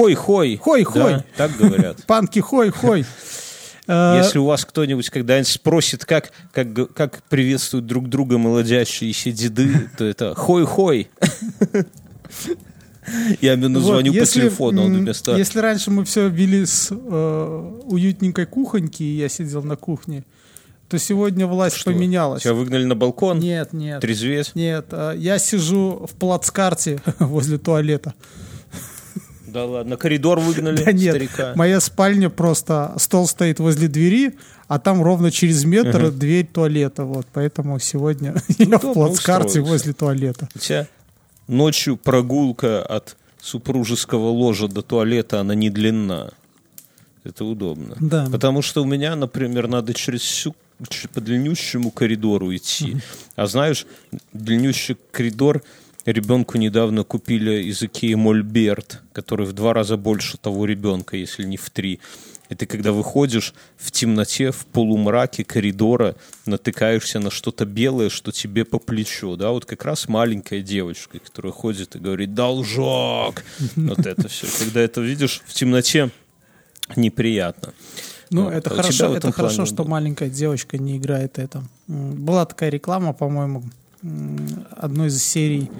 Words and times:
Хой-хой. 0.00 0.56
Хой-хой. 0.56 1.12
Да, 1.12 1.24
так 1.36 1.56
говорят. 1.58 2.02
Панки 2.06 2.38
хой-хой. 2.38 3.04
Если 3.86 4.38
у 4.38 4.44
вас 4.44 4.64
кто-нибудь 4.64 5.10
когда-нибудь 5.10 5.48
спросит, 5.48 6.04
как, 6.04 6.30
как, 6.52 6.94
как 6.94 7.22
приветствуют 7.24 7.86
друг 7.86 8.08
друга 8.08 8.38
молодящиеся 8.38 9.32
деды, 9.32 9.90
то 9.98 10.04
это 10.04 10.34
хой-хой. 10.34 11.10
Я 13.40 13.52
ему 13.52 13.74
Вот, 13.80 13.82
звоню 13.82 14.12
по 14.12 14.18
если, 14.18 14.40
телефону, 14.42 14.84
он 14.84 14.96
вместо... 14.98 15.36
Если 15.36 15.58
раньше 15.58 15.90
мы 15.90 16.04
все 16.04 16.28
вели 16.28 16.64
с 16.64 16.88
э, 16.92 17.80
уютненькой 17.84 18.46
кухоньки, 18.46 19.02
и 19.02 19.16
я 19.16 19.28
сидел 19.28 19.64
на 19.64 19.74
кухне, 19.74 20.24
то 20.88 20.98
сегодня 20.98 21.46
власть 21.46 21.76
Что? 21.76 21.90
поменялась. 21.90 22.42
Тебя 22.42 22.54
выгнали 22.54 22.84
на 22.84 22.94
балкон? 22.94 23.40
Нет, 23.40 23.72
нет. 23.72 24.00
Трезветь? 24.00 24.52
Нет, 24.54 24.86
э, 24.92 25.14
я 25.16 25.38
сижу 25.38 26.06
в 26.08 26.14
плацкарте 26.14 27.00
возле 27.18 27.58
туалета. 27.58 28.14
Да 29.52 29.64
ладно, 29.64 29.96
коридор 29.96 30.38
выгнали 30.40 30.84
Да 30.84 30.92
нет, 30.92 31.14
старика. 31.14 31.52
моя 31.56 31.80
спальня 31.80 32.30
просто, 32.30 32.94
стол 32.98 33.26
стоит 33.26 33.58
возле 33.58 33.88
двери, 33.88 34.34
а 34.68 34.78
там 34.78 35.02
ровно 35.02 35.30
через 35.30 35.64
метр 35.64 36.10
дверь 36.10 36.46
туалета. 36.46 37.04
Вот, 37.04 37.26
поэтому 37.32 37.78
сегодня 37.78 38.34
я 38.58 38.78
в 38.78 38.92
плацкарте 38.92 39.60
возле 39.60 39.92
туалета. 39.92 40.48
У 40.54 40.58
тебя 40.58 40.86
ночью 41.48 41.96
прогулка 41.96 42.82
от 42.82 43.16
супружеского 43.40 44.28
ложа 44.28 44.68
до 44.68 44.82
туалета, 44.82 45.40
она 45.40 45.54
не 45.54 45.70
длинна. 45.70 46.32
Это 47.24 47.44
удобно. 47.44 47.96
Да. 48.00 48.26
Потому 48.30 48.62
что 48.62 48.82
у 48.82 48.86
меня, 48.86 49.14
например, 49.14 49.68
надо 49.68 49.92
через 49.92 50.20
всю 50.22 50.54
по 51.12 51.20
длиннющему 51.20 51.90
коридору 51.90 52.54
идти. 52.54 52.96
А 53.36 53.46
знаешь, 53.46 53.86
длиннющий 54.32 54.96
коридор 55.10 55.62
ребенку 56.06 56.58
недавно 56.58 57.04
купили 57.04 57.62
из 57.62 57.82
Икеи 57.82 58.14
Мольберт, 58.14 59.02
который 59.12 59.46
в 59.46 59.52
два 59.52 59.74
раза 59.74 59.96
больше 59.96 60.38
того 60.38 60.64
ребенка, 60.64 61.16
если 61.16 61.44
не 61.44 61.56
в 61.56 61.70
три. 61.70 62.00
И 62.48 62.54
ты, 62.56 62.66
когда 62.66 62.90
выходишь 62.90 63.54
в 63.76 63.92
темноте, 63.92 64.50
в 64.50 64.66
полумраке 64.66 65.44
коридора, 65.44 66.16
натыкаешься 66.46 67.20
на 67.20 67.30
что-то 67.30 67.64
белое, 67.64 68.08
что 68.10 68.32
тебе 68.32 68.64
по 68.64 68.80
плечу, 68.80 69.36
да, 69.36 69.50
вот 69.50 69.66
как 69.66 69.84
раз 69.84 70.08
маленькая 70.08 70.60
девочка, 70.60 71.20
которая 71.20 71.52
ходит 71.52 71.94
и 71.94 72.00
говорит 72.00 72.34
«должок!» 72.34 73.44
Вот 73.76 74.04
это 74.04 74.28
все. 74.28 74.46
Когда 74.58 74.80
это 74.80 75.00
видишь 75.00 75.42
в 75.46 75.54
темноте, 75.54 76.10
неприятно. 76.96 77.72
Ну, 78.30 78.44
Вот. 78.44 78.54
это 78.54 78.70
А 78.70 78.74
хорошо, 78.74 79.14
это 79.14 79.32
хорошо, 79.32 79.56
плане 79.56 79.70
что 79.70 79.84
маленькая 79.84 80.28
девочка 80.28 80.78
не 80.78 80.96
играет 80.96 81.38
это. 81.38 81.62
Была 81.86 82.46
такая 82.46 82.70
реклама, 82.70 83.12
по-моему, 83.12 83.62
одной 84.76 85.08
из 85.08 85.22
серий 85.22 85.70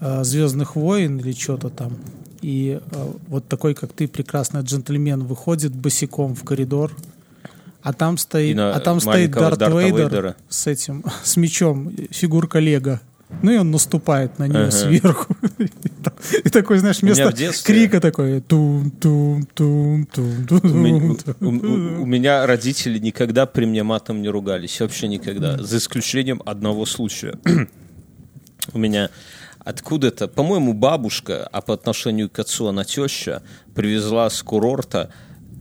э, 0.00 0.24
Звездных 0.24 0.76
войн 0.76 1.18
или 1.18 1.32
что-то 1.32 1.70
там. 1.70 1.96
И 2.42 2.80
э, 2.80 3.12
вот 3.28 3.46
такой, 3.48 3.74
как 3.74 3.92
ты, 3.92 4.06
прекрасный 4.06 4.62
джентльмен, 4.62 5.24
выходит 5.24 5.74
босиком 5.74 6.34
в 6.34 6.44
коридор, 6.44 6.94
а 7.82 7.92
там 7.92 8.18
стоит, 8.18 8.58
а 8.58 8.78
там 8.80 9.00
стоит 9.00 9.30
Дарт 9.30 9.58
Дарта 9.58 9.76
Вейдер 9.76 10.02
Вейдера. 10.02 10.36
с 10.48 10.66
этим, 10.66 11.04
с 11.22 11.36
мечом, 11.36 11.92
фигурка 12.10 12.58
Лего. 12.58 13.00
Ну 13.42 13.50
и 13.50 13.56
он 13.58 13.70
наступает 13.70 14.38
на 14.38 14.48
нее 14.48 14.62
Ага. 14.62 14.70
сверху. 14.70 15.36
И 16.44 16.48
такой, 16.48 16.78
знаешь, 16.78 17.02
меня 17.02 17.14
вместо 17.14 17.32
детстве- 17.36 17.74
крика 17.74 18.00
такой 18.00 18.40
тум 18.40 18.90
тум 18.90 19.44
тум 19.54 20.06
тум 20.06 20.30
У 20.62 20.68
меня, 20.68 21.14
тум 21.38 21.58
у- 21.58 21.66
у- 21.98 22.02
у 22.02 22.06
меня 22.06 22.46
родители 22.46 22.98
никогда 22.98 23.44
при 23.46 23.66
мне 23.66 23.82
матом 23.82 24.22
не 24.22 24.28
ругались, 24.28 24.80
вообще 24.80 25.08
никогда, 25.08 25.58
за 25.62 25.76
исключением 25.76 26.42
одного 26.46 26.86
случая. 26.86 27.34
У 28.72 28.78
меня 28.78 29.10
откуда-то, 29.60 30.28
по-моему, 30.28 30.72
бабушка, 30.72 31.46
а 31.52 31.60
по 31.60 31.74
отношению 31.74 32.28
к 32.30 32.38
отцу 32.38 32.66
она 32.68 32.84
теща, 32.84 33.42
привезла 33.74 34.28
с 34.30 34.42
курорта 34.42 35.10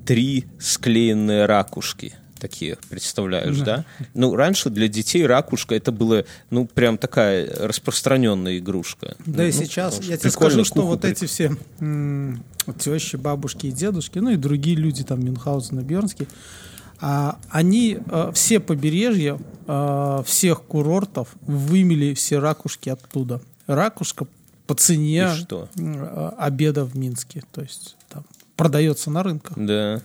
три 0.06 0.46
склеенные 0.60 1.46
ракушки. 1.46 2.14
Такие, 2.40 2.78
представляешь, 2.90 3.58
да? 3.60 3.86
Ну, 4.14 4.36
раньше 4.36 4.70
для 4.70 4.88
детей 4.88 5.26
ракушка 5.26 5.76
это 5.76 5.92
было, 5.92 6.26
ну, 6.50 6.66
прям 6.68 6.98
такая 6.98 7.48
распространенная 7.68 8.60
игрушка. 8.60 9.16
Да 9.26 9.44
и 9.44 9.52
Ну, 9.52 9.58
сейчас 9.58 9.96
потому 9.96 10.12
я 10.12 10.18
тебе 10.18 10.32
скажу, 10.32 10.64
что 10.66 10.82
вот 10.86 11.02
при- 11.02 11.12
эти 11.12 11.26
все 11.26 11.56
м, 11.80 12.44
тещи, 12.80 13.16
бабушки 13.16 13.68
и 13.68 13.72
дедушки, 13.72 14.20
ну 14.20 14.30
и 14.30 14.36
другие 14.36 14.76
люди, 14.76 15.04
там 15.04 15.24
Мюнхгаузен 15.24 15.80
и 15.80 15.84
Бернский, 15.84 16.28
а, 17.00 17.38
они 17.50 18.00
э, 18.06 18.32
все 18.34 18.60
побережья 18.60 19.40
э, 19.68 20.24
всех 20.26 20.64
курортов 20.64 21.30
вымели 21.42 22.14
все 22.14 22.40
ракушки 22.40 22.90
оттуда. 22.90 23.40
Ракушка 23.68 24.26
по 24.66 24.74
цене 24.76 25.28
И 25.76 25.82
э, 25.82 26.32
обеда 26.38 26.86
в 26.86 26.98
Минске, 26.98 27.44
то 27.52 27.62
есть 27.62 27.96
там 28.10 28.26
продается 28.56 29.12
на 29.12 29.24
рынках. 29.24 29.54
Да. 29.58 30.02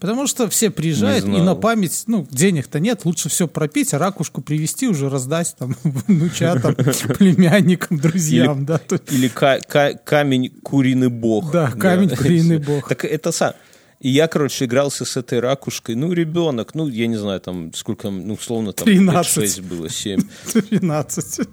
Потому 0.00 0.26
что 0.26 0.48
все 0.50 0.70
приезжают, 0.70 1.24
и 1.24 1.28
на 1.28 1.54
память, 1.54 2.04
ну, 2.06 2.26
денег-то 2.30 2.78
нет, 2.80 3.04
лучше 3.04 3.28
все 3.30 3.48
пропить, 3.48 3.94
а 3.94 3.98
ракушку 3.98 4.42
привезти, 4.42 4.86
уже 4.86 5.08
раздать 5.08 5.54
там 5.58 5.76
внучатам, 5.84 6.74
племянникам, 7.18 7.98
друзьям, 7.98 8.66
да. 8.66 8.78
то- 8.78 9.00
Или 9.10 9.28
ка- 9.28 9.60
ка- 9.66 9.94
камень 10.04 10.50
куриный 10.62 11.08
бог. 11.08 11.50
Да, 11.52 11.70
камень 11.70 12.10
куриный 12.16 12.58
бог. 12.58 12.88
Так 12.88 13.04
это 13.04 13.32
сам. 13.32 13.52
И 14.00 14.10
я, 14.10 14.26
короче, 14.28 14.66
игрался 14.66 15.06
с 15.06 15.16
этой 15.16 15.40
ракушкой. 15.40 15.94
Ну, 15.94 16.12
ребенок, 16.12 16.74
ну, 16.74 16.86
я 16.88 17.06
не 17.06 17.16
знаю, 17.16 17.40
там, 17.40 17.72
сколько, 17.72 18.10
ну, 18.10 18.34
условно, 18.34 18.74
там, 18.74 18.84
13. 18.84 19.32
6 19.34 19.60
было, 19.62 19.88
7. 19.88 20.20
13. 20.52 21.48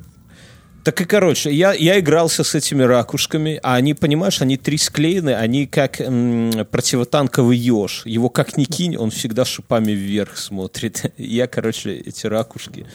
Так 0.84 1.00
и, 1.00 1.06
короче, 1.06 1.54
я, 1.54 1.74
я 1.74 2.00
игрался 2.00 2.44
с 2.44 2.56
этими 2.56 2.82
ракушками, 2.82 3.60
а 3.62 3.76
они, 3.76 3.94
понимаешь, 3.94 4.42
они 4.42 4.58
три 4.58 4.78
склеены, 4.80 5.36
они 5.36 5.68
как 5.68 6.02
м, 6.02 6.52
противотанковый 6.72 7.56
еж. 7.56 8.02
Его 8.06 8.30
как 8.30 8.58
ни 8.58 8.64
кинь, 8.64 8.98
он 8.98 9.12
всегда 9.12 9.46
шипами 9.46 9.92
вверх 9.92 10.38
смотрит. 10.38 11.14
Я, 11.18 11.46
короче, 11.46 11.94
эти 11.98 12.26
ракушки 12.26 12.88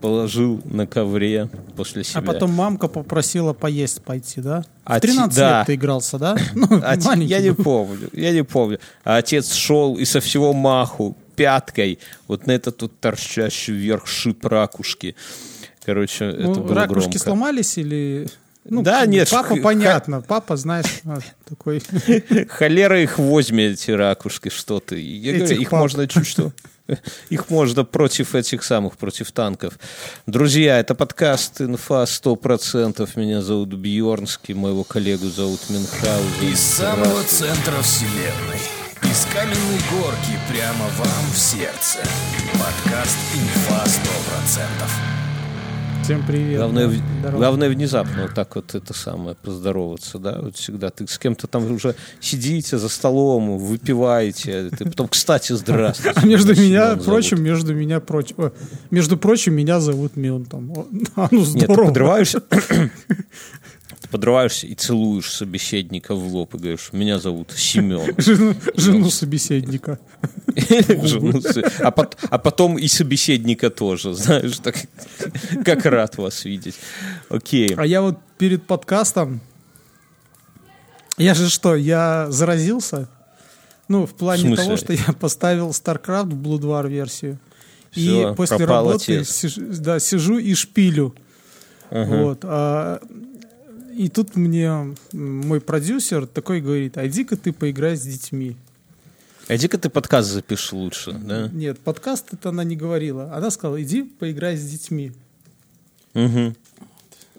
положил 0.00 0.60
на 0.64 0.86
ковре 0.86 1.48
после 1.76 2.04
себя. 2.04 2.20
А 2.20 2.22
потом 2.22 2.52
мамка 2.52 2.86
попросила 2.88 3.52
поесть 3.52 4.02
пойти, 4.02 4.40
да? 4.40 4.64
А 4.84 4.98
В 4.98 5.00
13 5.00 5.32
ти- 5.34 5.40
да. 5.40 5.58
лет 5.58 5.66
ты 5.66 5.74
игрался, 5.74 6.18
да? 6.18 6.36
Ну, 6.54 6.66
А 6.82 6.96
те- 6.96 7.06
маленький 7.08 7.30
я 7.30 7.40
не 7.40 7.52
помню, 7.54 8.08
я 8.12 8.30
не 8.30 8.44
помню. 8.44 8.78
А 9.04 9.16
отец 9.16 9.52
шел 9.52 9.96
и 9.96 10.04
со 10.04 10.20
всего 10.20 10.52
маху 10.52 11.16
пяткой 11.34 11.98
вот 12.28 12.46
на 12.46 12.52
этот 12.52 12.82
вот 12.82 13.00
торчащий 13.00 13.72
вверх 13.74 14.06
шип 14.06 14.44
ракушки. 14.46 15.16
Короче, 15.84 16.26
это 16.26 16.42
Ну, 16.42 16.54
было 16.62 16.74
ракушки 16.74 17.00
громко. 17.08 17.18
сломались 17.18 17.78
или... 17.78 18.28
Ну, 18.64 18.82
Да, 18.82 19.04
нет, 19.06 19.28
Папа, 19.30 19.56
х- 19.56 19.62
понятно. 19.62 20.20
Папа, 20.22 20.56
знаешь, 20.56 20.86
а, 21.04 21.18
такой... 21.48 21.82
Холера 22.48 23.00
их 23.02 23.18
возьми, 23.18 23.64
эти 23.64 23.90
ракушки, 23.90 24.50
что 24.50 24.78
ты. 24.78 25.00
Я 25.00 25.32
Этих 25.32 25.38
говорю, 25.46 25.60
их 25.62 25.70
пап. 25.70 25.80
можно 25.80 26.06
чуть 26.08 26.26
что... 26.26 26.52
Их 27.30 27.48
можно 27.48 27.84
против 27.84 28.34
этих 28.34 28.64
самых, 28.64 28.96
против 28.96 29.30
танков. 29.30 29.78
Друзья, 30.26 30.80
это 30.80 30.96
подкаст 30.96 31.60
«Инфа 31.60 32.02
100%». 32.02 33.08
Меня 33.14 33.40
зовут 33.40 33.72
Бьернский, 33.74 34.52
моего 34.54 34.82
коллегу 34.82 35.28
зовут 35.28 35.60
Мюнхгаузен. 35.70 36.52
Из 36.52 36.60
самого 36.60 37.22
центра 37.22 37.80
вселенной. 37.82 38.60
Из 39.04 39.26
каменной 39.32 39.80
горки 39.92 40.36
прямо 40.50 40.84
вам 40.98 41.24
в 41.32 41.38
сердце. 41.38 41.98
Подкаст 42.52 43.16
«Инфа 43.34 43.84
100%». 43.86 45.21
Всем 46.02 46.24
привет. 46.26 46.58
Главное, 46.58 46.86
да, 46.88 46.92
в- 46.92 47.18
здорово. 47.20 47.36
главное 47.38 47.68
внезапно 47.68 48.22
вот 48.22 48.34
так 48.34 48.56
вот 48.56 48.74
это 48.74 48.92
самое 48.92 49.36
поздороваться, 49.36 50.18
да, 50.18 50.38
вот 50.40 50.56
всегда 50.56 50.90
ты 50.90 51.06
с 51.06 51.16
кем-то 51.18 51.46
там 51.46 51.70
уже 51.72 51.94
сидите 52.20 52.76
за 52.78 52.88
столом, 52.88 53.56
выпиваете, 53.58 54.70
ты 54.70 54.84
потом, 54.86 55.06
кстати, 55.08 55.52
здравствуйте. 55.52 56.18
А 56.20 56.26
между 56.26 56.54
меня 56.54 56.96
прочим, 56.96 57.40
между 57.42 57.72
меня, 57.74 58.00
прочим, 58.00 58.34
о, 58.38 58.52
между 58.90 59.16
прочим, 59.16 59.54
меня 59.54 59.78
зовут 59.80 60.16
Мион. 60.16 60.44
Там. 60.44 60.72
А 61.14 61.28
ну 61.30 61.40
Нет, 61.40 61.52
ты 61.52 61.60
здорово. 61.60 61.86
подрываешься, 61.88 62.42
ты 64.02 64.08
подрываешься 64.08 64.66
и 64.66 64.74
целуешь 64.74 65.32
собеседника 65.32 66.14
в 66.14 66.26
лоб 66.26 66.54
и 66.54 66.58
говоришь, 66.58 66.90
меня 66.92 67.18
зовут 67.18 67.52
Семен. 67.52 68.14
Жену, 68.76 69.10
собеседника. 69.10 69.98
А 71.80 71.94
а 72.30 72.38
потом 72.38 72.78
и 72.78 72.88
собеседника 72.88 73.70
тоже, 73.70 74.14
знаешь, 74.14 74.58
так 74.58 74.76
как 75.64 75.86
рад 75.86 76.18
вас 76.18 76.44
видеть. 76.44 76.74
Окей. 77.28 77.74
А 77.76 77.86
я 77.86 78.02
вот 78.02 78.18
перед 78.38 78.66
подкастом, 78.66 79.40
я 81.16 81.34
же 81.34 81.48
что, 81.48 81.76
я 81.76 82.26
заразился? 82.30 83.08
Ну, 83.88 84.06
в 84.06 84.14
плане 84.14 84.56
того, 84.56 84.76
что 84.76 84.92
я 84.92 85.12
поставил 85.12 85.70
StarCraft 85.70 86.30
в 86.30 86.42
Blue 86.42 86.60
War 86.60 86.88
версию. 86.88 87.38
И 87.94 88.26
после 88.36 88.64
работы 88.64 89.24
сижу, 89.24 89.62
да, 89.78 90.00
сижу 90.00 90.38
и 90.38 90.54
шпилю. 90.54 91.14
Вот. 91.90 92.40
а, 92.42 93.00
и 93.96 94.08
тут 94.08 94.36
мне 94.36 94.94
мой 95.12 95.60
продюсер 95.60 96.26
такой 96.26 96.60
говорит, 96.60 96.96
а 96.98 97.06
иди-ка 97.06 97.36
ты 97.36 97.52
поиграй 97.52 97.96
с 97.96 98.02
детьми. 98.02 98.56
А 99.48 99.56
иди-ка 99.56 99.76
ты 99.78 99.88
подкаст 99.90 100.30
запиши 100.30 100.74
лучше, 100.76 101.12
да? 101.12 101.48
Нет, 101.52 101.78
подкаст 101.80 102.32
это 102.32 102.50
она 102.50 102.64
не 102.64 102.76
говорила. 102.76 103.32
Она 103.34 103.50
сказала, 103.50 103.82
иди 103.82 104.02
поиграй 104.02 104.56
с 104.56 104.64
детьми. 104.68 105.12
Мгм. 106.14 106.54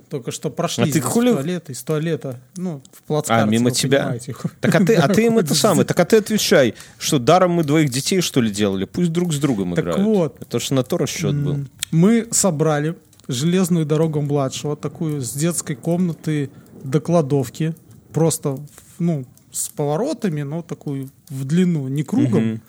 только 0.10 0.30
что 0.32 0.52
прошли 0.52 0.84
А 0.84 0.94
ты 0.94 1.00
хули- 1.02 1.32
в 1.32 1.36
туалет, 1.38 1.70
из 1.72 1.82
туалета, 1.82 2.40
ну, 2.56 2.84
в 2.92 3.02
плацкарте, 3.02 3.44
А, 3.44 3.48
мимо 3.48 3.72
тебя? 3.72 4.00
понимаете. 4.00 4.36
Так 4.62 4.76
а 4.76 4.86
ты, 4.86 4.94
а 4.96 5.08
ты 5.08 5.26
им 5.26 5.38
это 5.40 5.56
самое, 5.56 5.86
так 5.88 6.00
а 6.00 6.06
ты 6.06 6.18
отвечай, 6.18 6.76
что 7.00 7.18
даром 7.18 7.52
мы 7.54 7.64
двоих 7.64 7.90
детей, 7.90 8.22
что 8.22 8.40
ли, 8.40 8.52
делали? 8.52 8.86
Пусть 8.86 9.12
друг 9.12 9.34
с 9.34 9.38
другом 9.40 9.74
Так 9.74 9.84
играют. 9.84 10.04
вот. 10.04 10.38
Это 10.40 10.60
ж 10.60 10.70
на 10.70 10.84
то 10.84 10.98
расчет 11.00 11.34
был. 11.36 11.66
Мы 11.90 12.28
собрали 12.30 12.96
железную 13.28 13.86
дорогу 13.86 14.22
младшего, 14.22 14.76
такую 14.76 15.22
с 15.22 15.34
детской 15.34 15.76
комнаты 15.76 16.50
до 16.84 17.00
кладовки, 17.00 17.76
просто, 18.12 18.60
ну, 19.00 19.26
с 19.52 19.70
поворотами, 19.70 20.42
но 20.42 20.62
такую 20.62 21.10
в 21.30 21.46
длину, 21.46 21.88
не 21.88 22.04
кругом, 22.04 22.62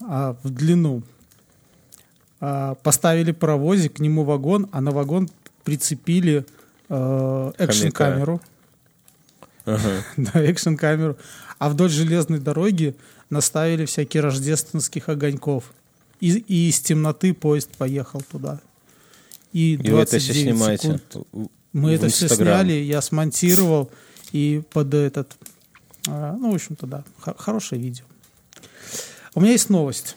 а 0.00 0.36
в 0.42 0.50
длину. 0.50 1.02
А, 2.44 2.74
поставили 2.74 3.30
паровозик, 3.30 3.94
к 3.94 4.00
нему 4.00 4.24
вагон, 4.24 4.68
а 4.72 4.80
на 4.80 4.90
вагон 4.90 5.28
прицепили 5.62 6.44
э, 6.88 7.52
экшн-камеру. 7.56 8.40
Ага. 9.64 10.04
Да, 10.16 10.42
экшн-камеру. 10.42 11.16
А 11.58 11.68
вдоль 11.68 11.90
железной 11.90 12.40
дороги 12.40 12.96
наставили 13.30 13.84
всякие 13.84 14.24
рождественских 14.24 15.08
огоньков. 15.08 15.72
И, 16.20 16.32
и 16.36 16.68
из 16.68 16.80
темноты 16.80 17.32
поезд 17.32 17.70
поехал 17.78 18.20
туда. 18.22 18.60
И, 19.52 19.74
И 19.74 19.90
вы 19.90 20.00
это 20.00 20.18
все 20.18 20.32
29 20.32 20.42
снимаете. 20.56 20.82
секунд. 21.12 21.26
Мы 21.72 21.92
это 21.92 22.08
все 22.08 22.28
сняли, 22.28 22.72
я 22.72 23.00
смонтировал 23.02 23.90
и 24.32 24.62
под 24.72 24.92
этот... 24.94 25.32
а, 26.08 26.36
ну, 26.38 26.52
в 26.52 26.54
общем-то, 26.54 26.86
да, 26.86 27.04
хо- 27.20 27.34
хорошее 27.38 27.80
видео. 27.82 28.04
У 29.34 29.40
меня 29.40 29.52
есть 29.52 29.70
новость. 29.70 30.16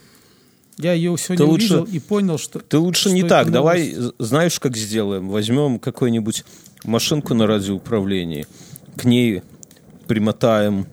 Я 0.78 0.92
ее 0.94 1.16
сегодня 1.18 1.38
Ты 1.38 1.44
лучше- 1.46 1.78
увидел 1.82 1.94
и 1.96 2.00
понял, 2.00 2.38
что... 2.38 2.60
Ты 2.60 2.78
лучше 2.78 3.02
что 3.02 3.12
не 3.12 3.24
так. 3.24 3.48
новость. 3.48 3.54
Давай, 3.94 4.14
знаешь, 4.20 4.60
как 4.60 4.76
сделаем? 4.76 5.30
Возьмем 5.30 5.80
какую-нибудь 5.80 6.44
машинку 6.84 7.34
на 7.34 7.48
радиоуправлении, 7.48 8.46
к 8.98 9.06
ней 9.06 9.42
примотаем 10.08 10.86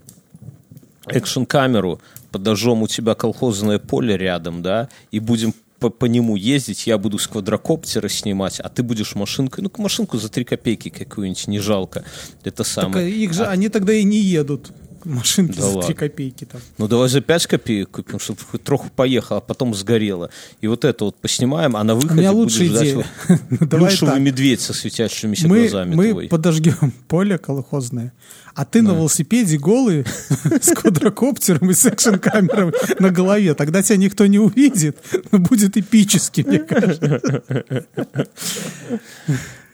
экшн-камеру, 1.07 2.01
подожжем 2.31 2.83
у 2.83 2.89
тебя 2.89 3.15
колхозное 3.15 3.79
поле 3.79 4.17
рядом, 4.17 4.63
да, 4.63 4.89
и 5.11 5.19
будем 5.21 5.53
по, 5.83 5.91
по 5.91 6.05
нему 6.07 6.37
ездить, 6.37 6.87
я 6.87 6.97
буду 6.97 7.19
с 7.19 7.27
квадрокоптера 7.27 8.09
снимать, 8.09 8.61
а 8.61 8.69
ты 8.69 8.83
будешь 8.85 9.15
машинкой, 9.17 9.65
ну, 9.65 9.83
машинку 9.83 10.17
за 10.19 10.29
три 10.29 10.45
копейки 10.45 10.91
какую-нибудь, 10.91 11.49
не 11.49 11.59
жалко. 11.59 12.05
Это 12.45 12.59
Так, 12.59 12.67
самое. 12.67 13.07
а 13.07 13.09
их 13.09 13.33
же, 13.33 13.45
они 13.45 13.69
тогда 13.69 13.93
и 13.93 14.05
не 14.05 14.19
едут. 14.19 14.71
Машинки 15.05 15.57
Да 15.57 15.63
за 15.63 15.69
3 15.73 15.77
ладно. 15.79 15.95
копейки 15.95 16.45
там. 16.45 16.61
Ну, 16.79 16.89
давай 16.89 17.09
за 17.09 17.21
5 17.21 17.47
копеек 17.47 17.91
купим, 17.91 18.19
чтобы 18.19 18.41
хоть 18.51 18.63
троху 18.63 18.89
поехало, 18.95 19.39
а 19.39 19.41
потом 19.41 19.75
сгорело. 19.75 20.31
И 20.61 20.67
вот 20.67 20.85
это 20.85 21.05
вот 21.05 21.17
поснимаем, 21.17 21.77
а 21.77 21.85
на 21.85 21.95
У 21.95 21.99
выходе 22.01 22.21
меня 22.21 22.33
будешь 22.33 22.53
лучшая 22.59 22.69
ждать 22.69 22.83
идея. 22.83 22.97
вот 23.29 23.41
Ну, 23.61 23.67
плюшевый 23.69 24.21
медведь 24.21 24.61
со 24.61 24.73
светящимися 24.75 25.49
Мы, 25.49 25.61
глазами 25.63 25.95
мы 25.95 26.11
твой. 26.11 26.29
подожгем 26.29 26.93
поле 27.09 27.39
колхозное, 27.39 28.13
а 28.55 28.65
ты 28.65 28.83
на 28.83 28.91
велосипеде 28.93 29.57
голый 29.59 30.05
с 30.61 30.75
квадрокоптером 30.75 31.71
и 31.71 31.75
с 31.75 31.85
экшн-камерой 31.87 32.73
на 32.99 33.11
голове. 33.11 33.55
Тогда 33.55 33.83
тебя 33.83 33.97
никто 33.97 34.27
не 34.27 34.39
увидит, 34.39 34.99
но 35.31 35.39
будет 35.39 35.77
эпически, 35.77 36.43
мне 36.47 36.59
кажется. 36.59 37.21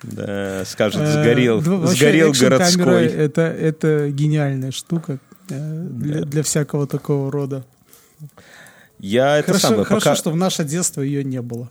Да, 0.03 0.65
скажет, 0.65 1.01
Э, 1.01 1.13
сгорел, 1.13 1.61
да, 1.61 1.71
вообще 1.73 1.97
сгорел 1.97 2.33
городской. 2.33 3.07
Это, 3.07 3.43
это 3.43 4.11
гениальная 4.11 4.71
штука 4.71 5.19
э, 5.51 5.87
для, 5.91 6.21
для 6.23 6.43
всякого 6.43 6.87
такого 6.87 7.33
рода. 7.33 7.65
Я 9.01 9.39
это 9.39 9.49
Хорошо, 9.49 9.69
самое, 9.69 9.85
хорошо 9.85 10.05
пока... 10.11 10.17
что 10.17 10.31
в 10.31 10.37
наше 10.37 10.65
детство 10.65 11.03
ее 11.03 11.25
не 11.25 11.41
было. 11.43 11.71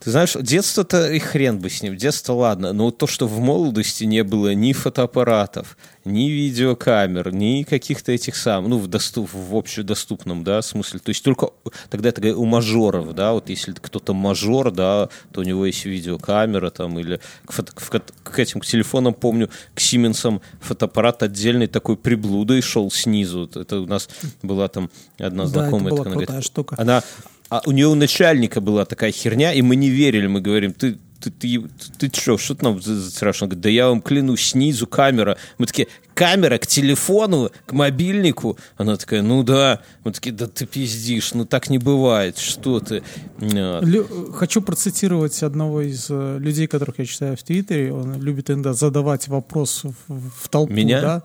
Ты 0.00 0.10
знаешь, 0.10 0.34
детство-то 0.40 1.10
и 1.12 1.18
хрен 1.18 1.58
бы 1.58 1.68
с 1.68 1.82
ним. 1.82 1.94
Детство, 1.96 2.32
ладно. 2.32 2.72
Но 2.72 2.86
вот 2.86 2.96
то, 2.98 3.06
что 3.06 3.26
в 3.28 3.38
молодости 3.38 4.04
не 4.04 4.24
было 4.24 4.54
ни 4.54 4.72
фотоаппаратов, 4.72 5.76
ни 6.06 6.30
видеокамер, 6.30 7.34
ни 7.34 7.64
каких-то 7.64 8.10
этих 8.12 8.36
сам, 8.36 8.68
ну, 8.70 8.78
в, 8.78 8.86
доступ, 8.86 9.28
в 9.32 9.54
общедоступном, 9.54 10.42
да, 10.42 10.62
смысле. 10.62 11.00
То 11.00 11.10
есть 11.10 11.22
только 11.22 11.50
тогда 11.90 12.08
это 12.08 12.34
у 12.34 12.46
мажоров, 12.46 13.12
да, 13.14 13.32
вот 13.32 13.50
если 13.50 13.72
кто-то 13.72 14.14
мажор, 14.14 14.70
да, 14.70 15.10
то 15.32 15.40
у 15.40 15.44
него 15.44 15.66
есть 15.66 15.84
видеокамера 15.84 16.70
там, 16.70 16.98
или 16.98 17.20
к, 17.44 17.52
фото- 17.52 17.72
к 17.74 18.02
к 18.30 18.38
этим 18.38 18.60
к 18.60 18.66
телефонам, 18.66 19.12
помню, 19.12 19.50
к 19.74 19.80
Сименсам 19.80 20.40
фотоаппарат 20.60 21.22
отдельный 21.22 21.66
такой 21.66 21.96
приблудой 21.96 22.62
шел 22.62 22.90
снизу. 22.90 23.50
Это 23.54 23.80
у 23.80 23.86
нас 23.86 24.08
была 24.42 24.68
там 24.68 24.90
одна 25.18 25.44
Да, 25.44 25.50
это 25.50 25.60
знакомая. 25.60 25.90
была 25.90 26.04
такая, 26.04 26.14
крутая 26.18 26.40
штука. 26.40 26.76
она, 26.78 27.02
а 27.50 27.60
у 27.66 27.72
нее 27.72 27.88
у 27.88 27.94
начальника 27.94 28.60
была 28.60 28.84
такая 28.86 29.12
херня, 29.12 29.52
и 29.52 29.60
мы 29.62 29.76
не 29.76 29.90
верили, 29.90 30.26
мы 30.26 30.40
говорим, 30.40 30.72
ты 30.72 30.96
ты, 31.20 31.30
ты, 31.30 31.62
ты 31.98 32.10
что, 32.18 32.38
что 32.38 32.54
ты 32.54 32.64
нам 32.64 32.80
за- 32.80 32.94
за 32.98 33.10
страшно? 33.10 33.44
Он 33.44 33.48
говорит, 33.50 33.62
да 33.62 33.68
я 33.68 33.88
вам 33.90 34.00
клянусь, 34.00 34.40
снизу 34.52 34.86
камера. 34.86 35.36
Мы 35.58 35.66
такие, 35.66 35.86
камера 36.14 36.56
к 36.56 36.66
телефону, 36.66 37.50
к 37.66 37.72
мобильнику? 37.74 38.56
Она 38.78 38.96
такая, 38.96 39.20
ну 39.20 39.42
да. 39.42 39.80
Мы 40.02 40.12
такие, 40.12 40.34
да 40.34 40.46
ты 40.46 40.64
пиздишь, 40.64 41.34
ну 41.34 41.44
так 41.44 41.68
не 41.68 41.76
бывает, 41.76 42.38
что 42.38 42.80
ты. 42.80 43.02
Лю- 43.38 44.32
Хочу 44.32 44.62
процитировать 44.62 45.42
одного 45.42 45.82
из 45.82 46.06
э, 46.08 46.38
людей, 46.40 46.66
которых 46.66 46.98
я 46.98 47.04
читаю 47.04 47.36
в 47.36 47.42
Твиттере. 47.42 47.92
Он 47.92 48.18
любит 48.18 48.48
иногда 48.50 48.72
задавать 48.72 49.28
вопрос 49.28 49.84
в, 49.84 50.20
в 50.42 50.48
толпу. 50.48 50.72
Меня? 50.72 51.00
Да. 51.02 51.22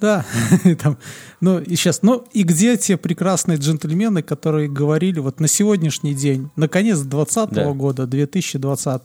Да, 0.00 0.24
там, 0.82 0.98
ну 1.40 1.58
и 1.58 1.74
сейчас, 1.76 2.02
ну 2.02 2.24
и 2.32 2.42
где 2.42 2.76
те 2.76 2.96
прекрасные 2.96 3.58
джентльмены, 3.58 4.22
которые 4.22 4.68
говорили 4.68 5.20
вот 5.20 5.40
на 5.40 5.48
сегодняшний 5.48 6.14
день, 6.14 6.50
на 6.56 6.68
конец 6.68 6.98
2020 6.98 7.50
Да. 7.50 7.72
года, 7.72 8.06
2020, 8.06 9.02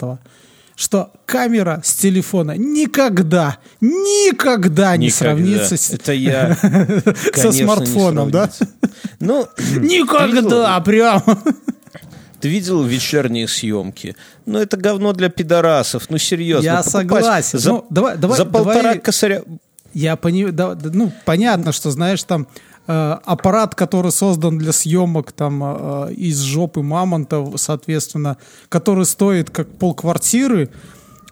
что 0.75 1.11
камера 1.25 1.81
с 1.83 1.93
телефона 1.95 2.55
никогда, 2.57 3.57
никогда 3.79 4.97
не 4.97 5.07
Никогда. 5.07 5.17
сравнится 5.17 5.77
с, 5.77 5.91
Это 5.91 6.13
я, 6.13 6.55
со 7.35 7.47
не 7.49 7.63
смартфоном, 7.63 8.31
да? 8.31 8.49
Ну, 9.19 9.47
Никогда, 9.79 10.79
прям. 10.81 11.21
Ты 12.39 12.49
видел 12.49 12.81
вечерние 12.83 13.47
съемки? 13.47 14.15
Ну, 14.47 14.57
это 14.57 14.75
говно 14.75 15.13
для 15.13 15.29
пидорасов. 15.29 16.09
Ну, 16.09 16.17
серьезно. 16.17 16.65
Я 16.65 16.81
согласен. 16.83 17.59
За, 17.59 17.69
Ну, 17.69 17.85
давай- 17.91 18.17
давай- 18.17 18.37
за 18.37 18.45
полтора 18.45 18.81
давай- 18.81 18.99
косаря... 18.99 19.43
Я 19.93 20.15
понимаю, 20.15 20.53
да, 20.53 20.77
ну, 20.83 21.11
понятно, 21.25 21.71
что, 21.71 21.91
знаешь, 21.91 22.23
там 22.23 22.47
э, 22.87 23.17
аппарат, 23.25 23.75
который 23.75 24.11
создан 24.11 24.57
для 24.57 24.71
съемок 24.71 25.31
там 25.31 25.61
э, 25.63 26.13
из 26.13 26.39
жопы 26.39 26.81
мамонта, 26.81 27.45
соответственно, 27.55 28.37
который 28.69 29.05
стоит 29.05 29.49
как 29.49 29.67
полквартиры, 29.67 30.69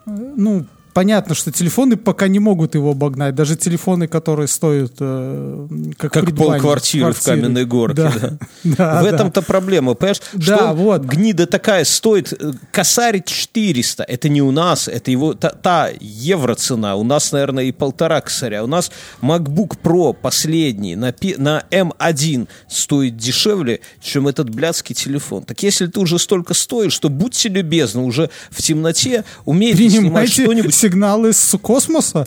э, 0.06 0.10
ну, 0.36 0.66
понятно, 0.92 1.34
что 1.34 1.52
телефоны 1.52 1.96
пока 1.96 2.28
не 2.28 2.38
могут 2.38 2.74
его 2.74 2.90
обогнать, 2.90 3.34
даже 3.34 3.56
телефоны, 3.56 4.08
которые 4.08 4.48
стоят 4.48 4.92
э, 5.00 5.68
как, 5.98 6.12
Как 6.12 6.36
полквартиры 6.36 7.12
в 7.12 7.20
квартиры. 7.20 7.36
каменной 7.36 7.64
горке. 7.64 7.94
Да. 8.02 8.12
да. 8.20 8.38
Да, 8.80 9.00
в 9.00 9.04
да. 9.04 9.10
этом-то 9.14 9.42
проблема, 9.42 9.94
понимаешь? 9.94 10.20
Да, 10.32 10.56
что 10.56 10.72
вот. 10.74 11.02
гнида 11.02 11.46
такая 11.46 11.84
стоит, 11.84 12.32
э, 12.32 12.52
косарь 12.70 13.22
400, 13.24 14.04
это 14.04 14.28
не 14.28 14.42
у 14.42 14.50
нас, 14.50 14.86
это 14.86 15.10
его 15.10 15.34
та, 15.34 15.50
та 15.50 15.90
евро 16.00 16.54
цена, 16.54 16.96
у 16.96 17.04
нас, 17.04 17.32
наверное, 17.32 17.64
и 17.64 17.72
полтора 17.72 18.20
косаря. 18.20 18.62
У 18.62 18.66
нас 18.66 18.90
MacBook 19.22 19.78
Pro 19.82 20.14
последний 20.14 20.94
на, 20.96 21.14
на 21.38 21.64
M1 21.70 22.48
стоит 22.68 23.16
дешевле, 23.16 23.80
чем 24.00 24.28
этот 24.28 24.50
блядский 24.50 24.94
телефон. 24.94 25.42
Так 25.44 25.62
если 25.62 25.86
ты 25.86 26.00
уже 26.00 26.18
столько 26.18 26.54
стоишь, 26.54 26.98
то 26.98 27.08
будьте 27.08 27.48
любезны, 27.48 28.02
уже 28.02 28.30
в 28.50 28.62
темноте 28.62 29.24
умейте 29.44 29.88
снимать 29.88 30.10
Принимайте 30.10 30.42
что-нибудь. 30.42 30.74
Сигналы 30.80 31.32
с 31.32 31.56
космоса, 31.58 32.26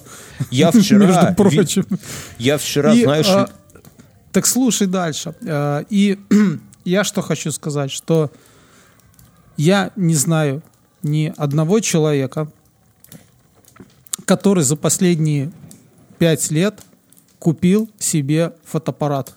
Я 0.51 0.71
вчера, 0.71 1.05
между 1.05 1.35
прочим. 1.35 1.85
я 2.37 2.57
вчера, 2.57 2.93
И, 2.93 3.03
знаешь, 3.03 3.27
а, 3.29 3.49
так 4.31 4.45
слушай 4.45 4.87
дальше. 4.87 5.33
А, 5.47 5.85
И 5.89 6.19
я 6.85 7.03
что 7.03 7.21
хочу 7.21 7.51
сказать, 7.51 7.91
что 7.91 8.31
я 9.57 9.91
не 9.95 10.15
знаю 10.15 10.61
ни 11.03 11.33
одного 11.37 11.79
человека, 11.79 12.51
который 14.25 14.63
за 14.63 14.75
последние 14.75 15.51
пять 16.17 16.49
лет 16.51 16.79
купил 17.39 17.89
себе 17.99 18.53
фотоаппарат. 18.65 19.33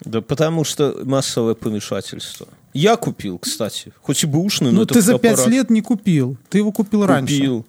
Да 0.00 0.20
потому 0.20 0.64
что 0.64 1.00
массовое 1.04 1.54
помешательство. 1.54 2.46
Я 2.72 2.96
купил, 2.96 3.38
кстати. 3.38 3.92
Хоть 4.02 4.22
и 4.24 4.26
бэушный, 4.26 4.72
но 4.72 4.80
Ну, 4.80 4.86
ты 4.86 5.00
за 5.00 5.18
пять 5.18 5.46
лет 5.46 5.70
не 5.70 5.80
купил. 5.80 6.36
Ты 6.50 6.58
его 6.58 6.72
купил, 6.72 7.06
раньше. 7.06 7.36
Купил. 7.36 7.66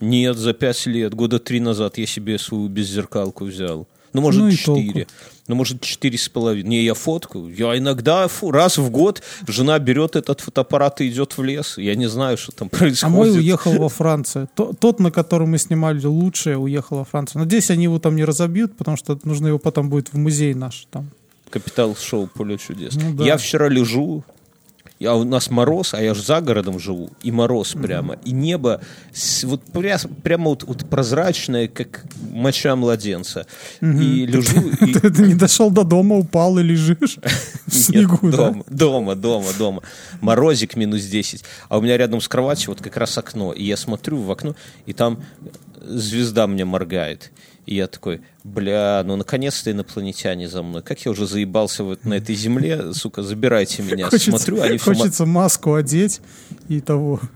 Нет, 0.00 0.36
за 0.36 0.52
пять 0.52 0.86
лет. 0.86 1.14
Года 1.14 1.38
три 1.38 1.60
назад 1.60 1.98
я 1.98 2.06
себе 2.06 2.38
свою 2.38 2.68
беззеркалку 2.68 3.44
взял. 3.44 3.86
Ну, 4.14 4.22
может, 4.22 4.40
Ну 4.42 4.50
четыре. 4.52 5.06
Ну, 5.48 5.54
может, 5.54 5.80
четыре 5.82 6.16
с 6.18 6.28
половиной. 6.28 6.68
Не, 6.68 6.82
я 6.84 6.94
фоткаю. 6.94 7.54
Я 7.54 7.76
иногда 7.76 8.26
фу, 8.28 8.50
раз 8.50 8.78
в 8.78 8.90
год 8.90 9.22
жена 9.46 9.78
берет 9.78 10.16
этот 10.16 10.40
фотоаппарат 10.40 11.00
и 11.00 11.08
идет 11.08 11.36
в 11.36 11.42
лес. 11.42 11.76
Я 11.78 11.94
не 11.94 12.06
знаю, 12.08 12.36
что 12.38 12.52
там 12.52 12.68
происходит. 12.70 13.04
А 13.04 13.08
мой 13.08 13.30
уехал 13.30 13.72
во 13.76 13.88
Францию. 13.88 14.48
То- 14.54 14.72
Тот, 14.78 14.98
на 15.00 15.10
котором 15.10 15.50
мы 15.50 15.58
снимали 15.58 16.04
лучшее, 16.06 16.56
уехал 16.58 16.98
во 16.98 17.04
Францию. 17.04 17.40
Надеюсь, 17.42 17.70
они 17.70 17.84
его 17.84 17.98
там 17.98 18.16
не 18.16 18.24
разобьют, 18.24 18.76
потому 18.76 18.96
что 18.96 19.18
нужно 19.24 19.48
его 19.48 19.58
потом 19.58 19.90
будет 19.90 20.12
в 20.12 20.16
музей 20.16 20.54
наш 20.54 20.86
там. 20.90 21.10
Капитал 21.50 21.96
шоу 21.96 22.26
«Поле 22.28 22.56
чудес». 22.58 22.94
Ну 22.94 23.14
да. 23.14 23.24
Я 23.24 23.36
вчера 23.38 23.68
лежу, 23.68 24.22
а 25.04 25.14
у 25.14 25.24
нас 25.24 25.50
мороз, 25.50 25.94
а 25.94 26.02
я 26.02 26.14
же 26.14 26.22
за 26.22 26.40
городом 26.40 26.78
живу, 26.78 27.10
и 27.22 27.30
мороз 27.30 27.72
прямо, 27.74 28.16
и 28.24 28.32
небо 28.32 28.80
с- 29.12 29.44
вот 29.44 29.62
пря- 29.72 30.10
прямо 30.22 30.50
вот, 30.50 30.64
вот 30.64 30.88
прозрачное, 30.90 31.68
как 31.68 32.04
моча 32.30 32.74
младенца. 32.76 33.46
И 33.80 34.26
лежу, 34.26 34.60
и, 34.86 34.92
Ты, 34.94 35.10
ты 35.10 35.22
не 35.22 35.34
дошел 35.34 35.70
до 35.70 35.84
дома, 35.84 36.16
упал 36.16 36.58
и 36.58 36.62
лежишь 36.62 37.18
в 37.66 37.72
снегу, 37.74 38.18
нет, 38.22 38.36
да? 38.36 38.48
дома, 38.50 38.64
дома, 38.68 39.14
дома, 39.14 39.46
дома. 39.58 39.82
Морозик 40.20 40.74
минус 40.76 41.02
10. 41.04 41.44
А 41.68 41.78
у 41.78 41.80
меня 41.80 41.96
рядом 41.96 42.20
с 42.20 42.28
кроватью 42.28 42.70
вот 42.70 42.80
как 42.82 42.96
раз 42.96 43.16
окно. 43.18 43.52
И 43.52 43.64
я 43.64 43.76
смотрю 43.76 44.18
в 44.20 44.30
окно, 44.30 44.54
и 44.86 44.92
там 44.92 45.22
звезда 45.80 46.46
мне 46.46 46.64
моргает. 46.64 47.30
И 47.68 47.74
я 47.74 47.86
такой, 47.86 48.22
бля, 48.44 49.02
ну 49.04 49.16
наконец-то 49.16 49.70
инопланетяне 49.70 50.48
за 50.48 50.62
мной. 50.62 50.80
Как 50.80 51.04
я 51.04 51.10
уже 51.10 51.26
заебался 51.26 51.84
вот 51.84 52.06
на 52.06 52.14
этой 52.14 52.34
земле, 52.34 52.94
сука, 52.94 53.22
забирайте 53.22 53.82
меня. 53.82 54.06
Хочется, 54.06 54.30
Смотрю, 54.30 54.62
они 54.62 54.78
хочется 54.78 55.26
маску 55.26 55.74
одеть 55.74 56.22
и 56.68 56.80
того. 56.80 57.20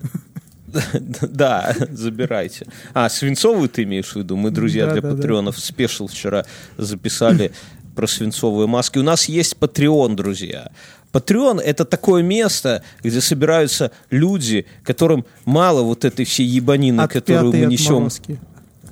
Да, 1.21 1.77
забирайте. 1.91 2.67
А, 2.95 3.11
свинцовую 3.11 3.69
ты 3.69 3.83
имеешь 3.83 4.15
в 4.15 4.17
виду? 4.17 4.37
Мы, 4.37 4.51
друзья, 4.51 4.87
для 4.91 5.03
патреонов 5.03 5.59
спешил 5.59 6.07
вчера 6.07 6.47
записали 6.79 7.53
про 7.95 8.07
свинцовые 8.07 8.67
маски. 8.67 8.97
У 8.97 9.03
нас 9.03 9.27
есть 9.27 9.57
Patreon, 9.61 10.15
друзья. 10.15 10.71
Patreon— 11.13 11.61
это 11.63 11.85
такое 11.85 12.23
место, 12.23 12.83
где 13.03 13.21
собираются 13.21 13.93
люди, 14.09 14.65
которым 14.83 15.27
мало 15.45 15.83
вот 15.83 16.07
этой 16.07 16.25
всей 16.25 16.47
ебанины, 16.47 17.07
которую 17.07 17.49
Отпятые 17.49 17.67
мы 17.67 17.73
несем. 17.73 18.07
От, 18.07 18.39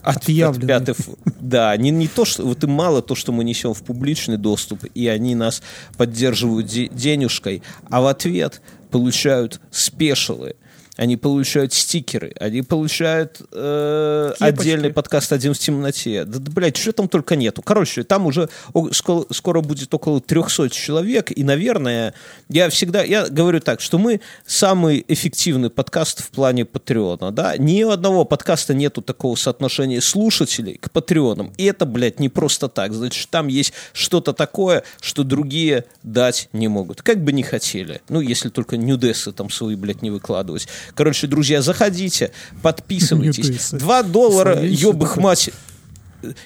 Отъявленные. 0.03 0.77
отпятых. 0.77 0.97
Да, 1.41 1.77
не, 1.77 1.91
не 1.91 2.09
то, 2.09 2.25
что 2.25 2.45
вот 2.45 2.63
им 2.65 2.71
мало 2.71 3.03
то, 3.03 3.15
что 3.15 3.33
мы 3.33 3.45
несем 3.45 3.75
в 3.75 3.83
публичный 3.83 4.37
доступ, 4.37 4.85
и 4.95 5.07
они 5.09 5.35
нас 5.35 5.63
поддерживают 5.97 6.67
де- 6.67 6.89
денежкой, 6.89 7.63
а 7.89 8.01
в 8.01 8.07
ответ 8.07 8.61
получают 8.91 9.61
спешилы. 9.71 10.57
Они 11.01 11.17
получают 11.17 11.73
стикеры, 11.73 12.35
они 12.39 12.61
получают 12.61 13.41
э, 13.53 14.33
Кепочки. 14.35 14.45
отдельный 14.45 14.93
подкаст 14.93 15.33
«Один 15.33 15.55
в 15.55 15.59
темноте». 15.59 16.27
Да, 16.27 16.39
да, 16.39 16.53
блядь, 16.53 16.77
что 16.77 16.93
там 16.93 17.09
только 17.09 17.37
нету. 17.37 17.63
Короче, 17.63 18.05
там 18.05 18.27
уже 18.27 18.51
о- 18.75 18.93
скоро, 18.93 19.25
скоро 19.33 19.63
будет 19.63 19.95
около 19.95 20.21
300 20.21 20.69
человек, 20.69 21.33
и, 21.35 21.43
наверное, 21.43 22.13
я 22.51 22.69
всегда, 22.69 23.03
я 23.03 23.29
говорю 23.29 23.61
так, 23.61 23.81
что 23.81 23.97
мы 23.97 24.21
самый 24.45 25.03
эффективный 25.09 25.71
подкаст 25.71 26.23
в 26.23 26.29
плане 26.33 26.67
Патреона, 26.67 27.33
да? 27.33 27.57
Ни 27.57 27.83
у 27.83 27.89
одного 27.89 28.27
подкаста 28.27 28.75
нету 28.75 29.01
такого 29.01 29.37
соотношения 29.37 30.03
слушателей 30.03 30.77
к 30.77 30.91
Патреонам, 30.91 31.55
и 31.57 31.65
это, 31.65 31.87
блядь, 31.87 32.21
не 32.21 32.29
просто 32.29 32.69
так. 32.69 32.93
Значит, 32.93 33.31
там 33.31 33.49
есть 33.49 33.73
что-то 33.95 34.35
такое, 34.35 34.83
что 35.01 35.25
другие 35.25 35.87
дать 36.03 36.51
не 36.53 36.69
могут. 36.69 37.01
Как 37.01 37.25
бы 37.25 37.33
не 37.33 37.43
хотели. 37.43 38.03
Ну, 38.11 38.21
если 38.21 38.51
только 38.51 38.77
нюдесы 38.77 39.33
там 39.33 39.49
свои, 39.49 39.77
блядь, 39.77 40.03
не 40.03 40.11
выкладывать. 40.11 40.69
Короче, 40.95 41.27
друзья, 41.27 41.63
заходите, 41.63 42.33
подписывайтесь. 42.63 43.49
Нюдесы. 43.49 43.77
2 43.79 44.03
доллара, 44.05 44.63
ебых 44.63 45.17
мать, 45.17 45.51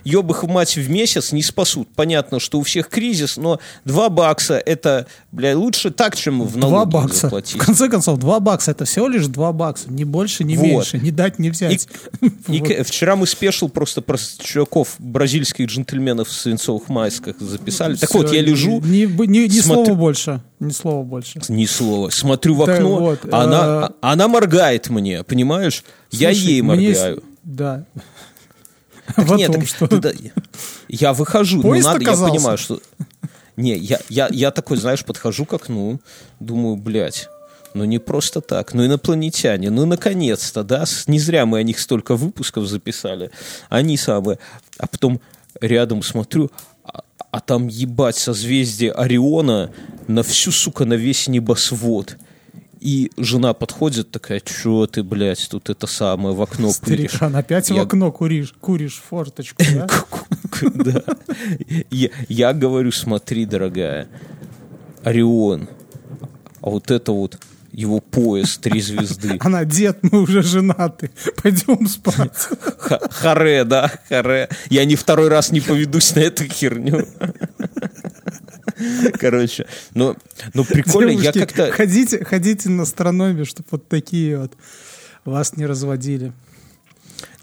ебых 0.05 0.43
мать 0.45 0.77
в 0.77 0.91
месяц 0.91 1.33
не 1.33 1.43
спасут. 1.43 1.89
Понятно, 1.95 2.41
что 2.41 2.59
у 2.59 2.63
всех 2.63 2.89
кризис, 2.89 3.37
но 3.37 3.61
2 3.85 4.09
бакса 4.09 4.55
это, 4.59 5.07
бля, 5.33 5.57
лучше 5.57 5.91
так, 5.91 6.17
чем 6.17 6.43
в 6.43 6.57
налоги 6.57 6.91
бакса. 6.91 7.21
заплатить. 7.23 7.55
В 7.61 7.65
конце 7.65 7.89
концов, 7.89 8.19
два 8.19 8.41
бакса 8.41 8.71
это 8.71 8.85
всего 8.85 9.09
лишь 9.09 9.27
два 9.27 9.53
бакса. 9.53 9.91
Ни 9.91 10.05
больше, 10.05 10.45
ни 10.45 10.57
Вот. 10.57 10.65
меньше. 10.67 10.99
Не 10.99 11.11
дать, 11.11 11.39
не 11.39 11.51
взять. 11.51 11.89
И 12.49 12.59
Вот. 12.61 12.69
к- 12.69 12.85
вчера 12.85 13.17
мы 13.17 13.27
спешил 13.27 13.69
просто 13.69 14.03
про 14.03 14.19
чуваков, 14.39 14.95
бразильских 14.99 15.67
джентльменов 15.67 16.29
в 16.29 16.33
свинцовых 16.33 16.89
майсках 16.89 17.37
записали. 17.41 17.97
Так 17.97 18.13
вот, 18.15 18.33
я 18.33 18.43
лежу, 18.43 18.81
Ни, 18.81 19.05
ни, 19.27 19.49
ни 19.49 19.61
смотрю- 19.61 19.85
слова 19.87 19.99
больше. 19.99 20.41
Ни 20.61 20.71
слова 20.71 21.03
больше. 21.03 21.41
ни 21.49 21.67
слова, 21.67 22.09
смотрю 22.11 22.55
в 22.55 22.63
окно, 22.63 22.97
вот, 22.99 23.21
она, 23.33 23.89
э, 23.91 23.95
она 24.01 24.29
моргает 24.29 24.89
мне, 24.89 25.23
понимаешь? 25.25 25.85
я 26.11 26.33
Слушай, 26.33 26.45
ей 26.47 26.63
мне 26.63 26.95
с- 26.95 26.99
моргаю. 26.99 27.23
Да. 27.43 27.85
Так 29.17 29.31
нет, 29.37 29.53
так 29.53 29.67
что? 29.67 29.87
ты 29.87 29.99
да- 29.99 30.13
я 30.89 31.13
выхожу, 31.13 31.59
ну 31.59 31.63
Поезд 31.63 31.87
надо, 31.87 32.01
оказался? 32.01 32.33
я 32.33 32.39
понимаю, 32.39 32.59
что... 32.59 32.81
Не, 33.57 33.77
я, 33.77 34.01
я, 34.09 34.29
я 34.33 34.51
такой, 34.51 34.77
знаешь, 34.79 35.05
подхожу 35.05 35.45
к 35.45 35.53
окну, 35.53 36.01
думаю, 36.41 36.77
блядь, 36.77 37.29
ну 37.75 37.85
не 37.85 37.99
просто 37.99 38.41
так, 38.41 38.75
ну 38.75 38.85
инопланетяне, 38.85 39.71
ну 39.71 39.85
наконец-то, 39.87 40.65
да, 40.65 40.85
не 41.07 41.19
зря 41.19 41.47
мы 41.47 41.59
о 41.59 41.63
них 41.63 41.79
столько 41.79 42.17
выпусков 42.17 42.67
записали, 42.67 43.31
они 43.69 43.97
самые, 43.97 44.39
а 44.79 44.87
потом 44.87 45.21
рядом 45.61 46.03
смотрю, 46.03 46.51
а, 46.85 47.03
а 47.31 47.41
там 47.41 47.69
ебать 47.69 48.17
созвездие 48.17 48.93
Ориона 48.93 49.71
на 50.07 50.23
всю, 50.23 50.51
сука, 50.51 50.85
на 50.85 50.95
весь 50.95 51.29
небосвод. 51.29 52.17
И 52.85 53.11
жена 53.17 53.55
подходит 53.55 54.11
такая, 54.11 54.43
что 54.45 54.87
ты, 54.87 55.03
блядь, 55.03 55.49
тут 55.51 55.71
это 55.71 55.87
самое 55.87 56.35
в 56.37 56.43
окно 56.43 56.71
пыришь?» 56.83 57.09
Старикан, 57.13 57.35
опять 57.35 57.71
в 57.71 57.75
Я- 57.75 57.81
окно 57.83 58.13
куришь, 58.13 58.53
куришь 58.61 59.03
форточку, 59.09 59.63
да? 59.75 59.87
Да. 60.75 61.03
Я, 62.29 62.53
говорю, 62.53 62.93
смотри, 62.93 63.47
дорогая, 63.47 64.07
Орион, 65.03 65.69
а 66.61 66.69
вот 66.71 66.91
это 66.91 67.13
вот 67.13 67.39
его 67.73 68.01
пояс, 68.01 68.59
три 68.59 68.81
звезды. 68.83 69.37
Она, 69.41 69.65
дед, 69.65 69.99
мы 70.03 70.21
уже 70.21 70.43
женаты, 70.43 71.11
пойдем 71.43 71.89
спать. 71.89 72.37
Ха- 72.79 73.01
Харе, 73.11 73.65
да, 73.65 73.91
харе. 74.11 74.49
Я 74.71 74.85
ни 74.85 74.95
второй 74.95 75.29
раз 75.29 75.51
не 75.51 75.61
поведусь 75.61 76.15
на 76.15 76.21
эту 76.21 76.45
херню. 76.45 77.09
Короче, 79.19 79.67
ну, 79.95 80.17
ну 80.53 80.65
прикольно, 80.65 81.11
я 81.11 81.33
Девушки, 81.33 81.39
как-то... 81.39 81.73
Ходите, 81.73 82.25
ходите 82.25 82.69
на 82.69 82.83
астрономию, 82.83 83.47
чтобы 83.47 83.69
вот 83.71 83.89
такие 83.89 84.39
вот 84.39 84.53
вас 85.25 85.57
не 85.57 85.67
разводили. 85.67 86.33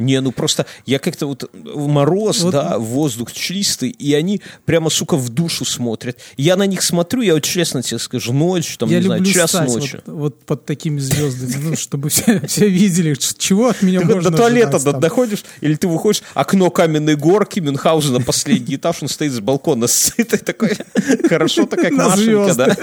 Не, 0.01 0.21
ну 0.21 0.31
просто 0.31 0.65
я 0.85 0.99
как-то 0.99 1.27
вот 1.27 1.49
в 1.53 1.87
мороз, 1.87 2.41
Вот- 2.41 2.51
да, 2.51 2.77
воздух 2.77 3.31
чистый, 3.31 3.89
и 3.89 4.13
они 4.13 4.41
прямо, 4.65 4.89
сука, 4.89 5.15
в 5.15 5.29
душу 5.29 5.65
смотрят. 5.65 6.17
Я 6.37 6.55
на 6.55 6.65
них 6.65 6.81
смотрю, 6.81 7.21
я 7.21 7.33
вот 7.33 7.43
честно 7.43 7.81
тебе 7.81 7.99
скажу, 7.99 8.33
ночью, 8.33 8.77
там, 8.77 8.89
Я 8.89 8.99
не 8.99 9.05
знаю, 9.05 9.25
час 9.25 9.53
ночи. 9.53 10.01
вот, 10.05 10.15
вот 10.15 10.45
под 10.45 10.65
такими 10.65 10.99
звездами, 10.99 11.55
ну, 11.61 11.75
чтобы 11.75 12.09
все, 12.09 12.41
все 12.47 12.67
видели, 12.67 13.15
чего 13.37 13.69
от 13.69 13.81
меня 13.81 14.01
Ты 14.01 14.05
можно 14.05 14.29
до 14.29 14.37
туалета 14.37 14.77
ожидать 14.77 14.99
доходишь, 14.99 15.43
или 15.61 15.75
ты 15.75 15.87
выходишь, 15.87 16.23
окно 16.33 16.69
каменной 16.69 17.15
горки, 17.15 17.59
Мюнхгаузена, 17.59 18.21
последний 18.21 18.75
этаж, 18.75 18.97
он 19.01 19.09
стоит 19.09 19.33
с 19.33 19.39
балкона 19.39 19.87
сытой 19.87 20.39
такой, 20.39 20.77
хорошо 21.29 21.65
так 21.65 21.81
как 21.81 21.91
Машенька, 21.91 22.55
да? 22.55 22.77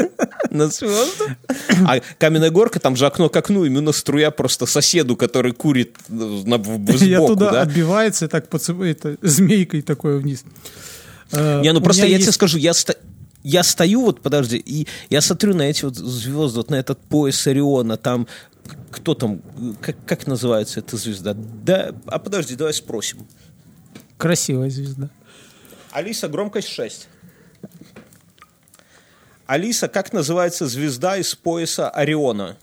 На 0.51 0.69
звезды. 0.69 1.37
А 1.87 2.01
каменная 2.19 2.51
горка, 2.51 2.81
там 2.81 2.97
же 2.97 3.07
окно 3.07 3.29
к 3.29 3.37
окну, 3.37 3.65
именно 3.65 3.93
струя 3.93 4.31
просто 4.31 4.67
соседу, 4.67 5.17
который 5.17 5.53
курит 5.53 5.97
э, 6.09 6.13
на, 6.13 6.59
сбоку, 7.17 7.35
туда 7.35 7.51
да? 7.53 7.63
отбивается 7.63 8.27
и 8.27 8.29
так 8.29 8.49
поцепляет 8.49 9.05
змейкой 9.23 9.83
такой 9.83 10.19
вниз. 10.19 10.45
Э, 11.33 11.61
Не, 11.63 11.73
ну 11.73 11.81
у 11.81 11.83
просто 11.83 12.03
я 12.03 12.09
тебе 12.17 12.25
есть- 12.25 12.35
скажу, 12.35 12.59
я, 12.59 12.73
ста- 12.75 12.95
я 13.43 13.63
стою, 13.63 14.03
вот 14.03 14.21
подожди, 14.21 14.57
и 14.57 14.87
я 15.11 15.21
смотрю 15.21 15.55
на 15.55 15.63
эти 15.63 15.85
вот 15.85 15.97
звезды, 15.97 16.59
вот 16.59 16.71
на 16.71 16.77
этот 16.77 16.99
пояс 17.01 17.47
Ориона, 17.47 17.97
там 17.97 18.27
кто 18.91 19.15
там, 19.15 19.41
как, 19.81 19.97
как 20.07 20.27
называется 20.27 20.81
эта 20.81 20.97
звезда? 20.97 21.35
Да, 21.35 21.95
а 22.07 22.19
подожди, 22.19 22.55
давай 22.55 22.75
спросим. 22.75 23.27
Красивая 24.19 24.69
звезда. 24.71 25.09
Алиса, 25.93 26.29
громкость 26.29 26.69
6. 26.69 27.09
Алиса, 29.47 29.89
как 29.89 30.13
называется 30.13 30.67
звезда 30.67 31.17
из 31.17 31.35
пояса 31.35 31.89
Ориона? 31.89 32.57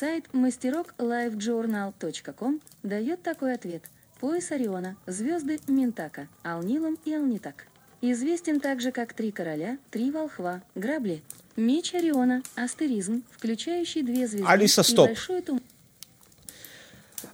Сайт 0.00 0.32
мастерок.livejournal.com 0.32 2.60
дает 2.82 3.22
такой 3.22 3.52
ответ. 3.52 3.82
Пояс 4.18 4.50
Ориона, 4.50 4.96
звезды 5.06 5.60
Ментака, 5.68 6.26
Алнилом 6.42 6.96
и 7.04 7.12
Алнитак. 7.12 7.66
Известен 8.00 8.60
также 8.60 8.92
как 8.92 9.12
Три 9.12 9.30
короля, 9.30 9.76
Три 9.90 10.10
волхва, 10.10 10.62
Грабли. 10.74 11.22
Меч 11.56 11.92
Ориона, 11.92 12.42
астеризм, 12.54 13.24
включающий 13.30 14.00
две 14.00 14.26
звезды 14.26 14.48
Алиса, 14.48 14.80
и 14.80 14.84
стоп. 14.84 15.08
большой 15.08 15.42
туман. 15.42 15.60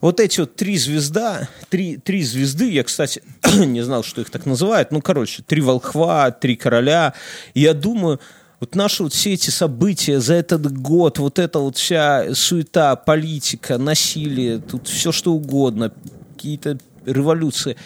Вот 0.00 0.18
эти 0.18 0.40
вот 0.40 0.56
три 0.56 0.76
звезда, 0.76 1.49
три, 1.68 1.99
три 1.99 2.25
звезды, 2.25 2.68
я, 2.68 2.82
кстати, 2.82 3.23
не 3.64 3.82
знал, 3.82 4.02
что 4.02 4.23
их 4.23 4.30
так 4.30 4.44
называют, 4.44 4.90
ну, 4.90 5.00
короче, 5.00 5.44
три 5.44 5.61
волхва, 5.61 6.32
три 6.32 6.56
короля. 6.56 7.14
И 7.54 7.61
я 7.61 7.75
думаю, 7.75 8.18
вот 8.60 8.75
наши 8.75 9.02
вот 9.02 9.12
все 9.12 9.34
эти 9.34 9.50
события 9.50 10.20
за 10.20 10.34
этот 10.34 10.72
год, 10.72 11.18
вот 11.18 11.38
эта 11.38 11.58
вот 11.58 11.76
вся 11.76 12.34
суета, 12.34 12.96
политика, 12.96 13.78
насилие, 13.78 14.58
тут 14.58 14.88
все 14.88 15.12
что 15.12 15.32
угодно, 15.32 15.92
какие-то 16.34 16.78
революции. 17.04 17.76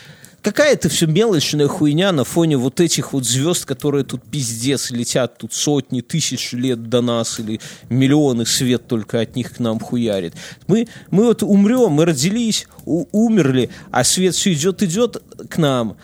Какая 0.42 0.72
это 0.72 0.88
все 0.88 1.06
мелочная 1.06 1.68
хуйня 1.68 2.12
на 2.12 2.24
фоне 2.24 2.56
вот 2.56 2.80
этих 2.80 3.12
вот 3.12 3.26
звезд, 3.26 3.66
которые 3.66 4.04
тут 4.04 4.22
пиздец 4.22 4.90
летят 4.90 5.36
тут 5.36 5.52
сотни 5.52 6.00
тысяч 6.00 6.52
лет 6.52 6.88
до 6.88 7.02
нас 7.02 7.38
или 7.40 7.60
миллионы 7.90 8.46
свет 8.46 8.86
только 8.86 9.20
от 9.20 9.36
них 9.36 9.52
к 9.56 9.58
нам 9.58 9.78
хуярит. 9.78 10.34
Мы, 10.66 10.88
мы 11.10 11.24
вот 11.24 11.42
умрем, 11.42 11.92
мы 11.92 12.06
родились, 12.06 12.66
у- 12.86 13.04
умерли, 13.12 13.68
а 13.90 14.02
свет 14.02 14.34
все 14.34 14.54
идет, 14.54 14.82
идет 14.82 15.22
к 15.50 15.58
нам, 15.58 15.98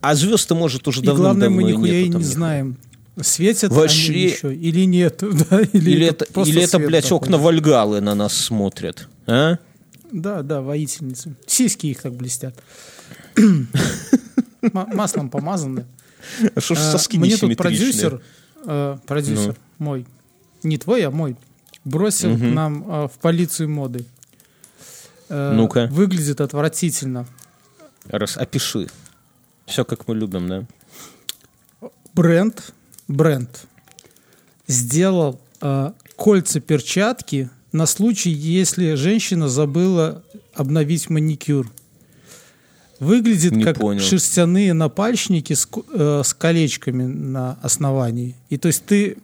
а 0.00 0.14
звезд-то 0.14 0.54
может 0.54 0.86
уже 0.86 1.02
И 1.02 1.06
главное, 1.06 1.50
мы 1.50 1.64
нихуя 1.64 1.98
и 1.98 2.08
не 2.08 2.22
знаем. 2.22 2.76
Светят 3.22 3.72
Вообще- 3.72 4.12
они 4.12 4.22
еще 4.22 4.54
или 4.54 4.84
нет? 4.86 5.18
Да, 5.50 5.60
или, 5.60 5.90
Или 5.90 6.06
это, 6.06 6.26
просто 6.32 6.52
или 6.54 6.62
это 6.62 6.78
блядь, 6.78 7.04
такой? 7.04 7.16
окна 7.18 7.38
Вальгалы 7.38 8.00
на 8.00 8.14
нас 8.14 8.34
смотрят? 8.34 9.08
А? 9.26 9.58
Да, 10.12 10.42
да, 10.42 10.60
воительницы. 10.60 11.34
Сиськи 11.46 11.86
их 11.86 12.02
так 12.02 12.12
блестят. 12.14 12.54
Маслом 14.72 15.30
помазаны. 15.30 15.86
А 16.54 16.60
что 16.60 16.74
ж 16.74 16.78
А, 16.78 16.92
соски 16.92 17.16
Мне 17.18 17.36
тут 17.36 17.56
продюсер, 17.56 18.20
э, 18.66 18.98
продюсер 19.06 19.56
мой, 19.78 20.06
не 20.62 20.76
твой, 20.76 21.02
а 21.06 21.10
мой, 21.10 21.36
бросил 21.84 22.36
нам 22.36 22.84
э, 22.86 23.08
в 23.08 23.18
полицию 23.20 23.70
моды. 23.70 24.04
Э, 25.28 25.52
Ну-ка. 25.54 25.88
Выглядит 25.90 26.40
отвратительно. 26.40 27.26
Раз, 28.06 28.36
опиши. 28.36 28.88
Все, 29.66 29.84
как 29.84 30.06
мы 30.08 30.14
любим, 30.14 30.48
да? 30.48 30.64
Бренд, 32.14 32.72
бренд 33.10 33.66
сделал 34.66 35.40
э, 35.60 35.92
кольца-перчатки 36.16 37.50
на 37.72 37.86
случай, 37.86 38.30
если 38.30 38.94
женщина 38.94 39.48
забыла 39.48 40.22
обновить 40.54 41.10
маникюр. 41.10 41.70
Выглядит 42.98 43.52
Не 43.52 43.64
как 43.64 43.78
понял. 43.78 44.00
шерстяные 44.02 44.74
напальчники 44.74 45.54
с, 45.54 45.66
э, 45.94 46.22
с 46.24 46.34
колечками 46.34 47.04
на 47.04 47.58
основании. 47.62 48.36
И 48.50 48.58
то 48.58 48.68
есть 48.68 48.84
ты, 48.84 49.16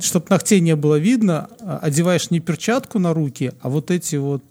чтобы 0.00 0.26
ногтей 0.30 0.60
не 0.60 0.74
было 0.76 0.98
видно, 0.98 1.50
а, 1.60 1.78
одеваешь 1.82 2.30
не 2.30 2.40
перчатку 2.40 2.98
на 2.98 3.12
руки, 3.12 3.52
а 3.60 3.68
вот 3.68 3.90
эти 3.90 4.16
вот 4.16 4.42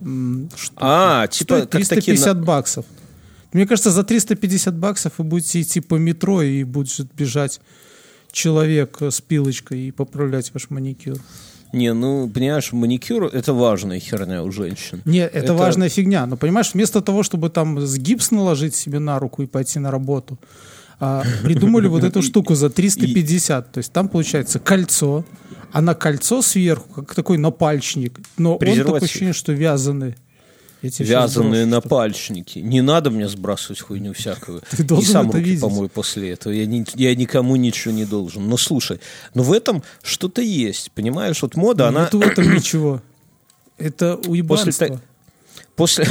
м, 0.00 0.48
штуки. 0.56 0.78
А, 0.80 1.26
типа, 1.26 1.54
Стоит 1.56 1.70
как 1.70 1.82
такие... 1.82 2.16
350 2.16 2.44
баксов. 2.44 2.86
Мне 3.52 3.66
кажется, 3.66 3.90
за 3.90 4.04
350 4.04 4.76
баксов 4.76 5.14
вы 5.18 5.24
будете 5.24 5.60
идти 5.60 5.80
по 5.80 5.96
метро 5.96 6.42
и 6.42 6.62
будет 6.62 7.12
бежать 7.14 7.60
человек 8.36 8.98
с 9.00 9.20
пилочкой 9.20 9.88
и 9.88 9.90
поправлять 9.90 10.52
ваш 10.52 10.68
маникюр. 10.70 11.16
Не, 11.72 11.92
ну, 11.94 12.28
понимаешь, 12.28 12.72
маникюр— 12.72 13.24
это 13.32 13.54
важная 13.54 13.98
херня 13.98 14.42
у 14.42 14.52
женщин. 14.52 15.00
Нет, 15.04 15.30
это, 15.34 15.44
Это- 15.46 15.54
важная 15.54 15.88
фигня. 15.88 16.26
Но 16.26 16.36
понимаешь, 16.36 16.70
вместо 16.74 17.00
того, 17.00 17.22
чтобы 17.22 17.48
там 17.48 17.80
с 17.80 17.96
гипс 17.96 18.30
наложить 18.30 18.74
себе 18.74 18.98
на 18.98 19.18
руку 19.18 19.42
и 19.42 19.46
пойти 19.46 19.78
на 19.78 19.90
работу, 19.90 20.38
а, 21.00 21.24
придумали 21.42 21.88
вот 21.88 22.04
эту 22.04 22.22
штуку 22.22 22.54
за 22.54 22.68
350. 22.68 23.72
То 23.72 23.78
есть 23.78 23.92
там 23.92 24.08
получается 24.08 24.58
кольцо, 24.58 25.24
а 25.72 25.80
на 25.80 25.94
кольцо 25.94 26.42
сверху, 26.42 26.88
как 27.02 27.14
такой 27.14 27.38
напальчник. 27.38 28.20
Но 28.38 28.56
он 28.56 28.76
такое 28.76 29.00
ощущение, 29.00 29.32
что 29.32 29.52
вязаный. 29.52 30.14
Вязаные 30.98 31.66
напальчники. 31.66 32.58
Не 32.60 32.80
надо 32.80 33.10
мне 33.10 33.28
сбрасывать 33.28 33.80
хуйню 33.80 34.12
всякую. 34.12 34.62
Ты 34.70 34.82
должен 34.84 35.08
И 35.08 35.12
сам 35.12 35.28
это 35.28 35.36
руки 35.38 35.48
видеть. 35.48 35.60
помою 35.60 35.88
после 35.88 36.30
этого. 36.30 36.52
Я, 36.52 36.66
ни- 36.66 36.84
я 36.94 37.14
никому 37.14 37.56
ничего 37.56 37.92
не 37.94 38.04
должен. 38.04 38.48
Но 38.48 38.56
слушай, 38.56 39.00
но 39.34 39.42
в 39.42 39.52
этом 39.52 39.82
что-то 40.02 40.42
есть. 40.42 40.90
Понимаешь, 40.92 41.40
вот 41.42 41.56
мода, 41.56 41.88
она... 41.88 42.04
Нету 42.04 42.18
в 42.18 42.22
этом 42.22 42.54
ничего. 42.54 43.02
Это 43.78 44.16
После, 44.16 44.30
уебанство. 44.32 44.86
та- 44.88 45.00
после, 45.76 46.06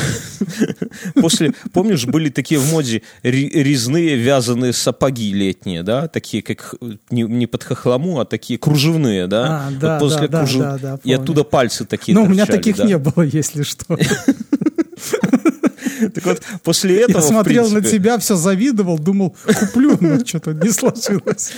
после, 1.15 1.53
помнишь, 1.73 2.05
были 2.05 2.29
такие 2.29 2.59
в 2.59 2.71
моде 2.71 3.01
ре- 3.23 3.49
резные 3.49 4.15
вязаные 4.15 4.73
сапоги 4.73 5.33
летние, 5.33 5.81
да, 5.81 6.07
такие 6.07 6.43
как 6.43 6.75
не, 7.09 7.23
не 7.23 7.47
под 7.47 7.63
хохлому, 7.63 8.19
а 8.19 8.25
такие 8.25 8.59
кружевные, 8.59 9.25
да. 9.25 9.67
А, 9.67 9.71
да, 9.71 9.99
после 9.99 10.27
да, 10.27 10.39
да, 10.39 10.43
кружев- 10.43 10.59
да, 10.59 10.77
да, 10.77 10.93
и 11.03 11.07
помню. 11.09 11.19
оттуда 11.21 11.43
пальцы 11.43 11.85
такие 11.85 12.13
Но 12.15 12.23
у 12.23 12.27
меня 12.27 12.45
таких 12.45 12.77
да. 12.77 12.85
не 12.85 12.97
было, 12.99 13.23
если 13.23 13.63
что. 13.63 13.97
Так 16.13 16.25
вот, 16.25 16.41
после 16.63 17.01
этого, 17.01 17.21
Я 17.21 17.27
смотрел 17.27 17.69
на 17.69 17.81
тебя, 17.81 18.17
все 18.17 18.35
завидовал, 18.35 18.99
думал, 18.99 19.35
куплю, 19.59 19.97
но 20.01 20.25
что-то 20.25 20.53
не 20.53 20.69
сложилось. 20.69 21.51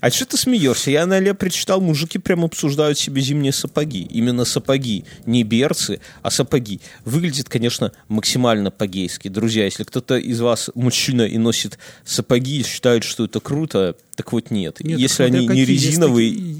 А 0.00 0.10
что 0.10 0.24
ты 0.24 0.36
смеешься? 0.36 0.90
Я 0.90 1.04
на 1.06 1.18
Ле 1.18 1.34
прочитал, 1.34 1.80
мужики 1.80 2.18
прям 2.18 2.44
обсуждают 2.44 2.98
себе 2.98 3.22
зимние 3.22 3.52
сапоги. 3.52 4.02
Именно 4.02 4.44
сапоги, 4.44 5.04
не 5.26 5.42
берцы, 5.42 6.00
а 6.22 6.30
сапоги. 6.30 6.80
Выглядит, 7.04 7.48
конечно, 7.48 7.92
максимально 8.08 8.70
по-гейски. 8.70 9.28
Друзья, 9.28 9.64
если 9.64 9.84
кто-то 9.84 10.16
из 10.16 10.40
вас 10.40 10.70
мужчина 10.74 11.22
и 11.22 11.38
носит 11.38 11.78
сапоги 12.04 12.60
и 12.60 12.64
считает, 12.64 13.02
что 13.02 13.24
это 13.24 13.40
круто, 13.40 13.96
так 14.14 14.32
вот 14.32 14.50
нет. 14.50 14.78
Нет, 14.80 14.98
если 14.98 15.24
они 15.24 15.46
не 15.46 15.64
резиновые 15.64 16.30
такие- 16.30 16.56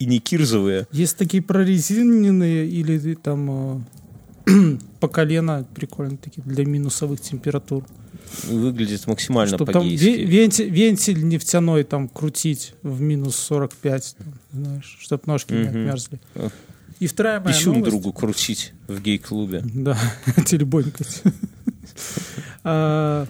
и 0.00 0.06
не 0.06 0.18
кирзовые, 0.18 0.88
Есть 0.90 1.16
такие 1.16 1.42
прорезиненные 1.42 2.66
или 2.66 3.14
там 3.14 3.50
э, 3.50 3.80
по 5.00 5.08
колено 5.08 5.66
прикольно 5.74 6.16
такие 6.16 6.42
для 6.44 6.64
минусовых 6.64 7.20
температур. 7.20 7.84
выглядит 8.44 9.06
максимально 9.06 9.56
Чтобы 9.56 9.72
там 9.72 9.86
вентиль, 9.86 10.68
вентиль 10.70 11.26
нефтяной 11.26 11.84
там 11.84 12.08
крутить 12.08 12.74
в 12.82 13.00
минус 13.00 13.36
45, 13.36 14.16
там, 14.18 14.34
знаешь, 14.52 14.96
чтобы 15.00 15.22
ножки 15.26 15.52
не 15.52 15.66
отмерзли. 15.68 16.20
И 17.00 17.06
вторая 17.06 17.40
моя 17.40 17.54
Писюн 17.54 17.74
новость. 17.74 17.90
другу 17.90 18.12
крутить 18.12 18.72
в 18.86 19.00
гей-клубе. 19.00 19.62
Да, 19.64 19.98
телебонькать. 20.46 21.22
А, 22.64 23.26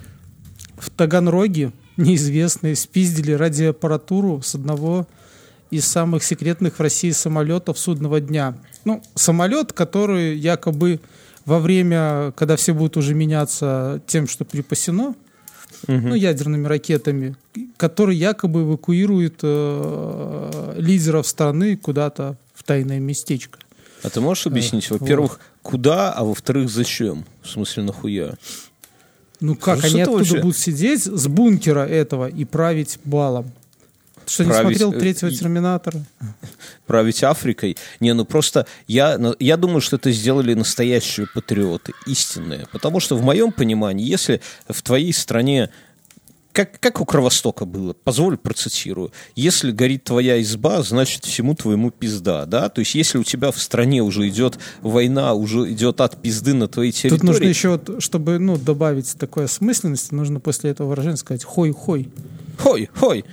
В 0.77 0.91
Таганроге 0.91 1.73
неизвестные 1.97 2.77
спиздили 2.77 3.33
радиоаппаратуру 3.33 4.43
с 4.43 4.55
одного 4.55 5.07
из 5.75 5.87
самых 5.87 6.23
секретных 6.23 6.79
в 6.79 6.81
России 6.81 7.11
самолетов 7.11 7.79
судного 7.79 8.21
дня. 8.21 8.55
Ну, 8.85 9.03
самолет, 9.15 9.73
который 9.73 10.37
якобы 10.37 11.01
во 11.45 11.59
время, 11.59 12.33
когда 12.37 12.57
все 12.57 12.73
будут 12.73 12.97
уже 12.97 13.15
меняться 13.15 14.01
тем, 14.07 14.29
что 14.29 14.45
припасено, 14.45 15.15
ну, 15.87 16.15
ядерными 16.15 16.67
ракетами, 16.67 17.37
который 17.77 18.17
якобы 18.17 18.63
эвакуирует 18.63 19.41
э, 19.43 20.75
лидеров 20.79 21.27
страны 21.27 21.77
куда-то 21.77 22.37
в 22.55 22.63
тайное 22.63 23.01
местечко. 23.01 23.59
А 24.03 24.11
ты 24.11 24.21
можешь 24.21 24.47
объяснить, 24.47 24.89
во-первых, 24.91 25.41
куда, 25.63 26.13
а 26.13 26.25
во-вторых, 26.25 26.71
зачем? 26.71 27.25
В 27.43 27.49
смысле, 27.49 27.83
нахуя? 27.83 28.35
Ну 29.41 29.57
как, 29.57 29.79
Что 29.79 29.89
они 29.89 30.01
это 30.01 30.11
оттуда 30.11 30.25
вообще? 30.25 30.41
будут 30.41 30.57
сидеть 30.57 31.05
с 31.05 31.27
бункера 31.27 31.87
этого 31.87 32.29
и 32.29 32.45
править 32.45 32.99
балом? 33.05 33.53
Что, 34.27 34.45
не 34.45 34.51
Править, 34.51 34.79
смотрел 34.79 34.93
э, 34.93 35.01
третьего 35.01 35.31
Терминатора? 35.31 36.05
править 36.87 37.23
Африкой. 37.23 37.77
Не, 38.01 38.15
ну 38.15 38.25
просто 38.25 38.67
я, 38.87 39.19
на- 39.19 39.37
я 39.39 39.57
думаю, 39.57 39.81
что 39.81 39.97
это 39.97 40.11
сделали 40.13 40.55
настоящие 40.55 41.27
патриоты, 41.27 41.93
истинные. 42.07 42.67
Потому 42.73 43.01
что 43.01 43.17
в 43.17 43.23
моем 43.23 43.53
понимании, 43.53 44.07
если 44.07 44.41
в 44.69 44.83
твоей 44.83 45.13
стране 45.13 45.71
как, 46.55 46.79
как 46.79 47.01
у 47.01 47.05
Кровостока 47.05 47.65
было, 47.65 47.95
позволь 47.95 48.37
процитирую. 48.37 49.13
Если 49.35 49.73
горит 49.73 50.05
твоя 50.05 50.41
изба, 50.41 50.83
значит 50.83 51.25
всему 51.25 51.57
твоему 51.57 51.91
пизда, 51.91 52.47
да? 52.47 52.69
То 52.69 52.79
есть 52.79 52.95
если 52.95 53.19
у 53.19 53.25
тебя 53.25 53.51
в 53.51 53.61
стране 53.61 54.03
уже 54.03 54.29
идет 54.29 54.59
война, 54.81 55.35
уже 55.35 55.73
идет 55.73 56.01
от 56.01 56.23
пизды 56.23 56.55
на 56.55 56.69
твоей 56.69 56.93
территории... 56.93 57.19
Тут 57.19 57.29
нужно 57.29 57.45
еще, 57.45 57.71
вот, 57.71 58.01
чтобы 58.01 58.39
ну, 58.39 58.57
добавить 58.57 59.13
такой 59.19 59.47
осмысленности, 59.47 60.15
нужно 60.15 60.39
после 60.39 60.71
этого 60.71 60.89
выражения 60.91 61.17
сказать 61.17 61.43
«хой-хой». 61.43 62.09
Хой, 62.57 62.89
хой. 62.95 63.25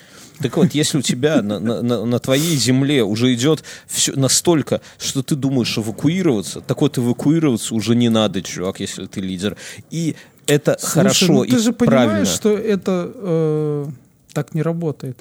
Так 0.41 0.57
вот, 0.57 0.73
если 0.73 0.97
у 0.97 1.01
тебя 1.01 1.41
на, 1.41 1.59
на- 1.59 2.05
на- 2.05 2.19
твоей 2.19 2.55
земле 2.55 3.03
уже 3.03 3.33
идет 3.33 3.63
все 3.87 4.13
настолько, 4.13 4.81
что 4.99 5.21
ты 5.23 5.35
думаешь 5.35 5.77
эвакуироваться, 5.77 6.61
так 6.61 6.81
вот 6.81 6.97
эвакуироваться 6.97 7.75
уже 7.75 7.95
не 7.95 8.09
надо, 8.09 8.41
чувак, 8.41 8.79
если 8.79 9.05
ты 9.05 9.21
лидер. 9.21 9.57
И 9.89 10.15
это 10.47 10.77
Слушай, 10.79 10.93
хорошо 10.93 11.25
ну 11.33 11.43
и 11.43 11.49
ты 11.51 11.59
же 11.59 11.71
правильно. 11.73 12.05
понимаешь, 12.07 12.27
что 12.29 12.49
это 12.57 13.11
э, 13.13 13.85
так 14.33 14.53
не 14.53 14.61
работает. 14.61 15.19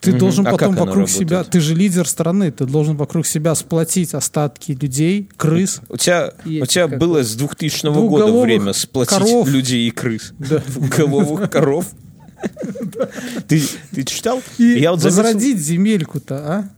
Ты 0.00 0.10
Мгм. 0.10 0.18
должен 0.18 0.46
А 0.46 0.50
потом 0.50 0.74
вокруг 0.76 1.08
себя, 1.08 1.44
ты 1.44 1.60
же 1.60 1.74
лидер 1.74 2.06
страны, 2.06 2.52
ты 2.52 2.66
должен 2.66 2.94
вокруг 2.96 3.26
себя 3.26 3.54
сплотить 3.54 4.12
остатки 4.12 4.72
людей, 4.72 5.28
крыс. 5.38 5.80
У 5.88 5.96
тебя, 5.96 6.30
И 6.44 6.60
у 6.60 6.66
тебя 6.66 6.88
было 6.88 7.22
с 7.24 7.34
2000 7.34 7.86
года 8.06 8.30
время 8.30 8.74
сплотить 8.74 9.16
коров. 9.18 9.48
людей 9.48 9.88
и 9.88 9.90
крыс. 9.90 10.34
Да. 10.38 10.58
Двухголовых 10.68 11.50
коров. 11.50 11.86
Ты, 13.48 13.62
ты 13.92 14.04
читал? 14.04 14.42
И 14.58 14.64
Я 14.78 14.90
вот 14.92 15.00
заметил- 15.00 15.22
возродить 15.22 15.58
земельку-то, 15.58 16.36
а? 16.36 16.70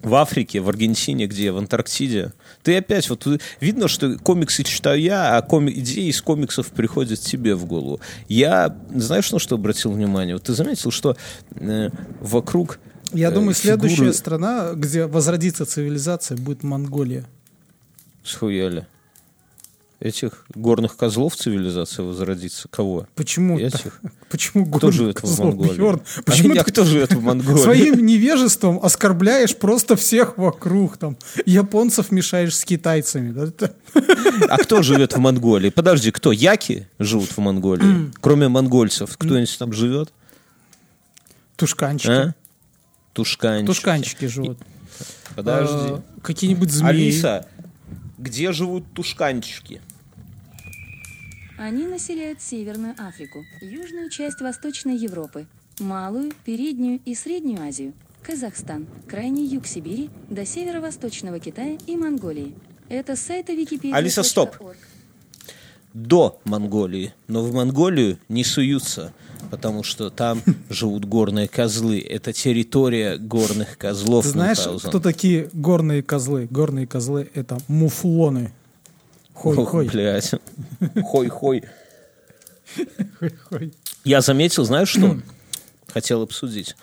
в 0.00 0.14
Африке, 0.14 0.60
в 0.60 0.68
Аргентине, 0.68 1.26
где, 1.26 1.50
в 1.50 1.58
Антарктиде. 1.58 2.32
Ты 2.62 2.76
опять, 2.76 3.10
вот 3.10 3.26
видно, 3.60 3.88
что 3.88 4.16
комиксы 4.18 4.62
читаю 4.62 5.00
я, 5.00 5.36
а 5.36 5.42
коми- 5.42 5.72
идеи 5.72 6.08
из 6.08 6.22
комиксов 6.22 6.68
приходят 6.68 7.18
тебе 7.20 7.56
в 7.56 7.64
голову. 7.66 8.00
Я, 8.28 8.76
знаешь, 8.94 9.30
на 9.32 9.40
что 9.40 9.56
обратил 9.56 9.90
внимание? 9.90 10.36
Вот 10.36 10.44
ты 10.44 10.54
заметил, 10.54 10.92
что 10.92 11.16
э, 11.56 11.90
вокруг 12.20 12.78
Я 13.12 13.28
э, 13.28 13.32
думаю, 13.32 13.54
следующая 13.54 13.96
фигуры 13.96 14.12
страна, 14.12 14.70
где 14.74 15.06
возродится 15.06 15.66
цивилизация, 15.66 16.38
будет 16.38 16.62
Монголия. 16.62 17.24
схуяли. 18.22 18.86
Этих 20.00 20.44
горных 20.54 20.96
козлов 20.96 21.34
цивилизация 21.34 22.04
возродится. 22.04 22.68
Кого? 22.68 23.08
Почему? 23.16 23.58
Этих? 23.58 24.00
Почему 24.30 24.64
Кто 24.66 24.78
горных 24.78 24.94
живет 24.94 25.18
в 25.18 25.20
козлов? 25.22 25.54
Монголии? 25.56 25.76
Бьорн, 25.76 26.02
А 26.18 26.22
Почему 26.22 26.54
я- 26.54 26.62
ты 26.62 26.70
кто 26.70 26.84
живет 26.84 27.12
в 27.14 27.20
Монголии? 27.20 27.60
своим 27.60 28.06
невежеством 28.06 28.78
оскорбляешь 28.80 29.56
просто 29.56 29.96
всех 29.96 30.38
вокруг? 30.38 30.98
Там 30.98 31.16
японцев 31.46 32.12
мешаешь 32.12 32.56
с 32.56 32.64
китайцами. 32.64 33.32
да? 33.32 33.70
А 34.48 34.58
кто 34.58 34.82
живет 34.82 35.14
в 35.14 35.18
Монголии? 35.18 35.70
Подожди, 35.70 36.12
кто? 36.12 36.30
Яки 36.30 36.86
живут 37.00 37.30
в 37.30 37.38
Монголии? 37.38 38.12
Кроме 38.20 38.46
монгольцев. 38.46 39.16
Кто-нибудь 39.18 39.58
там 39.58 39.72
живет? 39.72 40.12
Тушканчики. 41.56 42.10
А? 42.10 42.34
Тушканчики. 43.14 43.66
Тушканчики 43.66 44.24
живут. 44.26 44.58
Подожди. 45.34 45.94
Э, 45.94 46.00
Какие-нибудь 46.22 46.70
змеи. 46.70 46.88
Алиса, 46.90 47.46
где 48.18 48.52
живут 48.52 48.84
тушканчики? 48.94 49.80
Они 51.56 51.86
населяют 51.86 52.40
Северную 52.40 52.94
Африку, 52.98 53.44
южную 53.60 54.10
часть 54.10 54.40
Восточной 54.40 54.96
Европы, 54.96 55.46
Малую, 55.80 56.32
Переднюю 56.44 57.00
и 57.04 57.14
Среднюю 57.14 57.62
Азию, 57.62 57.94
Казахстан, 58.22 58.86
крайний 59.08 59.46
юг 59.46 59.66
Сибири, 59.66 60.10
до 60.28 60.44
северо-восточного 60.44 61.40
Китая 61.40 61.78
и 61.86 61.96
Монголии. 61.96 62.54
Это 62.88 63.16
с 63.16 63.20
сайта 63.20 63.52
Википедия. 63.52 63.94
Алиса, 63.94 64.22
стоп. 64.22 64.56
До 65.94 66.40
Монголии. 66.44 67.12
Но 67.26 67.42
в 67.42 67.52
Монголию 67.52 68.18
не 68.28 68.44
суются, 68.44 69.12
потому 69.50 69.82
что 69.82 70.10
там 70.10 70.42
живут 70.70 71.04
горные 71.04 71.48
козлы. 71.48 72.00
Это 72.00 72.32
территория 72.32 73.16
горных 73.16 73.78
козлов. 73.78 74.24
Ты 74.24 74.30
знаешь, 74.30 74.58
Мюнхгаузен. 74.58 74.88
кто 74.88 75.00
такие 75.00 75.50
горные 75.52 76.02
козлы? 76.02 76.46
Горные 76.50 76.86
козлы— 76.86 77.30
это 77.34 77.58
муфлоны. 77.68 78.52
Хой-хой. 79.34 79.86
блядь. 79.86 80.32
Хой-хой. 81.02 81.64
Хой-хой. 83.18 83.72
Я 84.04 84.20
заметил, 84.20 84.64
знаешь 84.64 84.88
что? 84.88 85.18
Хотел 85.88 86.22
обсудить. 86.22 86.76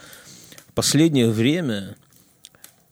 В 0.69 0.73
последнее 0.73 1.29
время 1.29 1.95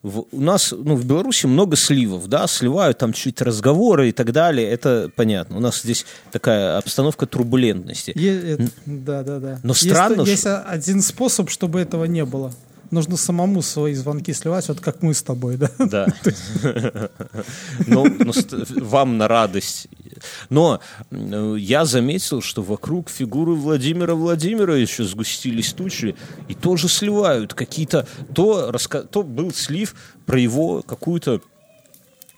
в- 0.04 0.26
у 0.30 0.40
нас, 0.40 0.72
ну, 0.76 0.94
в 0.96 1.04
Беларуси 1.04 1.46
много 1.46 1.76
сливов, 1.76 2.28
да, 2.28 2.46
сливают 2.46 2.98
там 2.98 3.12
чуть 3.12 3.40
разговоры 3.40 4.10
и 4.10 4.12
так 4.12 4.30
далее, 4.32 4.68
это 4.68 5.10
понятно. 5.16 5.56
У 5.56 5.60
нас 5.60 5.80
здесь 5.82 6.04
такая 6.30 6.76
обстановка 6.78 7.26
турбулентности. 7.26 8.12
Е- 8.14 8.56
э, 8.58 8.68
Да, 8.86 9.22
да, 9.22 9.38
да. 9.40 9.58
Но 9.62 9.70
Есть- 9.70 9.88
странно, 9.88 10.22
Есть, 10.22 10.42
что- 10.42 10.60
один 10.60 11.00
способ, 11.00 11.48
чтобы 11.50 11.80
этого 11.80 12.04
не 12.04 12.24
было. 12.24 12.52
Нужно 12.90 13.16
самому 13.16 13.62
свои 13.62 13.94
звонки 13.94 14.32
сливать, 14.32 14.68
вот 14.68 14.80
как 14.80 15.02
мы 15.02 15.14
с 15.14 15.22
тобой, 15.22 15.56
да? 15.56 15.70
Да. 15.78 16.06
Ну, 17.86 18.06
ну, 18.06 18.32
вам 18.80 19.18
на 19.18 19.28
радость. 19.28 19.88
Но 20.48 20.80
я 21.10 21.84
заметил, 21.84 22.40
что 22.40 22.62
вокруг 22.62 23.10
фигуры 23.10 23.52
Владимира 23.52 24.14
Владимировича 24.14 25.04
сгустились 25.04 25.72
тучи 25.72 26.14
и 26.48 26.54
тоже 26.54 26.88
сливают 26.88 27.54
какие-то... 27.54 28.06
То, 28.34 28.72
то 29.10 29.22
был 29.22 29.52
слив 29.52 29.94
про 30.26 30.38
его 30.38 30.82
какую-то 30.82 31.40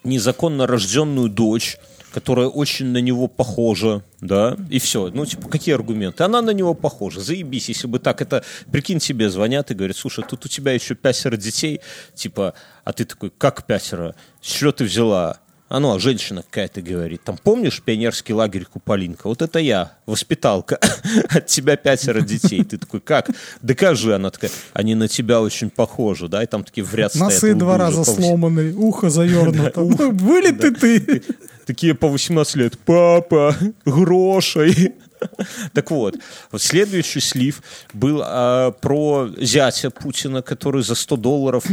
незаконно 0.03 0.67
рожденную 0.67 1.29
дочь, 1.29 1.77
которая 2.17 2.47
очень 2.47 2.87
на 2.87 2.97
него 2.97 3.27
похожа, 3.27 4.01
да, 4.21 4.57
и 4.71 4.79
все. 4.79 5.11
Ну, 5.13 5.23
типа, 5.27 5.49
какие 5.49 5.75
аргументы? 5.75 6.23
Она 6.23 6.41
на 6.41 6.49
него 6.49 6.73
похожа. 6.73 7.19
Заебись, 7.21 7.69
если 7.69 7.85
бы 7.85 7.99
так 7.99 8.23
это... 8.23 8.43
Прикинь, 8.71 8.97
тебе 8.97 9.29
звонят 9.29 9.69
и 9.69 9.75
говорят, 9.75 9.97
слушай, 9.97 10.25
тут 10.27 10.43
у 10.43 10.47
тебя 10.47 10.71
еще 10.71 10.95
пятеро 10.95 11.37
детей, 11.37 11.79
типа, 12.15 12.55
а 12.83 12.91
ты 12.91 13.05
такой, 13.05 13.29
как 13.29 13.67
пятеро? 13.67 14.15
С 14.41 14.47
чего 14.47 14.71
ты 14.71 14.85
взяла? 14.85 15.37
А 15.69 15.79
ну, 15.81 15.93
а 15.93 15.99
женщина 15.99 16.43
какая-то 16.43 16.81
говорит, 16.81 17.23
там, 17.23 17.37
помнишь 17.37 17.81
пионерский 17.81 18.33
лагерь 18.33 18.65
Куполинка? 18.65 19.27
Вот 19.27 19.41
это 19.41 19.59
я, 19.59 19.91
воспиталка. 20.05 20.79
От 21.29 21.47
тебя 21.47 21.75
пятеро 21.75 22.21
детей. 22.21 22.63
Ты 22.63 22.77
такой, 22.77 23.01
как? 23.01 23.29
Докажи. 23.61 24.15
Она 24.15 24.29
такая, 24.29 24.49
они 24.71 24.95
на 24.95 25.09
тебя 25.09 25.41
очень 25.41 25.69
похожи, 25.69 26.29
да? 26.29 26.41
И 26.41 26.45
там 26.45 26.63
такие 26.63 26.85
в 26.85 26.95
ряд 26.95 27.11
стоят. 27.11 27.33
Носы 27.33 27.53
два 27.53 27.77
раза 27.77 28.05
сломаны, 28.05 28.73
ухо 28.75 29.09
завернуто. 29.09 29.81
Ну, 29.81 30.11
Вылет 30.11 30.63
и 30.63 30.71
ты. 30.71 31.23
Такие 31.65 31.93
по 31.95 32.07
18 32.07 32.55
лет. 32.55 32.79
Папа, 32.79 33.53
грошей. 33.85 34.93
Так 35.73 35.89
вот, 35.91 36.15
вот 36.51 36.61
следующий 36.61 37.19
слив 37.19 37.61
был 37.91 38.21
а, 38.23 38.71
про 38.71 39.29
зятя 39.39 39.89
Путина, 39.89 40.43
который 40.43 40.83
за 40.83 40.93
100 40.93 41.17
долларов 41.17 41.65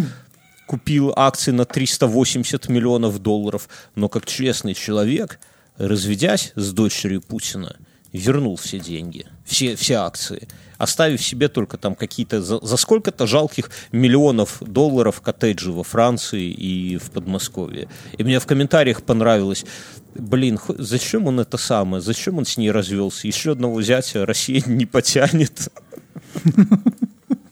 купил 0.67 1.13
акции 1.15 1.51
на 1.51 1.65
380 1.65 2.69
миллионов 2.69 3.19
долларов, 3.21 3.69
но 3.95 4.09
как 4.09 4.27
честный 4.27 4.75
человек, 4.75 5.39
разведясь 5.77 6.53
с 6.57 6.73
дочерью 6.73 7.21
Путина, 7.21 7.77
вернул 8.13 8.57
все 8.57 8.79
деньги, 8.79 9.27
все, 9.45 9.75
все 9.75 9.97
акции, 9.97 10.49
оставив 10.79 11.23
себе 11.23 11.49
только 11.49 11.77
там 11.77 11.97
какие-то 11.97 12.41
за, 12.41 12.65
за 12.65 12.77
сколько-то 12.77 13.27
жалких 13.27 13.71
миллионов 13.91 14.59
долларов 14.61 15.21
коттеджи 15.21 15.73
во 15.73 15.83
Франции 15.83 16.45
и 16.45 16.97
в 16.97 17.11
Подмосковье. 17.11 17.89
И 18.17 18.23
мне 18.23 18.39
в 18.39 18.47
комментариях 18.47 19.03
понравилось, 19.03 19.67
блин, 20.15 20.61
зачем 20.69 21.27
он 21.27 21.41
это 21.41 21.57
самое, 21.57 22.01
зачем 22.01 22.39
он 22.39 22.47
с 22.47 22.57
ней 22.57 22.71
развелся? 22.71 23.27
Еще 23.27 23.53
одного 23.53 23.83
зятя 23.83 24.25
Россия 24.25 24.63
не 24.67 24.87
потянет. 24.87 25.69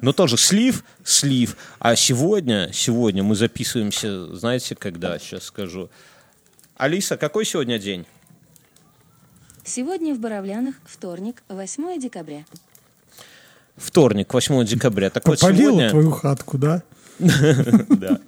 Но 0.00 0.12
тоже 0.12 0.36
слив, 0.36 0.84
слив. 1.04 1.56
А 1.78 1.96
сегодня, 1.96 2.70
сегодня 2.72 3.22
мы 3.22 3.34
записываемся, 3.36 4.34
знаете, 4.34 4.74
когда, 4.74 5.18
сейчас 5.18 5.44
скажу. 5.44 5.88
Алиса, 6.76 7.16
какой 7.16 7.44
сегодня 7.44 7.78
день? 7.78 8.06
Сегодня 9.64 10.14
в 10.14 10.18
Боровлянах 10.18 10.74
вторник, 10.84 11.42
8 11.48 11.98
декабря. 11.98 12.44
Вторник, 13.76 14.32
8 14.32 14.64
декабря. 14.66 15.10
Так 15.10 15.26
вот 15.26 15.40
Попалила 15.40 15.70
сегодня... 15.70 15.90
твою 15.90 16.10
хатку, 16.10 16.58
да? 16.58 16.82
Да. 17.18 18.18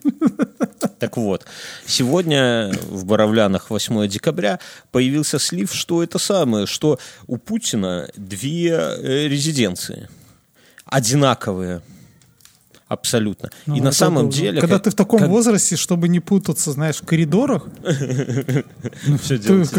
Так 0.99 1.17
вот, 1.17 1.45
сегодня 1.87 2.73
в 2.89 3.05
Боровлянах 3.05 3.71
8 3.71 4.09
декабря 4.09 4.61
появился 4.93 5.39
слив, 5.39 5.75
что 5.75 6.03
это 6.03 6.19
самое, 6.19 6.67
что 6.67 6.99
у 7.27 7.37
Путина 7.37 8.09
две 8.17 8.71
э, 8.71 9.29
резиденции. 9.29 10.09
Одинаковые. 10.87 11.83
Абсолютно. 12.89 13.51
Ну, 13.67 13.75
И 13.77 13.81
на 13.81 13.89
это 13.89 13.97
самом 13.97 14.27
удобно. 14.27 14.39
деле... 14.41 14.61
Когда 14.61 14.77
как- 14.77 14.85
ты 14.85 14.91
в 14.91 14.95
таком 14.95 15.19
как- 15.21 15.29
возрасте, 15.29 15.75
чтобы 15.77 16.09
не 16.09 16.21
путаться, 16.21 16.71
знаешь, 16.71 16.97
в 16.97 17.05
коридорах, 17.05 17.67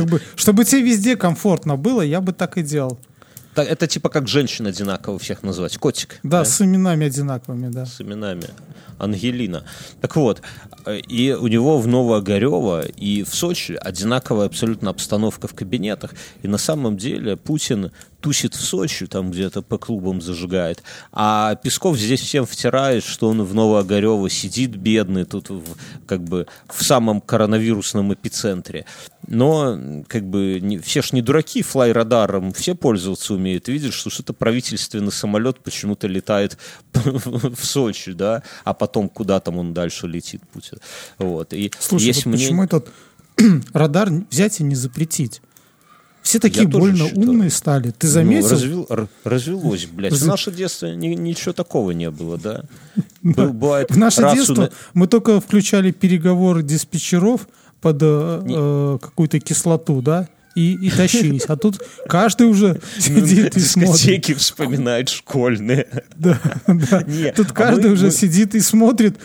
бы, 0.03 0.21
чтобы 0.35 0.65
тебе 0.65 0.81
везде 0.81 1.15
комфортно 1.15 1.77
было, 1.77 2.01
я 2.01 2.19
бы 2.19 2.33
так 2.33 2.57
и 2.57 2.63
делал. 2.63 2.99
Это 3.55 3.87
типа 3.87 4.09
как 4.09 4.27
женщин 4.27 4.67
одинаково 4.67 5.17
всех 5.17 5.41
назвать. 5.41 5.77
Котик. 5.77 6.19
Да, 6.21 6.45
с 6.45 6.61
именами 6.61 7.07
одинаковыми, 7.07 7.69
да. 7.69 7.85
с 7.85 7.99
именами. 8.01 8.45
Ангелина. 8.99 9.63
Так 10.01 10.15
вот, 10.15 10.41
и 10.87 11.35
у 11.39 11.47
него 11.47 11.79
в 11.79 11.87
Новоогарево 11.87 12.85
и 12.87 13.23
в 13.23 13.33
Сочи 13.33 13.73
одинаковая 13.79 14.47
абсолютно 14.47 14.89
обстановка 14.89 15.47
в 15.47 15.53
кабинетах. 15.53 16.13
И 16.41 16.47
на 16.47 16.57
самом 16.57 16.97
деле 16.97 17.35
Путин 17.37 17.91
тусит 18.21 18.55
в 18.55 18.61
Сочи, 18.63 19.05
там 19.07 19.31
где-то 19.31 19.61
по 19.61 19.77
клубам 19.77 20.21
зажигает. 20.21 20.83
А 21.11 21.55
Песков 21.55 21.97
здесь 21.97 22.21
всем 22.21 22.45
втирает, 22.45 23.03
что 23.03 23.29
он 23.29 23.43
в 23.43 23.53
Новоогарево 23.53 24.29
сидит 24.29 24.75
бедный, 24.75 25.25
тут 25.25 25.49
в, 25.49 25.63
как 26.05 26.23
бы 26.23 26.47
в 26.67 26.83
самом 26.83 27.21
коронавирусном 27.21 28.13
эпицентре. 28.13 28.85
Но 29.27 30.03
как 30.07 30.23
бы 30.25 30.59
не- 30.61 30.79
все 30.79 31.01
ж 31.01 31.11
не 31.11 31.21
дураки, 31.21 31.61
флай-радаром 31.61 32.53
все 32.53 32.75
пользоваться 32.75 33.33
умеют. 33.33 33.67
Видят, 33.67 33.93
что 33.93 34.09
что-то 34.09 34.33
правительственный 34.33 35.11
самолет 35.11 35.59
почему-то 35.59 36.07
летает 36.07 36.57
в 36.93 37.63
Сочи, 37.63 38.13
да, 38.13 38.43
а 38.63 38.73
потом 38.73 39.09
куда 39.09 39.39
там 39.39 39.57
он 39.57 39.73
дальше 39.73 40.07
летит, 40.07 40.41
Путин. 40.53 40.79
Вот. 41.17 41.53
И 41.53 41.71
Слушай, 41.79 42.05
есть 42.05 42.25
вот 42.25 42.33
почему 42.33 42.63
мнение- 42.63 42.65
этот 42.65 42.89
радар 43.73 44.09
взять 44.31 44.59
и 44.59 44.63
не 44.63 44.75
запретить? 44.75 45.41
Все 46.27 46.39
такие 46.39 46.63
Я 46.63 46.67
больно 46.69 47.05
считаю. 47.07 47.29
умные 47.29 47.49
стали. 47.49 47.91
Ты 47.91 48.07
Ну, 48.07 48.13
заметил? 48.13 48.49
развел- 48.49 48.85
р- 48.89 49.07
развелось, 49.23 49.85
блядь. 49.85 50.11
В 50.13 50.27
наше 50.27 50.51
детство 50.51 50.87
ни- 50.87 51.15
ничего 51.15 51.53
такого 51.53 51.91
не 51.91 52.11
было, 52.11 52.37
да? 52.37 52.63
Бывает, 53.23 53.89
В 53.91 53.97
наше 53.97 54.21
детство 54.33 54.69
мы 54.93 55.07
только 55.07 55.39
включали 55.39 55.91
переговоры 55.91 56.63
диспетчеров 56.63 57.47
под 57.79 57.99
э, 58.01 58.41
э, 58.45 58.97
какую-то 59.01 59.39
кислоту, 59.39 60.01
да, 60.01 60.27
и, 60.57 60.73
и 60.87 60.89
тащились. 60.89 61.45
А 61.47 61.55
тут 61.55 61.79
каждый 62.09 62.47
уже 62.47 62.79
сидит 62.97 63.55
и 63.55 63.59
смотрит. 63.59 63.93
Дискотеки 63.93 64.33
вспоминает 64.33 65.09
школьные. 65.09 65.87
Да, 66.15 66.39
да. 66.67 67.03
Не, 67.03 67.31
Тут 67.31 67.51
а 67.51 67.53
каждый 67.53 67.87
мы- 67.87 67.93
уже 67.93 68.05
мы- 68.05 68.11
сидит 68.11 68.55
и 68.55 68.59
смотрит, 68.59 69.17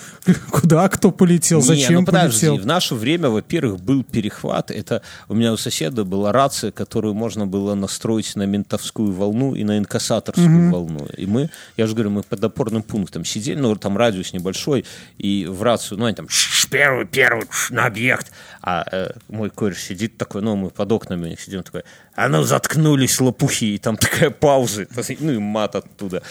куда 0.50 0.88
кто 0.88 1.10
полетел, 1.10 1.60
Не, 1.60 1.64
зачем 1.64 2.00
ну 2.00 2.04
подожди, 2.04 2.46
полетел. 2.48 2.56
в 2.62 2.66
наше 2.66 2.94
время, 2.94 3.30
во-первых, 3.30 3.80
был 3.80 4.04
перехват. 4.04 4.70
Это 4.70 5.00
у 5.28 5.34
меня 5.34 5.52
у 5.52 5.56
соседа 5.56 6.04
была 6.04 6.32
рация, 6.32 6.70
которую 6.70 7.14
можно 7.14 7.46
было 7.46 7.74
настроить 7.74 8.36
на 8.36 8.44
ментовскую 8.44 9.10
волну 9.12 9.54
и 9.54 9.64
на 9.64 9.78
инкассаторскую 9.78 10.70
волну. 10.70 11.06
И 11.16 11.24
мы, 11.26 11.48
я 11.78 11.86
же 11.86 11.94
говорю, 11.94 12.10
мы 12.10 12.22
под 12.22 12.44
опорным 12.44 12.82
пунктом 12.82 13.24
сидели, 13.24 13.58
ну 13.58 13.74
там 13.76 13.96
радиус 13.96 14.32
небольшой, 14.34 14.84
и 15.16 15.46
в 15.48 15.62
рацию, 15.62 15.98
ну 15.98 16.04
они 16.04 16.14
там 16.14 16.28
«Ш, 16.28 16.61
первый, 16.72 17.06
первый, 17.06 17.46
на 17.70 17.86
объект. 17.86 18.32
А 18.62 18.84
э, 18.90 19.10
мой 19.28 19.50
кореш 19.50 19.78
сидит 19.82 20.16
такой, 20.16 20.42
ну 20.42 20.56
мы 20.56 20.70
под 20.70 20.90
окнами 20.90 21.26
у 21.26 21.28
них 21.28 21.40
сидим 21.40 21.62
такой, 21.62 21.82
а 22.14 22.28
ну 22.28 22.42
заткнулись 22.42 23.20
лопухи, 23.20 23.74
и 23.74 23.78
там 23.78 23.96
такая 23.96 24.30
пауза, 24.30 24.86
ну 25.20 25.32
и 25.32 25.38
мат 25.38 25.76
оттуда. 25.76 26.22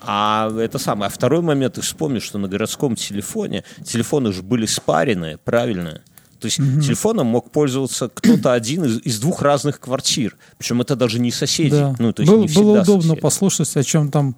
А 0.00 0.50
это 0.58 0.78
самое. 0.78 1.08
А 1.08 1.10
второй 1.10 1.42
момент, 1.42 1.74
ты 1.74 1.80
вспомни, 1.80 2.20
что 2.20 2.38
на 2.38 2.48
городском 2.48 2.94
телефоне 2.94 3.64
телефоны 3.84 4.32
же 4.32 4.42
были 4.42 4.64
спаренные, 4.66 5.38
правильно? 5.38 6.00
То 6.38 6.46
есть 6.46 6.58
телефоном 6.58 7.26
мог 7.26 7.50
пользоваться 7.50 8.08
кто-то 8.08 8.52
один 8.52 8.84
из, 8.84 9.00
из 9.00 9.18
двух 9.18 9.42
разных 9.42 9.80
квартир. 9.80 10.36
Причем 10.56 10.80
это 10.80 10.94
даже 10.94 11.18
не 11.18 11.32
соседи. 11.32 11.70
Да. 11.70 11.96
Ну, 11.98 12.12
то 12.12 12.22
есть 12.22 12.32
Был- 12.32 12.44
не 12.44 12.54
было 12.54 12.80
удобно 12.80 13.02
соседи. 13.02 13.20
послушать, 13.20 13.76
о 13.76 13.82
чем 13.82 14.08
там 14.10 14.36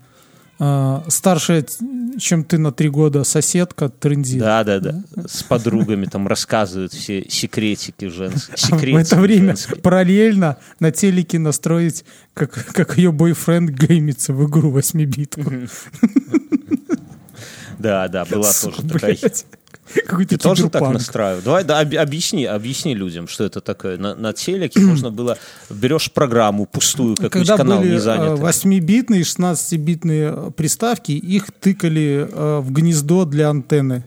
а, 0.63 1.03
старшая, 1.09 1.65
чем 2.19 2.45
ты 2.45 2.59
на 2.59 2.71
три 2.71 2.91
года, 2.91 3.25
соседка 3.25 3.89
трындит. 3.89 4.41
Да, 4.41 4.63
да, 4.63 4.79
да. 4.79 5.03
С 5.27 5.43
подругами 5.43 6.05
там 6.05 6.29
рассказывают 6.29 6.93
все 6.93 7.25
секретики 7.31 8.09
женские. 8.09 8.57
А 8.71 8.77
в 8.77 8.97
это 8.97 9.17
время 9.17 9.55
параллельно 9.83 10.59
на 10.79 10.93
телеке 10.93 11.39
настроить, 11.39 12.05
как, 12.35 12.53
как 12.53 12.99
ее 12.99 13.11
бойфренд 13.11 13.71
геймится 13.71 14.35
в 14.35 14.47
игру 14.47 14.71
8-битку. 14.79 15.51
Да, 17.79 18.09
да, 18.09 18.27
была 18.27 18.53
тоже 18.53 18.83
такая. 18.83 19.17
Какой-то 20.07 20.37
Ты 20.37 20.39
тоже 20.39 20.69
так 20.69 20.83
настраивал? 20.83 21.43
Давай, 21.43 21.65
да, 21.65 21.81
об- 21.81 21.97
объясни, 21.97 22.45
объясни 22.45 22.95
людям, 22.95 23.29
что 23.29 23.45
это 23.45 23.61
такое. 23.61 23.99
На, 23.99 24.15
на 24.15 24.33
телеке 24.33 24.81
можно 24.81 25.11
было 25.11 25.39
берешь 25.69 26.11
программу 26.13 26.67
пустую, 26.67 27.17
какой-нибудь 27.17 27.49
Когда 27.49 27.57
канал 27.57 27.79
были 27.81 27.91
не 27.91 27.97
э, 27.97 28.01
занятый. 28.01 28.41
8-битные, 28.41 29.21
16-битные 29.23 30.53
приставки, 30.53 31.13
их 31.13 31.51
тыкали 31.53 32.29
э, 32.31 32.61
в 32.61 32.73
гнездо 32.73 33.25
для 33.25 33.51
антенны 33.51 34.05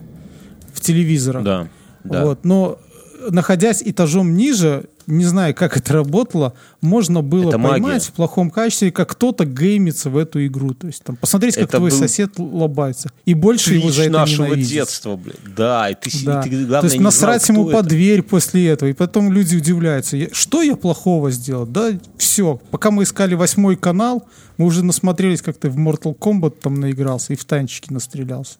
в 0.73 0.79
телевизорах. 0.81 1.43
Да, 1.43 1.67
да. 2.03 2.25
Вот. 2.25 2.45
Но 2.45 2.79
э, 3.19 3.29
находясь 3.31 3.81
этажом 3.83 4.35
ниже, 4.35 4.85
не 5.07 5.25
знаю, 5.25 5.53
как 5.55 5.75
это 5.77 5.93
работало, 5.93 6.53
можно 6.81 7.21
было 7.21 7.49
Это 7.49 7.57
поймать 7.59 7.81
магия. 7.81 7.99
в 7.99 8.11
плохом 8.13 8.49
качестве, 8.51 8.91
как 8.91 9.09
кто-то 9.11 9.45
геймится 9.45 10.09
в 10.09 10.17
эту 10.17 10.45
игру. 10.45 10.73
То 10.73 10.87
есть 10.87 11.03
там 11.03 11.15
посмотреть, 11.15 11.55
как 11.55 11.65
Это 11.65 11.77
твой 11.77 11.89
был 11.89 11.97
сосед 11.97 12.31
лобается. 12.37 13.09
И 13.25 13.33
больше 13.33 13.73
его 13.73 13.83
Клич 13.87 13.95
за 13.95 14.01
это 14.03 14.11
нашего 14.11 14.45
ненавидеть. 14.45 14.69
детства, 14.71 15.15
блин. 15.15 15.35
Да, 15.55 15.89
и 15.89 15.95
ты, 15.95 16.09
Да. 16.25 16.41
ты, 16.43 16.49
главное, 16.49 16.79
То 16.81 16.85
есть 16.85 16.97
не 16.97 17.03
насрать 17.03 17.43
знал, 17.45 17.57
ему 17.57 17.67
кто 17.67 17.77
под 17.77 17.85
это. 17.87 17.95
дверь 17.95 18.21
после 18.21 18.67
этого. 18.67 18.89
И 18.89 18.93
потом 18.93 19.31
люди 19.31 19.55
удивляются. 19.55 20.17
Что 20.33 20.61
я 20.61 20.75
плохого 20.75 21.31
сделал? 21.31 21.65
Да 21.65 21.91
все. 22.17 22.59
Пока 22.71 22.91
мы 22.91 23.03
искали 23.03 23.35
восьмой 23.35 23.75
канал, 23.75 24.27
мы 24.57 24.65
уже 24.65 24.83
насмотрелись, 24.83 25.41
как 25.41 25.57
ты 25.57 25.69
в 25.69 25.77
Mortal 25.77 26.17
Kombat 26.17 26.55
там 26.61 26.79
наигрался 26.79 27.33
и 27.33 27.35
в 27.35 27.43
танчики 27.45 27.91
настрелялся. 27.91 28.57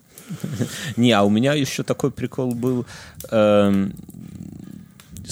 Не, 0.98 1.12
а 1.12 1.24
у 1.24 1.30
меня 1.30 1.54
еще 1.54 1.84
такой 1.84 2.12
прикол 2.12 2.54
был. 2.54 2.86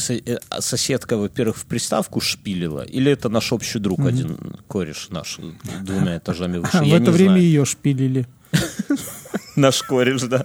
Э, 0.09 0.37
а 0.49 0.61
соседка, 0.61 1.17
во-первых, 1.17 1.57
в 1.57 1.65
приставку 1.65 2.19
шпилила, 2.21 2.81
или 2.83 3.11
это 3.11 3.29
наш 3.29 3.51
общий 3.53 3.79
друг 3.79 3.99
один, 4.05 4.37
кореш 4.67 5.09
наш, 5.09 5.39
двумя 5.81 6.17
этажами 6.17 6.57
выше. 6.57 6.77
в 6.77 6.83
я 6.83 6.97
это 6.97 7.11
время 7.11 7.31
знаю. 7.31 7.43
ее 7.43 7.65
шпилили. 7.65 8.27
Наш 9.55 9.83
кореш, 9.83 10.21
да. 10.23 10.43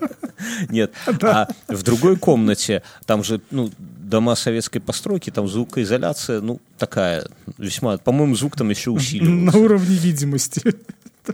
Нет. 0.69 0.93
А 1.23 1.49
в 1.69 1.83
другой 1.83 2.17
комнате, 2.17 2.83
там 3.05 3.23
же, 3.25 3.41
ну, 3.51 3.71
дома 3.79 4.35
советской 4.35 4.81
постройки, 4.81 5.31
там 5.31 5.49
звукоизоляция, 5.49 6.41
ну, 6.41 6.61
такая, 6.79 7.27
весьма, 7.59 7.99
по-моему, 7.99 8.35
звук 8.37 8.57
там 8.57 8.71
еще 8.71 8.91
На 8.93 8.97
усиливался. 8.97 9.59
уровне 9.59 9.97
видимости. 9.97 10.63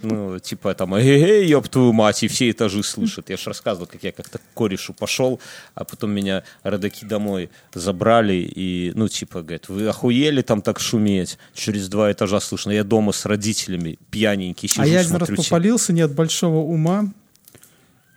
Ну, 0.03 0.39
типа 0.39 0.75
там, 0.75 0.95
эй, 0.95 1.47
ёб 1.49 1.69
твою 1.69 1.93
мать, 1.93 2.23
и 2.23 2.29
все 2.29 2.51
этажи 2.51 2.83
слышат. 2.83 3.29
Я 3.31 3.37
же 3.37 3.45
рассказывал, 3.47 3.87
как 3.87 4.03
я 4.03 4.13
как-то 4.13 4.39
к 4.39 4.43
корешу 4.55 4.93
пошел, 4.95 5.41
а 5.75 5.85
потом 5.85 6.11
меня 6.13 6.43
родаки 6.63 7.05
домой 7.05 7.51
забрали, 7.75 8.35
и, 8.35 8.93
ну, 8.95 9.09
типа, 9.09 9.43
говорят, 9.43 9.69
вы 9.69 9.87
охуели 9.89 10.43
там 10.43 10.63
так 10.63 10.81
шуметь? 10.81 11.39
Через 11.55 11.89
два 11.89 12.11
этажа 12.13 12.41
слышно. 12.41 12.71
Я 12.71 12.85
дома 12.85 13.13
с 13.13 13.27
родителями 13.27 13.99
пьяненький 14.11 14.69
сижу, 14.69 14.83
А 14.83 14.87
я 14.87 15.01
один 15.01 15.17
раз 15.17 15.29
попалился 15.29 15.93
не 15.93 16.01
от 16.01 16.13
большого 16.15 16.59
ума. 16.59 17.13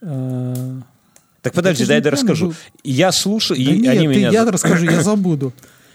Э, 0.01 0.81
Так 1.41 1.53
подожди, 1.53 1.85
дай 1.85 2.01
я 2.01 2.09
расскажу. 2.11 2.47
был- 2.47 2.55
Я 2.83 3.11
слушаю, 3.11 3.57
Да 3.63 3.71
и 3.71 3.79
нет, 3.79 3.91
они 3.97 4.07
ты- 4.07 4.15
меня... 4.15 4.29
я 4.31 4.45
расскажу, 4.49 4.85
я 4.85 5.01
забуду. 5.03 5.53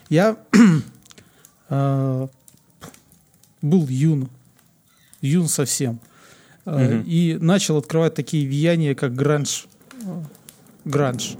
Я 0.08 0.36
э, 1.68 2.28
был 3.62 3.86
юн, 3.88 4.28
юн 5.20 5.48
совсем, 5.48 6.00
Э, 6.66 7.02
и 7.06 7.38
начал 7.40 7.78
открывать 7.78 8.14
такие 8.14 8.46
влияния, 8.46 8.94
как 8.94 9.14
гранж. 9.14 9.66
э, 10.04 10.22
Гранж. 10.84 11.36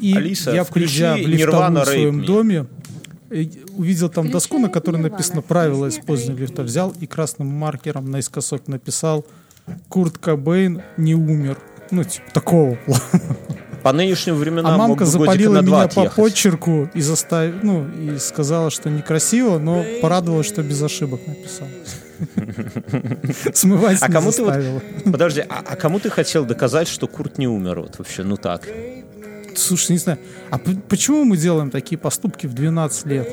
И 0.00 0.14
Алиса, 0.16 0.52
я, 0.52 0.62
включи 0.64 0.98
придя 0.98 1.14
в 1.14 1.18
лифтовую 1.28 1.80
в 1.80 1.84
своем 1.86 2.20
Me. 2.20 2.24
доме, 2.24 2.66
э, 3.30 3.44
увидел 3.76 4.08
там 4.08 4.30
доску, 4.30 4.58
на 4.58 4.68
которой 4.68 4.96
Nirvana, 5.00 5.10
написано 5.10 5.42
правила 5.42 5.88
использования 5.88 6.38
лифта. 6.40 6.62
Взял 6.62 6.94
и 7.00 7.06
красным 7.06 7.48
маркером 7.48 8.10
наискосок 8.10 8.68
написал 8.68 9.26
Курт 9.88 10.18
Кобейн 10.18 10.82
не 10.96 11.14
умер. 11.14 11.58
Ну, 11.90 12.04
типа, 12.04 12.30
такого 12.32 12.76
плана. 12.86 13.02
По 13.82 13.92
нынешним 13.92 14.36
временам 14.36 14.72
А 14.72 14.76
мамка 14.78 15.04
запалила 15.04 15.60
меня 15.60 15.70
по 15.70 15.82
отъехать. 15.82 16.14
почерку 16.16 16.88
и 16.94 17.00
заставила, 17.00 17.60
ну, 17.62 17.88
и 17.88 18.18
сказала, 18.18 18.70
что 18.70 18.88
некрасиво, 18.90 19.58
но 19.58 19.84
порадовалась, 20.00 20.46
что 20.46 20.62
без 20.62 20.80
ошибок 20.82 21.20
написал. 21.26 21.68
Смывать 23.54 23.98
А 24.00 24.10
кому 24.10 24.32
ты 24.32 24.42
вот-. 24.42 24.82
Подожди, 25.04 25.40
а, 25.48 25.62
а 25.66 25.76
кому 25.76 25.98
ты 26.00 26.10
хотел 26.10 26.44
доказать, 26.44 26.88
что 26.88 27.06
Курт 27.06 27.38
не 27.38 27.48
умер? 27.48 27.80
Вот 27.80 27.98
вообще, 27.98 28.22
ну 28.22 28.36
так. 28.36 28.66
Слушай, 29.54 29.92
не 29.92 29.98
знаю, 29.98 30.18
а 30.50 30.58
почему 30.58 31.24
мы 31.24 31.36
делаем 31.36 31.70
такие 31.70 31.98
поступки 31.98 32.46
в 32.46 32.52
12 32.54 33.06
лет? 33.06 33.28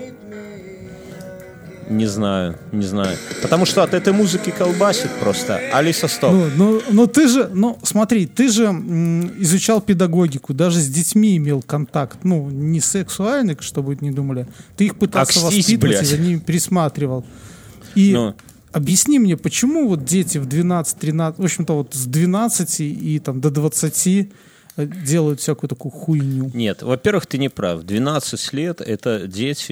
Не 1.90 2.06
знаю, 2.06 2.58
не 2.72 2.86
знаю. 2.86 3.18
Потому 3.42 3.66
что 3.66 3.84
от 3.84 3.94
этой 3.94 4.14
музыки 4.14 4.54
колбасит 4.58 5.12
просто. 5.20 5.60
Алиса, 5.74 6.08
стоп. 6.08 6.32
Ну, 6.32 6.50
ну, 6.56 6.82
ну 6.90 7.08
ты 7.08 7.28
же, 7.28 7.50
ну 7.54 7.78
смотри, 7.84 8.26
ты 8.26 8.50
же 8.50 8.66
м, 8.66 9.32
изучал 9.42 9.82
педагогику, 9.82 10.54
даже 10.54 10.80
с 10.80 10.88
детьми 10.88 11.36
имел 11.36 11.62
контакт, 11.62 12.20
ну 12.24 12.50
не 12.50 12.80
сексуальный, 12.80 13.58
чтобы 13.60 13.98
не 14.00 14.12
думали, 14.12 14.48
ты 14.78 14.86
их 14.86 14.96
пытался 14.98 15.40
Акстись, 15.46 15.66
воспитывать 15.66 15.98
блядь. 15.98 16.04
и 16.04 16.06
за 16.06 16.18
ними 16.18 16.40
присматривал. 16.40 17.26
И 17.96 18.14
Ну. 18.14 18.34
Объясни 18.74 19.20
мне, 19.20 19.38
почему 19.38 19.88
вот 19.88 20.04
дети 20.04 20.38
в 20.38 20.48
12-13, 20.48 21.36
в 21.38 21.44
общем-то 21.44 21.74
вот 21.74 21.94
с 21.94 22.06
12 22.06 22.80
и 22.82 23.20
там 23.20 23.40
до 23.40 23.50
20 23.52 24.08
э, 24.76 24.86
делают 25.06 25.40
всякую 25.40 25.70
такую 25.70 25.92
хуйню. 25.92 26.52
Нет, 26.54 26.82
во-первых, 26.82 27.28
ты 27.28 27.38
не 27.38 27.50
прав. 27.50 27.84
12 27.84 28.54
лет– 28.54 28.82
это 28.86 29.28
дети 29.28 29.72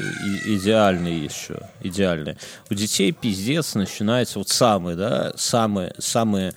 и- 0.00 0.56
идеальные 0.56 1.24
еще, 1.24 1.60
идеальные. 1.82 2.36
У 2.70 2.74
детей 2.74 3.12
пиздец 3.12 3.74
начинается 3.74 4.38
вот 4.38 4.48
самый, 4.48 4.96
да, 4.96 5.32
самый, 5.36 5.92
самый 5.98 6.52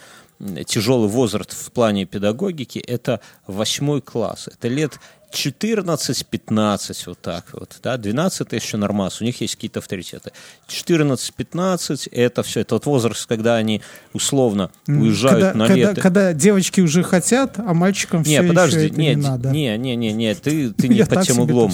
тяжелый 0.65 1.07
возраст 1.09 1.53
в 1.53 1.71
плане 1.71 2.05
педагогики– 2.05 2.79
это 2.87 3.19
восьмой 3.47 4.01
класс. 4.01 4.47
Это 4.51 4.67
лет 4.67 4.99
14-15, 5.33 7.03
вот 7.07 7.19
так 7.21 7.45
вот. 7.53 7.75
Да? 7.83 7.97
12 7.97 8.41
это 8.41 8.55
еще 8.55 8.77
нормас, 8.77 9.21
у 9.21 9.23
них 9.25 9.41
есть 9.41 9.55
какие-то 9.55 9.79
авторитеты. 9.79 10.31
14-15 10.67 12.09
это 12.11 12.43
все, 12.43 12.61
это 12.61 12.75
вот 12.75 12.85
возраст, 12.85 13.25
когда 13.27 13.55
они 13.55 13.81
условно 14.13 14.71
уезжают 14.87 15.39
когда, 15.45 15.53
на 15.53 15.67
когда- 15.67 15.89
лето. 15.89 16.01
когда 16.01 16.33
девочки 16.33 16.81
уже 16.81 17.03
хотят, 17.03 17.55
а 17.59 17.73
мальчикам 17.73 18.23
все 18.23 18.41
Не, 18.41 18.47
подожди, 18.47 18.77
еще 18.79 18.87
это 18.87 18.99
не, 18.99 19.09
не, 19.09 19.15
надо. 19.15 19.49
не, 19.49 19.77
не, 19.77 19.95
не, 19.95 20.11
не, 20.13 20.35
ты, 20.35 20.71
ты 20.77 20.87
не 20.87 20.97
Я 20.97 21.05
под 21.05 21.23
тем 21.25 21.39
углом. 21.39 21.71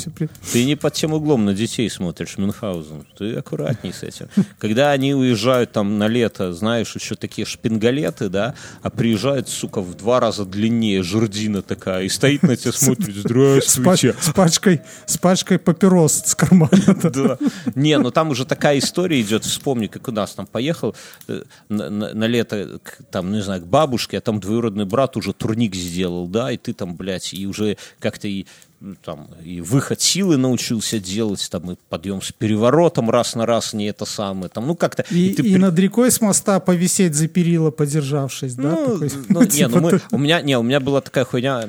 Ты 0.51 0.65
не 0.65 0.75
под 0.75 0.93
тем 0.93 1.13
углом 1.13 1.45
на 1.45 1.53
детей 1.53 1.89
смотришь, 1.89 2.37
Мюнхгаузен. 2.37 3.05
Ты 3.17 3.35
аккуратней 3.35 3.93
с 3.93 4.03
этим. 4.03 4.27
Когда 4.59 4.91
они 4.91 5.13
уезжают 5.13 5.71
там 5.71 5.97
на 5.97 6.07
лето, 6.07 6.53
знаешь, 6.53 6.93
еще 6.95 7.15
такие 7.15 7.45
шпингалеты, 7.45 8.29
да, 8.29 8.55
а 8.81 8.89
приезжает, 8.89 9.49
сука, 9.49 9.81
в 9.81 9.95
два 9.95 10.19
раза 10.19 10.45
длиннее 10.45 11.03
жердина 11.03 11.61
такая, 11.61 12.03
и 12.03 12.09
стоит 12.09 12.43
на 12.43 12.55
тебя, 12.55 12.71
смотрит, 12.73 13.15
С, 13.17 13.23
здравствуйте. 13.55 14.09
пач- 14.09 14.21
с 14.21 14.33
пачкой, 14.33 14.81
с 15.05 15.17
пачкой 15.17 15.59
папирос 15.59 16.23
с 16.25 16.35
кармана. 16.35 16.71
Да. 17.03 17.37
Не, 17.75 17.97
ну 17.97 18.11
там 18.11 18.29
уже 18.29 18.45
такая 18.45 18.79
история 18.79 19.19
идет. 19.21 19.45
Вспомни, 19.45 19.87
как 19.87 20.07
у 20.07 20.11
нас 20.11 20.33
там 20.33 20.45
поехал 20.45 20.95
э, 21.27 21.43
на, 21.69 22.25
лето, 22.25 22.79
к, 22.83 23.03
там, 23.11 23.31
не 23.31 23.41
знаю, 23.41 23.61
к 23.61 23.65
бабушке, 23.65 24.17
а 24.17 24.21
там 24.21 24.39
двоюродный 24.39 24.85
брат 24.85 25.17
уже 25.17 25.33
турник 25.33 25.75
сделал, 25.75 26.27
да, 26.27 26.51
и 26.51 26.57
ты 26.57 26.73
там, 26.73 26.95
блядь, 26.95 27.33
и 27.33 27.47
уже 27.47 27.77
как-то 27.99 28.27
и 28.27 28.45
ну, 28.79 28.95
там 29.03 29.27
и 29.43 29.59
выход 29.61 30.01
силы 30.01 30.37
научился 30.37 30.99
делать, 30.99 31.47
там 31.49 31.71
и 31.71 31.75
подъем 31.89 32.21
с 32.21 32.31
переворотом 32.31 33.09
раз 33.09 33.33
на 33.35 33.45
раз 33.45 33.73
не 33.73 33.85
это 33.87 34.05
самое, 34.05 34.49
там, 34.49 34.67
ну 34.67 34.75
как-то. 34.75 35.03
И, 35.09 35.33
ты 35.33 35.41
и 35.41 35.57
над 35.57 35.77
рекой 35.79 36.11
с 36.11 36.21
моста 36.21 36.59
повисеть 36.59 37.15
за 37.15 37.27
перила, 37.27 37.71
подержавшись, 37.71 38.53
да? 38.55 38.69
ну, 38.71 38.93
такой? 38.93 39.11
ну, 39.29 39.41
не, 39.41 39.47
Типа 39.47 39.69
ну 39.69 39.79
мы, 39.81 39.91
ты- 39.91 40.01
у 40.11 40.17
меня, 40.19 40.41
не, 40.41 40.57
у 40.57 40.63
меня 40.63 40.79
была 40.79 41.01
такая 41.01 41.25
хуйня. 41.25 41.67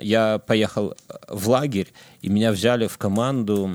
Я 0.00 0.38
поехал 0.38 0.96
в 1.28 1.48
лагерь, 1.48 1.92
и 2.20 2.28
меня 2.28 2.50
взяли 2.52 2.88
в 2.88 2.98
команду, 2.98 3.70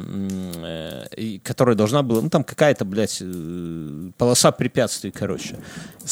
э, 0.64 1.06
и- 1.18 1.40
которая 1.40 1.76
должна 1.76 2.04
была, 2.04 2.22
ну 2.22 2.30
там 2.30 2.44
какая-то, 2.44 2.84
блядь, 2.86 3.20
э, 3.22 4.10
полоса 4.18 4.52
препятствий, 4.52 5.12
короче. 5.12 5.58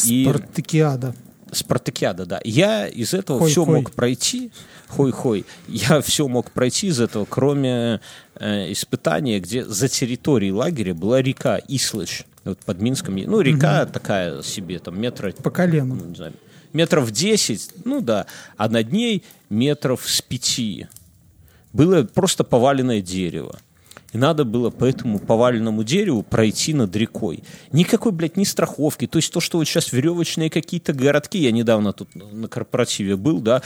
И 0.05 0.23
Спартакиада. 0.23 1.13
спартакиада, 1.51 2.25
да. 2.25 2.39
Я 2.43 2.87
из 2.87 3.13
этого 3.13 3.39
Хой-хой. 3.39 3.51
все 3.51 3.65
мог 3.65 3.91
пройти, 3.91 4.51
хой-хой. 4.93 5.45
Я 5.67 6.01
все 6.09 6.27
мог 6.27 6.51
пройти 6.51 6.87
из 6.87 6.99
этого, 6.99 7.25
кроме 7.25 7.99
э, 8.35 8.71
испытания, 8.71 9.39
где 9.39 9.65
за 9.65 9.87
территорией 9.87 10.51
лагеря 10.51 10.93
была 10.93 11.21
река 11.21 11.59
Ислыч. 11.67 12.23
Вот 12.45 12.59
под 12.59 12.81
Минском. 12.81 13.15
Ну, 13.15 13.41
река 13.41 13.85
такая 13.85 14.41
себе, 14.43 14.79
там 14.79 14.99
метра 14.99 15.31
По 15.31 15.49
колену. 15.49 15.95
ну, 15.95 16.05
не 16.05 16.15
знаю, 16.15 16.33
метров 16.73 17.11
10, 17.11 17.85
ну 17.85 18.01
да, 18.01 18.25
а 18.57 18.67
над 18.69 18.91
ней 18.91 19.23
метров 19.49 20.01
с 20.05 20.21
5. 20.21 20.89
Было 21.71 22.03
просто 22.03 22.43
поваленное 22.43 23.01
дерево. 23.01 23.59
И 24.13 24.17
надо 24.17 24.45
было 24.45 24.69
по 24.69 24.85
этому 24.85 25.19
поваленному 25.19 25.83
дереву 25.83 26.23
пройти 26.23 26.73
над 26.73 26.95
рекой. 26.95 27.43
Никакой, 27.71 28.11
блядь, 28.11 28.37
ни 28.37 28.43
страховки. 28.43 29.07
То 29.07 29.17
есть 29.17 29.33
то, 29.33 29.39
что 29.39 29.57
вот 29.57 29.65
сейчас 29.65 29.91
веревочные 29.91 30.49
какие-то 30.49 30.93
городки, 30.93 31.39
я 31.39 31.51
недавно 31.51 31.93
тут 31.93 32.09
на 32.13 32.47
корпоративе 32.47 33.15
был, 33.15 33.39
да, 33.39 33.63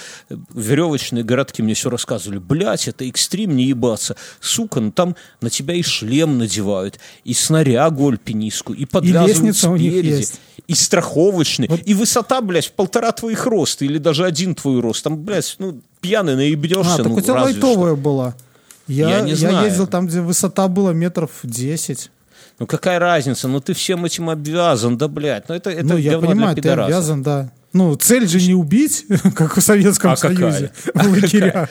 веревочные 0.54 1.24
городки 1.24 1.62
мне 1.62 1.74
все 1.74 1.90
рассказывали. 1.90 2.38
Блядь, 2.40 2.88
это 2.88 3.06
экстрим, 3.06 3.56
не 3.56 3.66
ебаться. 3.66 4.16
Сука, 4.40 4.80
ну 4.80 4.92
там 4.92 5.16
на 5.42 5.50
тебя 5.50 5.74
и 5.74 5.84
шлем 5.84 6.38
надевают, 6.38 7.00
и 7.26 7.34
снарягу 7.34 8.10
альпинистскую, 8.10 8.78
и 8.78 8.86
подвязывают 8.86 9.44
них 9.44 9.56
спереди, 9.56 10.28
и 10.66 10.74
страховочный, 10.74 11.70
и 11.86 11.94
высота, 11.94 12.42
блядь, 12.42 12.68
в 12.68 12.72
полтора 12.72 13.12
твоих 13.12 13.46
роста, 13.46 13.84
или 13.84 13.98
даже 13.98 14.26
один 14.26 14.56
твой 14.56 14.80
рост. 14.80 15.04
Там, 15.04 15.18
блядь, 15.18 15.56
ну, 15.60 15.82
пьяный 16.00 16.36
наебнешься, 16.36 16.94
А, 16.94 16.98
так 16.98 17.08
ну, 17.08 17.16
у 17.16 17.22
тебя 17.22 17.34
разве 17.36 17.54
что. 17.54 17.68
лайтовая 17.68 17.96
была. 17.96 18.36
Я, 18.88 19.10
Я 19.10 19.22
не 19.22 19.34
знаю. 19.34 19.66
ездил 19.66 19.88
там, 19.88 20.08
где 20.08 20.22
высота 20.22 20.68
была 20.68 20.94
метров 20.94 21.32
10. 21.44 22.12
Ну 22.60 22.66
какая 22.66 23.00
разница? 23.00 23.48
Ну 23.48 23.60
ты 23.60 23.74
всем 23.74 24.06
этим 24.06 24.30
обвязан, 24.30 24.98
да, 24.98 25.08
блядь. 25.08 25.48
Ну 25.50 25.56
это, 25.56 25.70
это 25.70 25.84
ну, 25.86 25.98
я 25.98 26.20
понимаю, 26.20 26.56
ты 26.56 26.70
обязан, 26.70 27.22
да. 27.22 27.52
Ну, 27.74 27.96
цель 27.96 28.28
же 28.28 28.42
не 28.42 28.54
убить, 28.54 29.06
как 29.36 29.58
в 29.58 29.62
Советском 29.62 30.12
А 30.12 30.16
какая? 30.16 30.52
Союзе, 30.52 30.72
в 30.94 31.12
лагерях. 31.12 31.70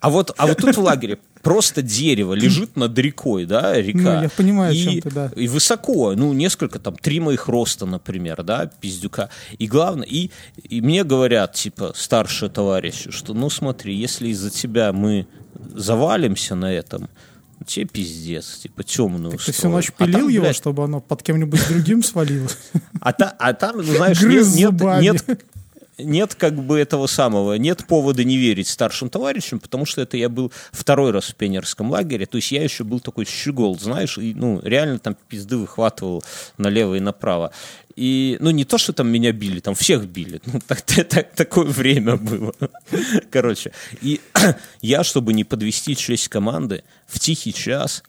А 0.00 0.08
вот, 0.08 0.34
а 0.38 0.46
вот 0.46 0.56
тут 0.56 0.76
в 0.76 0.80
лагере 0.80 1.18
просто 1.42 1.82
дерево 1.82 2.32
лежит 2.32 2.74
над 2.74 2.98
рекой, 2.98 3.44
да, 3.44 3.74
река. 3.74 4.16
Ну, 4.16 4.22
я 4.22 4.28
понимаю, 4.30 4.70
о 4.70 4.74
и, 4.74 4.82
чем 4.82 5.00
ты, 5.02 5.10
да. 5.10 5.30
И 5.36 5.46
высоко, 5.46 6.14
ну, 6.16 6.32
несколько, 6.32 6.78
там, 6.78 6.96
три 6.96 7.20
моих 7.20 7.48
роста, 7.48 7.84
например, 7.84 8.42
да, 8.42 8.70
пиздюка. 8.80 9.28
И 9.58 9.66
главное, 9.66 10.06
и, 10.06 10.30
и 10.56 10.80
мне 10.80 11.04
говорят, 11.04 11.52
типа, 11.52 11.92
старшие 11.94 12.50
товарищи, 12.50 13.10
что, 13.10 13.34
ну, 13.34 13.50
смотри, 13.50 13.94
если 13.94 14.28
из-за 14.28 14.50
тебя 14.50 14.92
мы 14.94 15.26
завалимся 15.74 16.54
на 16.54 16.72
этом, 16.72 17.08
тебе 17.66 17.86
пиздец, 17.86 18.58
типа, 18.58 18.82
темную 18.82 19.38
Ты 19.38 19.52
всю 19.52 19.68
ночь 19.68 19.92
пилил 19.92 20.28
его, 20.28 20.52
чтобы 20.52 20.84
оно 20.84 21.00
под 21.00 21.22
кем-нибудь 21.22 21.66
другим 21.68 22.02
свалилось? 22.02 22.56
А, 23.00 23.12
та- 23.12 23.34
а 23.38 23.54
там, 23.54 23.78
ну, 23.78 23.82
знаешь, 23.82 24.20
нет, 24.20 24.46
нет, 24.54 25.00
нет, 25.00 25.46
нет 25.98 26.34
как 26.34 26.54
бы 26.54 26.78
этого 26.78 27.06
самого, 27.06 27.54
нет 27.54 27.86
повода 27.86 28.24
не 28.24 28.36
верить 28.36 28.68
старшим 28.68 29.08
товарищам, 29.08 29.58
потому 29.58 29.86
что 29.86 30.02
это 30.02 30.16
я 30.16 30.28
был 30.28 30.52
второй 30.72 31.10
раз 31.10 31.26
в 31.26 31.34
пионерском 31.34 31.90
лагере, 31.90 32.26
то 32.26 32.36
есть 32.36 32.52
я 32.52 32.62
еще 32.62 32.84
был 32.84 33.00
такой 33.00 33.24
щегол, 33.24 33.78
знаешь, 33.78 34.18
и, 34.18 34.34
ну, 34.34 34.60
реально 34.62 34.98
там 34.98 35.16
пизды 35.28 35.56
выхватывал 35.56 36.22
налево 36.58 36.94
и 36.96 37.00
направо. 37.00 37.52
И, 38.00 38.38
ну, 38.40 38.50
не 38.50 38.64
то, 38.64 38.78
что 38.78 38.94
там 38.94 39.08
меня 39.08 39.30
били, 39.30 39.60
там 39.60 39.74
всех 39.74 40.06
били. 40.06 40.40
Ну, 40.46 40.58
так, 40.66 40.80
так- 40.80 41.34
такое 41.34 41.66
время 41.66 42.16
было. 42.16 42.54
Короче. 43.30 43.72
И 44.00 44.22
я, 44.80 45.04
чтобы 45.04 45.34
не 45.34 45.44
подвести 45.44 45.94
честь 45.94 46.28
команды, 46.28 46.82
в 47.06 47.18
тихий 47.18 47.52
час 47.52 48.02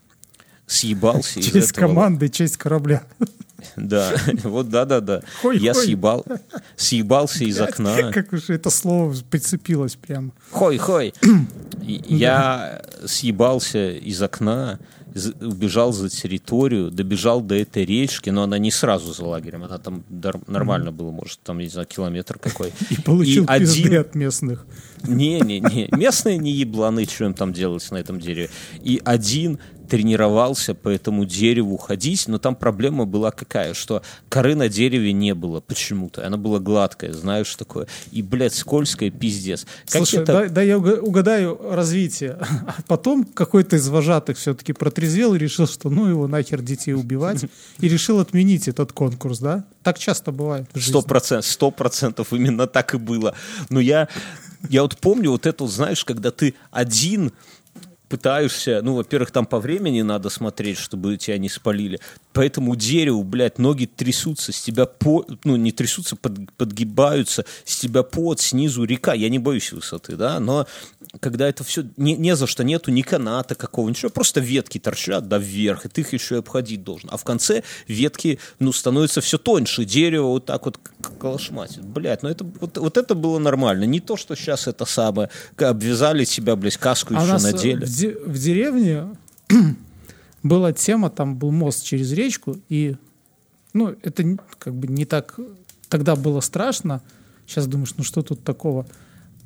съебался 0.66 1.42
из 1.42 1.52
Честь 1.52 1.72
этого 1.72 1.88
команды, 1.88 2.30
честь 2.30 2.56
корабля. 2.56 3.04
да, 3.76 4.14
вот 4.44 4.70
да-да-да. 4.70 5.24
Я 5.56 5.74
хой. 5.74 5.84
съебал, 5.84 6.26
съебался 6.78 7.44
из 7.44 7.60
окна. 7.60 8.14
Как 8.14 8.32
уж 8.32 8.50
это 8.50 8.70
слово 8.70 9.14
прицепилось 9.30 9.98
прямо. 9.98 10.32
Хой-хой. 10.52 11.14
Я 11.82 12.82
съебался 13.06 13.92
из 13.92 14.22
окна, 14.22 14.80
убежал 15.42 15.92
за 15.94 16.10
территорию, 16.10 16.92
добежал 16.92 17.42
до 17.42 17.56
этой 17.56 17.86
речки, 17.86 18.30
но 18.30 18.44
она 18.44 18.58
не 18.58 18.72
сразу 18.72 19.14
за 19.14 19.26
лагерем, 19.26 19.64
она 19.64 19.78
там 19.78 20.04
нормально 20.48 20.92
было, 20.92 21.12
может, 21.12 21.40
там, 21.44 21.58
не 21.60 21.68
знаю, 21.68 21.88
километр 21.88 22.38
какой. 22.40 22.72
И 22.90 22.96
получил 23.02 23.44
И 23.44 23.48
один- 23.48 23.98
от 23.98 24.16
местных. 24.16 24.66
Не-не-не, 25.04 25.88
местные 25.92 26.38
не 26.38 26.52
ебланы, 26.52 27.06
что 27.06 27.26
им 27.26 27.34
там 27.34 27.54
делать 27.54 27.90
на 27.92 27.98
этом 27.98 28.20
дереве. 28.20 28.50
И 28.84 29.02
один 29.04 29.60
тренировался 29.90 30.74
по 30.74 30.88
этому 30.88 31.26
дереву 31.26 31.76
ходить, 31.76 32.26
но 32.30 32.38
там 32.40 32.56
проблема 32.56 33.06
была 33.06 33.32
какая, 33.32 33.74
что 33.74 34.02
коры 34.30 34.56
на 34.56 34.70
дереве 34.70 35.12
не 35.12 35.34
было 35.36 35.60
почему-то. 35.60 36.26
Она 36.26 36.38
была 36.38 36.60
гладкая, 36.60 37.12
знаешь, 37.12 37.54
такое. 37.58 37.88
И, 38.14 38.22
блядь, 38.22 38.56
скользкая, 38.56 39.10
пиздец. 39.12 39.66
Как 39.90 39.98
Слушай, 40.08 40.24
это- 40.24 40.34
да, 40.34 40.48
да 40.48 40.62
я 40.62 40.78
уга- 40.78 41.02
угадаю 41.02 41.60
развитие. 41.72 42.38
А 42.68 42.76
потом 42.88 43.26
какой-то 43.26 43.76
из 43.76 43.90
вожатых 43.90 44.38
все-таки 44.38 44.72
протрезвел 44.72 45.36
и 45.36 45.38
решил, 45.38 45.68
что 45.68 45.90
ну 45.90 46.08
его 46.08 46.26
нахер 46.26 46.62
детей 46.62 46.94
убивать, 46.94 47.44
и 47.80 47.88
решил 47.90 48.22
отменить 48.22 48.70
этот 48.70 48.94
конкурс, 48.94 49.40
да? 49.40 49.66
Так 49.84 50.00
часто 50.00 50.32
бывает. 50.32 50.70
Сто 50.80 51.02
процентов, 51.02 51.52
сто 51.52 51.70
процентов 51.70 52.32
именно 52.32 52.66
так 52.66 52.94
и 52.94 52.98
было. 52.98 53.36
Но 53.70 53.82
я, 53.82 54.08
я 54.70 54.82
вот 54.84 54.98
помню 54.98 55.32
вот 55.32 55.46
это, 55.46 55.68
знаешь, 55.68 56.06
когда 56.06 56.32
ты 56.32 56.56
один 56.72 57.32
пытаешься, 58.12 58.82
ну, 58.84 58.96
во-первых, 58.96 59.32
там 59.32 59.46
по 59.46 59.58
времени 59.62 60.02
надо 60.02 60.30
смотреть, 60.30 60.78
чтобы 60.78 61.16
тебя 61.16 61.38
не 61.38 61.48
спалили. 61.48 62.02
По 62.34 62.42
этому 62.42 62.76
дереву, 62.76 63.24
блядь, 63.24 63.58
ноги 63.58 63.86
трясутся, 63.86 64.52
с 64.52 64.62
тебя 64.62 64.86
по, 64.86 65.26
ну, 65.46 65.56
не 65.56 65.72
трясутся, 65.72 66.18
под- 66.18 66.52
подгибаются, 66.58 67.46
с 67.64 67.80
тебя 67.80 68.04
под, 68.04 68.42
снизу 68.42 68.84
река. 68.84 69.14
Я 69.14 69.30
не 69.30 69.40
боюсь 69.40 69.72
высоты, 69.72 70.18
да, 70.18 70.42
но 70.42 70.68
когда 71.20 71.50
это 71.50 71.64
все 71.64 71.86
не, 71.98 72.16
не 72.16 72.36
за 72.36 72.48
что, 72.48 72.64
нету 72.64 72.92
ни 72.92 73.02
каната 73.02 73.56
какого, 73.56 73.90
ничего, 73.90 74.10
просто 74.10 74.40
ветки 74.40 74.78
торчат, 74.80 75.28
да, 75.28 75.38
вверх, 75.38 75.86
и 75.86 75.90
ты 75.90 76.02
их 76.02 76.14
еще 76.14 76.36
и 76.36 76.40
обходить 76.40 76.84
должен. 76.84 77.10
А 77.12 77.18
в 77.18 77.24
конце 77.24 77.64
ветки, 77.88 78.40
ну, 78.60 78.72
становятся 78.72 79.20
все 79.20 79.38
тоньше, 79.38 79.84
дерево 79.84 80.28
вот 80.28 80.46
так 80.46 80.66
вот 80.66 80.80
колошматит. 81.20 81.84
Блядь, 81.84 82.24
ну 82.24 82.30
это, 82.30 82.46
вот, 82.60 82.78
вот 82.78 82.98
это 82.98 83.14
было 83.16 83.40
нормально. 83.40 83.84
Не 83.84 84.00
то, 84.00 84.16
что 84.16 84.36
сейчас 84.36 84.68
это 84.68 84.86
самое, 84.86 85.30
обвязали 85.58 86.24
тебя, 86.24 86.56
блядь, 86.56 86.78
каску 86.78 87.14
А 87.16 87.22
еще 87.22 87.32
нас 87.32 87.44
э, 87.44 87.52
надели. 87.52 87.86
в, 87.86 87.90
де- 87.90 88.18
в 88.18 88.38
деревне 88.38 89.16
была 90.44 90.72
тема, 90.72 91.10
там 91.10 91.36
был 91.36 91.52
мост 91.52 91.84
через 91.84 92.14
речку, 92.14 92.58
и 92.70 92.96
ну, 93.74 93.96
это 94.02 94.38
как 94.60 94.74
бы 94.76 94.88
не 94.88 95.06
так 95.06 95.38
тогда 95.90 96.16
было 96.16 96.40
страшно. 96.40 97.02
Сейчас 97.46 97.68
думаешь, 97.68 97.94
ну 97.98 98.04
что 98.06 98.22
тут 98.22 98.44
такого? 98.46 98.86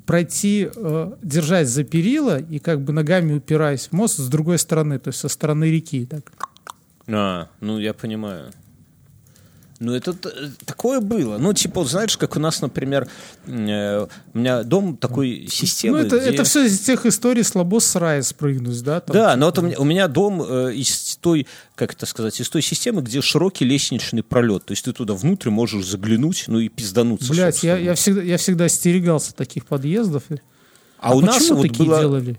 Пройти, 0.06 0.70
э, 0.74 1.12
держась 1.22 1.68
за 1.68 1.84
перила 1.84 2.40
и 2.40 2.58
как 2.58 2.80
бы 2.80 2.92
ногами 2.92 3.34
упираясь 3.34 3.88
в 3.88 3.92
мост 3.92 4.16
с 4.18 4.28
другой 4.28 4.58
стороны, 4.58 4.98
то 4.98 5.08
есть 5.08 5.18
со 5.18 5.28
стороны 5.28 5.64
реки. 5.70 6.06
Так. 6.06 6.32
А, 7.08 7.48
ну 7.60 7.78
я 7.78 7.92
понимаю. 7.92 8.52
Ну, 9.78 9.94
это 9.94 10.14
такое 10.64 11.00
было. 11.00 11.36
Ну, 11.38 11.52
типа, 11.52 11.80
вот 11.82 11.90
знаешь, 11.90 12.16
как 12.16 12.36
у 12.36 12.40
нас, 12.40 12.62
например, 12.62 13.08
э, 13.46 14.06
у 14.32 14.38
меня 14.38 14.62
дом 14.62 14.96
такой 14.96 15.48
системы. 15.50 15.98
ну, 16.00 16.06
это, 16.06 16.18
где- 16.18 16.30
это 16.30 16.44
все 16.44 16.64
из 16.64 16.80
тех 16.80 17.04
историй 17.04 17.44
слабо 17.44 17.78
с 17.78 17.94
рая 17.94 18.22
спрыгнуть, 18.22 18.82
да? 18.82 19.00
там, 19.00 19.14
Да, 19.14 19.30
типа, 19.32 19.36
но 19.40 19.46
вот 19.46 19.58
у 19.58 19.62
меня, 19.62 19.78
у 19.78 19.84
меня 19.84 20.08
дом 20.08 20.42
э, 20.42 20.72
из 20.74 21.16
той, 21.20 21.46
как 21.74 21.92
это 21.92 22.06
сказать, 22.06 22.40
из 22.40 22.48
той 22.48 22.62
системы, 22.62 23.02
где 23.02 23.20
широкий 23.20 23.66
лестничный 23.66 24.22
пролет. 24.22 24.64
То 24.64 24.72
есть 24.72 24.84
ты 24.84 24.92
туда 24.92 25.12
внутрь 25.14 25.50
можешь 25.50 25.84
заглянуть, 25.86 26.44
ну 26.46 26.58
и 26.58 26.68
пиздануться. 26.68 27.32
Блять, 27.32 27.62
я, 27.62 27.76
я, 27.76 27.94
всегда, 27.94 28.22
я 28.22 28.38
всегда 28.38 28.64
остерегался 28.64 29.34
таких 29.34 29.66
подъездов. 29.66 30.22
А, 30.98 31.14
у 31.14 31.20
нас 31.20 31.48
вот 31.50 31.62
такие 31.62 31.86
было, 31.86 32.00
делали? 32.00 32.38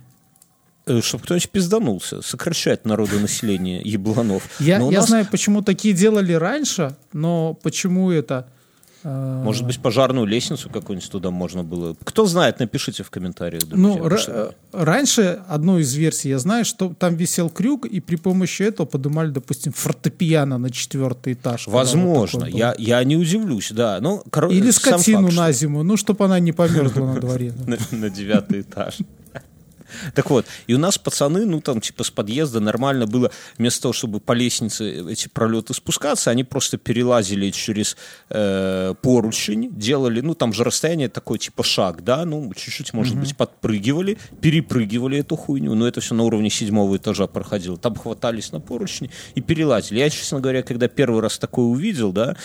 Чтобы 1.01 1.23
кто-нибудь 1.23 1.49
пизданулся, 1.49 2.21
сокращать 2.21 2.85
народонаселение 2.85 3.81
ебланов. 3.83 4.43
Я, 4.59 4.77
я 4.79 4.91
нас, 4.91 5.07
знаю, 5.07 5.27
почему 5.29 5.61
такие 5.61 5.93
делали 5.93 6.33
раньше, 6.33 6.95
но 7.13 7.53
почему 7.63 8.11
это... 8.11 8.47
э, 9.03 9.41
Может 9.43 9.65
быть, 9.65 9.79
пожарную 9.79 10.25
лестницу 10.25 10.69
какую-нибудь 10.69 11.11
туда 11.11 11.29
можно 11.31 11.63
было. 11.63 11.95
Кто 12.03 12.25
знает, 12.25 12.59
напишите 12.59 13.03
в 13.03 13.09
комментариях. 13.09 13.63
друзья. 13.63 14.01
ну, 14.01 14.17
что- 14.17 14.31
э, 14.31 14.83
раньше 14.83 15.39
одну 15.47 15.79
из 15.79 15.93
версий 15.93 16.29
я 16.29 16.39
знаю, 16.39 16.65
что 16.65 16.93
там 16.99 17.15
висел 17.15 17.49
крюк, 17.49 17.85
и 17.85 17.99
при 17.99 18.15
помощи 18.17 18.63
этого 18.63 18.85
поднимали, 18.85 19.29
допустим, 19.29 19.71
фортепиано 19.73 20.57
на 20.57 20.69
четвертый 20.69 21.33
этаж. 21.33 21.67
вот 21.67 21.73
Возможно, 21.73 22.45
я, 22.45 22.75
я 22.77 23.03
не 23.03 23.15
удивлюсь, 23.17 23.71
да. 23.71 23.99
Ну, 24.01 24.23
коро- 24.29 24.51
Или 24.51 24.71
скотину 24.71 25.21
факт, 25.23 25.33
что- 25.33 25.41
на 25.41 25.51
зиму, 25.51 25.83
ну, 25.83 25.95
чтобы 25.97 26.25
она 26.25 26.39
не 26.39 26.51
померзла 26.53 27.13
на 27.13 27.19
дворе. 27.19 27.53
на 27.91 28.09
девятый 28.09 28.61
этаж. 28.61 28.97
Так 30.13 30.29
вот, 30.29 30.45
и 30.67 30.73
у 30.73 30.77
нас 30.77 30.97
пацаны, 30.97 31.45
ну 31.45 31.61
там 31.61 31.81
типа 31.81 32.03
с 32.03 32.11
подъезда 32.11 32.59
нормально 32.59 33.07
было, 33.07 33.31
вместо 33.57 33.83
того, 33.83 33.93
чтобы 33.93 34.19
по 34.19 34.33
лестнице 34.33 35.11
эти 35.11 35.27
пролеты 35.27 35.73
спускаться, 35.73 36.31
они 36.31 36.43
просто 36.43 36.77
перелазили 36.77 37.51
через 37.51 37.97
э, 38.29 38.93
поручень, 39.01 39.69
делали, 39.71 40.21
ну 40.21 40.35
там 40.35 40.53
же 40.53 40.63
расстояние 40.63 41.09
такое 41.09 41.37
типа 41.37 41.63
шаг, 41.63 42.03
да, 42.03 42.25
ну 42.25 42.51
чуть-чуть, 42.53 42.93
может 42.93 43.17
быть, 43.17 43.35
подпрыгивали, 43.35 44.17
перепрыгивали 44.41 45.19
эту 45.19 45.35
хуйню, 45.35 45.75
но 45.75 45.87
это 45.87 46.01
все 46.01 46.15
на 46.15 46.23
уровне 46.23 46.49
седьмого 46.49 46.97
этажа 46.97 47.27
проходило. 47.27 47.77
Там 47.77 47.95
хватались 47.95 48.51
на 48.51 48.59
поручни 48.59 49.09
и 49.35 49.41
перелазили. 49.41 49.99
Я, 49.99 50.09
честно 50.09 50.39
говоря, 50.39 50.63
когда 50.63 50.87
первый 50.87 51.21
раз 51.21 51.37
такое 51.37 51.65
увидел, 51.65 52.11
да, 52.11 52.35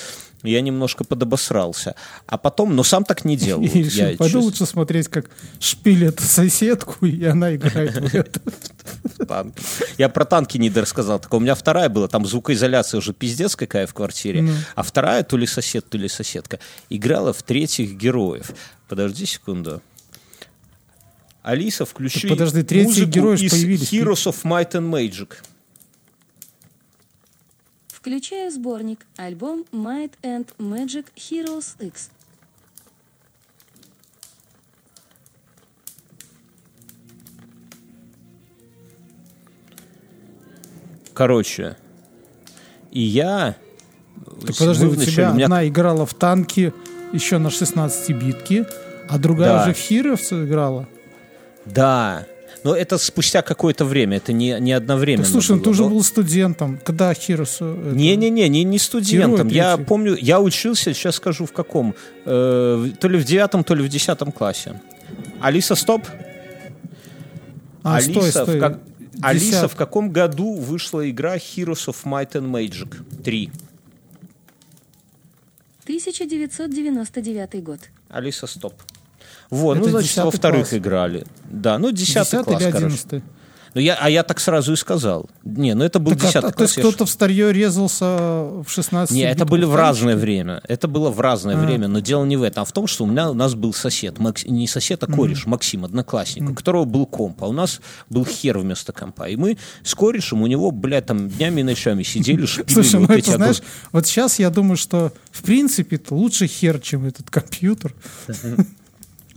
я 0.43 0.61
немножко 0.61 1.05
подобосрался. 1.05 1.95
А 2.26 2.38
потом, 2.38 2.74
но 2.74 2.82
сам 2.82 3.05
так 3.05 3.24
не 3.24 3.36
делал. 3.36 3.62
И 3.74 3.80
я, 3.82 4.07
пойду 4.09 4.24
честно- 4.24 4.40
лучше 4.40 4.66
смотреть, 4.66 5.09
как 5.09 5.30
шпилят 5.61 6.20
соседку, 6.20 7.07
и 7.07 7.24
она 7.24 7.55
играет 7.55 7.97
в 7.97 8.14
это. 8.14 8.40
танки. 9.26 9.62
Я 9.99 10.09
про 10.09 10.24
танки 10.24 10.59
не 10.59 10.70
рассказал. 10.70 11.18
Так 11.20 11.32
у 11.34 11.38
меня 11.40 11.55
вторая 11.55 11.88
была, 11.88 12.09
там 12.09 12.26
звукоизоляция 12.26 12.99
уже 12.99 13.12
пиздец 13.12 13.57
какая 13.57 13.86
в 13.86 13.95
квартире. 13.95 14.43
Ну. 14.43 14.53
А 14.74 14.82
вторая, 14.82 15.22
то 15.22 15.36
ли 15.36 15.47
сосед, 15.47 15.88
то 15.88 15.99
ли 15.99 16.09
соседка, 16.09 16.59
играла 16.90 17.32
в 17.32 17.43
третьих 17.43 17.93
героев. 17.93 18.51
Подожди 18.88 19.26
секунду. 19.26 19.82
Алиса, 21.43 21.84
включи 21.84 22.28
подожди, 22.28 22.62
третьи 22.62 22.86
музыку 22.86 23.11
герои 23.11 23.40
из 23.45 23.51
появились. 23.51 23.93
Heroes 23.93 24.32
of 24.32 24.36
Might 24.45 24.72
and 24.72 24.90
Magic. 24.90 25.30
Включаю 28.07 28.50
сборник, 28.50 29.07
альбом 29.16 29.64
Might 29.70 30.14
and 30.24 30.48
Magic 30.59 31.07
Heroes 31.14 31.76
X. 31.78 32.11
Короче, 41.14 41.76
и 42.90 43.00
я... 43.00 43.57
Так 44.46 44.57
подожди, 44.57 44.86
у 44.86 44.96
тебя 44.96 45.30
у 45.30 45.34
меня- 45.34 45.44
одна 45.46 45.66
играла 45.68 46.07
в 46.07 46.14
танки 46.14 46.72
еще 47.12 47.38
на 47.38 47.48
16-битке, 47.48 48.66
а 49.09 49.18
другая 49.18 49.50
Да. 49.53 49.62
уже 49.64 49.74
в 49.74 49.78
Heroes 49.90 50.44
играла. 50.46 50.88
Да. 51.66 52.26
Но 52.65 52.77
это 52.77 52.99
спустя 52.99 53.43
какое-то 53.43 53.85
время, 53.85 54.19
это 54.19 54.33
не, 54.33 54.57
не 54.61 54.73
одновременно 54.73 55.25
Так 55.25 55.33
слушай, 55.33 55.51
ну 55.53 55.57
было, 55.57 55.65
ты 55.65 55.71
уже 55.71 55.83
но- 55.83 55.91
был 55.91 56.03
студентом, 56.05 56.79
когда 56.85 57.13
Heroes... 57.13 57.57
э, 57.61 57.89
это- 57.89 57.97
Не-не-не, 57.97 58.49
не, 58.49 58.65
не 58.65 58.79
студентом. 58.79 59.49
Герой 59.49 59.57
Я 59.57 59.77
помню, 59.79 60.17
я 60.21 60.41
учился, 60.41 60.95
сейчас 60.95 61.17
скажу 61.17 61.47
в 61.47 61.53
каком, 61.53 61.95
э, 62.25 62.91
то 63.01 63.09
ли 63.09 63.19
в 63.19 63.25
девятом, 63.25 63.65
то 63.65 63.75
ли 63.75 63.83
в 63.83 63.89
десятом 63.89 64.31
классе. 64.33 64.81
Алиса, 65.41 65.75
стоп. 65.75 66.07
А, 67.83 67.97
Алиса, 67.97 68.13
стой, 68.13 68.31
стой. 68.31 68.57
В 68.57 68.61
как- 68.61 68.81
Алиса, 69.21 69.69
в 69.69 69.75
каком 69.75 70.11
году 70.11 70.55
вышла 70.55 71.09
игра 71.11 71.37
Heroes 71.37 71.89
of 71.89 71.97
Might 72.05 72.33
and 72.33 72.51
Magic 72.51 73.23
3? 73.23 73.51
1999 75.85 77.63
год. 77.63 77.81
Алиса, 78.09 78.47
стоп. 78.47 78.75
Вот, 79.53 79.76
Это 79.76 79.84
ну, 79.86 79.90
значит, 79.92 80.16
во 80.16 80.24
10 80.24 80.38
вторых 80.38 80.68
класс. 80.70 80.78
играли. 80.78 81.26
Да, 81.50 81.78
ну, 81.78 81.90
десятый 81.92 82.38
10 82.40 82.44
класс, 82.44 82.62
или 82.62 82.70
короче. 82.70 82.86
11 82.86 83.22
Ну, 83.74 83.80
я, 83.80 83.94
а 84.00 84.11
я 84.11 84.22
так 84.22 84.38
сразу 84.40 84.72
и 84.74 84.76
сказал. 84.76 85.30
Не, 85.44 85.74
ну 85.74 85.82
это 85.84 85.98
был 85.98 86.12
Так, 86.12 86.24
а- 86.24 86.26
десятый 86.26 86.50
а, 86.50 86.53
то 86.53 86.62
есть 86.64 86.74
класс. 86.74 86.84
я 86.84 86.90
ж- 86.90 86.94
кто-то 86.94 87.07
в 87.07 87.11
старье 87.11 87.53
резался 87.55 88.05
в 88.07 88.66
16 88.68 89.14
Не, 89.16 89.22
это 89.22 89.46
были 89.46 89.64
в 89.64 89.74
разное 89.74 90.14
время. 90.16 90.61
Это 90.68 90.88
было 90.88 91.11
в 91.11 91.20
разное 91.20 91.57
А. 91.57 91.59
время, 91.59 91.88
но 91.88 92.00
дело 92.00 92.24
не 92.26 92.36
в 92.36 92.42
этом, 92.42 92.62
а 92.62 92.64
в 92.66 92.72
том, 92.72 92.86
что 92.86 93.05
у 93.05 93.07
меня 93.07 93.30
у 93.30 93.34
нас 93.34 93.55
был 93.55 93.72
сосед, 93.72 94.18
Макс- 94.18 94.44
не 94.46 94.66
сосед, 94.66 95.03
а 95.03 95.07
кореш, 95.07 95.46
Максим, 95.46 95.84
одноклассник, 95.86 96.50
у 96.50 96.55
которого 96.55 96.84
был 96.84 97.07
комп, 97.07 97.42
а 97.44 97.46
у 97.48 97.53
нас 97.53 97.80
был 98.11 98.26
хер 98.26 98.59
вместо 98.59 98.92
компа. 98.92 99.28
И 99.30 99.36
мы 99.36 99.57
с 99.84 99.94
корешем 99.94 100.42
у 100.42 100.46
него, 100.46 100.70
блядь, 100.70 101.07
там 101.07 101.28
днями 101.30 101.61
и 101.61 101.64
ночами 101.64 102.03
сидели, 102.03 102.44
шпилили 102.46 102.72
Слушай, 102.74 103.00
ну 103.00 103.07
вот 103.07 103.16
эти 103.16 103.28
это, 103.28 103.36
знаешь, 103.38 103.57
огромные- 103.61 103.88
вот 103.92 104.07
сейчас 104.07 104.38
я 104.38 104.50
думаю, 104.50 104.76
что 104.76 105.12
в 105.30 105.42
принципе 105.42 105.96
это 105.96 106.14
лучше 106.14 106.46
хер, 106.46 106.78
чем 106.78 107.07
этот 107.07 107.30
компьютер. 107.30 107.94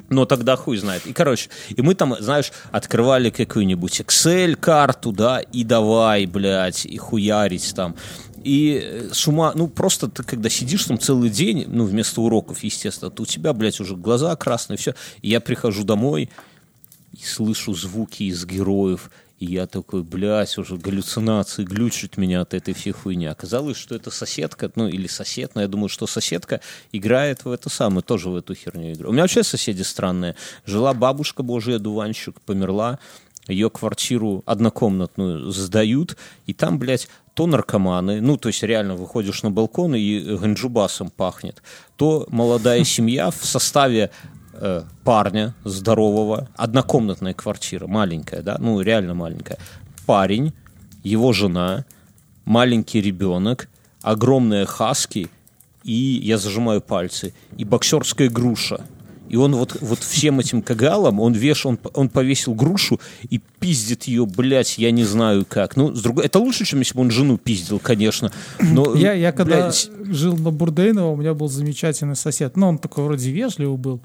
Но 0.10 0.26
тогда 0.26 0.56
хуй 0.56 0.78
знает. 0.78 1.06
И, 1.08 1.14
короче, 1.14 1.50
и 1.70 1.82
мы 1.82 1.96
там, 1.96 2.16
знаешь, 2.20 2.52
открывали 2.72 3.30
какую-нибудь 3.30 4.02
Excel-карту, 4.02 5.12
да, 5.12 5.40
и 5.40 5.64
давай, 5.64 6.26
блядь, 6.26 6.86
и 6.86 6.98
хуярить 6.98 7.74
там. 7.76 7.96
И 8.44 8.80
э, 8.84 9.10
с 9.12 9.28
ума, 9.28 9.54
ну, 9.56 9.68
просто 9.68 10.08
ты 10.08 10.24
когда 10.24 10.50
сидишь 10.50 10.86
там 10.86 11.00
целый 11.00 11.32
день, 11.32 11.66
ну, 11.68 11.86
вместо 11.86 12.22
уроков, 12.22 12.64
естественно, 12.64 13.10
то 13.10 13.24
у 13.24 13.26
тебя, 13.26 13.54
блядь, 13.54 13.80
уже 13.80 13.96
глаза 13.96 14.36
красные, 14.36 14.78
все. 14.78 14.94
И 15.24 15.30
я 15.30 15.42
прихожу 15.42 15.84
домой 15.84 16.30
и 17.12 17.24
слышу 17.24 17.74
звуки 17.74 18.24
из 18.24 18.46
героев, 18.46 19.10
и 19.40 19.46
я 19.46 19.68
такой, 19.68 20.04
блядь, 20.04 20.58
уже 20.58 20.78
галлюцинации 20.78 21.64
глючат 21.64 22.18
меня 22.18 22.42
от 22.42 22.54
этой 22.54 22.74
всей 22.74 22.92
хуйни. 22.92 23.26
Оказалось, 23.26 23.78
что 23.78 23.96
это 23.96 24.10
соседка, 24.10 24.72
ну, 24.76 24.88
или 24.88 25.08
сосед, 25.08 25.52
но 25.56 25.62
я 25.62 25.68
думаю, 25.68 25.90
что 25.90 26.08
соседка 26.08 26.62
играет 26.94 27.44
в 27.44 27.52
это 27.52 27.70
самое, 27.70 28.02
тоже 28.02 28.30
в 28.30 28.36
эту 28.36 28.56
херню 28.56 28.94
игру. 28.94 29.10
У 29.10 29.12
меня 29.12 29.24
вообще 29.24 29.44
соседи 29.44 29.82
странные. 29.82 30.36
Жила 30.66 30.94
бабушка 30.94 31.44
божья, 31.44 31.80
дуванщик, 31.80 32.40
померла, 32.42 33.00
ее 33.48 33.70
квартиру 33.70 34.42
однокомнатную 34.46 35.52
сдают, 35.52 36.18
и 36.46 36.54
там, 36.54 36.80
блядь, 36.80 37.08
то 37.34 37.48
наркоманы, 37.48 38.22
ну, 38.22 38.38
то 38.38 38.48
есть 38.48 38.64
реально 38.64 38.96
выходишь 38.96 39.44
на 39.44 39.52
балкон 39.52 39.94
и 39.94 40.20
ганджубасом 40.38 41.10
пахнет, 41.10 41.62
то 41.98 42.26
молодая 42.30 42.84
семья 42.86 43.30
в 43.30 43.46
составе 43.46 44.12
э, 44.60 44.84
парня 45.04 45.54
здорового, 45.64 46.50
однокомнатная 46.56 47.34
квартира, 47.34 47.88
маленькая, 47.88 48.42
да, 48.42 48.58
ну, 48.60 48.82
реально 48.82 49.14
маленькая. 49.14 49.58
Парень, 50.06 50.54
его 51.04 51.34
жена, 51.34 51.86
маленький 52.46 53.02
ребенок, 53.02 53.70
огромные 54.02 54.66
хаски, 54.66 55.30
и 55.84 56.20
я 56.24 56.38
зажимаю 56.38 56.82
пальцы, 56.82 57.34
и 57.58 57.64
боксерская 57.64 58.30
груша. 58.30 58.86
И 59.28 59.38
он 59.38 59.56
вот, 59.56 59.78
вот 59.82 60.00
всем 60.00 60.40
этим 60.40 60.62
кагалом, 60.62 61.20
он 61.20 61.34
веш, 61.34 61.66
он, 61.66 61.80
он 61.94 62.10
повесил 62.10 62.54
грушу 62.54 63.00
и 63.30 63.42
пиздит 63.60 64.04
ее, 64.04 64.26
блядь, 64.26 64.78
я 64.78 64.92
не 64.92 65.04
знаю 65.04 65.46
как. 65.48 65.76
Ну, 65.76 65.94
с 65.94 66.02
другой, 66.02 66.26
это 66.26 66.40
лучше, 66.40 66.64
чем 66.64 66.80
если 66.80 66.96
бы 66.96 67.02
он 67.02 67.12
жену 67.12 67.38
пиздил, 67.38 67.80
конечно. 67.80 68.32
Но, 68.60 68.96
Я, 68.96 69.14
я 69.14 69.32
когда 69.32 69.64
блядь, 69.64 69.90
жил 70.06 70.38
на 70.38 70.52
Бурдейново, 70.52 71.12
у 71.12 71.16
меня 71.16 71.34
был 71.34 71.50
замечательный 71.50 72.16
сосед. 72.16 72.56
Ну, 72.56 72.68
он 72.68 72.78
такой 72.78 73.04
вроде 73.04 73.32
вежливый 73.32 73.78
был. 73.78 74.00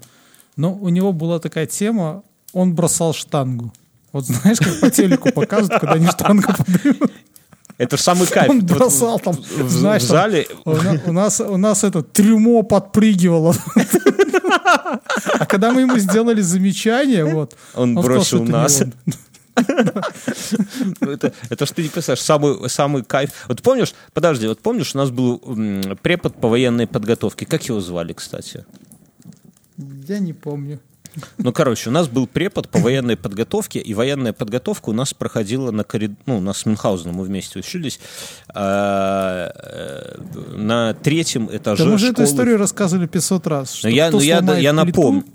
Но 0.57 0.73
у 0.73 0.89
него 0.89 1.13
была 1.13 1.39
такая 1.39 1.65
тема, 1.65 2.23
он 2.53 2.73
бросал 2.75 3.13
штангу. 3.13 3.71
Вот 4.11 4.25
знаешь, 4.25 4.57
как 4.59 4.79
по 4.81 4.89
телеку 4.91 5.31
показывают, 5.31 5.79
когда 5.79 5.95
они 5.95 6.07
штангу 6.07 6.53
подают. 6.57 7.11
это 7.77 7.97
ж 7.97 7.99
самый 8.01 8.27
кайф. 8.27 8.49
Он 8.49 8.59
Вот 8.59 8.77
бросал 8.77 9.19
там, 9.19 9.35
в, 9.35 9.69
знаешь, 9.69 10.03
в 10.03 10.07
там, 10.07 10.17
зале 10.17 10.47
У 10.65 10.71
на- 10.71 11.01
у 11.05 11.11
нас, 11.13 11.39
у 11.39 11.57
нас 11.57 11.83
это 11.83 12.03
трюмо 12.03 12.63
подпрыгивало. 12.63 13.55
А 15.39 15.45
когда 15.45 15.71
мы 15.71 15.81
ему 15.81 15.97
сделали 15.97 16.41
замечание, 16.41 17.23
вот, 17.25 17.55
Он 17.73 17.95
бросил 17.95 18.43
нас. 18.43 18.83
Ну, 21.01 21.11
это, 21.11 21.33
это 21.49 21.65
ж 21.65 21.71
ты 21.71 21.83
не 21.83 21.89
представляешь, 21.89 22.23
самый, 22.23 22.69
самый 22.69 23.03
кайф. 23.03 23.31
Вот 23.47 23.61
помнишь, 23.61 23.93
подожди, 24.13 24.47
вот 24.47 24.59
помнишь, 24.61 24.95
у 24.95 24.97
нас 24.97 25.09
был 25.09 25.39
препод 26.01 26.35
по 26.39 26.47
военной 26.47 26.87
подготовке. 26.87 27.45
Как 27.45 27.63
его 27.63 27.79
звали, 27.81 28.13
кстати? 28.13 28.65
Я 30.07 30.19
не 30.19 30.33
помню. 30.33 30.79
Ну, 31.37 31.51
короче, 31.51 31.89
у 31.89 31.91
нас 31.91 32.07
был 32.07 32.25
препод 32.25 32.69
по 32.69 32.79
военной 32.79 33.17
подготовке, 33.17 33.79
и 33.79 33.93
военная 33.93 34.33
подготовка 34.33 34.89
у 34.89 34.93
нас 34.93 35.13
проходила 35.13 35.71
на 35.71 35.83
коридоре, 35.83 36.17
ну, 36.25 36.37
у 36.37 36.41
нас 36.41 36.59
с 36.59 36.65
Мюнхгаузеном 36.65 37.15
мы 37.15 37.23
вместе 37.25 37.59
учились, 37.59 37.99
а, 38.47 39.51
э, 39.53 40.55
на 40.55 40.93
третьем 40.93 41.49
этаже 41.53 41.83
Да 41.83 41.89
мы 41.89 41.97
же 41.97 42.11
эту 42.11 42.23
историю 42.23 42.57
рассказывали 42.57 43.07
500 43.07 43.47
раз. 43.47 43.73
Что 43.73 43.89
Но 43.89 43.93
я, 43.93 44.11
ну, 44.11 44.19
я, 44.19 44.39
я 44.57 44.73
напомню. 44.73 45.25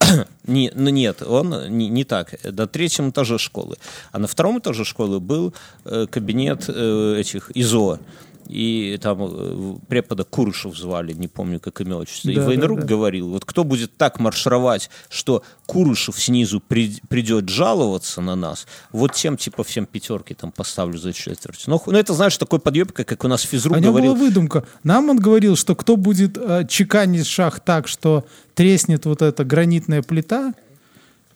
Не, 0.46 0.72
ну 0.74 0.90
нет, 0.90 1.22
он 1.22 1.68
не, 1.68 1.88
не 1.88 2.04
так. 2.04 2.34
На 2.44 2.66
третьем 2.66 3.10
этаже 3.10 3.38
школы. 3.38 3.76
А 4.10 4.18
на 4.18 4.26
втором 4.26 4.58
этаже 4.58 4.84
школы 4.84 5.20
был 5.20 5.54
э, 5.84 6.06
кабинет 6.10 6.64
э, 6.68 7.16
этих 7.20 7.50
ИЗО. 7.54 8.00
И 8.48 8.98
там 9.00 9.18
э, 9.22 9.76
препода 9.88 10.24
Курышев 10.24 10.76
звали, 10.76 11.12
не 11.12 11.28
помню, 11.28 11.60
как 11.60 11.80
имя 11.80 11.96
отчество. 11.96 12.30
и 12.30 12.34
Да, 12.34 12.46
да, 12.46 12.56
да. 12.68 12.82
говорил, 12.82 13.28
вот 13.28 13.44
кто 13.44 13.64
будет 13.64 13.96
так 13.96 14.20
маршировать, 14.20 14.90
что 15.08 15.42
Курышев 15.66 16.20
снизу 16.20 16.60
при- 16.60 17.00
придет 17.08 17.48
жаловаться 17.48 18.20
на 18.20 18.34
нас, 18.36 18.66
вот 18.90 19.12
тем, 19.14 19.36
типа, 19.36 19.64
всем 19.64 19.86
пятерки 19.86 20.34
там 20.34 20.52
поставлю 20.52 20.98
за 20.98 21.12
четверть. 21.12 21.64
Ну, 21.66 21.78
ху- 21.78 21.92
ну, 21.92 21.98
это, 21.98 22.12
знаешь, 22.14 22.36
такой 22.36 22.58
подъебка, 22.58 23.04
как 23.04 23.24
у 23.24 23.28
нас 23.28 23.42
физрук 23.42 23.76
А 23.76 23.80
говорил. 23.80 24.14
была 24.14 24.24
выдумка. 24.26 24.64
Нам 24.84 25.08
он 25.10 25.18
говорил, 25.18 25.56
что 25.56 25.74
кто 25.74 25.96
будет 25.96 26.36
э, 26.36 26.66
чеканить 26.68 27.26
шаг 27.26 27.60
так, 27.60 27.88
что 27.88 28.24
треснет 28.54 29.06
вот 29.06 29.22
эта 29.22 29.44
гранитная 29.44 30.02
плита 30.02 30.52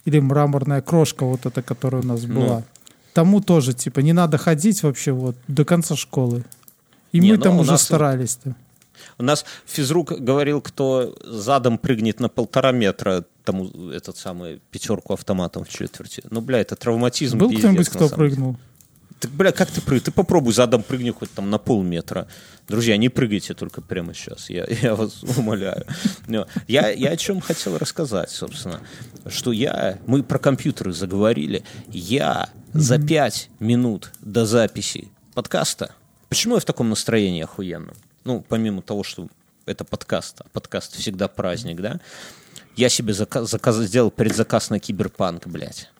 или 0.05 0.19
мраморная 0.19 0.83
крошка 0.83 1.25
вот 1.25 1.47
эта, 1.47 1.63
которая 1.63 2.03
у 2.03 2.07
нас 2.07 2.23
Ну. 2.25 2.35
была, 2.41 2.63
тому 3.15 3.41
тоже, 3.41 3.73
типа, 3.73 4.01
не 4.01 4.13
надо 4.13 4.37
ходить 4.39 4.83
вообще 4.83 5.13
вот 5.13 5.37
до 5.49 5.65
конца 5.65 5.97
школы. 5.97 6.45
И 7.13 7.21
Не, 7.21 7.33
мы 7.33 7.37
ну, 7.39 7.43
там 7.43 7.59
уже 7.61 7.73
нас- 7.73 7.83
старались-то. 7.83 8.55
У 9.19 9.23
нас 9.23 9.45
физрук 9.67 10.13
говорил, 10.13 10.61
кто 10.61 11.15
задом 11.25 11.79
прыгнет 11.79 12.21
на 12.21 12.29
полтора 12.29 12.73
метра, 12.73 13.25
тому 13.45 13.91
этот 13.91 14.17
самый 14.17 14.61
пятерку 14.71 15.15
автоматом 15.15 15.65
в 15.65 15.69
четверти. 15.69 16.23
Ну, 16.31 16.41
бля, 16.41 16.59
это 16.61 16.77
травматизм. 16.77 17.39
Был 17.39 17.51
кто-нибудь, 17.51 17.89
кто 17.89 18.01
деле. 18.07 18.11
прыгнул? 18.15 18.57
Так, 19.21 19.31
бля, 19.31 19.53
как 19.53 19.71
ты 19.71 19.81
прыгай? 19.81 20.01
Ты 20.01 20.11
попробуй 20.11 20.53
задом 20.53 20.83
прыгни 20.83 21.11
хоть 21.11 21.31
там 21.31 21.49
на 21.49 21.59
полметра. 21.59 22.27
Друзья, 22.69 22.97
не 22.99 23.09
прыгайте 23.09 23.55
только 23.55 23.81
прямо 23.81 24.13
сейчас. 24.13 24.51
Я, 24.51 24.67
я 24.83 24.95
вас 24.95 25.23
умоляю. 25.23 25.87
Но 26.27 26.47
Я, 26.69 26.91
я 26.91 27.11
о 27.11 27.17
чем 27.17 27.41
хотел 27.41 27.79
рассказать, 27.79 28.31
собственно. 28.31 28.81
Что 29.29 29.53
я, 29.53 29.99
мы 30.07 30.23
про 30.23 30.39
компьютеры 30.39 30.93
заговорили. 30.93 31.65
Я 31.89 32.51
за 32.75 32.99
пять 32.99 33.49
минут 33.61 34.13
до 34.21 34.45
записи 34.45 35.09
подкаста 35.35 35.95
Почему 36.29 36.55
я 36.55 36.61
в 36.61 36.64
таком 36.64 36.89
настроении 36.91 37.43
охуенном? 37.43 37.95
Ну, 38.24 38.45
помимо 38.49 38.83
того, 38.83 39.03
что 39.05 39.29
это 39.64 39.85
подкаст, 39.85 40.41
а 40.41 40.49
подкаст 40.53 40.97
всегда 40.97 41.29
праздник, 41.29 41.81
да? 41.81 42.01
Я 42.74 42.89
себе 42.89 43.14
заказ, 43.14 43.51
заказ, 43.51 43.77
сделал 43.77 44.11
предзаказ 44.11 44.70
на 44.70 44.79
киберпанк, 44.79 45.47
блядь. 45.47 45.91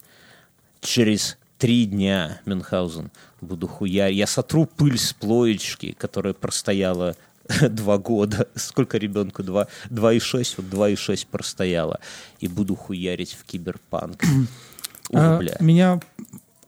Через 0.81 1.37
три 1.59 1.87
дня, 1.87 2.41
Мюнхгаузен, 2.45 3.11
буду 3.41 3.67
хуя. 3.67 4.09
Я 4.09 4.27
сотру 4.27 4.67
пыль 4.67 4.99
с 4.99 5.13
плоечки, 5.13 5.93
которая 5.99 6.35
простояла 6.35 7.17
два 7.71 7.99
года. 7.99 8.49
Сколько 8.57 8.99
ребенку? 8.99 9.43
Два, 9.43 9.69
два 9.89 10.13
и 10.13 10.19
шесть? 10.19 10.59
Вот 10.59 10.69
два 10.69 10.91
и 10.91 10.97
шесть 10.97 11.29
простояла. 11.29 12.01
И 12.41 12.49
буду 12.49 12.75
хуярить 12.75 13.35
в 13.35 13.45
киберпанк. 13.45 14.23
Ух, 15.11 15.19
А, 15.21 15.39
бля. 15.39 15.57
меня 15.61 16.01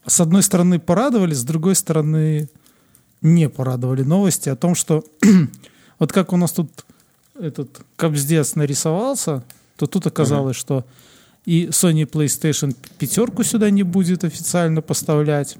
с 0.06 0.20
одной 0.20 0.42
стороны 0.42 0.78
порадовали, 0.78 1.34
с 1.34 1.44
другой 1.44 1.74
стороны 1.74 2.48
не 3.22 3.48
порадовали 3.48 4.02
новости 4.02 4.48
о 4.48 4.56
том, 4.56 4.74
что 4.74 5.04
вот 5.98 6.12
как 6.12 6.32
у 6.32 6.36
нас 6.36 6.52
тут 6.52 6.70
этот 7.38 7.80
капздец 7.96 8.54
нарисовался, 8.54 9.44
то 9.76 9.86
тут 9.86 10.06
оказалось, 10.06 10.56
что 10.56 10.84
и 11.44 11.68
Sony 11.68 12.08
PlayStation 12.08 12.76
пятерку 12.98 13.42
сюда 13.42 13.70
не 13.70 13.82
будет 13.82 14.24
официально 14.24 14.82
поставлять. 14.82 15.56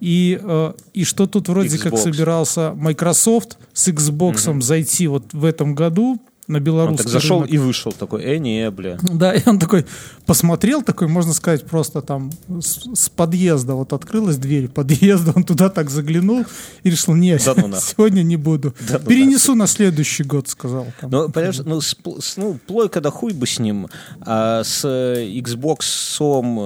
И, 0.00 0.40
э, 0.42 0.72
и 0.94 1.04
что 1.04 1.26
тут 1.26 1.48
вроде 1.48 1.76
как 1.78 1.92
Xbox. 1.92 2.02
собирался 2.04 2.72
Microsoft 2.74 3.58
с 3.74 3.88
Xbox 3.88 4.62
зайти 4.62 5.08
вот 5.08 5.34
в 5.34 5.44
этом 5.44 5.74
году 5.74 6.18
на 6.50 6.58
Он 6.58 6.64
белорусский 6.64 7.04
так 7.04 7.12
зашел 7.12 7.38
рынок. 7.38 7.52
и 7.54 7.58
вышел 7.58 7.92
такой, 7.92 8.22
э, 8.22 8.38
не, 8.38 8.70
бля. 8.70 8.98
Да, 9.02 9.32
и 9.34 9.48
он 9.48 9.58
такой 9.58 9.86
посмотрел, 10.26 10.82
такой, 10.82 11.08
можно 11.08 11.32
сказать, 11.32 11.64
просто 11.64 12.02
там 12.02 12.30
с, 12.60 12.86
с 12.94 13.08
подъезда, 13.08 13.74
вот 13.74 13.92
открылась 13.92 14.36
дверь 14.36 14.68
подъезда, 14.68 15.32
он 15.34 15.44
туда 15.44 15.68
так 15.70 15.90
заглянул 15.90 16.44
и 16.82 16.90
решил, 16.90 17.14
нет, 17.14 17.42
Да 17.44 17.54
ну 17.56 17.74
сегодня 17.80 18.22
не 18.22 18.36
буду. 18.36 18.74
Да 18.88 18.98
ну 18.98 19.06
Перенесу 19.08 19.54
на 19.54 19.66
следующий 19.66 20.24
год, 20.24 20.48
сказал. 20.48 20.86
там. 21.00 21.10
Ну, 21.10 21.28
понимаешь, 21.28 21.60
ну, 21.64 21.80
с, 21.80 21.96
ну, 22.36 22.58
плойка 22.66 23.00
да 23.00 23.10
хуй 23.10 23.32
бы 23.32 23.46
с 23.46 23.58
ним, 23.58 23.88
а 24.20 24.62
с 24.64 24.84
э, 24.84 25.26
Xbox, 25.40 25.80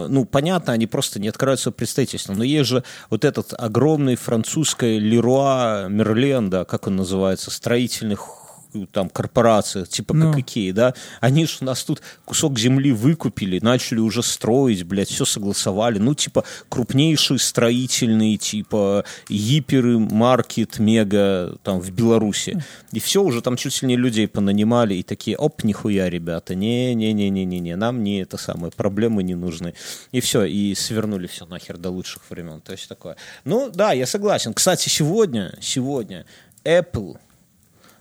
ну, 0.08 0.24
понятно, 0.24 0.72
они 0.72 0.86
просто 0.86 1.20
не 1.20 1.28
открывают 1.28 1.60
свое 1.60 1.74
представительство, 1.74 2.32
но 2.34 2.44
есть 2.44 2.68
же 2.68 2.84
вот 3.10 3.24
этот 3.24 3.54
огромный 3.56 4.16
французский 4.16 4.98
Леруа 4.98 5.86
Мерлен, 5.88 6.50
да, 6.50 6.64
как 6.64 6.86
он 6.86 6.96
называется, 6.96 7.50
строительных 7.50 8.43
там 8.92 9.08
корпорации, 9.08 9.84
типа 9.84 10.14
Ну. 10.14 10.30
как 10.30 10.40
Икеи, 10.40 10.70
да, 10.72 10.94
они 11.20 11.46
же 11.46 11.58
у 11.60 11.64
нас 11.64 11.84
тут 11.84 12.02
кусок 12.24 12.58
земли 12.58 12.92
выкупили, 12.92 13.58
начали 13.60 14.00
уже 14.00 14.22
строить, 14.22 14.84
блядь, 14.84 15.08
все 15.08 15.24
согласовали, 15.24 15.98
ну, 15.98 16.14
типа, 16.14 16.44
крупнейшие 16.68 17.38
строительные, 17.38 18.36
типа, 18.36 19.04
гиперы, 19.28 19.98
маркет, 19.98 20.78
мега, 20.78 21.56
там, 21.62 21.80
в 21.80 21.90
Беларуси, 21.90 22.62
и 22.92 23.00
все, 23.00 23.22
уже 23.22 23.42
там 23.42 23.56
чуть 23.56 23.82
не 23.82 23.96
людей 23.96 24.28
понанимали, 24.28 24.94
и 24.94 25.02
такие, 25.02 25.36
оп, 25.36 25.64
нихуя, 25.64 26.08
ребята, 26.10 26.54
не-не-не-не-не, 26.54 27.76
нам 27.76 28.02
не 28.02 28.22
это 28.22 28.36
самое, 28.36 28.72
проблемы 28.72 29.22
не 29.22 29.34
нужны, 29.34 29.74
и 30.12 30.20
все, 30.20 30.44
и 30.44 30.74
свернули 30.74 31.26
все 31.26 31.46
нахер 31.46 31.78
до 31.78 31.90
лучших 31.90 32.22
времен, 32.30 32.60
то 32.60 32.72
есть 32.72 32.88
такое. 32.88 33.16
Ну, 33.44 33.70
да, 33.72 33.92
я 33.92 34.06
согласен. 34.06 34.54
Кстати, 34.54 34.88
сегодня, 34.88 35.56
сегодня 35.60 36.26
Apple 36.64 37.18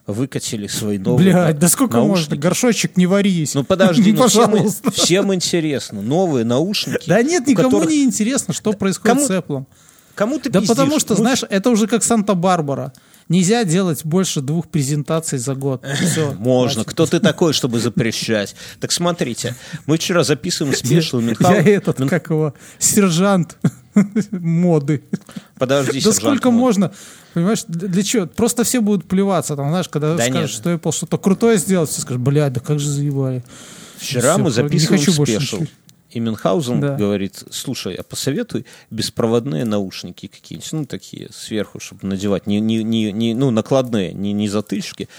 выкатили 0.07 0.67
свои 0.67 0.97
новые 0.97 1.31
Блядь, 1.31 1.59
да 1.59 1.67
сколько 1.69 1.97
наушники. 1.97 2.29
можно? 2.31 2.37
Горшочек 2.41 2.97
не 2.97 3.05
варись. 3.07 3.53
Ну 3.55 3.63
подожди, 3.63 4.11
ну, 4.17 4.27
всем, 4.27 4.51
пожалуйста. 4.51 4.91
всем 4.91 5.33
интересно. 5.33 6.01
Новые 6.01 6.43
наушники. 6.45 7.03
Да 7.07 7.21
нет, 7.21 7.47
никому 7.47 7.69
которых- 7.71 7.89
не 7.89 8.03
интересно, 8.03 8.53
что 8.53 8.73
происходит 8.73 9.15
кому- 9.17 9.27
с 9.27 9.31
Apple. 9.31 9.65
Кому 10.15 10.39
ты 10.39 10.49
Да 10.49 10.59
пиздишь? 10.59 10.75
потому 10.77 10.99
что, 10.99 11.13
Ну, 11.13 11.19
знаешь, 11.21 11.43
это 11.49 11.69
уже 11.69 11.87
как 11.87 12.03
Санта-Барбара. 12.03 12.93
Нельзя 13.29 13.63
делать 13.63 14.03
больше 14.05 14.41
двух 14.41 14.67
презентаций 14.67 15.37
за 15.39 15.55
год. 15.55 15.83
Все. 16.01 16.33
Можно. 16.37 16.83
Кто 16.83 17.05
ты 17.05 17.19
такой, 17.19 17.53
чтобы 17.53 17.79
запрещать? 17.79 18.55
Так 18.79 18.91
смотрите, 18.91 19.55
мы 19.85 19.97
вчера 19.97 20.23
записываем 20.23 20.75
special 20.75 21.19
Я 21.19 21.61
этот, 21.61 21.97
как 22.09 22.29
его, 22.29 22.53
сержант 22.79 23.57
моды. 24.31 25.03
Подожди, 25.57 26.01
Да 26.01 26.11
сколько 26.11 26.51
мой. 26.51 26.59
можно? 26.59 26.91
Понимаешь, 27.33 27.63
для, 27.67 28.03
чего? 28.03 28.27
Просто 28.27 28.63
все 28.63 28.81
будут 28.81 29.07
плеваться. 29.07 29.55
Там, 29.55 29.69
знаешь, 29.69 29.89
когда 29.89 30.15
Да 30.15 30.23
скажут, 30.23 30.41
нет. 30.41 30.49
что 30.49 30.71
Apple 30.73 30.91
что-то 30.91 31.17
крутое 31.17 31.57
сделал, 31.57 31.85
все 31.85 32.01
скажут, 32.01 32.21
блядь, 32.21 32.53
да 32.53 32.59
как 32.59 32.79
же 32.79 32.89
заебали. 32.89 33.43
Вчера 33.97 34.33
Всё, 34.33 34.43
мы 34.43 34.51
записываем 34.51 35.03
больше 35.15 35.39
special. 35.39 35.63
И 36.13 36.19
Мюнхгаузен 36.19 36.79
Да. 36.79 36.95
говорит, 36.95 37.43
слушай, 37.51 37.95
а 37.95 38.03
посоветуй 38.03 38.65
беспроводные 38.91 39.65
наушники 39.65 40.27
какие-нибудь, 40.27 40.71
ну, 40.73 40.85
такие 40.85 41.29
сверху, 41.31 41.79
чтобы 41.79 42.07
надевать, 42.07 42.45
не, 42.47 42.59
не, 42.59 42.83
не, 42.83 43.11
не- 43.11 43.33
ну, 43.33 43.49
накладные, 43.51 44.13
не, 44.13 44.31
не 44.33 44.47
затычки. 44.47 45.09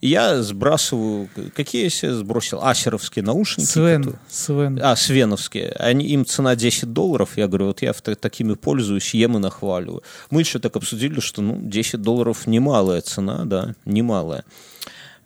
И 0.00 0.08
я 0.08 0.42
сбрасываю, 0.42 1.28
какие 1.54 1.84
я 1.84 1.90
себе 1.90 2.14
сбросил? 2.14 2.62
Асеровские 2.62 3.22
наушники. 3.22 3.68
Свен, 3.68 4.02
которые- 4.04 4.20
Свен. 4.30 4.80
А, 4.82 4.96
свеновские. 4.96 5.72
Они, 5.72 6.06
им 6.06 6.24
цена 6.24 6.56
10 6.56 6.94
долларов. 6.94 7.36
Я 7.36 7.48
говорю, 7.48 7.66
вот 7.66 7.82
я 7.82 7.92
такими 7.92 8.54
пользуюсь, 8.54 9.12
ем 9.12 9.36
и 9.36 9.40
нахваливаю. 9.40 10.02
Мы 10.30 10.40
еще 10.40 10.58
так 10.58 10.74
обсудили, 10.76 11.20
что 11.20 11.42
ну, 11.42 11.58
10 11.60 12.00
долларов 12.00 12.46
немалая 12.46 13.02
цена, 13.02 13.44
да, 13.44 13.74
немалая. 13.84 14.44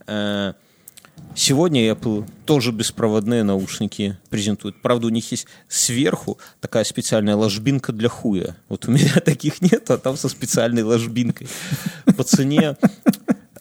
Э, 0.09 0.55
Сегодня 1.37 1.91
Apple 1.91 2.29
тоже 2.47 2.71
беспроводные 2.71 3.43
наушники 3.43 4.17
презентует. 4.31 4.81
Правда, 4.81 5.09
у 5.09 5.11
них 5.11 5.31
есть 5.33 5.47
сверху 5.67 6.39
такая 6.61 6.85
специальная 6.85 7.35
ложбинка 7.35 7.93
для 7.93 8.09
хуя. 8.09 8.57
Вот 8.69 8.87
у 8.87 8.93
меня 8.93 9.15
таких 9.25 9.61
нет, 9.61 9.91
а 9.91 9.99
там 9.99 10.17
со 10.17 10.29
специальной 10.29 10.83
ложбинкой. 10.83 11.49
По 12.17 12.23
цене 12.23 12.77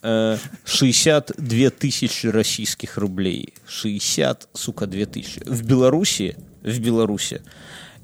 э, 0.03 0.37
62 0.65 1.69
тысячи 1.71 2.27
российских 2.27 2.97
рублей. 2.97 3.55
60, 3.67 4.49
сука, 4.53 4.85
2 4.85 5.05
тысячи. 5.07 5.41
В 5.43 5.63
Беларуси, 5.63 6.37
в 6.61 6.79
Беларуси 6.79 7.41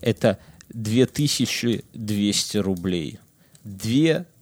это 0.02 0.40
2200 0.70 2.58
рублей. 2.58 3.20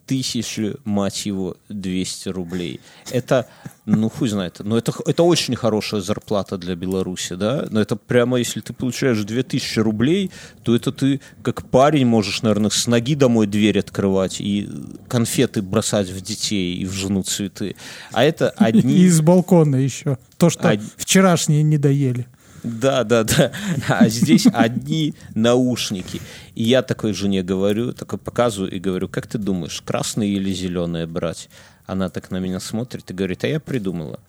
2000, 0.08 0.78
мать 0.86 1.26
его, 1.26 1.58
200 1.70 2.30
рублей. 2.30 2.80
Это, 3.12 3.47
ну, 3.86 4.10
хуй 4.10 4.30
знает, 4.30 4.60
но 4.60 4.78
это, 4.78 4.93
это 5.05 5.24
очень 5.24 5.55
хорошая 5.55 6.01
зарплата 6.01 6.58
для 6.58 6.76
Беларуси, 6.76 7.36
да? 7.36 7.68
Но 7.70 7.82
это 7.82 7.95
прямо, 7.95 8.38
если 8.38 8.62
ты 8.62 8.74
получаешь 8.74 9.24
2000 9.24 9.80
рублей, 9.80 10.32
то 10.64 10.76
это 10.76 10.91
ты, 10.91 11.20
как 11.43 11.70
парень, 11.70 12.05
можешь, 12.05 12.41
наверное, 12.41 12.70
с 12.70 12.88
ноги 12.88 13.16
домой 13.16 13.47
дверь 13.47 13.80
открывать 13.80 14.39
и 14.39 14.70
конфеты 15.08 15.62
бросать 15.62 16.10
в 16.10 16.22
детей 16.22 16.78
и 16.78 16.86
в 16.86 16.93
жену 16.93 17.24
цветы. 17.24 17.76
А 18.12 18.24
это 18.24 18.53
И 18.60 18.64
одни... 18.64 18.95
из 18.99 19.22
балкона 19.22 19.76
еще. 19.76 20.18
То, 20.38 20.49
что 20.49 20.70
Од- 20.70 20.82
вчерашние 20.97 21.64
не 21.64 21.78
доели. 21.78 22.28
Да, 22.68 23.03
да, 23.03 23.24
да. 23.24 23.51
А 23.88 24.07
здесь 24.09 24.47
одни 24.53 25.13
наушники. 25.36 26.22
И 26.55 26.63
я 26.63 26.82
такой 26.82 27.13
жене 27.13 27.43
говорю, 27.43 27.93
такой 27.93 28.20
показываю 28.20 28.72
и 28.72 28.80
говорю, 28.80 29.07
как 29.07 29.28
ты 29.28 29.38
думаешь, 29.38 29.82
красные 29.82 30.34
или 30.34 30.51
зеленые 30.51 31.07
брать? 31.07 31.49
Она 31.86 32.09
так 32.09 32.32
на 32.32 32.38
меня 32.38 32.59
смотрит 32.59 33.09
и 33.09 33.13
говорит, 33.13 33.43
а 33.43 33.47
я 33.47 33.59
придумала. 33.59 34.20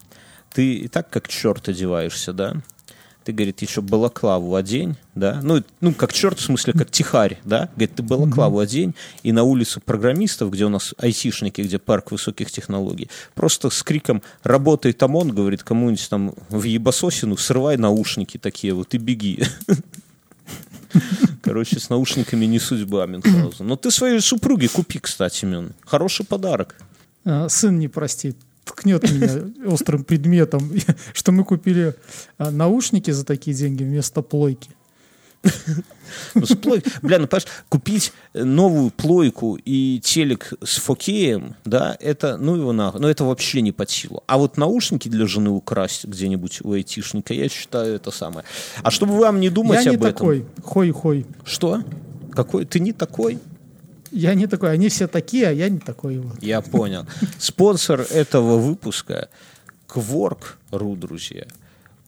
Ты 0.52 0.74
и 0.74 0.88
так 0.88 1.10
как 1.10 1.28
черт 1.28 1.68
одеваешься, 1.68 2.32
да? 2.32 2.54
Ты, 3.28 3.32
говорит, 3.32 3.60
еще 3.60 3.82
балаклаву 3.82 4.54
одень, 4.54 4.96
да? 5.14 5.40
Ну, 5.42 5.62
ну, 5.82 5.92
как 5.92 6.14
черт, 6.14 6.38
в 6.38 6.42
смысле, 6.42 6.72
как 6.72 6.90
тихарь, 6.90 7.38
да? 7.44 7.68
Говорит, 7.76 7.96
ты 7.96 8.02
балаклаву 8.02 8.58
одень, 8.58 8.94
и 9.22 9.32
на 9.32 9.42
улицу 9.42 9.82
программистов, 9.82 10.50
где 10.50 10.64
у 10.64 10.70
нас 10.70 10.94
айтишники, 10.96 11.60
где 11.60 11.78
парк 11.78 12.10
высоких 12.10 12.50
технологий, 12.50 13.10
просто 13.34 13.68
с 13.68 13.82
криком 13.82 14.22
«Работает 14.44 15.02
ОМОН», 15.02 15.32
говорит, 15.32 15.62
кому-нибудь 15.62 16.08
там 16.08 16.32
в 16.48 16.62
ебасосину, 16.62 17.36
срывай 17.36 17.76
наушники 17.76 18.38
такие 18.38 18.72
вот 18.72 18.94
и 18.94 18.96
беги. 18.96 19.42
Короче, 21.42 21.78
с 21.78 21.90
наушниками 21.90 22.46
не 22.46 22.58
судьба 22.58 23.04
Мюнхгаузен. 23.04 23.66
Но 23.66 23.76
ты 23.76 23.90
своей 23.90 24.20
супруге 24.20 24.70
купи, 24.70 25.00
кстати, 25.00 25.44
Мюн. 25.44 25.74
Хороший 25.84 26.24
подарок. 26.24 26.76
А, 27.26 27.50
Сын 27.50 27.78
не 27.78 27.88
простит. 27.88 28.38
Ткнет 28.68 29.10
меня 29.10 29.50
острым 29.66 30.04
предметом, 30.04 30.70
что 31.12 31.32
мы 31.32 31.44
купили 31.44 31.94
а, 32.36 32.50
наушники 32.50 33.10
за 33.10 33.24
такие 33.24 33.56
деньги 33.56 33.82
вместо 33.82 34.22
плойки. 34.22 34.70
Ну, 36.34 36.42
Бля, 37.02 37.18
ну 37.18 37.26
понимаешь, 37.26 37.46
купить 37.68 38.12
новую 38.34 38.90
плойку 38.90 39.58
и 39.64 40.00
телек 40.02 40.52
с 40.64 40.78
фокеем, 40.78 41.54
да, 41.64 41.96
это, 42.00 42.36
ну 42.36 42.56
его 42.56 42.72
нахуй, 42.72 43.00
ну 43.00 43.08
это 43.08 43.24
вообще 43.24 43.60
не 43.60 43.72
под 43.72 43.90
силу. 43.90 44.22
А 44.26 44.38
вот 44.38 44.56
наушники 44.56 45.08
для 45.08 45.26
жены 45.26 45.50
украсть 45.50 46.04
где-нибудь 46.04 46.60
у 46.62 46.72
айтишника, 46.72 47.34
я 47.34 47.48
считаю, 47.48 47.94
это 47.94 48.10
самое. 48.10 48.44
А 48.82 48.90
чтобы 48.90 49.16
вам 49.18 49.38
не 49.40 49.50
думать 49.50 49.84
Я 49.84 49.90
не 49.90 49.96
об 49.96 50.02
этом... 50.02 50.14
такой. 50.14 50.46
Хой-хой. 50.62 51.26
Что? 51.44 51.82
Какой? 52.32 52.64
Ты 52.64 52.80
не 52.80 52.92
такой? 52.92 53.38
Я 54.10 54.34
не 54.34 54.46
такой. 54.46 54.72
Они 54.72 54.88
все 54.88 55.06
такие, 55.06 55.48
а 55.48 55.50
я 55.52 55.68
не 55.68 55.78
такой. 55.78 56.18
Вот. 56.18 56.42
Я 56.42 56.60
понял. 56.60 57.06
Спонсор 57.38 58.00
этого 58.10 58.56
выпуска 58.58 59.28
Quark.ru, 59.88 60.96
друзья. 60.96 61.46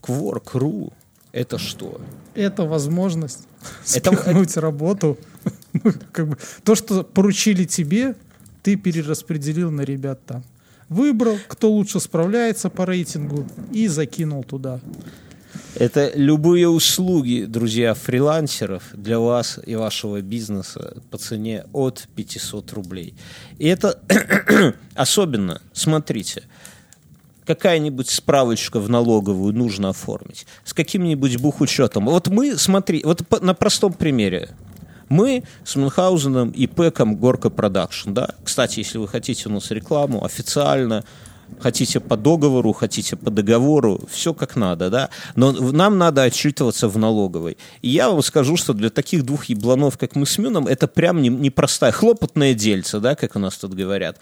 Quark.ru 0.03 0.93
это 1.33 1.59
что? 1.59 2.01
Это 2.35 2.65
возможность 2.65 3.47
Это- 3.95 4.13
спихнуть 4.13 4.57
работу. 4.57 5.19
Ну, 5.73 5.93
как 6.11 6.27
бы, 6.27 6.37
то, 6.65 6.75
что 6.75 7.05
поручили 7.05 7.65
тебе, 7.65 8.17
ты 8.65 8.75
перераспределил 8.75 9.71
на 9.71 9.83
ребят 9.83 10.19
там. 10.27 10.43
Выбрал, 10.89 11.39
кто 11.47 11.71
лучше 11.71 12.01
справляется 12.01 12.69
по 12.71 12.85
рейтингу, 12.85 13.47
и 13.71 13.87
закинул 13.87 14.43
туда. 14.43 14.81
Это 15.75 16.13
любые 16.15 16.69
услуги, 16.69 17.45
друзья, 17.49 17.95
фрилансеров 17.95 18.85
для 18.93 19.19
вас 19.19 19.59
и 19.65 19.75
вашего 19.77 20.21
бизнеса 20.21 20.97
по 21.11 21.19
цене 21.19 21.65
от 21.73 22.09
500 22.17 22.73
рублей. 22.73 23.15
И 23.59 23.67
это 23.67 24.01
особенно, 24.95 25.61
смотрите, 25.73 26.45
какая-нибудь 27.47 28.09
справочка 28.09 28.79
в 28.79 28.89
налоговую 28.89 29.55
нужно 29.55 29.91
оформить 29.91 30.47
с 30.65 30.73
каким-нибудь 30.73 31.39
бухучетом. 31.39 32.07
Вот 32.07 32.29
мы, 32.29 32.57
смотри, 32.57 33.03
вот 33.05 33.27
по- 33.27 33.41
на 33.41 33.55
простом 33.55 33.93
примере. 33.93 34.51
Мы 35.09 35.43
с 35.65 35.75
Мюнхгаузеном 35.75 36.51
и 36.51 36.69
Пэком 36.69 37.17
Горка 37.17 37.51
Продакшн, 37.51 38.13
да. 38.13 38.37
Кстати, 38.45 38.79
если 38.79 38.99
вы 38.99 39.09
хотите 39.09 39.49
у 39.49 39.53
нас 39.53 39.73
рекламу 39.73 40.25
официально, 40.25 41.05
хотите 41.59 42.01
по 42.01 42.17
договору, 42.17 42.73
хотите 42.73 43.17
по 43.17 43.31
договору, 43.31 44.01
все 44.11 44.33
как 44.35 44.57
надо, 44.57 44.91
да. 44.91 45.11
Но 45.35 45.53
нам 45.53 45.99
надо 45.99 46.23
отчитываться 46.23 46.89
в 46.89 46.99
налоговой. 46.99 47.57
И 47.83 47.89
я 47.89 48.11
вам 48.11 48.23
скажу, 48.23 48.57
что 48.57 48.73
для 48.73 48.91
таких 48.91 49.25
двух 49.25 49.47
ебланов, 49.47 49.99
как 49.99 50.17
мы 50.17 50.27
с 50.27 50.39
Мюном, 50.39 50.67
это 50.67 50.87
прям 50.87 51.23
не- 51.23 51.29
непростая, 51.29 51.93
хлопотная 51.93 52.55
дельца, 52.55 53.01
да, 53.01 53.15
как 53.15 53.37
у 53.37 53.39
нас 53.39 53.57
тут 53.57 53.75
говорят. 53.75 54.19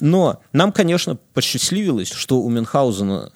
Но 0.00 0.40
нам, 0.52 0.72
конечно, 0.72 1.18
посчастливилось, 1.34 2.12
что 2.12 2.40
у 2.40 2.48
Мюнхгаузена 2.48 3.32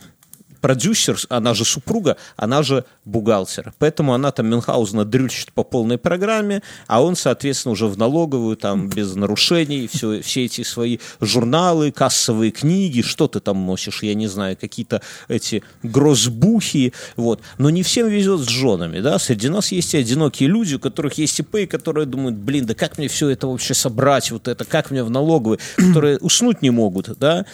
продюсер, 0.64 1.18
она 1.28 1.52
же 1.52 1.66
супруга, 1.66 2.16
она 2.38 2.62
же 2.62 2.86
бухгалтер. 3.04 3.74
Поэтому 3.78 4.14
она 4.14 4.32
там 4.32 4.46
Мюнхгаузена 4.46 5.04
дрючит 5.04 5.52
по 5.52 5.62
полной 5.62 5.98
программе, 5.98 6.62
а 6.86 7.02
он, 7.02 7.16
соответственно, 7.16 7.72
уже 7.72 7.86
в 7.86 7.98
налоговую, 7.98 8.56
там, 8.56 8.88
без 8.88 9.14
нарушений, 9.14 9.86
все, 9.92 10.22
все 10.22 10.46
эти 10.46 10.62
свои 10.62 11.00
журналы, 11.20 11.92
кассовые 11.92 12.50
книги, 12.50 13.02
что 13.02 13.28
ты 13.28 13.40
там 13.40 13.66
носишь, 13.66 14.02
я 14.02 14.14
не 14.14 14.26
знаю, 14.26 14.56
какие-то 14.58 15.02
эти 15.28 15.62
грозбухи, 15.82 16.94
вот. 17.16 17.42
Но 17.58 17.68
не 17.68 17.82
всем 17.82 18.08
везет 18.08 18.40
с 18.40 18.48
женами, 18.48 19.00
да, 19.00 19.18
среди 19.18 19.50
нас 19.50 19.70
есть 19.70 19.92
и 19.92 19.98
одинокие 19.98 20.48
люди, 20.48 20.76
у 20.76 20.78
которых 20.78 21.18
есть 21.18 21.38
ИП, 21.40 21.56
и 21.56 21.66
которые 21.66 22.06
думают, 22.06 22.36
блин, 22.36 22.64
да 22.64 22.72
как 22.72 22.96
мне 22.96 23.08
все 23.08 23.28
это 23.28 23.48
вообще 23.48 23.74
собрать, 23.74 24.30
вот 24.30 24.48
это, 24.48 24.64
как 24.64 24.90
мне 24.90 25.04
в 25.04 25.10
налоговой, 25.10 25.58
которые 25.76 26.16
уснуть 26.20 26.62
не 26.62 26.70
могут, 26.70 27.18
да, 27.18 27.44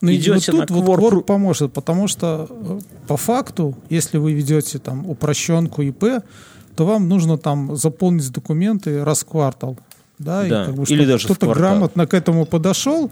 Ну, 0.00 0.10
и 0.10 0.16
идете 0.16 0.52
вот 0.52 0.66
тут 0.66 0.70
на 0.70 0.76
вот 0.76 0.98
Quark.ru. 0.98 1.10
Quark 1.10 1.20
поможет, 1.22 1.72
потому 1.72 2.06
что 2.06 2.46
э, 2.50 2.80
по 3.06 3.16
факту, 3.16 3.76
если 3.90 4.18
вы 4.18 4.32
ведете 4.32 4.78
там 4.78 5.08
упрощенку 5.08 5.82
ИП, 5.82 6.22
то 6.76 6.86
вам 6.86 7.08
нужно 7.08 7.36
там 7.36 7.76
заполнить 7.76 8.30
документы 8.30 9.04
раз 9.04 9.22
в 9.22 9.26
квартал. 9.26 9.76
Да, 10.18 10.46
и 10.46 10.50
Да, 10.50 10.66
как 10.66 10.74
бы, 10.74 10.84
или 10.84 11.04
даже 11.04 11.24
кто-то 11.24 11.52
грамотно 11.52 12.06
к 12.06 12.14
этому 12.14 12.46
подошел, 12.46 13.10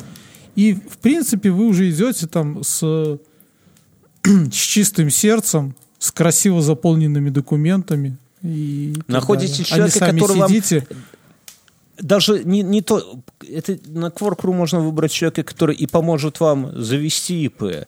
и 0.54 0.74
в 0.74 0.98
принципе 0.98 1.50
вы 1.50 1.66
уже 1.66 1.90
идете 1.90 2.26
там 2.26 2.62
с, 2.62 3.18
с 4.24 4.54
чистым 4.54 5.10
сердцем, 5.10 5.74
с 5.98 6.12
красиво 6.12 6.62
заполненными 6.62 7.30
документами. 7.30 8.16
И 8.42 8.94
Находите 9.08 9.52
далее. 9.52 9.64
А 9.64 9.74
человека, 9.76 9.98
сами 9.98 10.20
который 10.20 10.36
вам 10.38 10.48
сидите. 10.48 10.86
Даже 11.98 12.44
не, 12.44 12.62
не 12.62 12.82
то, 12.82 13.22
это 13.48 13.78
на 13.86 14.06
Quark.ru 14.06 14.52
можно 14.52 14.80
выбрать 14.80 15.12
человека, 15.12 15.42
который 15.42 15.74
и 15.74 15.86
поможет 15.86 16.40
вам 16.40 16.82
завести 16.82 17.44
ИП, 17.44 17.86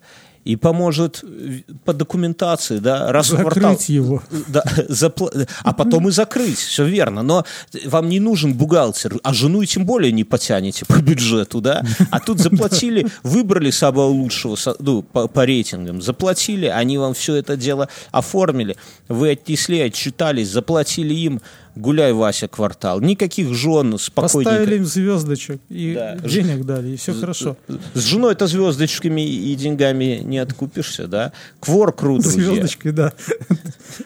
и 0.48 0.56
поможет 0.56 1.22
э, 1.22 1.60
по 1.84 1.92
документации, 1.92 2.78
да, 2.78 3.12
раз 3.12 3.30
в 3.30 3.36
квартал. 3.36 3.72
Закрыть 3.72 3.88
его. 3.90 4.22
Да, 4.48 4.62
запла- 4.88 5.46
а 5.62 5.74
потом 5.74 6.08
и 6.08 6.10
закрыть, 6.10 6.58
все 6.58 6.86
верно. 6.86 7.22
Но 7.22 7.44
вам 7.84 8.08
не 8.08 8.18
нужен 8.18 8.54
бухгалтер, 8.54 9.20
а 9.22 9.34
жену 9.34 9.60
и 9.60 9.66
тем 9.66 9.84
более 9.84 10.10
не 10.10 10.24
потянете 10.24 10.86
по 10.86 10.96
бюджету, 11.02 11.60
да? 11.60 11.84
А 12.10 12.18
тут 12.18 12.38
заплатили, 12.38 13.06
выбрали 13.22 13.70
самого 13.70 14.06
лучшего 14.06 14.56
ну, 14.78 15.02
по, 15.02 15.28
по 15.28 15.44
рейтингам, 15.44 16.00
заплатили, 16.00 16.64
они 16.64 16.96
вам 16.96 17.12
все 17.12 17.34
это 17.34 17.56
дело 17.56 17.88
оформили, 18.10 18.76
вы 19.08 19.32
отнесли, 19.32 19.80
отчитались, 19.80 20.48
заплатили 20.48 21.12
им, 21.12 21.42
гуляй, 21.78 22.12
Вася, 22.12 22.48
квартал. 22.48 23.00
Никаких 23.00 23.54
жен 23.54 23.98
спокойненько. 23.98 24.50
Поставили 24.50 24.76
им 24.76 24.84
звездочек 24.86 25.60
и 25.68 25.94
Да. 25.94 26.16
денег 26.16 26.64
дали, 26.64 26.90
и 26.90 26.96
все 26.96 27.12
хорошо. 27.14 27.56
С 27.94 28.00
женой-то 28.04 28.46
звездочками 28.46 29.20
и 29.26 29.54
деньгами 29.54 30.20
не 30.24 30.38
откупишься, 30.38 31.06
да? 31.06 31.32
Кворкру, 31.60 32.18
друзья. 32.18 32.42
Звездочкой, 32.44 32.92
да. 32.92 33.12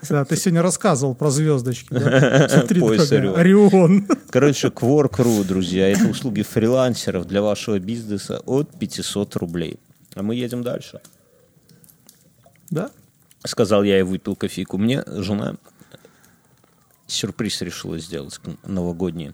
Да, 0.08 0.24
ты 0.24 0.36
сегодня 0.36 0.62
рассказывал 0.62 1.14
про 1.14 1.30
звездочки. 1.30 1.88
Смотри. 2.48 2.80
Орион. 2.80 4.06
Короче, 4.30 4.68
Quark.ru, 4.68 5.44
друзья, 5.44 5.88
это 5.88 6.08
услуги 6.08 6.42
фрилансеров 6.42 7.26
для 7.26 7.42
вашего 7.42 7.78
бизнеса 7.78 8.40
от 8.46 8.70
500 8.78 9.36
рублей. 9.36 9.78
А 10.14 10.22
мы 10.22 10.34
едем 10.34 10.62
дальше. 10.62 11.00
Да? 12.70 12.90
Сказал 13.44 13.82
я 13.82 13.98
и 13.98 14.02
выпил 14.02 14.36
кофейку. 14.36 14.78
Мне 14.78 15.02
жена 15.06 15.56
сюрприз 17.14 17.62
решила 17.62 17.98
сделать 17.98 18.40
новогодний. 18.64 19.32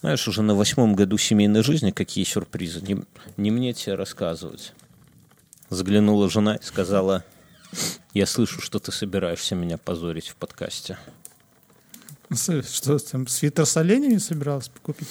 Знаешь, 0.00 0.26
уже 0.28 0.42
на 0.42 0.54
восьмом 0.54 0.94
году 0.94 1.18
семейной 1.18 1.62
жизни 1.62 1.90
какие 1.90 2.24
сюрпризы. 2.24 2.80
Не, 2.80 3.02
не 3.36 3.50
мне 3.50 3.72
тебе 3.74 3.96
рассказывать. 3.96 4.72
Заглянула 5.68 6.30
жена 6.30 6.56
и 6.56 6.62
сказала, 6.64 7.24
я 8.14 8.26
слышу, 8.26 8.60
что 8.60 8.78
ты 8.78 8.92
собираешься 8.92 9.54
меня 9.54 9.78
позорить 9.78 10.28
в 10.28 10.36
подкасте. 10.36 10.98
Что 12.32 12.98
там, 12.98 13.26
свитер 13.26 13.66
с 13.66 13.76
оленями 13.76 14.18
собиралась 14.18 14.70
купить? 14.82 15.08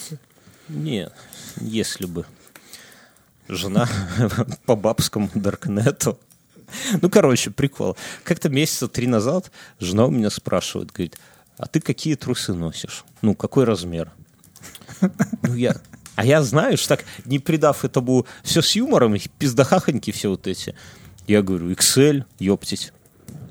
Не, 0.69 1.09
если 1.59 2.05
бы 2.05 2.25
жена 3.47 3.87
по 4.65 4.75
бабскому 4.75 5.29
Даркнету. 5.33 6.19
Ну, 7.01 7.09
короче, 7.09 7.51
прикол. 7.51 7.97
Как-то 8.23 8.49
месяца 8.49 8.87
три 8.87 9.07
назад 9.07 9.51
жена 9.79 10.05
у 10.05 10.11
меня 10.11 10.29
спрашивает, 10.29 10.91
говорит, 10.91 11.17
а 11.57 11.67
ты 11.67 11.79
какие 11.79 12.15
трусы 12.15 12.53
носишь? 12.53 13.03
Ну, 13.21 13.35
какой 13.35 13.65
размер? 13.65 14.11
Ну, 15.43 15.55
я... 15.55 15.75
А 16.15 16.25
я, 16.25 16.43
знаешь, 16.43 16.85
так, 16.85 17.05
не 17.23 17.39
придав 17.39 17.85
этому 17.85 18.25
все 18.43 18.61
с 18.61 18.75
юмором, 18.75 19.15
пиздахахоньки 19.37 20.11
все 20.11 20.29
вот 20.29 20.47
эти. 20.47 20.75
Я 21.27 21.41
говорю, 21.41 21.71
XL, 21.71 22.25
ёптить. 22.39 22.91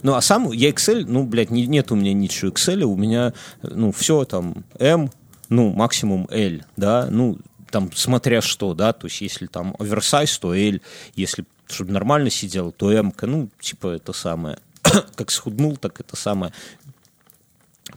Ну, 0.03 0.14
а 0.14 0.21
сам 0.21 0.53
я 0.53 0.69
XL, 0.69 1.07
ну, 1.09 1.25
блядь, 1.25 1.51
не- 1.51 1.66
нет 1.66 1.91
у 1.93 1.97
меня 1.97 2.12
ничего 2.12 2.51
XL, 2.51 2.83
у 2.83 2.95
меня, 2.95 3.33
ну, 3.62 3.91
все 3.93 4.27
там 4.27 4.64
M, 4.79 5.11
ну, 5.49 5.71
максимум 5.71 6.29
L, 6.31 6.61
да, 6.77 7.09
ну, 7.11 7.39
там, 7.71 7.91
смотря 7.95 8.41
что, 8.41 8.75
да, 8.75 8.93
то 8.93 9.07
есть, 9.07 9.21
если 9.21 9.47
там 9.47 9.77
оверсайз, 9.79 10.39
то 10.39 10.55
L, 10.55 10.81
если, 11.14 11.45
чтобы 11.69 11.93
нормально 11.93 12.31
сидел, 12.31 12.73
то 12.73 12.91
M, 12.91 13.12
ну, 13.23 13.49
типа, 13.61 13.89
это 13.89 14.12
самое, 14.12 14.59
как 15.16 15.31
схуднул, 15.31 15.77
так 15.77 16.01
это 16.01 16.16
самое, 16.16 16.53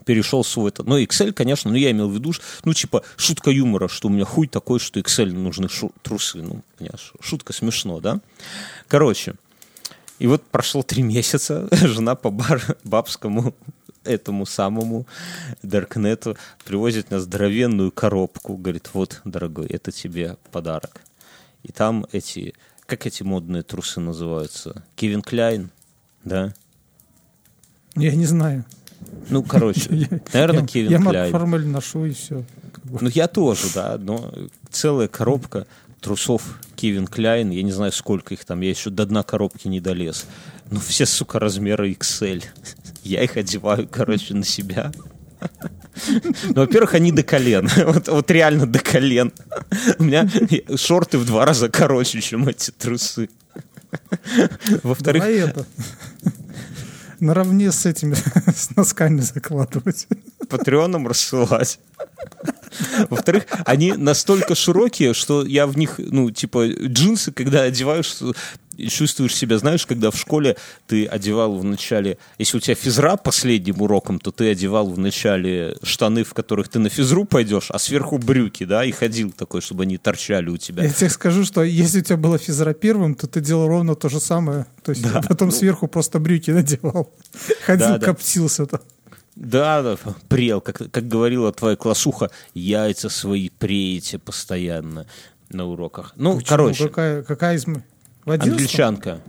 перешел 0.06 0.44
свой 0.44 0.70
это. 0.70 0.84
Но 0.84 1.00
Excel, 1.00 1.32
конечно, 1.34 1.70
ну 1.72 1.78
я 1.78 1.92
имел 1.92 2.10
в 2.10 2.14
виду, 2.14 2.34
ну 2.64 2.74
типа 2.74 3.04
шутка 3.18 3.52
юмора, 3.52 3.88
что 3.88 4.08
у 4.08 4.12
меня 4.12 4.26
хуй 4.26 4.48
такой, 4.48 4.80
что 4.80 5.00
Excel 5.00 5.32
нужны 5.32 5.70
шу- 5.70 5.92
трусы. 6.02 6.40
Ну, 6.42 6.62
понимаешь, 6.78 7.14
шутка 7.20 7.54
смешно, 7.54 8.00
да? 8.00 8.20
Короче, 8.88 9.36
и 10.20 10.28
вот 10.28 10.44
прошло 10.44 10.84
три 10.84 11.04
месяца, 11.16 11.68
жена 11.72 12.16
по 12.16 12.30
бар, 12.30 12.78
бабскому 12.84 13.54
этому 14.04 14.46
самому 14.46 15.06
Даркнету 15.64 16.38
привозит 16.66 17.12
на 17.12 17.20
здоровенную 17.20 17.92
коробку. 17.92 18.58
Говорит, 18.58 18.90
вот, 18.94 19.22
дорогой, 19.26 19.68
это 19.68 19.92
тебе 19.92 20.38
подарок. 20.52 21.02
И 21.64 21.72
там 21.72 22.06
эти, 22.12 22.54
как 22.86 23.06
эти 23.06 23.24
модные 23.24 23.64
трусы 23.64 24.00
называются? 24.00 24.84
Кевин 24.96 25.22
Кляйн, 25.22 25.70
да? 26.24 26.54
Я 27.96 28.16
не 28.16 28.26
знаю. 28.26 28.66
Ну, 29.30 29.44
короче, 29.44 29.90
наверное, 30.34 30.62
я, 30.62 30.68
Кевин 30.68 30.92
я 30.92 31.00
Кляйн. 31.00 31.50
Марк 31.50 31.66
ношу 31.66 32.06
и 32.06 32.14
все. 32.14 32.44
Ну, 32.84 33.10
я 33.10 33.28
тоже, 33.28 33.68
да, 33.74 33.98
но 33.98 34.34
целая 34.70 35.08
коробка 35.08 35.68
трусов 36.02 36.60
Кевин 36.76 37.08
Кляйн, 37.08 37.52
я 37.52 37.64
не 37.64 37.72
знаю, 37.72 37.92
сколько 37.92 38.34
их 38.34 38.44
там, 38.44 38.62
я 38.62 38.70
еще 38.70 38.90
до 38.90 39.06
дна 39.06 39.24
коробки 39.24 39.68
не 39.68 39.80
долез. 39.80 40.26
Ну, 40.70 40.80
все, 40.80 41.06
сука, 41.06 41.40
размера 41.40 41.88
XL. 41.88 42.44
Я 43.04 43.24
их 43.24 43.38
одеваю, 43.38 43.88
короче, 43.88 44.34
на 44.34 44.44
себя. 44.44 44.92
Ну, 46.08 46.54
во-первых, 46.56 46.94
они 46.94 47.12
до 47.12 47.24
колен. 47.24 47.70
Вот, 47.86 48.08
вот 48.08 48.32
реально 48.32 48.66
до 48.66 48.80
колен. 48.80 49.32
У 50.00 50.04
меня 50.04 50.28
шорты 50.76 51.18
в 51.18 51.26
два 51.26 51.46
раза 51.46 51.70
короче, 51.70 52.22
чем 52.22 52.48
эти 52.48 52.72
трусы. 52.72 53.30
Во-вторых, 54.84 55.24
Давай 55.24 55.40
это. 55.40 55.66
Наравне 57.20 57.72
с 57.72 57.86
этими, 57.86 58.16
с 58.56 58.76
носками 58.76 59.20
закладывать. 59.22 60.08
патреоном 60.50 61.08
рассылать. 61.08 61.80
Во-вторых, 63.10 63.46
они 63.66 63.94
настолько 63.94 64.56
широкие, 64.56 65.14
что 65.14 65.46
я 65.46 65.68
в 65.68 65.78
них, 65.78 65.96
ну, 65.98 66.32
типа, 66.32 66.68
джинсы, 66.68 67.32
когда 67.32 67.64
одеваешь, 67.64 68.16
чувствуешь 68.90 69.36
себя, 69.36 69.58
знаешь, 69.58 69.86
когда 69.86 70.12
в 70.12 70.18
школе 70.18 70.58
ты 70.88 71.06
одевал 71.06 71.58
в 71.58 71.64
начале, 71.64 72.18
если 72.38 72.58
у 72.58 72.60
тебя 72.60 72.76
физра 72.76 73.16
последним 73.18 73.82
уроком, 73.82 74.20
то 74.20 74.32
ты 74.32 74.50
одевал 74.50 74.90
в 74.90 74.98
начале 74.98 75.78
штаны, 75.84 76.24
в 76.24 76.34
которых 76.34 76.70
ты 76.70 76.80
на 76.80 76.90
физру 76.90 77.26
пойдешь, 77.26 77.70
а 77.70 77.80
сверху 77.80 78.18
брюки, 78.18 78.66
да, 78.66 78.86
и 78.86 78.92
ходил 78.92 79.32
такой, 79.32 79.62
чтобы 79.62 79.84
они 79.84 79.98
торчали 79.98 80.50
у 80.50 80.58
тебя. 80.58 80.84
Я 80.84 80.90
тебе 80.90 81.10
скажу, 81.10 81.44
что 81.44 81.64
если 81.64 82.00
у 82.00 82.04
тебя 82.04 82.18
было 82.18 82.38
физра 82.38 82.74
первым, 82.74 83.16
то 83.16 83.28
ты 83.28 83.42
делал 83.42 83.68
ровно 83.68 83.96
то 83.96 84.10
же 84.10 84.20
самое. 84.20 84.66
То 84.84 84.92
есть 84.92 85.06
а 85.14 85.22
потом 85.22 85.52
сверху 85.52 85.88
просто 85.88 86.20
брюки 86.20 86.52
надевал. 86.52 87.14
Ходил, 87.66 87.88
ну. 87.88 87.94
Да, 87.94 87.98
да. 87.98 88.06
коптился 88.06 88.66
там. 88.66 88.80
Да, 88.80 89.01
да, 89.42 89.98
прел, 90.30 90.62
как, 90.62 90.92
как 90.92 91.08
говорила 91.08 91.52
твоя 91.52 91.76
классуха, 91.76 92.30
яйца 92.54 93.10
свои 93.10 93.50
преете 93.50 94.20
постоянно 94.20 95.08
на 95.50 95.66
уроках. 95.66 96.14
Ну, 96.16 96.36
Почему? 96.36 96.48
короче, 96.48 96.88
Какая, 96.88 97.24
какая 97.24 97.56
из... 97.56 97.66
В 97.66 98.32
англичанка. 98.32 99.20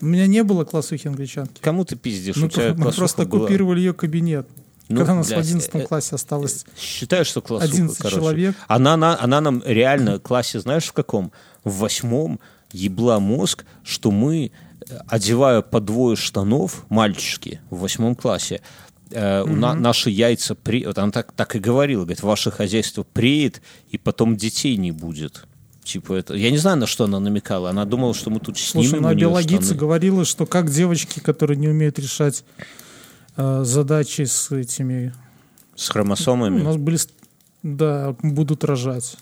У 0.00 0.06
меня 0.06 0.28
не 0.28 0.44
было 0.44 0.64
классухи 0.64 1.08
англичанки. 1.08 1.60
Кому 1.60 1.84
ты 1.84 1.96
пиздишь? 1.96 2.36
Мы, 2.36 2.46
у 2.46 2.48
тебя 2.48 2.74
мы 2.74 2.82
классуха 2.82 2.98
просто 2.98 3.26
была. 3.26 3.40
купировали 3.40 3.80
ее 3.80 3.92
кабинет. 3.92 4.46
Ну, 4.88 4.98
Когда 4.98 5.14
у 5.14 5.16
нас 5.16 5.26
в 5.26 5.30
блядь, 5.30 5.46
11 5.46 5.74
э, 5.74 5.80
классе 5.80 6.14
осталось 6.14 6.64
Считаю, 6.78 7.24
что 7.24 7.40
класс 7.42 7.64
11 7.64 8.08
человек. 8.08 8.54
Она, 8.68 8.94
она, 8.94 9.18
она 9.20 9.40
нам 9.40 9.62
реально 9.66 10.18
в 10.18 10.20
классе, 10.20 10.60
знаешь, 10.60 10.84
в 10.84 10.92
каком? 10.92 11.32
В 11.64 11.78
восьмом 11.78 12.38
ебла 12.70 13.18
мозг, 13.18 13.64
что 13.82 14.12
мы, 14.12 14.52
одевая 15.08 15.62
по 15.62 15.80
двое 15.80 16.16
штанов, 16.16 16.84
мальчики 16.88 17.60
в 17.70 17.80
восьмом 17.80 18.14
классе, 18.14 18.60
э, 19.10 19.42
у 19.42 19.46
на- 19.46 19.74
наши 19.74 20.10
яйца 20.10 20.54
при... 20.54 20.84
Вот 20.86 20.98
она 20.98 21.12
так, 21.12 21.32
так 21.32 21.56
и 21.56 21.58
говорила, 21.58 22.02
говорит, 22.02 22.22
ваше 22.22 22.50
хозяйство 22.50 23.02
преет, 23.02 23.62
и 23.90 23.98
потом 23.98 24.36
детей 24.36 24.76
не 24.76 24.92
будет. 24.92 25.44
Типа 25.84 26.14
это... 26.14 26.34
Я 26.34 26.50
не 26.50 26.58
знаю, 26.58 26.76
на 26.78 26.86
что 26.86 27.04
она 27.04 27.20
намекала. 27.20 27.70
Она 27.70 27.84
думала, 27.84 28.12
что 28.14 28.30
мы 28.30 28.40
тут 28.40 28.58
снимем 28.58 28.88
Слушай, 28.90 29.00
у 29.00 29.02
на 29.02 29.14
неё 29.14 29.28
биологице 29.28 29.64
штаны. 29.66 29.78
говорила, 29.80 30.24
что 30.24 30.44
как 30.44 30.70
девочки, 30.70 31.20
которые 31.20 31.56
не 31.56 31.68
умеют 31.68 31.98
решать 31.98 32.44
э, 33.36 33.62
задачи 33.64 34.22
с 34.22 34.50
этими... 34.50 35.14
С 35.76 35.88
хромосомами. 35.88 36.60
У 36.60 36.64
нас 36.64 36.76
были... 36.76 36.98
Да, 37.62 38.16
будут 38.22 38.64
рожать. 38.64 39.16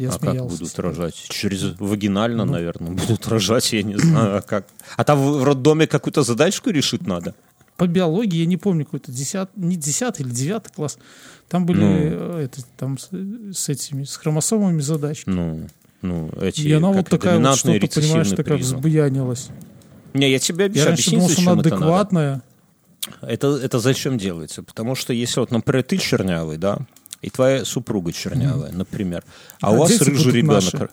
Я 0.00 0.08
а 0.08 0.12
как 0.12 0.20
смеялся. 0.30 0.58
будут 0.58 0.78
рожать? 0.78 1.14
Через 1.28 1.78
вагинально, 1.78 2.44
наверное, 2.44 2.92
будут 2.92 3.26
рожать, 3.28 3.72
я 3.72 3.82
не 3.82 3.96
знаю, 3.98 4.38
а 4.38 4.42
как. 4.42 4.66
А 4.96 5.04
там 5.04 5.18
в 5.20 5.44
роддоме 5.44 5.86
какую-то 5.86 6.22
задачку 6.22 6.70
решить 6.70 7.06
надо? 7.06 7.34
По 7.76 7.86
биологии, 7.86 8.40
я 8.40 8.46
не 8.46 8.56
помню, 8.58 8.84
какой-то 8.84 9.10
10, 9.12 9.48
не 9.56 9.76
10 9.76 10.20
или 10.20 10.28
9 10.28 10.68
класс. 10.74 10.98
Там 11.48 11.64
были 11.66 11.80
Ну. 11.80 11.88
э, 12.38 12.44
это, 12.44 12.62
там 12.76 12.98
с, 12.98 13.08
с 13.52 13.68
этими, 13.68 14.04
с 14.04 14.16
хромосомами 14.16 14.80
задачки. 14.82 15.28
Ну, 15.30 15.66
ну, 16.02 16.30
эти, 16.40 16.60
И 16.62 16.72
она 16.72 16.88
вот 16.88 17.08
как 17.08 17.20
такая 17.20 17.38
вот 17.38 17.56
что-то, 17.56 18.00
понимаешь, 18.00 18.28
такая 18.30 18.58
взбуянилась. 18.58 19.48
Не, 20.12 20.30
я 20.30 20.38
тебе 20.38 20.64
Я 20.64 20.66
обещаю, 20.66 20.88
раньше 20.88 21.10
объяснить, 21.10 21.20
думал, 21.20 21.30
что 21.30 21.50
она 21.52 21.60
это 21.60 21.70
надо. 21.70 21.76
адекватная. 21.84 22.42
Это, 23.22 23.46
это 23.56 23.78
зачем 23.78 24.18
делается? 24.18 24.62
Потому 24.62 24.94
что 24.94 25.12
если 25.12 25.40
вот, 25.40 25.50
например, 25.50 25.82
ты 25.82 25.96
чернявый, 25.96 26.58
да, 26.58 26.80
и 27.22 27.30
твоя 27.30 27.64
супруга 27.64 28.12
чернявая, 28.12 28.72
например, 28.72 29.24
а, 29.60 29.68
А 29.68 29.70
у 29.72 29.76
вас 29.78 30.00
рыжий 30.00 30.32
ребенок... 30.32 30.72
наши. 30.72 30.88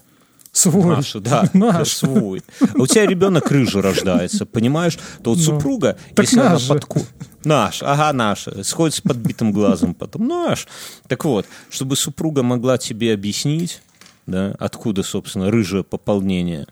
Свой. 0.51 0.95
Наши, 0.95 1.19
да, 1.21 1.47
Наш. 1.53 1.89
свой. 1.89 2.41
А 2.59 2.81
у 2.81 2.87
тебя 2.87 3.05
ребенок 3.05 3.51
рыжий 3.51 3.81
рождается, 3.81 4.45
понимаешь? 4.45 4.97
То 5.23 5.31
вот 5.31 5.37
Ну, 5.37 5.43
супруга, 5.43 5.97
так 6.15 6.25
если 6.25 6.39
она 6.39 6.57
подку... 6.67 7.01
Наш, 7.43 7.83
ага, 7.83 8.11
наш. 8.11 8.47
Сходит 8.63 8.95
с 8.95 9.01
подбитым 9.01 9.51
глазом 9.51 9.93
потом. 9.93 10.27
Наш. 10.27 10.67
Так 11.07 11.23
вот, 11.25 11.45
чтобы 11.69 11.95
супруга 11.95 12.43
могла 12.43 12.77
тебе 12.77 13.13
объяснить, 13.13 13.81
да, 14.25 14.55
откуда, 14.59 15.03
собственно, 15.03 15.51
рыжее 15.51 15.83
пополнение, 15.83 16.67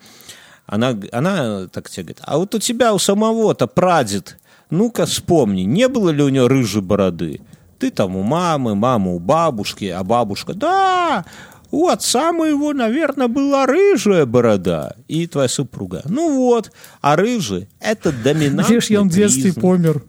она, 0.65 0.99
она 1.11 1.67
так 1.67 1.89
тебе 1.89 2.03
говорит, 2.03 2.21
а 2.23 2.37
вот 2.39 2.55
у 2.55 2.59
тебя 2.59 2.93
у 2.93 2.99
самого-то 2.99 3.67
прадед, 3.67 4.37
ну-ка 4.69 5.05
вспомни, 5.05 5.61
не 5.61 5.87
было 5.87 6.09
ли 6.09 6.23
у 6.23 6.29
него 6.29 6.47
рыжей 6.47 6.81
бороды? 6.81 7.41
Ты 7.79 7.91
там 7.91 8.15
у 8.15 8.23
мамы, 8.23 8.75
мама 8.75 9.11
у 9.11 9.19
бабушки, 9.19 9.85
а 9.85 10.03
бабушка, 10.03 10.53
да, 10.53 11.25
у 11.71 11.87
отца 11.87 12.31
моего, 12.31 12.73
наверное, 12.73 13.27
была 13.27 13.65
рыжая 13.65 14.25
борода. 14.25 14.95
И 15.07 15.27
твоя 15.27 15.49
супруга. 15.49 16.03
Ну 16.05 16.37
вот, 16.37 16.71
а 17.01 17.15
рыжий– 17.15 17.67
это 17.79 18.11
доминантный 18.11 18.75
Видишь, 18.75 18.89
я 18.89 19.01
в 19.01 19.09
детстве 19.09 19.53
помер. 19.53 20.01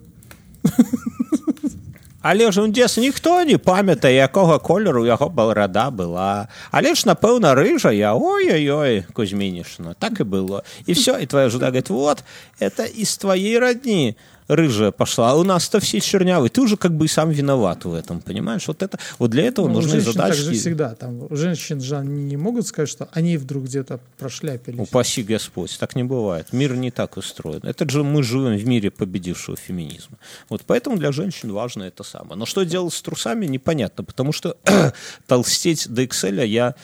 Але 2.28 2.50
ж 2.52 2.62
у 2.62 2.66
дзес 2.66 2.96
ніхто 2.98 3.44
не 3.44 3.54
памятае, 3.58 4.14
якога 4.14 4.58
колеру 4.58 5.06
яго 5.06 5.28
борода 5.28 5.90
была. 5.90 6.48
Але 6.70 6.94
ж, 6.94 7.06
напэўна, 7.06 7.54
рыжая, 7.54 8.18
ой-ой-ой, 8.18 9.06
Кузьминишна, 9.12 9.94
так 9.94 10.20
и 10.20 10.24
было. 10.24 10.64
И 10.86 10.94
все, 10.94 11.18
и 11.18 11.26
твоя 11.26 11.48
жена 11.50 11.66
говорит, 11.66 11.88
вот, 11.88 12.24
это 12.58 12.82
из 12.82 13.16
твоей 13.16 13.58
родни 13.58 14.16
рыжая 14.48 14.90
пошла, 14.90 15.32
а 15.32 15.34
у 15.36 15.44
нас-то 15.44 15.80
все 15.80 16.00
чернявые. 16.00 16.50
Ты 16.50 16.60
уже 16.60 16.76
как 16.76 16.96
бы 16.96 17.06
и 17.06 17.08
сам 17.08 17.30
виноват 17.30 17.84
в 17.84 17.94
этом, 17.94 18.20
понимаешь? 18.20 18.66
Вот 18.68 18.82
это, 18.82 18.98
вот 19.18 19.30
для 19.30 19.44
этого 19.44 19.66
Ну, 19.66 19.72
у 19.72 19.76
нужны 19.76 20.00
женщин 20.00 20.12
так 20.14 20.34
же 20.34 20.42
задачки. 20.42 20.60
всегда. 20.60 20.94
Там, 20.94 21.26
женщин 21.30 21.80
же 21.80 21.96
они 21.96 22.24
не 22.24 22.36
могут 22.36 22.66
сказать, 22.66 22.88
что 22.88 23.08
они 23.12 23.36
вдруг 23.36 23.64
где-то 23.64 24.00
прошляпились. 24.18 24.78
Упаси 24.78 25.22
Господь, 25.22 25.76
так 25.78 25.96
не 25.96 26.04
бывает. 26.04 26.52
Мир 26.52 26.76
не 26.76 26.90
так 26.90 27.16
устроен. 27.16 27.60
Это 27.62 27.88
же 27.88 28.02
мы 28.04 28.22
живем 28.22 28.56
в 28.56 28.66
мире 28.66 28.90
победившего 28.90 29.56
феминизма. 29.56 30.18
Вот 30.48 30.62
поэтому 30.66 30.96
для 30.96 31.12
женщин 31.12 31.52
важно 31.52 31.84
это 31.84 32.02
самое. 32.04 32.36
Но 32.36 32.46
что 32.46 32.64
делать 32.64 32.94
с 32.94 33.02
трусами, 33.02 33.46
непонятно, 33.46 34.04
потому 34.04 34.32
что 34.32 34.56
толстеть 35.26 35.88
до 35.88 36.02
Excel 36.02 36.46
я 36.46 36.74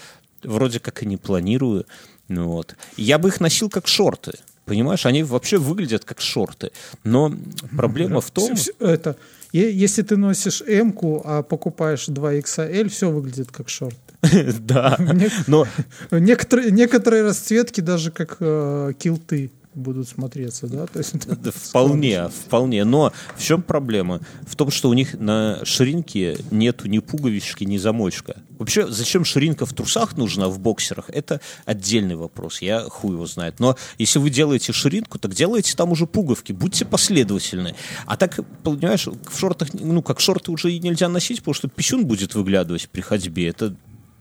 вроде 0.42 0.80
как 0.80 1.02
и 1.02 1.06
не 1.06 1.16
планирую. 1.16 1.86
Ну, 2.28 2.48
вот. 2.48 2.74
Я 2.96 3.18
бы 3.18 3.28
их 3.28 3.40
носил 3.40 3.68
как 3.68 3.86
шорты. 3.86 4.32
Понимаешь, 4.64 5.06
они 5.06 5.22
вообще 5.24 5.58
выглядят 5.58 6.04
как 6.04 6.20
шорты. 6.20 6.70
Но 7.04 7.32
проблема 7.76 8.20
в 8.20 8.30
том... 8.30 8.54
Всё- 8.54 8.72
всё 8.78 8.86
это, 8.86 9.16
если 9.52 10.02
ты 10.02 10.16
носишь 10.16 10.62
М-ку, 10.62 11.20
а 11.24 11.42
покупаешь 11.42 12.08
2XL, 12.08 12.88
все 12.88 13.10
выглядит 13.10 13.50
как 13.50 13.68
шорты. 13.68 13.96
Да. 14.60 14.96
Но 15.46 15.66
Некоторые, 16.10 16.70
некоторые 16.70 17.24
расцветки 17.24 17.80
даже 17.80 18.10
как 18.12 18.36
э, 18.40 18.92
килты 18.98 19.50
будут 19.74 20.08
смотреться, 20.08 20.66
да? 20.66 20.86
То 20.86 20.98
есть, 20.98 21.14
это 21.14 21.36
Да, 21.36 21.50
вполне, 21.54 22.28
вполне. 22.28 22.84
Но 22.84 23.12
в 23.36 23.42
чем 23.42 23.62
проблема? 23.62 24.20
В 24.46 24.56
том, 24.56 24.70
что 24.70 24.88
у 24.88 24.92
них 24.92 25.14
на 25.18 25.64
ширинке 25.64 26.38
нету 26.50 26.88
ни 26.88 26.98
пуговички, 26.98 27.64
ни 27.64 27.76
замочка. 27.78 28.36
Вообще, 28.58 28.86
зачем 28.88 29.24
ширинка 29.24 29.66
в 29.66 29.72
трусах 29.72 30.16
нужна, 30.16 30.48
в 30.48 30.58
боксерах, 30.58 31.10
это 31.10 31.40
отдельный 31.64 32.16
вопрос. 32.16 32.62
Я 32.62 32.82
хуй 32.82 33.12
его 33.12 33.26
знает. 33.26 33.60
Но 33.60 33.76
если 33.98 34.18
вы 34.18 34.30
делаете 34.30 34.72
ширинку, 34.72 35.18
так 35.18 35.34
делайте 35.34 35.74
там 35.74 35.90
уже 35.92 36.06
пуговки. 36.06 36.52
Будьте 36.52 36.84
последовательны. 36.84 37.74
А 38.06 38.16
так, 38.16 38.40
понимаешь, 38.62 39.06
в 39.06 39.38
шортах, 39.38 39.72
ну, 39.74 40.02
как 40.02 40.20
шорты 40.20 40.52
уже 40.52 40.72
и 40.72 40.78
нельзя 40.78 41.08
носить, 41.08 41.38
потому 41.38 41.54
что 41.54 41.68
писюн 41.68 42.06
будет 42.06 42.34
выглядывать 42.34 42.88
при 42.88 43.00
ходьбе. 43.00 43.48
Это 43.48 43.74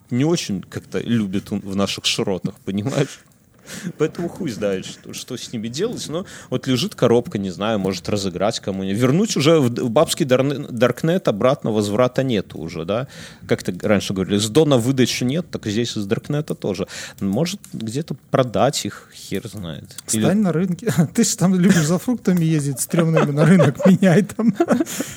не 0.09 0.25
очень 0.25 0.61
как-то 0.61 0.99
любят 0.99 1.51
в 1.51 1.75
наших 1.75 2.05
широтах, 2.05 2.55
понимаешь? 2.65 3.19
Поэтому 3.97 4.29
хуй 4.29 4.49
знает, 4.51 4.85
что, 4.85 5.13
что 5.13 5.37
с 5.37 5.51
ними 5.53 5.67
делать. 5.67 6.07
Но 6.09 6.25
вот 6.49 6.67
лежит 6.67 6.95
коробка, 6.95 7.37
не 7.37 7.49
знаю, 7.49 7.79
может 7.79 8.09
разыграть 8.09 8.59
кому-нибудь. 8.59 9.01
Вернуть 9.01 9.37
уже 9.37 9.59
в, 9.59 9.69
в 9.69 9.89
бабский 9.89 10.25
Даркнет 10.25 11.27
обратно 11.27 11.71
возврата 11.71 12.23
нету 12.23 12.59
уже, 12.59 12.85
да? 12.85 13.07
Как-то 13.47 13.73
раньше 13.87 14.13
говорили, 14.13 14.37
с 14.37 14.49
Дона 14.49 14.77
выдачи 14.77 15.23
нет, 15.23 15.45
так 15.51 15.65
здесь 15.65 15.95
из 15.97 16.05
Даркнета 16.05 16.55
тоже. 16.55 16.87
Может 17.19 17.59
где-то 17.73 18.15
продать 18.29 18.85
их, 18.85 19.09
хер 19.13 19.47
знает. 19.47 19.85
Или- 20.11 20.23
Стань 20.23 20.39
на 20.41 20.51
рынке. 20.51 20.93
Ты 21.13 21.23
же 21.23 21.37
там 21.37 21.55
любишь 21.55 21.85
за 21.85 21.97
фруктами 21.99 22.43
ездить, 22.43 22.79
стрёмными 22.79 23.31
на 23.31 23.45
рынок 23.45 23.85
меняй 23.85 24.23
там. 24.23 24.53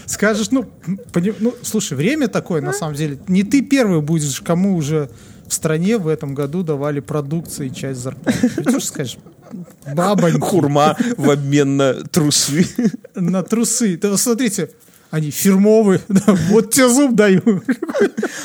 Скажешь, 0.07 0.51
ну, 0.51 0.65
пони- 1.13 1.35
ну, 1.41 1.55
слушай, 1.63 1.95
время 1.95 2.29
такое, 2.29 2.61
на 2.61 2.73
самом 2.73 2.95
деле. 2.95 3.19
Не 3.29 3.43
ты 3.43 3.63
первый 3.63 4.01
будешь, 4.01 4.41
кому 4.41 4.77
уже 4.77 5.11
в 5.47 5.53
стране 5.55 5.99
в 5.99 6.09
этом 6.09 6.35
году 6.35 6.63
давали 6.63 7.01
продукции 7.01 7.69
часть 7.69 8.01
зарплаты. 8.01 8.49
Придешь, 8.51 8.87
скажешь, 8.87 9.19
бабоньки 9.95 10.41
Хурма 10.41 10.97
в 11.17 11.31
обмен 11.31 11.77
на 11.77 11.95
трусы. 11.95 12.67
на 13.15 13.43
трусы. 13.43 13.97
Да, 13.97 14.17
смотрите, 14.17 14.71
они 15.11 15.31
фирмовые. 15.31 16.01
Да, 16.09 16.35
вот 16.49 16.73
тебе 16.73 16.89
зуб 16.89 17.15
даю. 17.15 17.63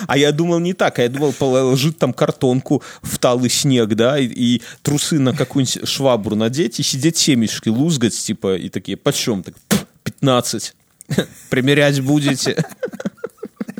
А 0.07 0.17
я 0.17 0.31
думал 0.31 0.59
не 0.59 0.73
так, 0.73 0.99
а 0.99 1.03
я 1.03 1.09
думал, 1.09 1.33
положить 1.33 1.97
там 1.97 2.13
картонку 2.13 2.83
в 3.01 3.17
талый 3.17 3.49
снег, 3.49 3.89
да, 3.95 4.19
и, 4.19 4.25
и 4.25 4.61
трусы 4.81 5.19
на 5.19 5.35
какую-нибудь 5.35 5.87
швабру 5.87 6.35
надеть 6.35 6.79
и 6.79 6.83
сидеть 6.83 7.17
семечки 7.17 7.69
лузгать, 7.69 8.13
типа, 8.13 8.55
и 8.55 8.69
такие, 8.69 8.97
почем? 8.97 9.43
Так, 9.43 9.55
«Пф, 9.67 9.85
15. 10.03 10.75
Примерять 11.49 12.01
будете? 12.01 12.63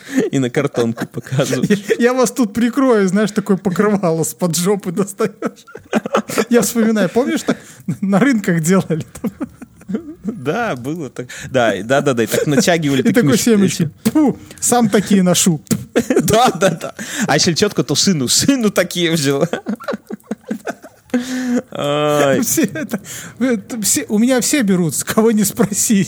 И 0.32 0.40
на 0.40 0.50
картонку 0.50 1.08
показывать. 1.08 2.00
Я 2.00 2.14
вас 2.14 2.32
тут 2.32 2.54
прикрою, 2.54 3.08
знаешь, 3.08 3.32
такое 3.32 3.58
покрывало 3.58 4.24
с 4.24 4.34
под 4.34 4.56
жопы 4.56 4.92
достаешь. 4.92 5.66
Я 6.50 6.62
вспоминаю, 6.62 7.10
помнишь, 7.10 7.44
так 7.44 7.58
на 8.02 8.20
рынках 8.20 8.62
делали? 8.62 9.06
Да, 10.24 10.76
было 10.76 11.10
так. 11.10 11.28
Да, 11.50 11.74
да, 11.84 12.02
да, 12.02 12.14
да, 12.14 12.24
и 12.24 12.28
так 12.28 12.46
натягивали 12.46 13.02
И 13.02 13.14
такой 13.14 13.38
семечки. 13.38 13.90
Фу, 14.06 14.38
сам 14.60 14.90
такие 14.90 15.24
ношу. 15.24 15.62
Да, 16.22 16.52
да, 16.52 16.70
да. 16.70 16.96
А 17.28 17.34
если 17.36 17.54
четко, 17.54 17.84
то 17.84 17.96
сыну, 17.96 18.28
сыну 18.28 18.70
такие 18.70 19.12
взяла. 19.12 19.50
Ай, 21.72 22.42
Все 22.42 22.64
это, 22.64 23.02
все, 23.82 24.06
у 24.10 24.20
меня 24.20 24.42
все 24.42 24.62
берут, 24.62 24.96
с 24.96 25.04
кого 25.04 25.32
не 25.32 25.44
спроси. 25.44 26.08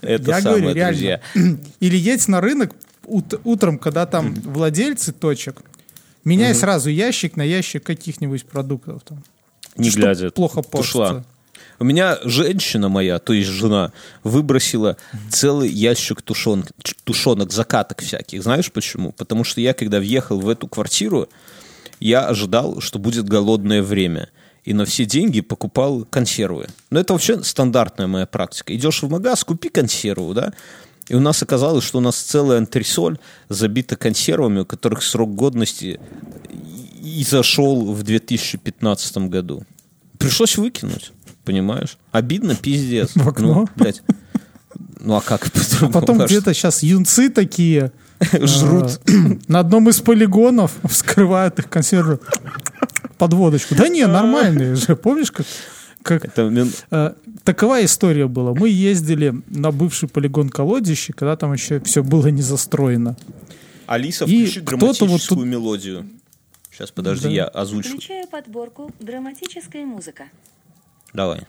Это 0.00 0.30
Я 0.30 0.40
самое, 0.40 0.60
говорю, 0.62 0.74
реально. 0.76 0.92
друзья. 0.92 1.20
Или 1.80 1.96
едь 1.96 2.26
на 2.28 2.40
рынок 2.40 2.72
ут- 3.04 3.40
утром, 3.44 3.78
когда 3.78 4.06
там 4.06 4.34
владельцы 4.34 5.12
точек, 5.12 5.62
меняй 6.24 6.54
сразу 6.54 6.90
ящик 6.90 7.36
на 7.36 7.42
ящик 7.42 7.84
каких-нибудь 7.84 8.44
продуктов. 8.44 9.02
Там. 9.04 9.22
Не 9.76 9.90
Чтоб 9.90 10.02
глядя. 10.02 10.30
плохо 10.30 10.62
портится. 10.62 11.24
У 11.80 11.84
меня 11.84 12.18
женщина 12.24 12.88
моя, 12.88 13.20
то 13.20 13.32
есть 13.32 13.48
жена, 13.48 13.92
выбросила 14.24 14.96
целый 15.30 15.68
ящик 15.68 16.22
тушен, 16.22 16.64
тушенок, 17.04 17.52
закаток 17.52 18.02
всяких. 18.02 18.42
Знаешь 18.42 18.72
почему? 18.72 19.12
Потому 19.12 19.44
что 19.44 19.60
я, 19.60 19.74
когда 19.74 20.00
въехал 20.00 20.40
в 20.40 20.48
эту 20.48 20.66
квартиру, 20.66 21.28
я 22.00 22.26
ожидал, 22.26 22.80
что 22.80 22.98
будет 22.98 23.28
голодное 23.28 23.80
время. 23.82 24.28
И 24.68 24.74
на 24.74 24.84
все 24.84 25.06
деньги 25.06 25.40
покупал 25.40 26.04
консервы. 26.10 26.66
Но 26.90 27.00
это 27.00 27.14
вообще 27.14 27.42
стандартная 27.42 28.06
моя 28.06 28.26
практика. 28.26 28.76
Идешь 28.76 29.02
в 29.02 29.08
магаз, 29.08 29.42
купи 29.42 29.70
консерву, 29.70 30.34
да, 30.34 30.52
и 31.08 31.14
у 31.14 31.20
нас 31.20 31.42
оказалось, 31.42 31.84
что 31.84 31.96
у 31.96 32.00
нас 32.02 32.18
целая 32.18 32.58
антресоль 32.58 33.16
забита 33.48 33.96
консервами, 33.96 34.60
у 34.60 34.66
которых 34.66 35.02
срок 35.02 35.34
годности 35.34 35.98
и 37.02 37.24
зашел 37.24 37.94
в 37.94 38.02
2015 38.02 39.16
году. 39.30 39.62
Пришлось 40.18 40.58
выкинуть, 40.58 41.12
понимаешь? 41.46 41.96
Обидно, 42.12 42.54
пиздец. 42.54 43.12
В 43.14 43.26
окно? 43.26 43.54
Ну, 43.54 43.68
блядь. 43.74 44.02
Ну 45.00 45.16
а 45.16 45.22
как 45.22 45.50
А 45.80 45.86
потом 45.88 46.18
где-то 46.26 46.52
сейчас 46.52 46.82
юнцы 46.82 47.30
такие 47.30 47.90
Жрут. 48.32 49.00
а, 49.06 49.10
на 49.48 49.60
одном 49.60 49.88
из 49.88 50.02
полигонов 50.02 50.72
вскрывают 50.84 51.58
их 51.58 51.70
консервы 51.70 52.20
под 53.18 53.34
водочку. 53.34 53.74
Да 53.74 53.88
не, 53.88 54.06
нормальные 54.06 54.74
же. 54.76 54.96
Помнишь, 54.96 55.30
как, 55.32 55.46
как 56.02 56.24
Это 56.24 56.50
Э, 56.90 57.12
такова 57.44 57.84
история 57.84 58.26
была. 58.28 58.54
Мы 58.54 58.68
ездили 58.68 59.34
на 59.48 59.70
бывший 59.72 60.08
полигон 60.08 60.48
колодище, 60.48 61.12
когда 61.12 61.36
там 61.36 61.52
еще 61.52 61.80
все 61.80 62.02
было 62.02 62.28
не 62.28 62.42
застроено. 62.42 63.16
Алиса, 63.86 64.24
И 64.24 64.44
включи 64.46 64.60
кто-то 64.60 64.86
вот 64.86 64.98
драматическую 64.98 65.38
тут- 65.40 65.46
мелодию. 65.46 66.06
Сейчас, 66.70 66.90
подожди, 66.92 67.24
Да. 67.24 67.30
я 67.30 67.44
озвучу. 67.46 67.88
Включаю 67.90 68.28
подборку 68.28 68.92
«Драматическая 69.00 69.84
музыка». 69.84 70.24
Давай. 71.12 71.40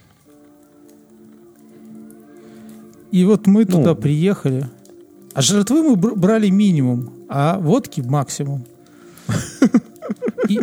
И 3.11 3.26
вот 3.26 3.45
мы 3.47 3.65
Ну. 3.65 3.72
туда 3.72 3.95
приехали. 3.95 4.67
А 5.34 5.41
жратвы 5.41 5.84
мы 5.84 5.95
бр- 5.95 6.15
брали 6.15 6.49
минимум, 6.49 7.13
а 7.30 7.59
водки 7.59 8.01
максимум. 8.01 8.65
И, 10.47 10.60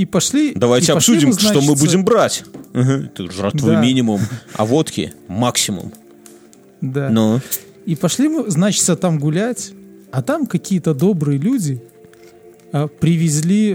и 0.00 0.04
пошли. 0.06 0.52
Давайте 0.54 0.92
и 0.92 0.94
пошли 0.94 1.16
обсудим, 1.16 1.32
что 1.38 1.54
мы 1.60 1.62
значит, 1.62 1.80
будем 1.80 2.04
брать. 2.04 2.44
Ты 2.72 3.30
жратвы 3.30 3.72
Да. 3.72 3.80
минимум, 3.80 4.20
а 4.54 4.64
водки 4.64 5.12
максимум. 5.28 5.92
Да. 6.80 7.08
Ну, 7.10 7.40
И 7.86 7.96
пошли 7.96 8.28
мы, 8.28 8.50
значит, 8.50 9.00
там 9.00 9.18
гулять, 9.18 9.72
а 10.10 10.22
там 10.22 10.46
какие-то 10.46 10.94
добрые 10.94 11.38
люди 11.38 11.82
а, 12.72 12.86
привезли, 12.88 13.74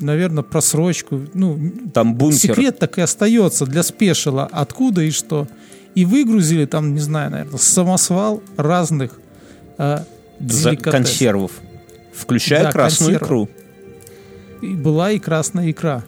наверное, 0.00 0.42
просрочку. 0.42 1.22
Ну, 1.34 1.72
там 1.94 2.14
бункер. 2.14 2.38
секрет 2.40 2.78
так 2.78 2.98
и 2.98 3.00
остается 3.00 3.66
для 3.66 3.82
спешила. 3.82 4.48
Откуда 4.50 5.02
и 5.02 5.10
что. 5.10 5.48
И 5.94 6.04
выгрузили 6.04 6.64
там, 6.66 6.94
не 6.94 7.00
знаю, 7.00 7.30
наверное, 7.30 7.58
самосвал 7.58 8.42
разных 8.56 9.18
за 9.78 10.06
деликатесов. 10.40 10.92
консервов. 10.92 11.52
Включая 12.14 12.64
Да, 12.64 12.72
красную 12.72 13.18
консервы. 13.18 13.26
икру. 13.26 13.48
И 14.62 14.74
была 14.74 15.10
и 15.10 15.18
красная 15.18 15.70
икра. 15.70 16.04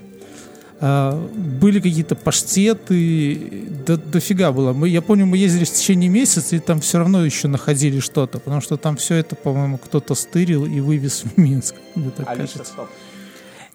А, 0.81 1.13
были 1.35 1.81
какие-то 1.81 2.15
паштеты, 2.15 3.65
да, 3.87 3.97
дофига 3.97 4.53
было. 4.53 4.73
Мы, 4.73 4.89
я 4.89 5.01
помню, 5.03 5.25
мы 5.25 5.39
ездили 5.39 5.65
в 5.65 5.71
течение 5.71 6.11
месяца, 6.11 6.57
и 6.57 6.59
там 6.59 6.81
все 6.81 6.99
равно 6.99 7.25
еще 7.25 7.49
находили 7.49 8.01
что-то, 8.01 8.39
потому 8.39 8.61
что 8.61 8.77
там 8.77 8.97
все 8.97 9.15
это, 9.17 9.35
по-моему, 9.37 9.79
кто-то 9.79 10.15
стырил 10.15 10.67
и 10.67 10.81
вывез 10.81 11.23
в 11.25 11.39
Минск. 11.39 11.77
Мне 11.95 12.11
так 12.11 12.27
кажется. 12.27 12.65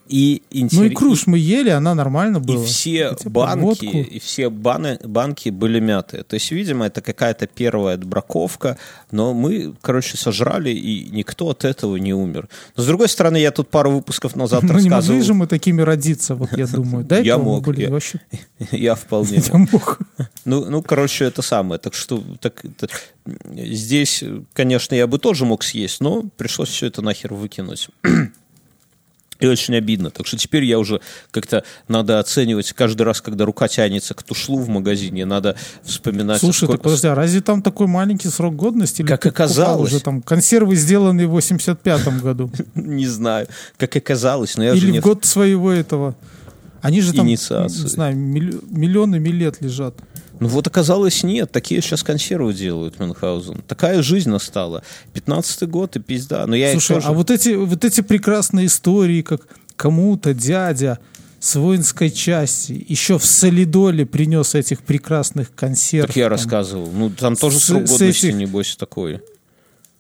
И 0.10 0.42
Ну 0.52 0.62
интерес- 0.66 0.92
и 0.92 0.96
круш 0.96 1.28
мы 1.28 1.38
ели, 1.38 1.70
она 1.70 1.94
нормально 1.94 2.38
И 2.38 2.42
была. 2.42 2.66
все 2.66 3.10
Хотя 3.10 3.30
бы 3.30 3.30
банки, 3.30 3.86
и 3.86 4.20
все 4.20 4.50
баны, 4.50 4.98
банки 5.04 5.50
были 5.50 5.80
мятые. 5.80 6.24
То 6.24 6.34
есть, 6.34 6.50
видимо, 6.52 6.88
это 6.88 7.02
какая-то 7.02 7.46
первая 7.46 7.94
отбраковка, 7.94 8.78
но 9.12 9.36
мы, 9.36 9.76
короче, 9.82 10.18
сожрали, 10.18 10.72
и 10.72 11.10
никто 11.12 11.50
от 11.50 11.64
этого 11.64 11.96
не 11.98 12.14
умер. 12.16 12.50
Но, 12.76 12.82
с 12.84 12.88
другой 12.88 13.08
стороны, 13.08 13.38
я 13.38 13.52
тут 13.52 13.70
пару 13.70 13.92
выпусков 13.92 14.36
назад 14.36 14.64
Ну 14.64 14.70
не 14.70 14.74
могли 14.74 14.90
рассказывал. 14.90 15.22
же 15.22 15.34
мы 15.36 15.46
такими 15.46 15.82
родиться, 15.84 16.34
вот 16.34 16.58
я 16.58 16.66
думаю. 16.66 17.06
До 17.06 17.22
Я 17.22 17.38
мог, 17.38 17.64
были 17.66 17.82
я- 17.84 17.90
вообще... 17.92 18.20
Я 18.72 18.96
вполне 18.96 19.38
Я 19.54 19.58
мог. 19.72 20.00
Ну, 20.44 20.66
ну, 20.66 20.82
короче, 20.82 21.26
это 21.26 21.44
самое. 21.44 21.80
Так 21.80 21.94
что 21.94 22.24
так, 22.42 22.64
здесь, 23.56 24.24
конечно, 24.54 24.96
я 24.96 25.06
бы 25.06 25.20
тоже 25.20 25.46
мог 25.46 25.64
съесть, 25.64 26.02
но 26.02 26.24
пришлось 26.38 26.70
все 26.70 26.88
это 26.88 27.02
нахер 27.04 27.34
выкинуть. 27.36 27.90
И 29.40 29.48
очень 29.48 29.76
обидно. 29.76 30.10
Так 30.12 30.28
что 30.28 30.38
теперь 30.38 30.66
я 30.66 30.78
уже 30.80 31.00
как-то 31.32 31.64
надо 31.88 32.20
оценивать 32.20 32.74
каждый 32.74 33.04
раз, 33.04 33.22
когда 33.22 33.46
рука 33.46 33.68
тянется 33.70 34.14
к 34.14 34.22
тушлу 34.24 34.60
в 34.60 34.68
магазине, 34.70 35.26
надо 35.26 35.56
вспоминать... 35.84 36.40
Слушай, 36.40 36.58
сколько- 36.66 36.74
так 36.74 36.82
подожди, 36.84 37.08
а 37.08 37.16
разве 37.16 37.40
там 37.42 37.62
такой 37.62 37.88
маленький 37.88 38.28
срок 38.30 38.56
годности? 38.56 39.02
Или 39.02 39.08
Как 39.08 39.26
оказалось. 39.26 39.92
уже 39.94 40.02
там 40.02 40.22
консервы, 40.22 40.76
сделанные 40.76 41.28
в 41.28 41.38
85-м 41.38 42.20
году? 42.20 42.52
Не 42.76 43.08
знаю, 43.08 43.48
как 43.78 43.96
оказалось, 43.96 44.58
но 44.58 44.64
я 44.66 44.76
же 44.76 44.86
Или 44.86 44.92
не... 44.92 45.00
в 45.00 45.04
год 45.04 45.24
своего 45.24 45.72
этого. 45.72 46.16
Они 46.82 47.02
же 47.02 47.14
там, 47.14 47.28
Инициации. 47.28 47.82
не 47.84 47.88
знаю, 47.90 48.16
милли- 48.18 48.60
миллионами 48.70 49.30
лет 49.30 49.62
лежат. 49.62 49.96
Ну 50.40 50.48
вот 50.48 50.68
оказалось 50.68 51.24
нет, 51.24 51.52
такие 51.52 51.82
сейчас 51.82 52.02
консервы 52.04 52.54
делают 52.54 53.00
Мюнхгаузен. 53.00 53.62
Такая 53.68 54.02
жизнь 54.02 54.30
настала. 54.30 54.84
15-й 55.14 55.68
год 55.68 55.96
и 55.98 56.00
пизда. 56.00 56.46
Но 56.48 56.56
я 56.56 56.72
Слушай, 56.72 56.96
тоже- 56.96 57.08
а 57.08 57.12
вот 57.14 57.30
эти, 57.32 57.50
вот 57.56 57.84
эти 57.84 58.02
прекрасные 58.02 58.68
истории, 58.68 59.22
как 59.22 59.42
кому-то 59.76 60.34
дядя 60.34 61.00
с 61.42 61.56
воинской 61.56 62.10
части 62.10 62.86
еще 62.88 63.18
в 63.18 63.26
солидоле 63.26 64.06
принес 64.06 64.56
этих 64.56 64.82
прекрасных 64.82 65.54
консервов. 65.56 66.08
Так 66.10 66.16
я 66.18 66.26
там. 66.26 66.32
рассказывал. 66.32 66.90
Ну, 66.92 67.10
там 67.10 67.36
тоже 67.36 67.60
с- 67.60 67.64
срок 67.64 67.84
годности, 67.86 68.28
этих- 68.28 68.36
небось, 68.36 68.76
такой. 68.78 69.22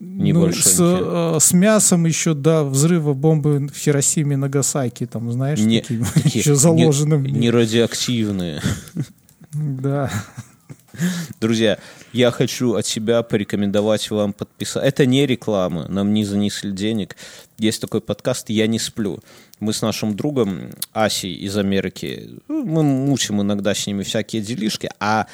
Ну, 0.01 0.49
с, 0.53 0.77
э, 0.79 1.37
с 1.41 1.51
мясом 1.51 2.05
еще 2.05 2.33
до 2.33 2.63
взрыва 2.63 3.13
бомбы 3.13 3.67
в 3.67 3.77
Хиросиме 3.77 4.35
и 4.35 4.37
Нагасаки, 4.37 5.05
там, 5.05 5.29
знаешь, 5.33 5.59
Не- 5.59 5.81
таким 5.81 6.05
такие 6.05 6.39
еще 6.39 6.55
заложенным. 6.55 7.25
не- 7.25 7.31
Нерадиоактивные. 7.39 8.61
Да. 9.53 10.11
Друзья, 11.39 11.79
я 12.13 12.31
хочу 12.31 12.73
от 12.75 12.85
себя 12.85 13.23
порекомендовать 13.23 14.09
вам 14.09 14.33
подписаться. 14.33 14.79
Это 14.79 15.05
не 15.05 15.25
реклама, 15.25 15.87
нам 15.87 16.13
не 16.13 16.25
занесли 16.25 16.71
денег. 16.71 17.15
Есть 17.59 17.81
такой 17.81 17.99
подкаст 17.99 18.49
«Я 18.49 18.67
не 18.67 18.79
сплю». 18.79 19.19
Мы 19.59 19.73
с 19.73 19.81
нашим 19.81 20.15
другом 20.15 20.69
Асей 20.93 21.33
из 21.33 21.57
Америки, 21.57 22.29
ну, 22.47 22.63
мы 22.63 22.83
мучим 22.83 23.41
иногда 23.41 23.75
с 23.75 23.85
ними 23.85 24.03
всякие 24.03 24.41
делишки, 24.41 24.89
а 25.01 25.27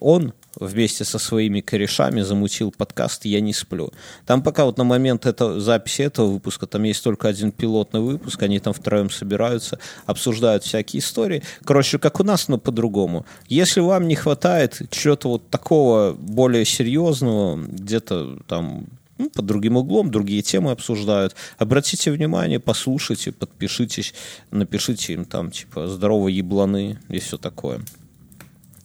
он 0.00 0.32
вместе 0.56 1.04
со 1.04 1.20
своими 1.20 1.60
корешами 1.60 2.22
замутил 2.22 2.72
подкаст 2.76 3.24
«Я 3.26 3.40
не 3.40 3.52
сплю». 3.52 3.92
Там 4.26 4.42
пока 4.42 4.64
вот 4.64 4.76
на 4.78 4.82
момент 4.82 5.24
это, 5.24 5.60
записи 5.60 6.02
этого 6.02 6.32
выпуска, 6.32 6.66
там 6.66 6.82
есть 6.82 7.04
только 7.04 7.28
один 7.28 7.52
пилотный 7.52 8.00
выпуск, 8.00 8.42
они 8.42 8.58
там 8.58 8.72
втроем 8.72 9.10
собираются, 9.10 9.78
обсуждают 10.06 10.64
всякие 10.64 10.98
истории. 10.98 11.44
Короче, 11.64 12.00
как 12.00 12.18
у 12.18 12.24
нас, 12.24 12.48
но 12.48 12.58
по-другому. 12.58 13.24
Если 13.46 13.78
вам 13.78 14.08
не 14.08 14.16
хватает 14.16 14.82
чего-то 14.90 15.28
вот 15.28 15.48
такого 15.48 16.14
более 16.18 16.64
серьезного, 16.64 17.56
где-то 17.56 18.38
там 18.48 18.86
ну, 19.18 19.30
под 19.30 19.46
другим 19.46 19.76
углом, 19.76 20.10
другие 20.10 20.42
темы 20.42 20.70
обсуждают. 20.70 21.34
Обратите 21.58 22.10
внимание, 22.10 22.60
послушайте, 22.60 23.32
подпишитесь, 23.32 24.14
напишите 24.50 25.14
им 25.14 25.24
там, 25.24 25.50
типа, 25.50 25.88
здорово, 25.88 26.28
ебланы 26.28 26.98
и 27.08 27.18
все 27.18 27.38
такое. 27.38 27.80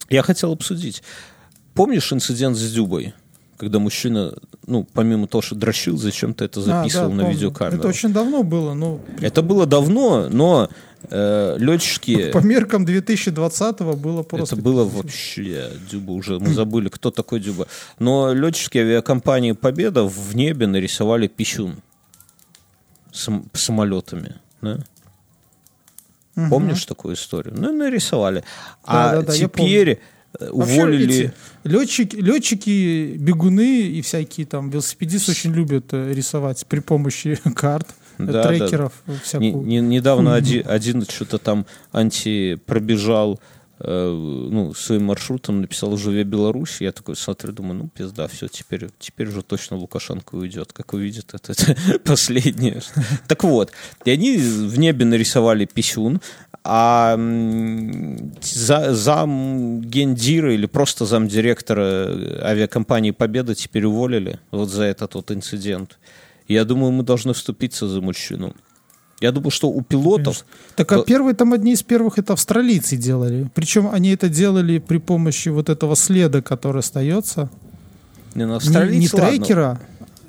Я 0.10 0.24
хотел 0.24 0.52
обсудить. 0.52 1.04
Помнишь 1.74 2.12
инцидент 2.12 2.58
с 2.58 2.74
Дюбой? 2.74 3.14
Когда 3.62 3.78
мужчина, 3.78 4.34
ну, 4.66 4.88
помимо 4.92 5.28
того, 5.28 5.44
что 5.44 5.54
дрочил, 5.54 5.96
зачем-то 5.96 6.44
это 6.44 6.62
А, 6.62 6.66
да, 6.66 6.82
записывал 6.82 7.12
на 7.12 7.22
помню. 7.22 7.36
видеокамеру. 7.38 7.78
Это 7.78 7.88
очень 7.90 8.12
давно 8.12 8.42
было, 8.42 8.74
но 8.74 9.00
Это 9.22 9.44
было 9.44 9.68
давно, 9.68 10.30
но 10.30 10.68
э, 11.12 11.58
летчики... 11.60 12.32
по 12.32 12.40
меркам 12.40 12.86
2020-го 12.88 13.94
было 13.96 14.24
просто... 14.24 14.56
Это 14.56 14.64
было 14.64 14.84
вообще 14.84 15.74
Дюба 15.92 16.14
уже, 16.14 16.40
мы 16.40 16.52
забыли, 16.56 16.90
кто 16.90 17.12
такой 17.12 17.40
Дюба. 17.40 17.68
Но 18.00 18.34
летчики 18.34 18.80
авиакомпании 18.80 19.52
Победа 19.52 20.06
в 20.06 20.36
небе 20.36 20.66
нарисовали 20.66 21.28
писюн 21.28 21.76
сам- 23.12 23.46
самолетами. 23.54 24.38
да? 24.64 24.80
Помнишь 26.50 26.84
такую 26.86 27.14
историю? 27.14 27.54
Ну, 27.56 27.72
нарисовали. 27.72 28.44
А 28.84 29.12
Да-да-да, 29.12 29.34
я 29.34 29.48
теперь 29.48 30.00
уволили... 30.40 31.26
эти 31.26 31.34
летчики, 31.64 32.16
летчики, 32.16 33.16
бегуны 33.18 33.82
и 33.82 34.02
всякие 34.02 34.46
там 34.46 34.70
велосипедисты 34.70 35.32
очень 35.32 35.54
любят 35.54 35.86
э, 35.92 36.14
рисовать 36.14 36.66
при 36.68 36.80
помощи 36.80 37.38
карт, 37.56 37.88
э, 38.18 38.26
Да, 38.26 38.32
да. 38.32 38.44
трекеров, 38.48 38.94
э, 39.08 39.12
Не- 39.12 39.18
всякую. 39.20 39.66
не- 39.66 39.80
недавно 39.82 40.36
один, 40.36 40.64
один 40.68 41.04
что-то 41.04 41.38
там 41.38 41.66
анти 41.92 42.56
пробежал 42.66 43.40
э, 43.40 43.61
ну, 43.84 44.74
своим 44.74 45.06
маршрутом, 45.06 45.62
написал 45.62 45.98
«Живе 45.98 46.24
Беларусь». 46.24 46.82
Я 46.82 46.92
такой 46.92 47.16
смотрю, 47.16 47.52
думаю, 47.52 47.76
ну, 47.76 47.90
пизда, 47.90 48.28
все, 48.28 48.48
теперь, 48.48 48.90
теперь 49.00 49.30
уже 49.30 49.42
точно 49.42 49.78
Лукашенко 49.78 50.36
уйдет. 50.36 50.74
Как 50.74 50.94
увидит, 50.94 51.34
это, 51.34 51.54
это 51.54 52.00
последнее. 52.06 52.82
Так 53.28 53.44
вот, 53.44 53.72
и 54.06 54.12
они 54.12 54.38
в 54.38 54.78
небе 54.78 55.06
нарисовали 55.06 55.66
писюн, 55.66 56.22
а 56.64 57.16
за, 58.42 58.94
зам 58.94 59.82
гендира 59.82 60.54
или 60.54 60.68
просто 60.68 61.06
замдиректора 61.06 62.44
авиакомпании 62.44 63.12
«Победа» 63.12 63.56
теперь 63.56 63.86
уволили 63.86 64.40
вот 64.52 64.70
за 64.70 64.84
этот 64.84 65.16
вот 65.16 65.32
инцидент. 65.32 65.98
Я 66.48 66.66
думаю, 66.66 66.92
мы 66.92 67.04
должны 67.04 67.34
вступиться 67.34 67.88
за 67.88 68.02
мужчину. 68.02 68.54
Я 69.22 69.32
думаю, 69.32 69.52
что 69.52 69.70
у 69.70 69.82
пилотов... 69.82 70.46
Так 70.76 70.92
а 70.92 70.98
Э, 70.98 71.04
первые 71.06 71.36
там 71.36 71.54
одни 71.54 71.74
из 71.74 71.84
первых 71.84 72.18
это 72.18 72.34
австралийцы 72.34 72.98
делали. 72.98 73.50
Причем 73.54 73.88
они 73.92 74.10
это 74.10 74.28
делали 74.28 74.80
при 74.80 74.98
помощи 74.98 75.50
вот 75.50 75.70
этого 75.70 75.96
следа, 75.96 76.42
который 76.42 76.80
остается. 76.80 77.50
Не, 78.34 78.46
ну, 78.46 78.54
Не, 78.54 78.58
австралийцы, 78.58 79.16
не 79.16 79.22
ладно, 79.22 79.38
трекера. 79.38 79.82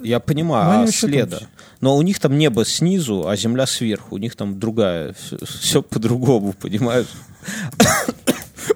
Я 0.02 0.20
понимаю, 0.20 0.82
а 0.82 0.86
следа. 0.88 1.38
там 1.38 1.48
Но 1.80 1.96
у 1.96 2.02
них 2.02 2.18
там 2.20 2.36
небо 2.36 2.66
снизу, 2.66 3.28
а 3.28 3.34
земля 3.34 3.66
сверху. 3.66 4.16
У 4.16 4.18
них 4.18 4.36
там 4.36 4.60
другая. 4.60 5.14
Все, 5.42 5.82
по-другому, 5.82 6.52
понимаешь? 6.52 7.06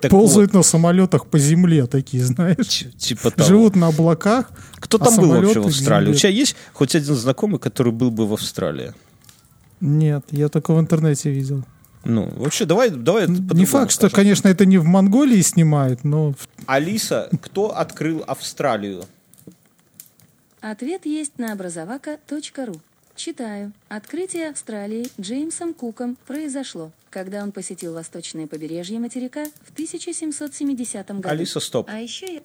Так 0.02 0.10
Ползают 0.10 0.52
на 0.52 0.64
самолетах 0.64 1.26
по 1.26 1.38
земле 1.38 1.86
такие, 1.86 2.24
знаешь. 2.24 2.86
типа 2.98 3.30
того. 3.30 3.48
Живут 3.48 3.76
на 3.76 3.86
облаках. 3.86 4.50
Кто 4.74 4.98
а 5.00 5.04
там 5.04 5.16
был 5.16 5.28
вообще 5.28 5.60
в 5.60 5.68
Австралии? 5.68 6.10
У 6.10 6.14
тебя 6.14 6.28
есть 6.28 6.56
хоть 6.72 6.96
один 6.96 7.14
знакомый, 7.14 7.60
который 7.60 7.92
был 7.92 8.10
бы 8.10 8.26
в 8.26 8.32
Австралии? 8.32 8.92
Нет, 9.80 10.24
я 10.30 10.48
только 10.48 10.72
в 10.72 10.80
интернете 10.80 11.30
видел. 11.30 11.64
Ну, 12.04 12.30
вообще, 12.36 12.66
давай, 12.66 12.90
давай 12.90 13.26
Не 13.28 13.64
факт, 13.64 13.90
что, 13.90 14.08
скажем. 14.08 14.16
конечно, 14.16 14.48
это 14.48 14.64
не 14.64 14.78
в 14.78 14.84
Монголии 14.84 15.40
снимают, 15.40 16.04
но 16.04 16.34
Алиса, 16.66 17.28
кто 17.42 17.76
открыл 17.76 18.22
Австралию? 18.26 19.04
Ответ 20.60 21.04
есть 21.04 21.38
на 21.38 21.52
образовака.ру. 21.52 22.80
Читаю. 23.16 23.72
Открытие 23.88 24.50
Австралии 24.50 25.08
Джеймсом 25.20 25.74
Куком 25.74 26.16
произошло, 26.26 26.92
когда 27.08 27.42
он 27.42 27.50
посетил 27.50 27.94
восточное 27.94 28.46
побережье 28.46 29.00
материка 29.00 29.46
в 29.64 29.72
1770 29.72 31.08
году. 31.08 31.28
Алиса, 31.28 31.60
стоп. 31.60 31.88
А 31.90 31.98
еще 31.98 32.34
я... 32.34 32.40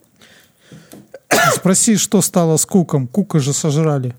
спроси, 1.54 1.96
что 1.96 2.22
стало 2.22 2.56
с 2.56 2.64
Куком. 2.64 3.06
Кука 3.06 3.38
же 3.38 3.52
сожрали. 3.52 4.14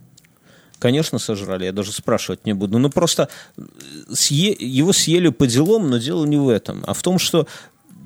Конечно, 0.84 1.18
сожрали, 1.18 1.64
я 1.64 1.72
даже 1.72 1.94
спрашивать 1.94 2.46
не 2.46 2.52
буду. 2.52 2.78
Ну, 2.78 2.90
просто 2.90 3.30
э, 3.56 3.62
съе- 4.12 4.54
его 4.60 4.92
съели 4.92 5.30
по 5.30 5.48
делам, 5.48 5.90
но 5.90 5.98
дело 5.98 6.26
не 6.26 6.36
в 6.36 6.50
этом, 6.50 6.84
а 6.86 6.94
в 6.94 7.02
том, 7.02 7.20
что 7.20 7.48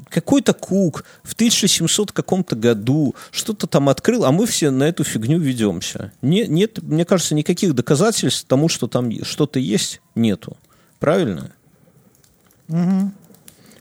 какой-то 0.09 0.53
Кук 0.53 1.03
в 1.23 1.33
1700 1.33 2.11
каком-то 2.11 2.55
году 2.55 3.15
что-то 3.31 3.65
там 3.65 3.89
открыл, 3.89 4.25
а 4.25 4.31
мы 4.31 4.45
все 4.45 4.69
на 4.69 4.83
эту 4.83 5.03
фигню 5.03 5.39
ведемся. 5.39 6.11
Не, 6.21 6.45
нет, 6.45 6.77
мне 6.83 7.03
кажется, 7.03 7.33
никаких 7.33 7.73
доказательств 7.73 8.45
тому, 8.47 8.69
что 8.69 8.85
там 8.85 9.11
что-то 9.25 9.57
есть, 9.57 9.99
нету. 10.13 10.55
Правильно? 10.99 11.51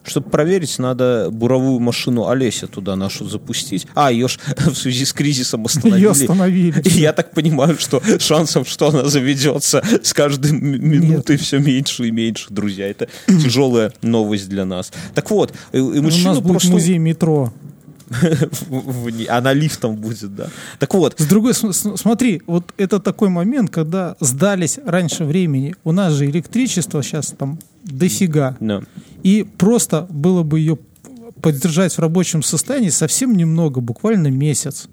Чтобы 0.07 0.31
проверить, 0.31 0.79
надо 0.79 1.29
буровую 1.31 1.81
машину 1.81 2.29
Олеся 2.29 2.67
туда 2.67 2.97
нашу 2.97 3.29
запустить. 3.29 3.87
А, 3.95 4.13
ее 4.13 4.29
ж 4.29 4.39
в 4.57 4.75
связи 4.75 5.05
с 5.05 5.13
кризисом 5.13 5.65
остановили. 5.65 6.05
Ее 6.05 6.11
остановили. 6.11 6.81
И 6.83 7.01
я 7.01 7.13
так 7.13 7.33
понимаю, 7.33 7.77
что 7.79 8.03
шансов, 8.19 8.69
что 8.69 8.89
она 8.89 9.05
заведется 9.05 9.83
с 10.03 10.13
каждой 10.13 10.53
минутой 10.53 11.37
все 11.37 11.59
меньше 11.59 12.09
и 12.09 12.11
меньше, 12.11 12.47
друзья. 12.51 12.89
Это 12.89 13.09
тяжелая 13.27 13.93
новость 14.03 14.49
для 14.49 14.65
нас. 14.65 14.93
Так 15.15 15.31
вот, 15.31 15.53
и, 15.73 15.79
и 15.79 15.81
У 15.81 16.03
мужчину 16.03 16.29
нас 16.31 16.39
будет 16.39 16.53
просто... 16.53 16.71
музей 16.71 16.99
метро. 16.99 17.53
Она 19.29 19.53
лифтом 19.53 19.97
будет, 19.97 20.35
да. 20.35 20.49
Так 20.79 20.95
вот, 20.95 21.19
С 21.19 21.27
другой 21.27 21.55
смотри, 21.55 22.43
вот 22.47 22.73
это 22.77 23.01
такой 23.01 23.29
момент, 23.29 23.71
когда 23.71 24.17
сдались 24.21 24.79
раньше 24.85 25.25
времени. 25.25 25.75
У 25.85 25.93
нас 25.93 26.13
же 26.13 26.27
электричество 26.27 27.03
сейчас 27.03 27.35
там 27.37 27.59
дофига. 27.85 28.57
да. 28.61 28.83
И 29.23 29.45
просто 29.59 30.07
было 30.11 30.43
бы 30.43 30.61
ее 30.61 30.79
поддержать 31.41 31.93
в 31.95 31.99
рабочем 31.99 32.43
состоянии 32.43 32.91
совсем 32.91 33.37
немного, 33.37 33.81
буквально 33.81 34.29
месяц. 34.29 34.89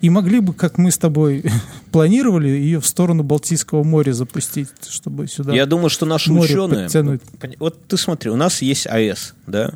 И 0.00 0.10
могли 0.10 0.38
бы, 0.40 0.54
как 0.54 0.78
мы 0.78 0.90
с 0.90 0.98
тобой 0.98 1.44
планировали, 1.92 2.48
ее 2.48 2.80
в 2.80 2.86
сторону 2.86 3.24
Балтийского 3.24 3.82
моря 3.82 4.12
запустить, 4.12 4.68
чтобы 4.88 5.26
сюда... 5.26 5.54
Я 5.54 5.66
думаю, 5.66 5.90
что 5.90 6.06
наши 6.06 6.32
море 6.32 6.54
ученые... 6.54 6.84
подтянуть. 6.84 7.20
Вот 7.58 7.84
ты 7.86 7.96
смотри, 7.96 8.30
у 8.30 8.36
нас 8.36 8.62
есть 8.62 8.86
АЭС, 8.86 9.34
да? 9.46 9.72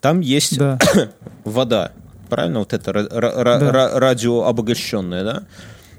Там 0.00 0.20
есть 0.20 0.58
Да. 0.58 0.78
вода, 1.44 1.92
правильно? 2.28 2.60
Вот 2.60 2.72
это 2.72 2.92
Да. 2.92 3.02
ра- 3.02 3.98
радиообогащенная, 3.98 5.24
да? 5.24 5.42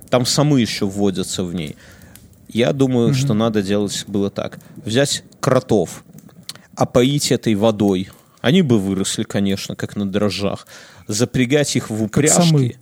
Там 0.09 0.25
самы 0.25 0.61
еще 0.61 0.85
вводятся 0.85 1.43
в 1.43 1.53
ней. 1.53 1.75
Я 2.47 2.73
думаю, 2.73 3.13
что 3.13 3.33
надо 3.33 3.61
делать 3.61 4.05
было 4.07 4.29
так. 4.31 4.57
Взять 4.77 5.23
кротов, 5.39 6.03
опоить 6.75 7.31
этой 7.31 7.53
водой. 7.55 8.09
Они 8.41 8.61
бы 8.61 8.79
выросли, 8.79 9.23
конечно, 9.23 9.75
как 9.75 9.95
на 9.95 10.09
дрожжах. 10.09 10.65
Запрягать 11.07 11.75
их 11.75 11.89
в 11.89 12.01
упряжки. 12.03 12.41
самы. 12.49 12.75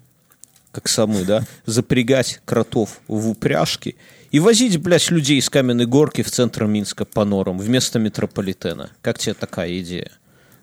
Как 0.72 0.88
самы, 0.88 1.24
да? 1.26 1.44
Запрягать 1.66 2.40
кротов 2.46 3.02
в 3.08 3.30
упряжки 3.30 3.96
и 4.32 4.40
возить, 4.40 4.78
блядь, 4.78 5.10
людей 5.10 5.42
с 5.42 5.50
каменной 5.50 5.86
горки 5.88 6.22
в 6.22 6.30
центр 6.30 6.66
Минска 6.66 7.04
по 7.06 7.26
норам 7.26 7.58
вместо 7.58 7.98
метрополитена. 8.00 8.92
Как 9.02 9.18
тебе 9.18 9.34
такая 9.34 9.80
идея? 9.80 10.12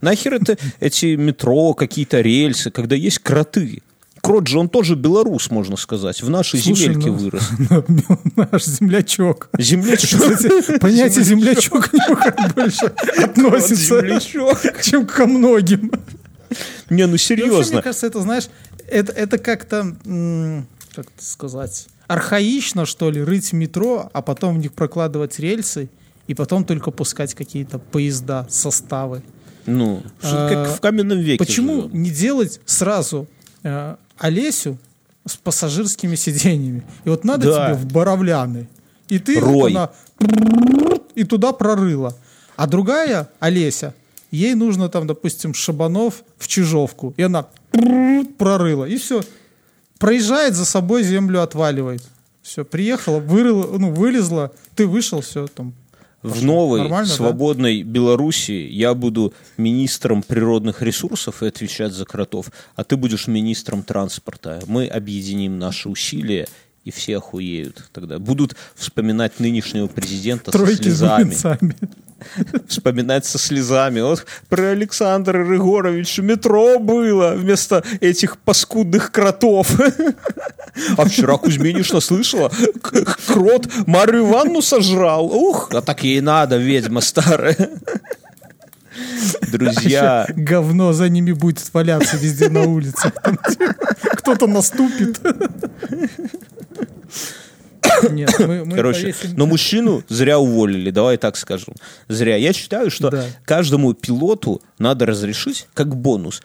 Нахер 0.04 0.34
это 0.34 0.56
эти 0.80 1.16
метро, 1.16 1.74
какие-то 1.74 2.20
рельсы, 2.20 2.70
когда 2.70 2.94
есть 2.94 3.18
кроты? 3.18 3.82
Крот 4.20 4.46
же, 4.46 4.58
он 4.58 4.70
тоже 4.70 4.94
белорус, 4.94 5.50
можно 5.50 5.76
сказать. 5.76 6.22
В 6.22 6.30
нашей 6.30 6.60
Слушай, 6.60 6.84
земельке 6.84 7.08
ну, 7.08 7.14
вырос. 7.14 7.50
Наш 8.36 8.64
землячок. 8.64 9.50
Землячок. 9.58 10.20
Кстати, 10.36 10.78
понятие 10.78 11.24
землячок 11.24 11.90
к 11.90 11.92
нему 11.92 12.16
как 12.16 12.54
больше 12.54 12.86
относится, 13.18 14.00
Землячок. 14.00 14.82
чем 14.82 15.06
ко 15.06 15.26
многим. 15.26 15.90
Не, 16.88 17.04
ну 17.04 17.12
вообще, 17.12 17.36
серьезно. 17.36 17.74
мне 17.74 17.82
кажется, 17.82 18.06
это, 18.06 18.20
знаешь, 18.20 18.48
это, 18.88 19.12
это 19.12 19.36
как-то, 19.38 19.94
как 20.94 21.06
сказать, 21.18 21.86
архаично, 22.06 22.86
что 22.86 23.10
ли, 23.10 23.22
рыть 23.22 23.52
метро, 23.52 24.10
а 24.12 24.22
потом 24.22 24.54
в 24.54 24.58
них 24.58 24.72
прокладывать 24.72 25.38
рельсы, 25.38 25.90
и 26.26 26.34
потом 26.34 26.64
только 26.64 26.90
пускать 26.90 27.34
какие-то 27.34 27.78
поезда, 27.78 28.46
составы. 28.48 29.22
Ну, 29.66 30.02
А, 30.22 30.48
как 30.66 30.76
в 30.76 30.80
каменном 30.80 31.18
веке. 31.18 31.38
Почему 31.38 31.82
живем. 31.82 32.02
не 32.02 32.10
делать 32.10 32.60
сразу 32.66 33.26
э, 33.62 33.96
Олесю 34.18 34.78
с 35.26 35.36
пассажирскими 35.36 36.16
сиденьями? 36.16 36.82
И 37.04 37.08
вот 37.08 37.24
надо 37.24 37.46
Да. 37.46 37.66
тебе 37.66 37.74
в 37.78 37.86
Боровляны. 37.92 38.68
И 39.08 39.18
ты 39.18 39.40
вот 39.40 39.46
Рой. 39.50 39.70
она 39.72 39.90
и 41.14 41.24
туда 41.24 41.52
прорыла. 41.52 42.16
А 42.56 42.66
другая 42.66 43.28
Олеся, 43.40 43.94
ей 44.30 44.54
нужно 44.54 44.88
там, 44.88 45.06
допустим, 45.06 45.54
Шабанов 45.54 46.22
в 46.38 46.46
Чижовку. 46.48 47.14
И 47.16 47.22
она 47.22 47.46
прорыла. 48.38 48.84
И 48.84 48.96
все. 48.96 49.22
Проезжает 49.98 50.54
за 50.54 50.64
собой, 50.64 51.02
землю 51.04 51.42
отваливает. 51.42 52.02
Все, 52.42 52.64
приехала, 52.64 53.20
вырыла, 53.20 53.78
ну, 53.78 53.90
вылезла, 53.90 54.52
ты 54.76 54.86
вышел, 54.86 55.22
все, 55.22 55.46
там, 55.46 55.72
В 56.24 56.42
новой 56.42 56.80
Нормально, 56.80 57.06
да? 57.06 57.14
свободной 57.14 57.82
Белоруссии 57.82 58.66
я 58.70 58.94
буду 58.94 59.34
министром 59.58 60.22
природных 60.22 60.80
ресурсов 60.80 61.42
и 61.42 61.48
отвечать 61.48 61.92
за 61.92 62.06
кротов, 62.06 62.50
а 62.76 62.82
ты 62.82 62.96
будешь 62.96 63.26
министром 63.26 63.82
транспорта. 63.82 64.62
Мы 64.66 64.86
объединим 64.86 65.58
наши 65.58 65.90
усилия, 65.90 66.48
и 66.84 66.90
все 66.90 67.16
охуеют 67.18 67.88
тогда. 67.92 68.18
Будут 68.18 68.56
вспоминать 68.74 69.40
нынешнего 69.40 69.86
президента 69.86 70.52
со 70.52 70.58
тройки 70.58 70.82
с 70.82 70.98
слезами. 70.98 71.36
Вспоминать 72.68 73.26
со 73.26 73.38
слезами. 73.38 74.00
Вот 74.00 74.24
про 74.48 74.70
Александра 74.70 75.44
Рыгоровича 75.44 76.22
метро 76.22 76.78
было 76.78 77.34
вместо 77.34 77.84
этих 78.00 78.38
паскудных 78.38 79.12
кротов. 79.12 79.68
А 80.96 81.04
вчера 81.04 81.36
Кузьминишна 81.36 82.00
слышала, 82.00 82.50
крот 83.28 83.68
Марию 83.86 84.28
Ивановну 84.28 84.60
сожрал. 84.60 85.26
Ух, 85.26 85.70
а 85.72 85.80
так 85.82 86.02
ей 86.02 86.20
надо, 86.20 86.56
ведьма 86.56 87.00
старая. 87.00 87.70
Друзья, 89.52 90.26
говно 90.34 90.92
за 90.92 91.08
ними 91.08 91.30
будет 91.30 91.62
валяться 91.72 92.16
везде 92.16 92.48
на 92.48 92.62
улице. 92.62 93.12
Там 93.22 93.38
Кто-то 94.16 94.46
наступит. 94.48 95.20
Нет, 98.10 98.34
мы, 98.40 98.64
мы 98.64 98.74
короче, 98.76 99.12
повесим- 99.12 99.34
но 99.36 99.46
мужчину 99.46 100.02
зря 100.08 100.38
уволили, 100.38 100.90
давай 100.90 101.16
так 101.16 101.36
скажем. 101.36 101.74
Зря. 102.08 102.36
Я 102.36 102.52
считаю, 102.52 102.90
что 102.90 103.10
Да. 103.10 103.24
каждому 103.44 103.92
пилоту 103.92 104.62
надо 104.78 105.06
разрешить, 105.06 105.68
как 105.74 105.94
бонус, 105.94 106.42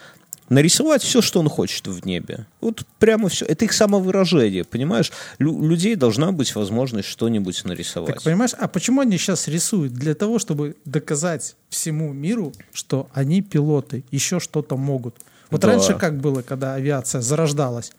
нарисовать 0.50 1.02
все, 1.02 1.22
что 1.22 1.40
он 1.40 1.48
хочет 1.50 1.88
в 1.88 2.06
небе. 2.06 2.46
Вот 2.60 2.84
прямо 3.00 3.30
все. 3.30 3.46
Это 3.46 3.66
их 3.66 3.74
самовыражение, 3.74 4.64
понимаешь? 4.64 5.12
Лю- 5.40 5.64
людей 5.66 5.96
должна 5.96 6.32
быть 6.32 6.54
возможность 6.56 7.08
что-нибудь 7.08 7.64
нарисовать. 7.66 8.16
Так 8.16 8.24
понимаешь, 8.24 8.52
а 8.58 8.68
почему 8.68 9.02
они 9.02 9.18
сейчас 9.18 9.48
рисуют? 9.48 9.94
Для 9.94 10.16
того, 10.16 10.40
чтобы 10.40 10.76
доказать 10.86 11.56
всему 11.70 12.12
миру, 12.14 12.52
что 12.74 13.08
они 13.14 13.42
пилоты, 13.42 14.04
еще 14.12 14.40
что-то 14.40 14.76
могут. 14.76 15.16
Вот 15.52 15.62
Да. 15.62 15.70
раньше 15.70 15.96
как 15.96 16.20
было, 16.20 16.42
когда 16.44 16.76
авиация 16.76 17.22
зарождалась? 17.22 17.92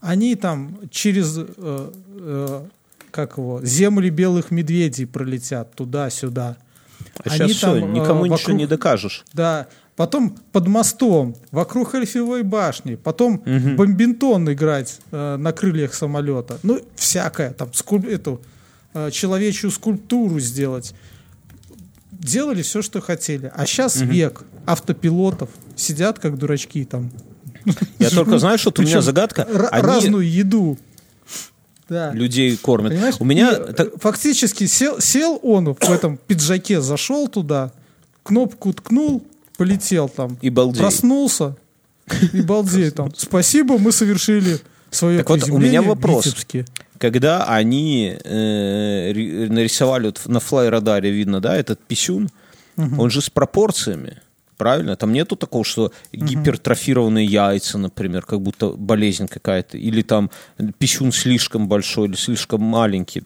Они 0.00 0.34
там 0.36 0.78
через 0.90 1.34
э, 1.38 1.46
э, 1.56 2.62
как 3.10 3.38
его, 3.38 3.60
земли 3.64 4.10
белых 4.10 4.50
медведей 4.50 5.06
пролетят 5.06 5.74
туда-сюда. 5.74 6.56
а 7.24 7.30
Они 7.30 7.36
сейчас 7.38 7.50
все, 7.52 7.80
там, 7.80 7.90
э, 7.90 7.92
никому 8.00 8.24
ничего 8.26 8.36
вокруг- 8.36 8.56
не 8.58 8.66
докажешь. 8.66 9.24
Да. 9.32 9.66
Потом 9.96 10.36
под 10.52 10.68
мостом, 10.68 11.34
вокруг 11.50 11.94
Эльфивой 11.96 12.44
башни, 12.44 12.94
потом 12.94 13.42
бомбинтон 13.76 14.52
играть 14.52 15.00
э, 15.10 15.36
на 15.36 15.52
крыльях 15.52 15.92
самолета. 15.94 16.58
Ну, 16.62 16.80
всякое. 16.94 17.50
Там 17.50 17.70
скульп- 17.70 18.08
эту, 18.08 18.40
э, 18.94 19.10
человечью 19.10 19.70
скульптуру 19.72 20.38
сделать. 20.38 20.94
делали 22.12 22.62
все, 22.62 22.82
что 22.82 23.00
хотели. 23.00 23.50
А 23.54 23.66
сейчас 23.66 24.00
век 24.00 24.42
автопилотов. 24.66 25.50
Сидят 25.76 26.18
как 26.18 26.36
дурачки 26.38 26.84
там. 26.84 27.10
Я 27.98 28.10
только, 28.10 28.38
знаешь, 28.38 28.64
вот 28.64 28.78
у 28.78 28.82
меня 28.82 29.00
загадка. 29.02 29.46
разную 29.70 30.28
еду. 30.30 30.78
Да. 31.88 32.12
людей 32.12 32.54
кормят. 32.58 32.92
Понимаешь? 32.92 33.14
У 33.18 33.24
меня... 33.24 33.50
И, 33.52 33.72
так- 33.72 33.98
фактически 33.98 34.66
сел, 34.66 35.00
сел 35.00 35.40
он 35.42 35.74
в 35.74 35.90
этом 35.90 36.18
пиджаке, 36.18 36.82
зашел 36.82 37.28
туда, 37.28 37.72
кнопку 38.22 38.74
ткнул, 38.74 39.22
полетел 39.56 40.10
там. 40.10 40.36
И 40.42 40.50
балдей. 40.50 40.80
Проснулся 40.80 41.56
и 42.34 42.42
балдеет 42.42 42.96
там. 42.96 43.10
Спасибо, 43.16 43.78
мы 43.78 43.92
совершили 43.92 44.58
свое 44.90 45.18
Так 45.18 45.30
вот, 45.30 45.48
у 45.48 45.56
меня 45.56 45.80
вопрос. 45.80 46.26
Витебске. 46.26 46.66
когда 46.98 47.44
они 47.46 48.18
э, 48.22 49.12
ри- 49.12 49.48
нарисовали 49.48 50.06
вот 50.06 50.20
на 50.26 50.40
флай-радаре, 50.40 51.10
видно, 51.10 51.40
да, 51.40 51.56
этот 51.56 51.80
писюн, 51.80 52.28
он 52.76 53.08
же 53.10 53.22
с 53.22 53.30
пропорциями. 53.30 54.18
Правильно? 54.58 54.96
Там 54.96 55.12
нету 55.12 55.36
такого, 55.36 55.64
что 55.64 55.92
гипертрофированные 56.12 57.24
яйца, 57.24 57.78
например, 57.78 58.22
как 58.22 58.40
будто 58.40 58.70
болезнь 58.70 59.28
какая-то, 59.28 59.78
или 59.78 60.02
там 60.02 60.30
писюн 60.78 61.12
слишком 61.12 61.68
большой 61.68 62.08
или 62.08 62.16
слишком 62.16 62.60
маленький. 62.60 63.22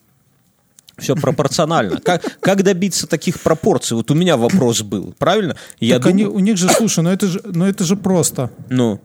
Все 0.98 1.16
пропорционально. 1.16 2.00
Как, 2.00 2.38
как 2.40 2.62
добиться 2.62 3.06
таких 3.06 3.40
пропорций? 3.40 3.96
Вот 3.96 4.10
у 4.10 4.14
меня 4.14 4.36
вопрос 4.36 4.82
был, 4.82 5.14
правильно? 5.18 5.56
Я 5.80 5.96
Так 5.96 6.08
они, 6.08 6.24
думаю, 6.24 6.36
у 6.36 6.40
них 6.40 6.58
же, 6.58 6.68
слушай, 6.68 7.02
ну 7.02 7.10
это 7.10 7.26
же, 7.26 7.40
ну 7.46 7.64
это 7.64 7.84
же 7.84 7.96
просто. 7.96 8.50
ну, 8.68 9.00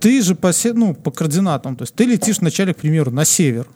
Ты 0.00 0.22
же 0.22 0.34
по, 0.34 0.52
ну, 0.72 0.94
по 0.94 1.10
координатам, 1.10 1.76
то 1.76 1.82
есть 1.82 1.94
ты 1.94 2.04
летишь 2.04 2.38
вначале, 2.38 2.72
к 2.72 2.78
примеру, 2.78 3.10
на 3.10 3.26
север. 3.26 3.66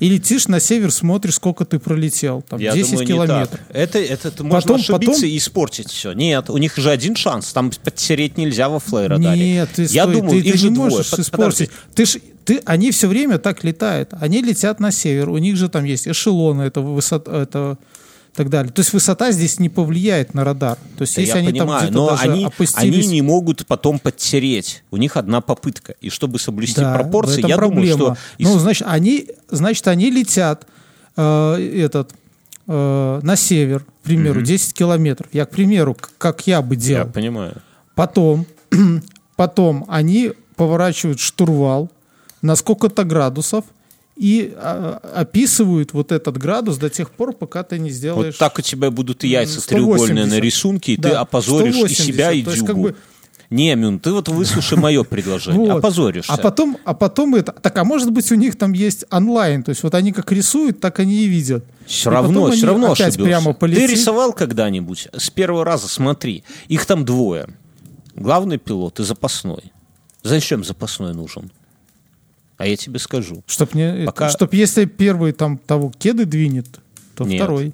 И 0.00 0.08
летишь 0.08 0.48
на 0.48 0.60
север, 0.60 0.90
смотришь, 0.90 1.34
сколько 1.34 1.64
ты 1.64 1.78
пролетел. 1.78 2.42
Там, 2.48 2.58
я 2.58 2.72
10 2.72 2.90
думаю, 2.90 3.06
не 3.06 3.12
километров. 3.12 3.50
так. 3.50 3.60
Это, 3.72 3.98
это, 3.98 4.28
это 4.28 4.44
можно 4.44 4.60
Потом- 4.60 4.76
ошибиться 4.80 5.12
потом- 5.12 5.24
и 5.28 5.36
испортить 5.36 5.90
все. 5.90 6.12
Нет, 6.12 6.48
у 6.50 6.56
них 6.56 6.76
же 6.76 6.90
один 6.90 7.14
шанс. 7.16 7.52
Там 7.52 7.70
подтереть 7.70 8.38
нельзя 8.38 8.68
во 8.68 8.78
флай-радаре. 8.80 9.38
Нет, 9.52 9.68
ты, 9.76 9.82
Я 9.84 10.04
стой, 10.04 10.14
думаю, 10.16 10.30
ты, 10.42 10.48
их 10.48 10.52
ты 10.54 10.58
же 10.58 10.68
не 10.70 10.74
двое. 10.74 10.90
можешь 10.90 11.10
Под- 11.10 11.20
испортить. 11.20 11.70
Ты 11.94 12.06
ж, 12.06 12.16
ты, 12.44 12.60
они 12.64 12.90
все 12.90 13.06
время 13.08 13.38
так 13.38 13.62
летают. 13.62 14.10
Они 14.20 14.42
летят 14.42 14.80
на 14.80 14.90
север. 14.90 15.28
У 15.28 15.36
них 15.38 15.56
же 15.56 15.68
там 15.68 15.84
есть 15.84 16.08
эшелоны, 16.08 16.62
это 16.62 16.80
высота, 16.80 17.42
это 17.42 17.76
так 18.34 18.48
далее. 18.48 18.72
То 18.72 18.80
есть 18.80 18.92
высота 18.92 19.32
здесь 19.32 19.58
не 19.58 19.68
повлияет 19.68 20.34
на 20.34 20.44
радар. 20.44 20.78
То 20.96 21.02
есть 21.02 21.16
Да 21.16 21.20
если 21.22 21.34
я 21.34 21.38
они 21.40 21.52
понимаю, 21.52 21.84
там 21.86 21.94
но 21.94 22.08
даже 22.10 22.22
они, 22.22 22.44
опустились... 22.44 23.04
они 23.04 23.06
не 23.14 23.22
могут 23.22 23.66
потом 23.66 23.98
подтереть. 23.98 24.82
У 24.90 24.96
них 24.96 25.16
одна 25.16 25.40
попытка. 25.40 25.94
И 26.00 26.10
чтобы 26.10 26.38
соблюсти 26.38 26.80
Да, 26.80 26.94
пропорции, 26.94 27.46
я 27.46 27.56
проблема. 27.56 27.98
думаю, 27.98 28.16
что... 28.16 28.44
Ну, 28.44 28.58
значит, 28.58 28.86
они, 28.88 29.28
значит, 29.50 29.86
они 29.88 30.10
летят 30.10 30.66
э, 31.16 31.82
этот, 31.84 32.12
э, 32.68 33.20
на 33.22 33.36
север, 33.36 33.80
к 33.80 34.04
примеру, 34.04 34.42
10 34.42 34.74
километров. 34.74 35.28
Я, 35.32 35.44
к 35.46 35.50
примеру, 35.50 35.96
как 36.18 36.46
я 36.46 36.62
бы 36.62 36.74
Я 36.76 36.80
делал. 36.80 37.08
понимаю. 37.10 37.56
Потом, 37.94 38.46
потом 39.36 39.84
они 39.88 40.32
поворачивают 40.56 41.20
штурвал 41.20 41.90
на 42.42 42.54
сколько-то 42.56 43.04
градусов 43.04 43.64
и 44.20 44.52
а, 44.54 45.00
описывают 45.16 45.94
вот 45.94 46.12
этот 46.12 46.36
градус 46.36 46.76
до 46.76 46.90
тех 46.90 47.10
пор, 47.10 47.32
пока 47.32 47.62
ты 47.62 47.78
не 47.78 47.88
сделаешь... 47.88 48.34
Вот 48.34 48.38
так 48.38 48.58
у 48.58 48.60
тебя 48.60 48.90
будут 48.90 49.24
и 49.24 49.28
яйца 49.28 49.62
180. 49.62 49.68
треугольные 49.70 50.26
на 50.26 50.38
рисунке, 50.38 50.92
и 50.92 50.96
ты 50.96 51.08
Да, 51.08 51.20
опозоришь 51.22 51.74
и 51.74 51.78
180. 51.78 52.04
себя, 52.04 52.30
и 52.30 52.42
То 52.42 52.50
есть, 52.50 52.66
как 52.66 52.78
бы- 52.78 52.94
Не, 53.48 53.74
Мюн, 53.76 53.98
ты 53.98 54.12
вот 54.12 54.28
выслушай 54.28 54.76
мое 54.78 55.04
предложение. 55.04 55.72
Вот. 55.72 55.78
Опозоришься. 55.78 56.34
А 56.34 56.36
потом, 56.36 56.76
а 56.84 56.92
потом 56.92 57.34
это... 57.34 57.52
Так, 57.52 57.78
а 57.78 57.84
может 57.84 58.10
быть, 58.12 58.30
у 58.30 58.34
них 58.34 58.58
там 58.58 58.74
есть 58.74 59.06
онлайн. 59.10 59.62
То 59.62 59.70
есть 59.70 59.82
вот 59.82 59.94
они 59.94 60.12
как 60.12 60.30
рисуют, 60.32 60.80
так 60.80 60.98
они 60.98 61.22
и 61.22 61.26
видят. 61.26 61.64
Все 61.86 62.10
И 62.10 62.12
равно, 62.12 62.50
все 62.50 62.66
равно 62.66 62.92
ошибешься. 62.92 63.22
прямо 63.22 63.54
Ты 63.54 63.86
рисовал 63.86 64.34
когда-нибудь? 64.34 65.08
С 65.16 65.30
первого 65.30 65.64
раза 65.64 65.88
смотри. 65.88 66.44
Их 66.68 66.84
там 66.84 67.06
двое. 67.06 67.48
Главный 68.16 68.58
пилот 68.58 69.00
и 69.00 69.02
запасной. 69.02 69.72
Зачем 70.22 70.62
запасной 70.62 71.14
нужен? 71.14 71.50
А 72.60 72.66
я 72.66 72.76
тебе 72.76 72.98
скажу. 72.98 73.42
Чтоб, 73.46 73.72
не, 73.72 74.04
Пока- 74.04 74.28
чтоб 74.28 74.52
если 74.52 74.84
первый 74.84 75.32
там 75.32 75.56
того 75.56 75.90
кеды 75.98 76.26
двинет, 76.26 76.66
то 77.14 77.24
Нет. 77.24 77.40
второй. 77.40 77.72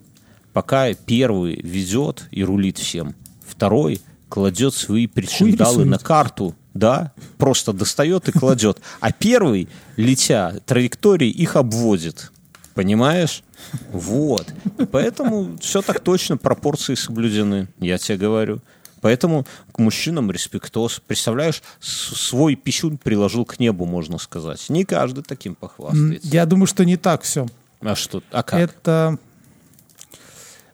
Пока 0.52 0.94
первый 0.94 1.60
ведет 1.60 2.28
и 2.30 2.44
рулит 2.44 2.78
всем, 2.78 3.16
второй 3.44 4.00
кладет 4.28 4.74
свои 4.74 5.08
причиндалы 5.08 5.84
на 5.84 5.98
карту, 5.98 6.54
да, 6.72 7.12
просто 7.36 7.72
достает 7.72 8.28
и 8.28 8.32
кладет. 8.32 8.80
А 9.00 9.10
первый, 9.10 9.68
летя 9.96 10.54
траекторией, 10.66 11.32
их 11.32 11.56
обводит. 11.56 12.30
Понимаешь? 12.74 13.42
Вот. 13.90 14.46
Поэтому 14.92 15.58
все 15.60 15.82
так 15.82 15.98
точно, 15.98 16.36
пропорции 16.36 16.94
соблюдены, 16.94 17.66
я 17.80 17.98
тебе 17.98 18.18
говорю. 18.18 18.60
Поэтому 19.00 19.46
к 19.72 19.78
мужчинам 19.78 20.30
респектос. 20.30 21.00
Представляешь, 21.06 21.62
свой 21.80 22.56
писюн 22.56 22.98
приложил 22.98 23.44
к 23.44 23.58
небу, 23.58 23.84
можно 23.84 24.18
сказать. 24.18 24.66
Не 24.68 24.84
каждый 24.84 25.22
таким 25.22 25.54
похвастается. 25.54 26.26
Я 26.26 26.46
думаю, 26.46 26.66
что 26.66 26.84
не 26.84 26.96
так 26.96 27.22
все. 27.22 27.46
А 27.80 27.94
что? 27.94 28.22
А 28.30 28.42
как? 28.42 28.58
Это, 28.58 29.18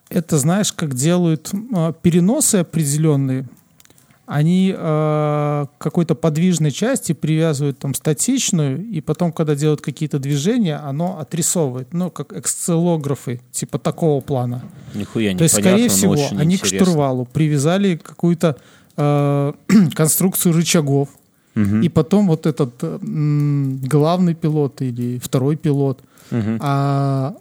это, 0.09 0.39
знаешь, 0.39 0.73
как 0.73 0.95
делают 0.95 1.51
э, 1.53 1.93
переносы 2.03 2.57
определенные. 2.57 3.49
Они 4.27 4.73
э, 4.77 4.77
к 4.77 5.83
какой-то 5.83 6.15
подвижной 6.15 6.71
части 6.71 7.13
привязывают 7.13 7.79
там 7.79 7.95
статичную, 7.95 8.85
и 8.85 9.01
потом, 9.01 9.33
когда 9.33 9.55
делают 9.55 9.81
какие-то 9.81 10.19
движения, 10.19 10.77
оно 10.77 11.19
отрисовывает. 11.19 11.93
Ну, 11.93 12.11
как 12.11 12.33
эксцелографы, 12.33 13.41
типа 13.51 13.79
такого 13.79 14.21
плана. 14.21 14.63
Нихуя 14.95 15.33
не 15.33 15.39
То 15.39 15.45
есть, 15.45 15.59
скорее 15.59 15.89
всего, 15.89 16.17
они 16.39 16.57
к 16.57 16.65
штурвалу 16.65 17.27
привязали 17.27 17.97
какую-то 17.97 18.57
э, 18.97 19.53
конструкцию 19.95 20.55
рычагов, 20.55 21.09
и 21.55 21.89
потом 21.91 22.29
вот 22.29 22.47
этот 22.47 22.75
э, 22.83 22.99
м, 23.03 23.79
главный 23.83 24.35
пилот 24.35 24.81
или 24.81 25.19
второй 25.19 25.57
пилот 25.57 26.01
а, 26.61 27.35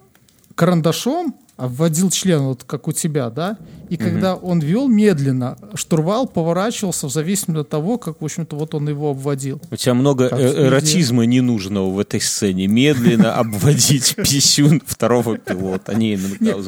карандашом 0.54 1.34
вводил 1.58 2.10
член, 2.10 2.42
вот 2.42 2.64
как 2.64 2.88
у 2.88 2.92
тебя, 2.92 3.30
да, 3.30 3.58
и 3.88 3.96
когда 3.96 4.34
он 4.34 4.60
вел 4.60 4.88
медленно, 4.88 5.58
штурвал 5.74 6.26
поворачивался 6.26 7.06
в 7.06 7.12
зависимости 7.12 7.60
от 7.60 7.68
того, 7.68 7.98
как, 7.98 8.20
в 8.20 8.24
общем-то, 8.24 8.56
вот 8.56 8.74
он 8.74 8.88
его 8.88 9.10
обводил. 9.10 9.60
У 9.70 9.76
тебя 9.76 9.94
много 9.94 10.28
Как 10.28 10.40
э- 10.40 10.66
эротизма 10.66 11.24
ненужного 11.24 11.90
в 11.90 11.98
этой 11.98 12.20
сцене. 12.20 12.66
Медленно 12.66 13.34
обводить 13.38 14.16
писюн 14.16 14.82
второго 14.84 15.36
пилота. 15.38 15.94
Не, 15.94 16.18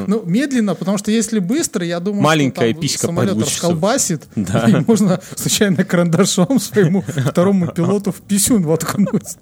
ну, 0.06 0.22
медленно, 0.26 0.74
потому 0.74 0.98
что 0.98 1.10
если 1.10 1.38
быстро, 1.38 1.84
я 1.84 1.98
думаю, 2.00 2.22
Маленькая 2.22 2.74
писька 2.74 3.06
самолет 3.06 3.32
получится. 3.32 3.54
расколбасит, 3.54 4.22
и 4.36 4.84
можно 4.86 5.20
случайно 5.34 5.84
карандашом 5.84 6.60
своему 6.60 7.02
второму 7.02 7.68
пилоту 7.68 8.12
в 8.12 8.20
писюн 8.20 8.62
воткнуть. 8.62 9.36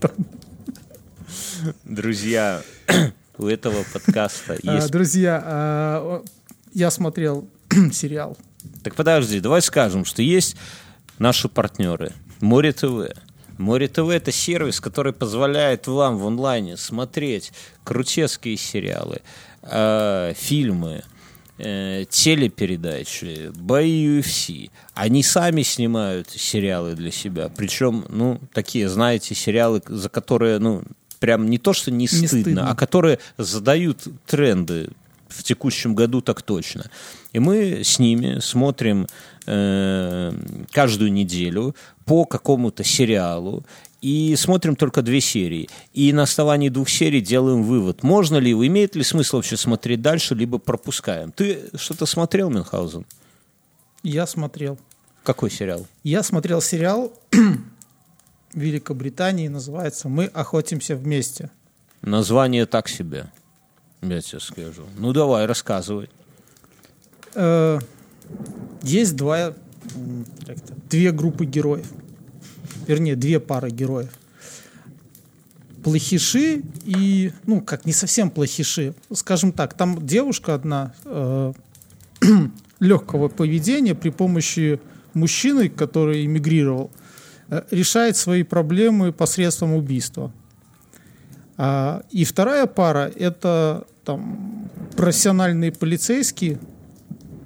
Друзья, 1.85 2.63
у 3.43 3.49
этого 3.49 3.85
подкаста 3.93 4.59
А, 4.65 4.75
есть... 4.77 4.91
Друзья, 4.91 5.43
а, 5.45 6.25
я 6.73 6.91
смотрел 6.91 7.49
сериал. 7.93 8.37
Так 8.83 8.95
подожди, 8.95 9.41
давай 9.41 9.63
скажем, 9.63 10.05
что 10.05 10.23
есть 10.23 10.57
наши 11.19 11.49
партнеры. 11.49 12.13
Море 12.41 12.73
ТВ. 12.73 13.11
Море 13.59 13.89
ТВ– 13.89 14.09
это 14.11 14.33
сервис, 14.33 14.81
который 14.81 15.13
позволяет 15.13 15.87
вам 15.87 16.19
в 16.19 16.27
онлайне 16.27 16.77
смотреть 16.77 17.53
крутецкие 17.85 18.57
сериалы, 18.57 19.21
э, 19.63 20.33
фильмы, 20.37 21.05
э, 21.59 22.05
телепередачи, 22.09 23.51
бои 23.55 24.21
UFC. 24.21 24.71
Они 24.95 25.23
сами 25.23 25.63
снимают 25.63 26.31
сериалы 26.31 26.95
для 26.95 27.13
себя. 27.13 27.51
Причем, 27.55 28.05
ну, 28.09 28.41
такие, 28.53 28.89
знаете, 28.89 29.35
сериалы, 29.35 29.83
за 29.87 30.09
которые, 30.09 30.59
ну, 30.59 30.83
прям 31.23 31.49
не 31.49 31.59
то, 31.59 31.73
что 31.73 31.93
не 31.93 32.09
стыдно, 32.09 32.29
стыдно. 32.29 32.71
а 32.71 32.75
которые 32.75 33.21
задают 33.39 34.09
тренды 34.27 34.89
в 35.29 35.45
текущем 35.45 35.95
году 35.95 36.21
так 36.21 36.43
точно. 36.43 36.91
И 37.33 37.39
мы 37.39 37.83
с 37.85 38.01
ними 38.01 38.41
смотрим 38.41 39.07
э, 39.47 40.33
каждую 40.73 41.13
неделю 41.13 41.77
по 42.07 42.25
какому-то 42.25 42.83
сериалу 42.83 43.65
и 44.01 44.35
смотрим 44.37 44.75
только 44.75 45.01
две 45.03 45.21
серии. 45.21 45.69
И 45.95 46.13
на 46.13 46.25
основании 46.25 46.71
двух 46.71 46.89
серий 46.89 47.21
делаем 47.21 47.63
вывод, 47.63 48.03
можно 48.03 48.39
ли, 48.39 48.51
имеет 48.51 48.97
ли 48.97 49.05
смысл 49.05 49.37
вообще 49.37 49.57
смотреть 49.57 50.03
дальше, 50.03 50.35
либо 50.35 50.59
пропускаем. 50.59 51.31
Ты 51.31 51.71
что-то 51.77 52.05
смотрел, 52.05 52.51
Мюнхгаузен? 52.51 53.07
Я 54.03 54.27
смотрел. 54.27 54.77
Какой 55.23 55.53
сериал? 55.53 55.87
Я 56.03 56.25
смотрел 56.25 56.61
сериал 56.61 57.13
Великобритании, 58.55 59.49
называется 59.49 60.09
«Мы 60.09 60.27
охотимся 60.27 60.97
вместе». 60.97 61.51
Название 62.03 62.67
так 62.67 62.89
себе, 62.89 63.27
я 64.03 64.21
тебе 64.21 64.41
скажу. 64.41 64.85
Ну 64.99 65.13
давай, 65.13 65.47
рассказывай. 65.47 66.11
Э, 67.35 67.79
Есть 68.83 69.17
два, 69.17 69.55
две 70.91 71.13
группы 71.13 71.45
героев. 71.47 71.87
Вернее, 72.87 73.15
две 73.17 73.39
пары 73.41 73.71
героев. 73.71 74.11
плохиши 75.85 76.63
и, 76.85 77.33
ну, 77.47 77.61
как 77.61 77.87
не 77.87 77.93
совсем 77.93 78.31
плохиши. 78.31 78.95
Скажем 79.13 79.53
так, 79.53 79.75
там 79.75 80.05
девушка 80.07 80.55
одна 80.55 80.95
э, 81.05 81.53
легкого 82.81 83.29
поведения 83.29 83.95
при 83.95 84.11
помощи 84.11 84.81
мужчины, 85.15 85.69
который 85.69 86.25
эмигрировал, 86.25 86.91
решает 87.71 88.17
свои 88.17 88.43
проблемы 88.43 89.13
посредством 89.13 89.75
убийства. 89.75 90.33
А, 91.57 92.03
и 92.11 92.25
вторая 92.25 92.67
пара– 92.67 93.11
это 93.17 93.85
там, 94.05 94.71
профессиональные 94.97 95.73
полицейские, 95.73 96.59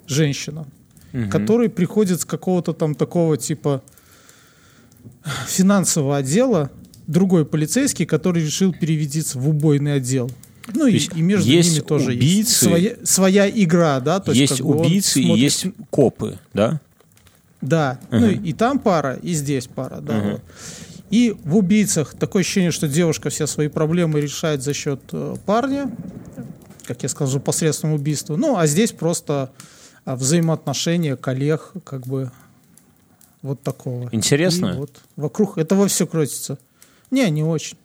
женщина, 0.06 0.66
который 1.30 1.68
приходит 1.68 2.20
с 2.20 2.24
какого-то 2.24 2.72
там 2.72 2.94
такого 2.94 3.36
типа 3.36 3.82
финансового 5.48 6.18
отдела, 6.18 6.70
другой 7.06 7.44
полицейский, 7.44 8.06
который 8.06 8.44
решил 8.44 8.72
переведиться 8.72 9.38
в 9.38 9.48
убойный 9.48 9.94
отдел. 9.94 10.30
Ну 10.74 10.86
и, 10.86 10.94
есть 10.94 11.10
и 11.14 11.22
между 11.22 11.48
есть 11.48 11.72
ними 11.72 11.80
тоже 11.80 12.12
есть 12.12 12.22
убийцы, 12.22 12.64
своя, 12.66 12.96
своя 13.04 13.48
игра, 13.48 14.00
да? 14.00 14.20
То 14.20 14.32
есть 14.32 14.56
как 14.56 14.66
бы 14.66 14.74
он 14.78 14.86
убийцы 14.86 15.20
и 15.20 15.24
смотрит- 15.24 15.42
есть 15.42 15.66
копы, 15.90 16.38
да? 16.52 16.80
Да, 17.66 17.98
ну 18.10 18.28
и 18.28 18.52
там 18.52 18.78
пара, 18.78 19.14
и 19.14 19.32
здесь 19.34 19.66
пара, 19.66 20.00
да. 20.00 20.20
вот. 20.20 20.42
И 21.10 21.36
в 21.44 21.56
убийцах 21.56 22.14
такое 22.14 22.42
ощущение, 22.42 22.72
что 22.72 22.88
девушка 22.88 23.30
все 23.30 23.46
свои 23.46 23.68
проблемы 23.68 24.20
решает 24.20 24.62
за 24.62 24.74
счет 24.74 25.00
э, 25.12 25.36
парня, 25.46 25.88
как 26.84 27.02
я 27.04 27.08
сказал, 27.08 27.40
посредством 27.40 27.92
убийства. 27.92 28.36
Ну, 28.36 28.56
а 28.56 28.66
здесь 28.66 28.90
просто 28.90 29.50
а, 30.04 30.16
взаимоотношения 30.16 31.16
коллег, 31.16 31.72
как 31.84 32.06
бы 32.06 32.32
вот 33.42 33.62
такого. 33.62 34.08
Интересно? 34.10 34.66
И 34.66 34.76
вот 34.78 35.00
вокруг 35.14 35.58
этого 35.58 35.86
все 35.86 36.06
крутится. 36.06 36.58
Не, 37.10 37.30
не 37.30 37.44
очень. 37.44 37.76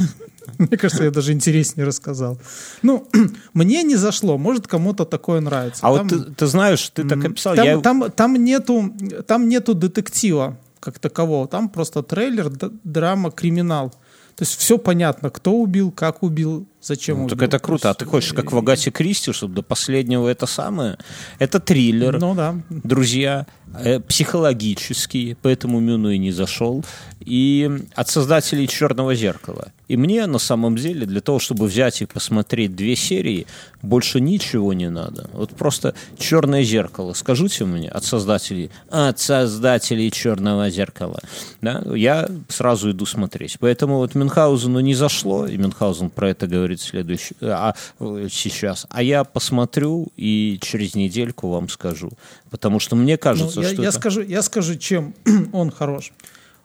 Мне 0.58 0.76
кажется, 0.76 1.04
я 1.04 1.10
даже 1.10 1.32
интереснее 1.32 1.86
рассказал. 1.86 2.38
Ну, 2.82 3.06
мне 3.54 3.82
не 3.82 3.96
зашло. 3.96 4.38
Может, 4.38 4.66
кому-то 4.66 5.04
такое 5.04 5.40
нравится. 5.40 5.80
А 5.86 5.96
Там- 5.96 6.08
вот 6.08 6.26
ты, 6.26 6.32
ты 6.32 6.46
знаешь, 6.46 6.90
ты 6.90 7.08
так 7.08 7.24
описал, 7.24 7.54
там, 7.56 7.64
я... 7.66 7.80
там, 7.80 8.10
там 8.10 8.34
нету, 8.34 8.92
там 9.26 9.48
нету 9.48 9.74
детектива 9.74 10.56
как 10.80 10.98
такового. 10.98 11.46
Там 11.46 11.68
просто 11.68 12.02
трейлер, 12.02 12.50
драма, 12.84 13.30
криминал. 13.30 13.90
То 14.36 14.44
есть 14.44 14.56
все 14.56 14.78
понятно, 14.78 15.30
кто 15.30 15.52
убил, 15.52 15.90
как 15.90 16.22
убил, 16.22 16.66
зачем 16.82 17.22
Ну, 17.22 17.28
так 17.28 17.42
это 17.42 17.58
То 17.58 17.64
круто. 17.64 17.90
А 17.90 17.94
ты 17.94 18.04
хочешь, 18.04 18.32
как 18.32 18.52
в 18.52 18.58
Агате 18.58 18.90
Кристи, 18.90 19.32
чтобы 19.32 19.54
до 19.54 19.62
последнего 19.62 20.28
это 20.28 20.46
самое? 20.46 20.98
Это 21.38 21.60
триллер. 21.60 22.18
Ну 22.20 22.34
да. 22.34 22.56
друзья, 22.68 23.46
э, 23.74 24.00
психологический, 24.00 25.36
поэтому 25.42 25.80
Мюну 25.80 26.10
и 26.10 26.18
не 26.18 26.32
зашел, 26.32 26.84
и 27.20 27.70
от 27.94 28.08
создателей 28.08 28.66
«Черного 28.66 29.14
зеркала». 29.14 29.72
И 29.88 29.96
мне, 29.96 30.26
на 30.26 30.38
самом 30.38 30.76
деле, 30.76 31.04
для 31.04 31.20
того, 31.20 31.40
чтобы 31.40 31.66
взять 31.66 32.00
и 32.00 32.06
посмотреть 32.06 32.76
две 32.76 32.94
серии, 32.94 33.46
больше 33.82 34.20
ничего 34.20 34.72
не 34.72 34.88
надо. 34.88 35.28
Вот 35.32 35.50
просто 35.50 35.94
«Черное 36.16 36.62
зеркало». 36.62 37.12
Скажите 37.12 37.64
мне 37.64 37.88
от 37.88 38.04
создателей, 38.04 38.70
от 38.88 39.18
создателей 39.18 40.12
«Черного 40.12 40.70
зеркала». 40.70 41.18
Да? 41.60 41.82
Я 41.92 42.28
сразу 42.48 42.92
иду 42.92 43.04
смотреть. 43.04 43.56
Поэтому 43.58 43.96
вот 43.96 44.14
Мюнхгаузену 44.14 44.78
не 44.78 44.94
зашло, 44.94 45.46
и 45.46 45.56
Мюнхгаузен 45.56 46.10
про 46.10 46.30
это 46.30 46.46
говорит 46.46 46.69
следующий, 46.78 47.34
а, 47.40 47.74
э, 47.98 48.28
сейчас. 48.30 48.86
А 48.90 49.02
я 49.02 49.24
посмотрю 49.24 50.12
и 50.16 50.58
через 50.62 50.94
недельку 50.94 51.48
вам 51.48 51.68
скажу. 51.68 52.10
Потому 52.50 52.78
что 52.78 52.94
мне 52.94 53.14
Ну, 53.14 53.18
кажется, 53.18 53.60
я, 53.60 53.68
что 53.72 53.82
я 53.82 53.88
это- 53.88 53.98
скажу, 53.98 54.20
я 54.22 54.42
скажу, 54.42 54.76
чем 54.76 55.14
он 55.52 55.70
хорош. 55.72 56.12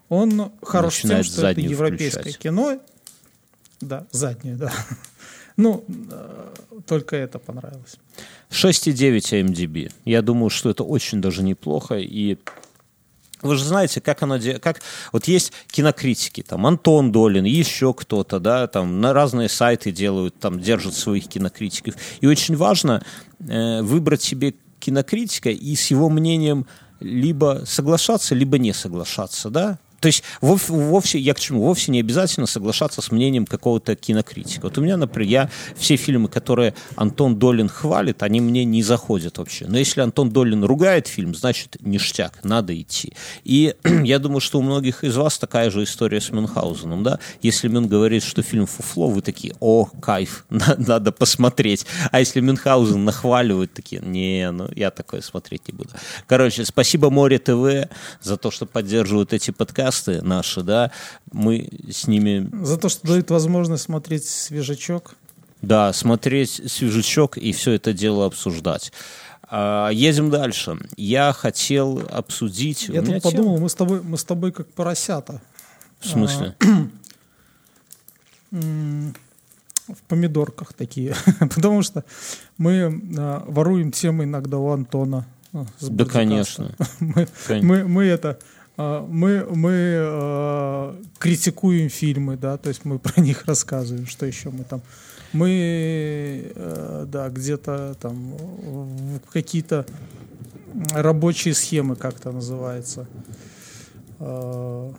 Он 0.10 0.52
хорош 0.62 1.02
тем, 1.02 1.10
Начинает 1.10 1.26
что 1.26 1.48
это 1.48 1.62
европейское 1.62 2.22
включать. 2.22 2.40
кино. 2.42 2.80
Да, 3.82 4.06
заднюю, 4.12 4.58
да. 4.58 4.72
Ну, 5.58 5.86
э, 6.12 6.54
только 6.86 7.16
это 7.16 7.40
понравилось. 7.40 7.96
6,9 8.52 9.32
IMDb. 9.42 9.90
Я 10.04 10.22
думаю, 10.22 10.50
что 10.50 10.70
это 10.70 10.84
очень 10.84 11.22
даже 11.22 11.44
неплохо. 11.44 11.96
И 11.96 12.38
вы 13.46 13.56
же 13.56 13.64
знаете, 13.64 14.02
как 14.02 14.24
оно... 14.24 14.40
Как, 14.62 14.82
вот 15.12 15.28
есть 15.28 15.54
кинокритики, 15.68 16.42
там 16.42 16.66
Антон 16.66 17.12
Долин, 17.12 17.46
еще 17.46 17.94
кто-то, 17.94 18.40
да, 18.40 18.68
там 18.68 19.02
на 19.02 19.14
разные 19.14 19.50
сайты 19.50 19.92
делают, 19.92 20.40
там 20.40 20.60
держат 20.60 20.94
своих 20.94 21.28
кинокритиков. 21.28 21.96
И 22.22 22.28
очень 22.28 22.56
важно 22.56 23.04
э, 23.40 23.82
выбрать 23.82 24.22
себе 24.22 24.56
кинокритика 24.80 25.50
и 25.50 25.76
с 25.76 25.92
его 25.92 26.10
мнением 26.10 26.68
либо 27.00 27.64
соглашаться, 27.66 28.36
либо 28.36 28.58
не 28.58 28.74
соглашаться, 28.74 29.50
да? 29.50 29.80
То 30.06 30.10
есть 30.10 30.22
вов- 30.40 30.70
вовсе, 30.70 31.18
я 31.18 31.34
к 31.34 31.40
чему? 31.40 31.64
Вовсе 31.64 31.92
не 31.92 32.00
обязательно 32.00 32.46
соглашаться 32.46 33.02
с 33.02 33.10
мнением 33.10 33.48
какого-то 33.48 33.96
кинокритика. 33.96 34.66
Вот 34.66 34.78
у 34.78 34.82
меня, 34.82 34.98
например, 34.98 35.28
я 35.28 35.50
все 35.76 35.96
фильмы, 35.96 36.30
которые 36.30 36.76
Антон 36.96 37.40
Долин 37.40 37.68
хвалит, 37.68 38.22
они 38.22 38.40
мне 38.40 38.66
не 38.66 38.84
заходят 38.84 39.40
вообще. 39.40 39.66
Но 39.68 39.80
если 39.80 40.02
Антон 40.02 40.30
Долин 40.30 40.64
ругает 40.64 41.08
фильм, 41.08 41.34
значит 41.34 41.78
ништяк, 41.80 42.44
надо 42.44 42.80
идти. 42.80 43.14
И 43.44 43.74
я 44.04 44.20
думаю, 44.20 44.42
что 44.42 44.60
у 44.60 44.62
многих 44.62 45.04
из 45.04 45.18
вас 45.18 45.40
такая 45.40 45.72
же 45.72 45.82
история 45.82 46.22
с 46.22 46.30
Мюнхгаузеном, 46.30 47.02
да? 47.02 47.18
Если 47.42 47.68
Мюн 47.68 47.88
говорит, 47.88 48.22
что 48.22 48.44
фильм 48.44 48.68
фуфло, 48.68 49.10
вы 49.10 49.24
такие, 49.24 49.56
о, 49.60 49.86
кайф, 49.86 50.46
на- 50.52 50.76
надо 50.78 51.14
посмотреть. 51.14 51.88
А 52.12 52.20
если 52.20 52.42
Мюнхгаузен 52.42 53.04
нахваливает, 53.04 53.74
такие, 53.74 54.04
не, 54.06 54.52
ну 54.52 54.70
я 54.76 54.92
такое 54.92 55.22
смотреть 55.22 55.68
не 55.68 55.74
буду. 55.74 55.90
Короче, 56.28 56.64
спасибо 56.64 57.10
Море 57.10 57.40
ТВ 57.40 57.90
за 58.22 58.38
то, 58.38 58.52
что 58.52 58.68
поддерживают 58.68 59.34
эти 59.34 59.50
подкасты 59.50 59.95
наши, 60.08 60.62
да. 60.62 60.92
Мы 61.32 61.70
с 61.90 62.08
ними 62.08 62.50
За 62.66 62.78
то, 62.78 62.90
что 62.90 63.08
дают 63.08 63.30
возможность 63.30 63.84
смотреть 63.84 64.26
свежачок. 64.26 65.16
да, 65.62 65.94
смотреть 65.94 66.62
свежачок 66.72 67.38
и 67.38 67.52
все 67.54 67.72
это 67.74 67.94
дело 67.94 68.26
обсуждать. 68.26 68.92
А, 69.48 69.90
едем 69.90 70.30
дальше. 70.32 70.78
Я 70.98 71.32
хотел 71.34 72.02
обсудить... 72.12 72.88
Я 72.90 73.02
тут 73.02 73.10
тема- 73.10 73.22
подумал, 73.22 73.60
мы 73.60 73.70
с 73.70 73.76
тобой, 73.76 74.02
мы 74.02 74.18
с 74.18 74.24
тобой 74.24 74.52
как 74.52 74.68
поросята. 74.74 75.42
В 76.00 76.08
смысле? 76.08 76.56
М, 78.52 79.14
в 79.88 80.02
помидорках 80.08 80.74
такие. 80.74 81.16
Потому 81.40 81.82
что 81.84 82.04
мы 82.58 83.02
а, 83.18 83.44
воруем 83.48 83.92
темы 83.92 84.24
иногда 84.24 84.58
у 84.58 84.70
Антона. 84.72 85.26
а, 85.54 85.66
Да, 85.82 86.06
конечно. 86.06 86.76
Мы, 87.00 87.28
Кон- 87.48 87.66
мы, 87.66 87.88
мы 87.88 88.04
это... 88.06 88.40
а, 88.78 89.06
Мы, 89.06 89.46
мы 89.46 89.72
а, 89.74 91.02
критикуем 91.20 91.90
фильмы, 91.90 92.38
да, 92.38 92.58
то 92.58 92.70
есть 92.70 92.86
мы 92.86 93.00
про 93.06 93.22
них 93.22 93.46
рассказываем, 93.46 94.08
что 94.08 94.26
еще 94.26 94.50
мы 94.50 94.64
там. 94.64 94.82
Мы, 95.34 96.54
э, 96.56 97.06
да, 97.10 97.28
где-то 97.28 97.98
там 98.00 98.38
какие-то 99.34 99.86
рабочие 100.94 101.54
схемы, 101.54 101.98
как 101.98 102.20
это 102.20 102.32
называется, 102.32 103.06
э, 104.20 104.94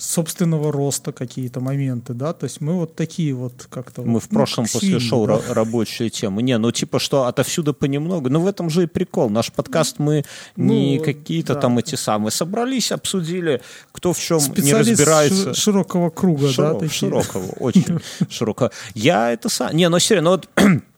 собственного 0.00 0.72
роста 0.72 1.12
какие-то 1.12 1.60
моменты, 1.60 2.14
да, 2.14 2.32
то 2.32 2.44
есть 2.44 2.60
мы 2.60 2.74
вот 2.74 2.96
такие 2.96 3.34
вот 3.34 3.66
как-то... 3.70 4.02
Мы 4.02 4.14
вот, 4.14 4.22
в 4.24 4.30
ну, 4.30 4.36
прошлом 4.38 4.64
как 4.64 4.72
после 4.72 4.98
шоу 4.98 5.26
да. 5.26 5.34
ра- 5.34 5.52
рабочие 5.52 6.08
темы. 6.08 6.42
Не, 6.42 6.56
ну 6.58 6.72
типа 6.72 6.98
что 6.98 7.24
отовсюду 7.26 7.74
понемногу. 7.74 8.30
Ну 8.30 8.40
в 8.40 8.46
этом 8.46 8.70
же 8.70 8.84
и 8.84 8.86
прикол. 8.86 9.28
Наш 9.30 9.52
подкаст 9.52 9.98
мы 9.98 10.24
не 10.56 10.98
Ну, 10.98 11.04
какие-то 11.04 11.54
да. 11.54 11.60
там 11.60 11.78
эти 11.78 11.96
самые. 11.96 12.30
Собрались, 12.30 12.92
обсудили, 12.92 13.60
кто 13.92 14.12
в 14.12 14.18
чем 14.18 14.38
не 14.38 14.44
Специалист 14.44 14.90
разбирается. 14.90 15.54
ши- 15.54 15.60
широкого 15.60 16.10
круга, 16.10 16.46
да, 16.46 16.52
Широ- 16.52 16.72
такие. 16.74 16.90
широкого, 16.90 17.44
очень 17.60 18.00
широкого. 18.30 18.70
Я 18.94 19.32
это 19.32 19.48
сам... 19.48 19.76
Не, 19.76 19.88
ну 19.88 19.98
серьезно, 19.98 20.30
ну 20.30 20.36
вот 20.36 20.48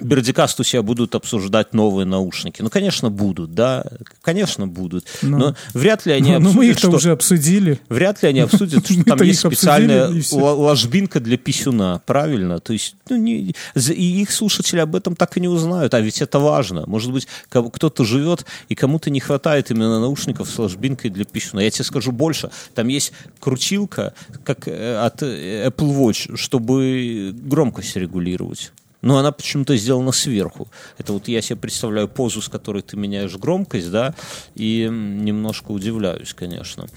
Бердикаст 0.00 0.60
у 0.60 0.64
себя 0.64 0.82
будут 0.82 1.14
обсуждать 1.14 1.72
новые 1.72 2.06
наушники. 2.06 2.62
Ну, 2.62 2.70
конечно, 2.70 3.10
будут, 3.10 3.54
да, 3.54 3.84
конечно, 4.22 4.66
будут. 4.66 5.06
Ну. 5.22 5.38
Но 5.38 5.56
вряд 5.74 6.06
ли 6.06 6.12
они 6.12 6.32
Ну, 6.32 6.40
ну, 6.40 6.52
мы 6.52 6.70
обсудят, 6.70 6.70
их-то 6.70 6.88
что... 6.88 6.96
уже 6.96 7.12
обсудили. 7.12 7.80
Вряд 7.88 8.22
ли 8.22 8.28
они 8.28 8.40
обсудят, 8.40 8.86
что 8.90 9.04
там 9.04 9.22
есть 9.22 9.44
их 9.44 9.52
специальная 9.52 10.10
ложбинка 10.32 11.20
для 11.20 11.36
писюна, 11.36 12.00
правильно? 12.06 12.60
То 12.60 12.72
есть, 12.72 12.96
ну, 13.08 13.16
не- 13.16 13.54
и 13.74 14.22
их 14.22 14.30
слушатели 14.30 14.80
об 14.80 14.94
этом 14.94 15.16
так 15.16 15.36
и 15.36 15.40
не 15.40 15.48
узнают, 15.48 15.94
а 15.94 16.00
ведь 16.00 16.20
это 16.20 16.38
важно. 16.38 16.84
Может 16.86 17.12
быть, 17.12 17.26
кто-то 17.48 18.04
живет, 18.04 18.44
и 18.68 18.74
кому-то 18.74 19.10
не 19.10 19.20
хватает 19.20 19.70
именно 19.70 20.00
наушников 20.00 20.50
с 20.50 20.58
ложбинкой 20.58 21.10
для 21.10 21.24
писюна. 21.24 21.60
Я 21.60 21.70
тебе 21.70 21.84
скажу 21.84 22.12
больше. 22.12 22.50
Там 22.74 22.88
есть 22.88 23.12
крутилка, 23.40 24.14
как 24.44 24.68
э, 24.68 24.96
от 24.96 25.22
э, 25.22 25.68
Apple 25.68 25.96
Watch, 25.96 26.36
чтобы 26.36 27.32
громкость 27.34 27.96
регулировать. 27.96 28.72
Но 29.06 29.18
она 29.18 29.30
почему-то 29.30 29.76
сделана 29.76 30.10
сверху. 30.10 30.66
Это 30.98 31.12
вот 31.12 31.28
я 31.28 31.40
себе 31.40 31.54
представляю 31.54 32.08
позу, 32.08 32.42
с 32.42 32.48
которой 32.48 32.82
ты 32.82 32.96
меняешь 32.96 33.36
громкость, 33.36 33.88
да, 33.92 34.16
и 34.56 34.88
немножко 34.90 35.70
удивляюсь, 35.70 36.34
конечно. 36.34 36.88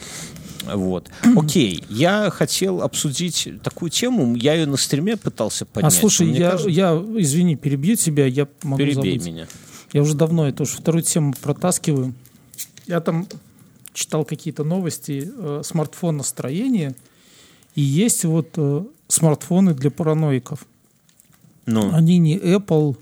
Вот. 0.65 1.07
Окей, 1.37 1.83
я 1.87 2.31
хотел 2.31 2.81
обсудить 2.81 3.47
такую 3.61 3.91
тему, 3.91 4.35
я 4.35 4.55
ее 4.55 4.65
на 4.65 4.77
стриме 4.77 5.17
пытался 5.17 5.67
поднять. 5.67 5.93
А 5.93 5.95
слушай, 5.95 6.27
я, 6.31 6.49
кажется- 6.49 6.71
я, 6.71 6.93
извини, 7.17 7.55
перебью 7.55 7.95
тебя, 7.95 8.25
я 8.25 8.47
могу 8.63 8.79
Перебей 8.79 9.19
забыть. 9.19 9.25
меня. 9.27 9.47
Я 9.93 10.01
уже 10.01 10.15
давно 10.15 10.47
эту 10.47 10.65
же 10.65 10.77
вторую 10.77 11.03
тему 11.03 11.35
протаскиваю. 11.39 12.15
Я 12.87 13.01
там 13.01 13.27
читал 13.93 14.25
какие-то 14.25 14.63
новости, 14.63 15.31
э, 15.31 15.61
смартфон 15.63 16.17
настроения, 16.17 16.95
И 17.75 17.81
есть 17.81 18.25
вот 18.25 18.49
э, 18.57 18.83
смартфоны 19.07 19.75
для 19.75 19.91
параноиков. 19.91 20.65
Ну, 21.69 21.93
Они 21.93 22.17
не 22.17 22.37
Apple, 22.37 22.97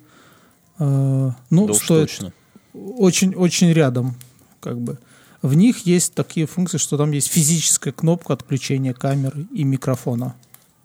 э, 0.80 1.32
ну, 1.50 1.66
да 1.68 1.72
уж 1.72 1.78
стоят 1.78 2.10
точно. 2.10 2.34
очень, 2.74 3.34
очень 3.36 3.72
рядом, 3.72 4.16
как 4.60 4.80
бы. 4.80 5.00
В 5.42 5.54
них 5.54 5.86
есть 5.86 6.14
такие 6.14 6.46
функции, 6.48 6.78
что 6.78 6.98
там 6.98 7.12
есть 7.12 7.28
физическая 7.28 7.94
кнопка 7.94 8.34
отключения 8.34 8.94
камеры 8.94 9.48
и 9.54 9.64
микрофона. 9.64 10.36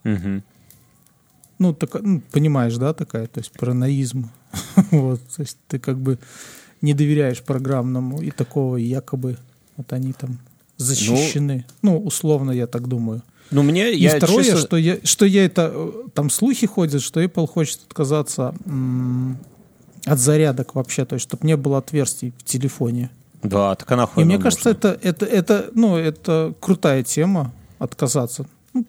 Мгм. 0.05 0.43
Ну, 1.59 1.73
так, 1.73 1.95
ну, 2.03 2.21
понимаешь, 2.33 2.77
да, 2.77 2.93
такая, 2.93 3.27
то 3.27 3.41
есть 3.41 3.53
параноизм. 3.53 4.31
вот, 4.91 5.21
то 5.37 5.43
есть 5.43 5.59
ты 5.69 5.79
как 5.79 5.99
бы 5.99 6.19
не 6.81 6.95
доверяешь 6.95 7.43
программному 7.43 8.21
и 8.21 8.31
такого 8.31 8.77
якобы 8.77 9.39
вот 9.77 9.93
они 9.93 10.13
там 10.13 10.39
защищены. 10.77 11.65
Ну, 11.81 11.99
условно, 11.99 12.51
я 12.51 12.67
так 12.67 12.89
думаю. 12.89 13.23
Ну, 13.51 13.63
мне, 13.63 13.93
И 13.93 13.99
я 14.01 14.17
второе, 14.17 14.45
честно- 14.45 14.61
что 14.61 14.77
я, 14.77 14.97
что 15.05 15.25
я 15.27 15.45
это, 15.45 15.75
там 16.15 16.31
слухи 16.31 16.67
ходят, 16.67 17.03
что 17.03 17.23
Apple 17.23 17.47
хочет 17.47 17.81
отказаться 17.87 18.55
м, 18.65 19.37
от 20.07 20.19
зарядок 20.19 20.75
вообще, 20.75 21.05
то 21.05 21.15
есть, 21.17 21.25
чтобы 21.29 21.47
не 21.47 21.57
было 21.57 21.79
отверстий 21.79 22.33
в 22.39 22.45
телефоне. 22.45 23.11
Да, 23.43 23.75
так 23.75 23.91
она 23.93 24.09
И 24.17 24.25
мне 24.25 24.39
кажется, 24.39 24.71
это, 24.71 24.99
это, 25.03 25.27
это, 25.27 25.71
ну, 25.75 25.97
это 25.97 26.55
крутая 26.61 27.03
тема 27.03 27.53
отказаться. 27.79 28.47
Ну, 28.73 28.87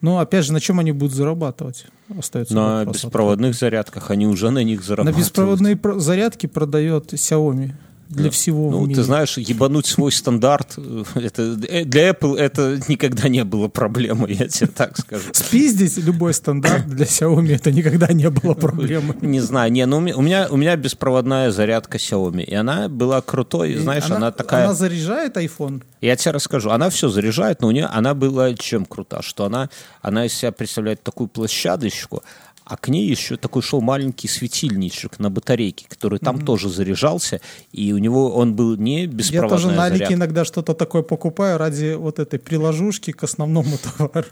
Но 0.00 0.18
опять 0.20 0.44
же, 0.44 0.52
на 0.52 0.60
чем 0.60 0.78
они 0.78 0.92
будут 0.92 1.12
зарабатывать? 1.14 1.86
Остается 2.16 2.54
На 2.54 2.84
беспроводных 2.86 3.54
зарядках 3.54 4.10
они 4.10 4.26
уже 4.26 4.50
на 4.50 4.62
них 4.62 4.78
открытый. 4.80 5.04
На 5.04 5.12
зарабатывают. 5.12 5.18
беспроводные 5.26 5.76
про- 5.76 5.98
зарядки 5.98 6.46
продает 6.46 7.12
Xiaomi 7.12 7.72
для 8.08 8.24
Да. 8.24 8.30
всего 8.30 8.70
Ну, 8.70 8.82
мире. 8.86 8.94
ты 8.96 9.02
знаешь, 9.02 9.36
ебануть 9.38 9.86
свой 9.86 10.10
стандарт, 10.12 10.74
э, 10.78 11.04
это, 11.14 11.42
э, 11.68 11.84
для 11.84 12.10
Apple 12.10 12.36
это 12.36 12.80
никогда 12.88 13.28
не 13.28 13.44
было 13.44 13.68
проблемой, 13.68 14.34
я 14.34 14.48
тебе 14.48 14.66
так 14.68 14.98
скажу. 14.98 15.24
Спиздить 15.32 15.96
любой 15.98 16.32
стандарт 16.34 16.86
для 16.88 17.04
Xiaomi 17.04 17.54
это 17.54 17.70
никогда 17.70 18.08
не 18.12 18.30
было 18.30 18.54
проблемой. 18.54 19.16
Не 19.20 19.40
знаю, 19.40 19.70
не, 19.72 19.84
ну 19.86 19.98
у 19.98 20.00
меня- 20.00 20.48
у 20.50 20.56
меня, 20.56 20.76
беспроводная 20.76 21.50
зарядка 21.50 21.98
Xiaomi, 21.98 22.44
и 22.44 22.54
она 22.54 22.88
была 22.88 23.20
крутой, 23.20 23.74
знаешь, 23.76 24.10
она, 24.10 24.30
такая... 24.32 24.64
Она 24.64 24.74
заряжает 24.74 25.36
iPhone. 25.36 25.82
Я 26.00 26.14
тебе 26.16 26.30
расскажу. 26.32 26.70
Она 26.70 26.90
все 26.90 27.08
заряжает, 27.08 27.60
но 27.60 27.68
у 27.68 27.70
нее 27.72 27.86
она 27.86 28.14
была 28.14 28.54
чем 28.54 28.84
крута, 28.86 29.20
что 29.20 29.44
она, 29.44 29.68
она 30.00 30.26
из 30.26 30.32
себя 30.32 30.52
представляет 30.52 31.02
такую 31.02 31.28
площадочку, 31.28 32.22
а 32.68 32.76
к 32.76 32.88
ней 32.88 33.08
еще 33.08 33.36
такой 33.36 33.62
шел 33.62 33.80
маленький 33.80 34.28
светильничек 34.28 35.18
на 35.18 35.30
батарейке, 35.30 35.86
который 35.88 36.18
там 36.18 36.44
тоже 36.44 36.68
заряжался, 36.68 37.40
и 37.72 37.92
у 37.92 37.98
него 37.98 38.30
он 38.34 38.54
был 38.54 38.76
не 38.76 39.02
Я 39.02 39.06
беспроводная 39.06 39.58
тоже 39.58 39.70
на 39.70 39.84
Алике 39.84 40.14
иногда 40.14 40.44
что-то 40.44 40.74
такое 40.74 41.02
покупаю 41.02 41.56
ради 41.58 41.94
вот 41.94 42.18
этой 42.18 42.38
приложушки 42.38 43.12
к 43.12 43.24
основному 43.24 43.78
товару. 43.96 44.26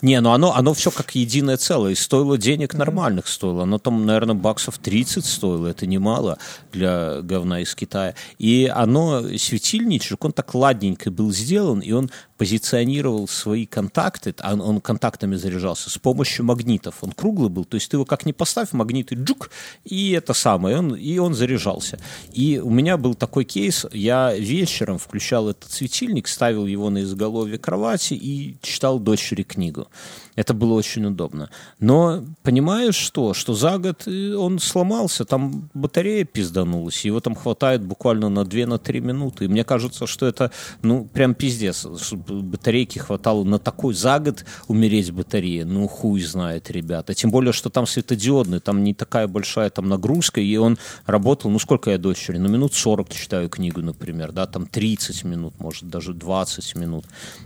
Не, 0.00 0.20
ну 0.20 0.32
оно, 0.32 0.54
оно 0.54 0.72
все 0.74 0.90
как 0.90 1.14
единое 1.14 1.56
целое. 1.56 1.92
И 1.92 1.94
стоило 1.94 2.38
денег 2.38 2.74
нормальных 2.74 3.28
стоило. 3.28 3.64
Оно 3.64 3.78
там, 3.78 4.06
наверное, 4.06 4.34
баксов 4.34 4.78
30 4.78 5.24
стоило. 5.24 5.66
Это 5.66 5.86
немало 5.86 6.38
для 6.72 7.20
говна 7.22 7.60
из 7.60 7.74
Китая. 7.74 8.14
И 8.38 8.70
оно, 8.74 9.22
светильничек, 9.36 10.24
он 10.24 10.32
так 10.32 10.54
ладненько 10.54 11.10
был 11.10 11.30
сделан, 11.32 11.80
и 11.80 11.92
он 11.92 12.10
позиционировал 12.42 13.28
свои 13.28 13.66
контакты, 13.66 14.34
а 14.40 14.54
он, 14.54 14.60
он 14.60 14.80
контактами 14.80 15.36
заряжался 15.36 15.90
с 15.90 15.96
помощью 15.96 16.44
магнитов. 16.44 16.96
Он 17.00 17.12
круглый 17.12 17.50
был, 17.50 17.64
то 17.64 17.76
есть 17.76 17.88
ты 17.88 17.96
его 17.96 18.04
как 18.04 18.26
не 18.26 18.32
поставь, 18.32 18.72
магниты 18.72 19.14
джук, 19.14 19.50
и 19.84 20.10
это 20.10 20.34
самое, 20.34 20.78
он, 20.78 20.96
и 20.96 21.18
он 21.18 21.34
заряжался. 21.34 22.00
И 22.32 22.58
у 22.58 22.70
меня 22.70 22.96
был 22.96 23.14
такой 23.14 23.44
кейс, 23.44 23.86
я 23.92 24.34
вечером 24.34 24.98
включал 24.98 25.50
этот 25.50 25.70
светильник, 25.70 26.26
ставил 26.26 26.66
его 26.66 26.90
на 26.90 27.02
изголовье 27.02 27.58
кровати 27.58 28.14
и 28.14 28.56
читал 28.60 28.98
дочери 28.98 29.44
книгу. 29.44 29.86
Это 30.34 30.54
было 30.54 30.72
очень 30.72 31.04
удобно. 31.04 31.50
Но 31.78 32.24
понимаешь 32.42 32.94
что? 32.94 33.34
Что 33.34 33.52
за 33.52 33.76
год 33.76 34.06
э, 34.06 34.34
он 34.34 34.58
сломался, 34.60 35.24
там 35.26 35.68
батарея 35.74 36.24
пизданулась, 36.24 37.04
его 37.04 37.20
там 37.20 37.34
хватает 37.34 37.82
буквально 37.82 38.30
на 38.30 38.40
2-3 38.40 39.00
минуты. 39.00 39.44
И 39.44 39.48
мне 39.48 39.62
кажется, 39.62 40.06
что 40.06 40.26
это, 40.26 40.50
ну, 40.80 41.04
прям 41.04 41.34
пиздец, 41.34 41.86
чтобы 42.00 42.40
батарейки 42.40 42.98
хватало 42.98 43.44
на 43.44 43.58
такой 43.58 43.92
за 43.92 44.18
год 44.20 44.44
умереть 44.68 45.10
батарея. 45.10 45.66
Ну, 45.66 45.86
хуй 45.86 46.22
знает, 46.22 46.70
ребята. 46.70 47.12
Тем 47.14 47.30
более, 47.30 47.52
что 47.52 47.68
там 47.68 47.86
светодиодный, 47.86 48.60
там 48.60 48.82
не 48.84 48.94
такая 48.94 49.28
большая 49.28 49.68
там 49.68 49.88
нагрузка, 49.88 50.40
и 50.40 50.56
он 50.56 50.78
работал, 51.04 51.50
ну, 51.50 51.58
сколько 51.58 51.90
я 51.90 51.98
дочери? 51.98 52.38
Ну, 52.38 52.48
минут 52.48 52.72
40 52.72 53.10
читаю 53.10 53.50
книгу, 53.50 53.82
например, 53.82 54.32
да, 54.32 54.46
там 54.46 54.66
30 54.66 55.24
минут, 55.24 55.60
может, 55.60 55.90
даже 55.90 56.14
20 56.14 56.74
минут. 56.76 57.04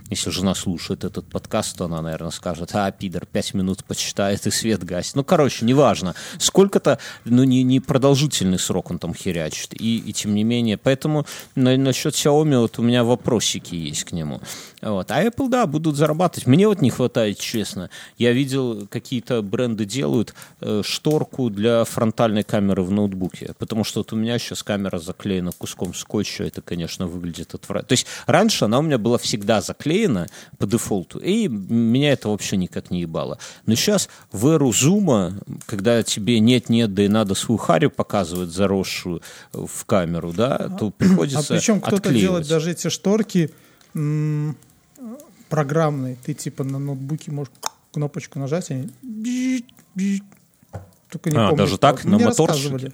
Если 0.09 0.29
жена 0.29 0.55
слушает 0.55 1.03
этот 1.03 1.25
подкаст, 1.25 1.77
то 1.77 1.85
она, 1.85 2.01
наверное, 2.01 2.31
скажет, 2.31 2.76
а, 2.77 2.91
пидор, 2.91 3.25
5 3.25 3.53
минут 3.55 3.83
почитает 3.83 4.45
и 4.45 4.51
свет 4.51 4.83
гасит. 4.83 5.15
Ну, 5.15 5.23
короче, 5.23 5.65
неважно. 5.65 6.15
Сколько-то, 6.37 6.99
ну, 7.25 7.43
не, 7.43 7.63
не 7.63 7.79
продолжительный 7.79 8.59
срок 8.59 8.91
он 8.91 8.99
там 8.99 9.13
херячит. 9.13 9.73
И, 9.73 9.97
и 9.97 10.13
тем 10.13 10.35
не 10.35 10.43
менее, 10.43 10.77
поэтому 10.77 11.25
на, 11.55 11.75
насчет 11.77 12.13
Xiaomi 12.13 12.59
вот 12.59 12.79
у 12.79 12.83
меня 12.83 13.03
вопросики 13.03 13.75
есть 13.75 14.03
к 14.03 14.11
нему. 14.11 14.41
Вот. 14.81 15.09
А 15.11 15.23
Apple, 15.23 15.49
да, 15.49 15.65
будут 15.65 15.95
зарабатывать. 15.95 16.47
Мне 16.47 16.67
вот 16.67 16.81
не 16.81 16.91
хватает, 16.91 17.39
честно. 17.39 17.89
Я 18.17 18.31
видел, 18.31 18.87
какие-то 18.87 19.41
бренды 19.41 19.85
делают 19.85 20.35
э, 20.61 20.81
шторку 20.83 21.49
для 21.49 21.83
фронтальной 21.83 22.43
камеры 22.43 22.83
в 22.83 22.91
ноутбуке. 22.91 23.53
Потому 23.57 23.83
что 23.83 24.01
вот 24.01 24.13
у 24.13 24.15
меня 24.15 24.37
сейчас 24.37 24.63
камера 24.63 24.99
заклеена 24.99 25.51
куском 25.51 25.93
скотча. 25.93 26.43
Это, 26.43 26.61
конечно, 26.61 27.07
выглядит 27.07 27.55
отвратительно. 27.55 27.87
То 27.87 27.93
есть 27.93 28.07
раньше 28.27 28.65
она 28.65 28.79
у 28.79 28.81
меня 28.81 28.97
была 28.97 29.17
всегда 29.17 29.61
заклеена 29.61 30.27
по 30.57 30.67
дефолту. 30.67 31.19
И 31.19 31.47
меня 31.47 32.13
это 32.13 32.29
вообще 32.29 32.57
никак 32.69 32.91
не 32.91 33.01
ебало. 33.01 33.37
Но 33.65 33.75
сейчас 33.75 34.09
в 34.31 34.47
эру 34.47 34.71
зума, 34.71 35.33
когда 35.65 36.03
тебе 36.03 36.39
нет-нет, 36.39 36.93
да 36.93 37.03
и 37.03 37.07
надо 37.07 37.33
свою 37.35 37.57
харю 37.57 37.89
показывать, 37.89 38.49
заросшую 38.49 39.21
в 39.53 39.85
камеру, 39.85 40.33
да, 40.33 40.69
то 40.79 40.87
А 40.87 40.91
приходится 40.91 41.53
причем 41.53 41.81
кто-то 41.81 42.13
делает 42.13 42.47
даже 42.47 42.71
эти 42.71 42.89
шторки 42.89 43.49
м, 43.95 44.55
программные. 45.49 46.17
Ты 46.23 46.33
типа 46.33 46.63
на 46.63 46.79
ноутбуке 46.79 47.31
можешь 47.31 47.51
кнопочку 47.91 48.39
нажать, 48.39 48.69
и 48.69 48.73
они 48.73 48.89
бжит, 49.01 49.65
бжит. 49.95 50.23
Только 51.09 51.29
не 51.31 51.37
А, 51.37 51.49
помню, 51.49 51.57
даже 51.57 51.77
кто. 51.77 51.87
так, 51.87 52.03
на 52.05 52.15
Мне 52.17 52.25
моторчике? 52.25 52.69
рассказывали. 52.69 52.91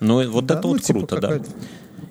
Ну, 0.00 0.30
вот 0.30 0.46
Да, 0.46 0.54
это 0.58 0.66
ну, 0.66 0.72
вот 0.74 0.82
типа 0.82 0.98
круто, 1.06 1.20
да. 1.20 1.40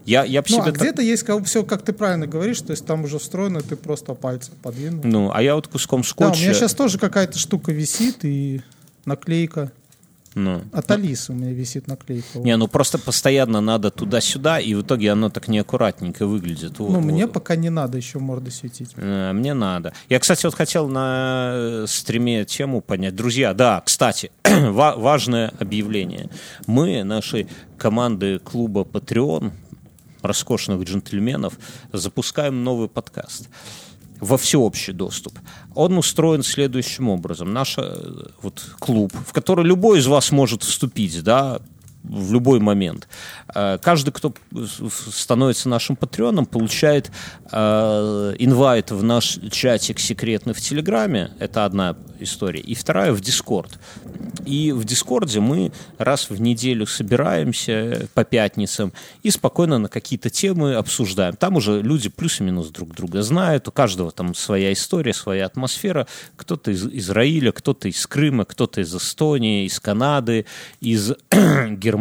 Я, 0.06 0.24
я 0.26 0.44
Ну, 0.50 0.60
а 0.62 0.66
так- 0.66 0.76
где-то 0.76 1.02
есть 1.02 1.26
все, 1.46 1.64
как 1.64 1.84
ты 1.84 1.94
правильно 1.94 2.28
говоришь, 2.28 2.60
то 2.62 2.72
есть 2.72 2.86
там 2.86 3.04
уже 3.06 3.20
встроено, 3.20 3.62
ты 3.62 3.76
просто 3.76 4.14
пальцем 4.14 4.54
подвинул. 4.62 5.02
Ну, 5.04 5.32
а 5.34 5.42
я 5.42 5.56
вот 5.56 5.68
куском 5.68 6.02
Да, 6.02 6.06
у 6.06 6.10
скотча... 6.10 6.42
меня 6.44 6.54
сейчас 6.54 6.74
тоже 6.74 6.98
какая-то 7.00 7.38
штука 7.40 7.72
висит, 7.72 8.26
и 8.26 8.62
наклейка. 9.06 9.72
ну, 10.36 10.62
От 10.74 10.90
Алисы 10.92 11.32
у 11.32 11.36
меня 11.36 11.54
висит 11.54 11.88
наклейка. 11.88 12.40
Не, 12.40 12.58
ну 12.58 12.68
просто 12.68 12.98
постоянно 12.98 13.62
надо 13.62 13.92
туда-сюда, 13.92 14.60
и 14.60 14.74
в 14.74 14.82
итоге 14.82 15.12
оно 15.12 15.30
так 15.30 15.48
неаккуратненько 15.48 16.26
выглядит. 16.28 16.80
Вот, 16.80 16.90
ну, 16.92 17.00
мне 17.02 17.26
вот. 17.26 17.34
пока 17.34 17.56
не 17.56 17.70
надо 17.70 17.98
еще 17.98 18.20
морды 18.20 18.50
светить. 18.52 18.92
Э, 18.96 19.32
Мне 19.34 19.54
надо. 19.54 19.94
Я, 20.10 20.20
кстати, 20.20 20.46
вот 20.46 20.56
хотел 20.56 20.88
на 20.90 21.52
э, 21.56 21.86
стриме 21.88 22.46
тему 22.46 22.82
поднять. 22.82 23.16
Друзья, 23.16 23.54
да, 23.54 23.82
кстати, 23.86 24.32
ва- 24.44 24.96
важное 24.98 25.54
объявление. 25.60 26.30
Мы, 26.68 27.04
нашей 27.04 27.48
команды 27.78 28.40
клуба 28.40 28.82
Patreon, 28.82 29.52
роскошных 30.24 30.82
джентльменов, 30.84 31.54
запускаем 31.92 32.64
новый 32.64 32.88
подкаст 32.88 33.50
во 34.20 34.38
всеобщий 34.38 34.94
доступ. 34.94 35.38
Он 35.76 35.98
устроен 35.98 36.44
следующим 36.44 37.10
образом. 37.10 37.52
Наш 37.52 37.76
э, 37.78 38.28
вот 38.42 38.66
клуб, 38.80 39.14
в 39.28 39.34
который 39.34 39.66
любой 39.66 40.00
из 40.00 40.08
вас 40.08 40.32
может 40.32 40.64
вступить, 40.64 41.22
да, 41.24 41.60
в 42.04 42.34
любой 42.34 42.60
момент. 42.60 43.08
Э, 43.54 43.78
Каждый, 43.82 44.12
кто 44.12 44.34
становится 45.12 45.70
нашим 45.70 45.96
патреоном, 45.96 46.46
получает 46.46 47.12
э, 47.52 48.36
invite 48.40 48.92
в 48.92 49.04
наш 49.04 49.40
чатик 49.52 50.00
секретный 50.00 50.54
в 50.54 50.62
Телеграме. 50.62 51.32
Это 51.40 51.66
одна 51.66 51.96
история. 52.20 52.60
И 52.60 52.76
вторая 52.76 53.12
в 53.14 53.22
Дискорд. 53.22 53.80
И 54.46 54.72
в 54.72 54.84
Дискорде 54.84 55.40
мы 55.40 55.72
раз 55.98 56.30
в 56.30 56.40
неделю 56.42 56.86
собираемся 56.86 58.08
по 58.14 58.24
пятницам 58.24 58.94
и 59.22 59.32
спокойно 59.32 59.78
на 59.78 59.88
какие-то 59.88 60.30
темы 60.30 60.76
обсуждаем. 60.76 61.36
Там 61.36 61.56
уже 61.56 61.82
люди 61.82 62.10
плюс-минус 62.10 62.70
друг 62.70 62.94
друга 62.94 63.22
знают, 63.22 63.68
у 63.68 63.72
каждого 63.72 64.12
там 64.12 64.36
своя 64.36 64.74
история, 64.74 65.14
своя 65.14 65.46
атмосфера. 65.46 66.08
Кто-то 66.36 66.72
из 66.72 66.86
Израиля, 66.86 67.52
кто-то 67.52 67.88
из 67.88 68.06
Крыма, 68.08 68.46
кто-то 68.46 68.82
из 68.82 68.94
Эстонии, 68.94 69.66
из 69.66 69.80
Канады, 69.80 70.46
из 70.82 71.14
Германии 71.32 71.93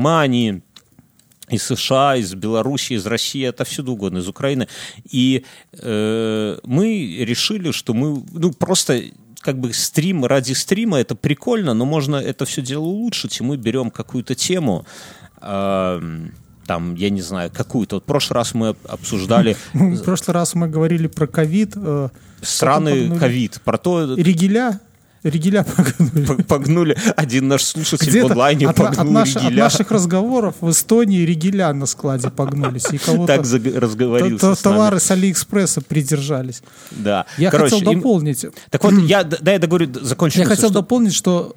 из 1.49 1.65
США, 1.65 2.17
из 2.17 2.35
Беларуси, 2.35 2.95
из 2.95 3.07
России, 3.07 3.45
отовсюду 3.45 3.93
угодно, 3.93 4.19
из 4.19 4.29
Украины. 4.29 4.69
И 5.11 5.45
э, 5.73 6.59
мы 6.65 7.17
решили, 7.21 7.73
что 7.73 7.95
мы 7.95 8.23
ну, 8.33 8.53
просто 8.53 9.03
как 9.41 9.59
бы 9.59 9.73
стрим 9.73 10.25
ради 10.25 10.53
стрима 10.53 10.99
это 10.99 11.15
прикольно, 11.15 11.75
но 11.75 11.85
можно 11.85 12.17
это 12.17 12.45
все 12.45 12.63
дело 12.63 12.85
улучшить, 12.85 13.41
и 13.41 13.43
мы 13.43 13.57
берем 13.57 13.91
какую-то 13.91 14.35
тему, 14.35 14.87
э, 15.41 16.01
там, 16.67 16.95
я 16.95 17.11
не 17.11 17.21
знаю, 17.21 17.51
какую-то. 17.53 17.97
Вот 17.97 18.05
в 18.05 18.07
прошлый 18.07 18.37
раз 18.37 18.55
мы 18.55 18.77
обсуждали 18.89 19.57
В 19.73 20.03
прошлый 20.03 20.35
раз 20.35 20.55
мы 20.55 20.69
говорили 20.69 21.09
про 21.09 21.27
ковид. 21.27 21.73
э, 21.77 22.09
погнули? 23.03 23.19
ковид, 23.19 23.61
про 23.65 23.79
то, 23.79 24.15
Ригеля. 24.15 24.81
Ригеля 25.23 25.65
погнули. 25.65 26.43
погнули, 26.43 26.97
один 27.17 27.47
наш 27.49 27.63
слушатель 27.65 28.23
в 28.23 28.25
онлайне 28.33 28.67
от, 28.69 28.81
от 28.81 28.97
погнул 28.97 29.13
наш- 29.13 29.37
от 29.37 29.53
наших 29.53 29.91
разговоров 29.93 30.57
в 30.61 30.71
Эстонии 30.71 31.21
ригеля 31.25 31.73
на 31.73 31.87
складе 31.87 32.29
погнулись. 32.31 32.87
И 32.93 32.99
кого-то 32.99 33.37
Так 33.37 33.41
разговорился 33.81 34.39
то- 34.41 34.55
то- 34.57 34.63
товары 34.63 34.99
с 34.99 35.11
Алиэкспресса 35.13 35.81
придержались. 35.81 36.63
Да. 36.91 37.27
Я 37.39 37.51
Короче, 37.51 37.77
хотел 37.77 37.93
им- 37.93 37.99
дополнить. 38.01 38.45
Так 38.71 38.83
вот, 38.83 38.95
я, 38.95 39.23
да, 39.23 39.53
я 39.53 39.59
договорю, 39.61 39.89
закончу. 40.01 40.41
Я 40.41 40.45
хотел 40.47 40.71
что- 40.71 40.81
дополнить, 40.81 41.15
что 41.15 41.55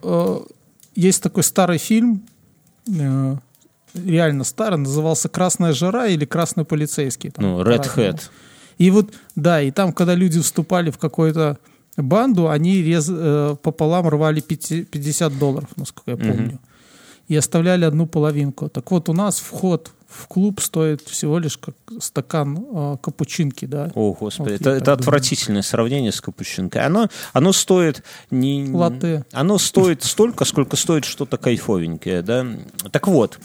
э, 0.48 0.54
есть 0.96 1.24
такой 1.24 1.42
старый 1.44 1.80
фильм, 1.80 2.22
э, 2.88 3.36
реально 3.96 4.44
старый, 4.44 4.78
назывался 4.78 5.28
«Красная 5.28 5.74
жара» 5.74 6.06
или 6.08 6.26
«Красный 6.26 6.66
полицейский». 6.66 7.32
там 7.32 7.44
Ну, 7.44 7.62
Red. 7.64 7.90
Hat. 7.96 8.22
И 8.78 8.92
вот, 8.92 9.12
да, 9.36 9.62
и 9.62 9.72
там, 9.72 9.92
когда 9.94 10.14
люди 10.16 10.40
вступали 10.40 10.92
в 10.92 10.98
какую-то 10.98 11.58
банду, 11.98 12.50
они 12.50 12.82
рез, 12.82 13.08
э, 13.10 13.56
пополам 13.62 14.08
рвали 14.08 14.42
пяти- 14.42 14.84
50 14.84 15.38
долларов, 15.38 15.70
насколько 15.76 16.12
я 16.12 16.18
помню. 16.18 16.60
И 17.28 17.36
оставляли 17.36 17.86
одну 17.86 18.06
половинку. 18.06 18.70
Так 18.70 18.92
вот, 18.92 19.10
у 19.10 19.14
нас 19.14 19.40
вход 19.40 19.92
в 20.08 20.28
клуб 20.28 20.62
стоит 20.62 21.02
всего 21.02 21.40
лишь 21.40 21.58
как 21.58 21.76
стакан 22.00 22.64
э, 22.72 22.98
капучинки, 23.02 23.66
да. 23.66 23.92
О, 23.96 24.14
господи, 24.14 24.50
Вот 24.52 24.62
это, 24.62 24.70
это 24.70 24.86
думаю. 24.86 25.00
отвратительное 25.00 25.62
сравнение 25.64 26.12
с 26.12 26.22
капучинкой. 26.22 26.84
Оно, 26.84 27.10
оно 27.34 27.52
стоит 27.52 28.04
не... 28.32 28.70
Латте. 28.72 29.26
Оно 29.34 29.58
стоит 29.58 30.04
столько, 30.04 30.46
сколько 30.46 30.76
стоит 30.76 31.04
что-то 31.06 31.38
кайфовенькое, 31.38 32.22
да? 32.22 32.46
Так 32.92 33.08
вот, 33.08 33.40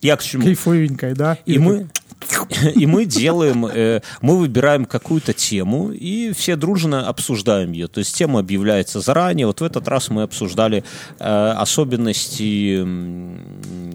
я 0.00 0.16
к 0.16 0.22
чему? 0.22 0.42
Кайфовенькой, 0.44 1.14
да. 1.14 1.38
И 1.46 1.58
мы, 1.58 1.88
и 2.74 2.86
мы 2.86 3.04
делаем, 3.04 3.66
э, 3.66 4.00
мы 4.20 4.38
выбираем 4.38 4.84
какую-то 4.84 5.32
тему 5.32 5.90
и 5.92 6.32
все 6.32 6.56
дружно 6.56 7.08
обсуждаем 7.08 7.72
ее. 7.72 7.88
То 7.88 7.98
есть 7.98 8.14
тема 8.14 8.40
объявляется 8.40 9.00
заранее. 9.00 9.46
Вот 9.46 9.60
в 9.60 9.64
этот 9.64 9.88
раз 9.88 10.10
мы 10.10 10.22
обсуждали 10.22 10.84
э, 11.18 11.54
особенности, 11.58 12.86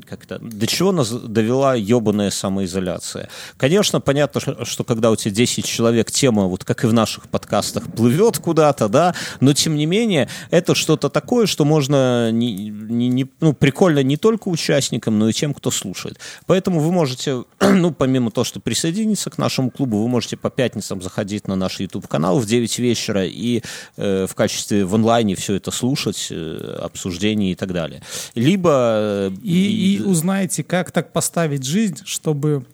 как-то, 0.08 0.40
до 0.40 0.68
чего 0.68 0.92
нас 0.92 1.12
довела 1.12 1.76
ебаная 1.76 2.30
самоизоляция. 2.30 3.30
Конечно, 3.58 4.02
понятно, 4.02 4.42
что, 4.42 4.66
что 4.66 4.84
когда 4.84 5.12
у 5.12 5.16
тебя 5.16 5.34
10 5.34 5.66
человек, 5.66 6.12
тема, 6.12 6.46
вот 6.46 6.64
как 6.64 6.84
и 6.84 6.88
в 6.88 6.94
наших 6.94 7.28
подкастах, 7.30 7.92
плывет 7.92 8.38
куда-то, 8.38 8.88
да, 8.90 9.16
но 9.40 9.54
тем 9.54 9.76
не 9.76 9.86
менее 9.86 10.30
это 10.52 10.76
что-то 10.76 11.10
такое, 11.10 11.46
что 11.46 11.66
можно 11.66 12.32
не, 12.32 12.70
не- 12.70 13.10
не- 13.10 13.28
ну, 13.40 13.54
прикольно 13.54 14.04
не 14.04 14.18
только 14.18 14.50
участникам, 14.50 15.20
но 15.20 15.30
и 15.30 15.34
тем, 15.34 15.54
кто 15.54 15.72
слушает. 15.72 16.20
Поэтому 16.46 16.80
вы 16.80 16.92
можете, 16.92 17.44
ну, 17.60 17.92
помимо 17.92 18.17
того, 18.32 18.46
что 18.46 18.60
присоединиться 18.60 19.30
к 19.30 19.38
нашему 19.38 19.72
клубу, 19.72 20.02
вы 20.02 20.08
можете 20.08 20.38
по 20.38 20.50
пятницам 20.50 21.02
заходить 21.02 21.48
на 21.48 21.56
наш 21.56 21.80
YouTube-канал 21.80 22.40
в 22.40 22.46
9 22.46 22.80
вечера 22.80 23.26
и 23.26 23.62
э, 23.98 24.28
в 24.30 24.36
качестве 24.36 24.86
в 24.86 24.96
онлайне 24.96 25.36
все 25.36 25.56
это 25.56 25.72
слушать, 25.72 26.28
э, 26.32 26.80
обсуждения 26.82 27.52
и 27.52 27.56
так 27.56 27.74
далее. 27.74 28.02
Либо... 28.36 28.70
э, 28.72 29.32
И, 29.44 29.98
и 29.98 30.02
узнаете, 30.02 30.64
как 30.64 30.92
так 30.92 31.12
поставить 31.14 31.64
жизнь, 31.64 31.98
чтобы 32.06 32.66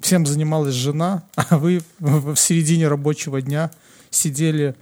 всем 0.00 0.26
занималась 0.26 0.74
жена, 0.74 1.24
а 1.34 1.58
вы 1.58 1.82
в 1.98 2.36
середине 2.36 2.88
рабочего 2.88 3.42
дня 3.42 3.70
сидели 4.10 4.74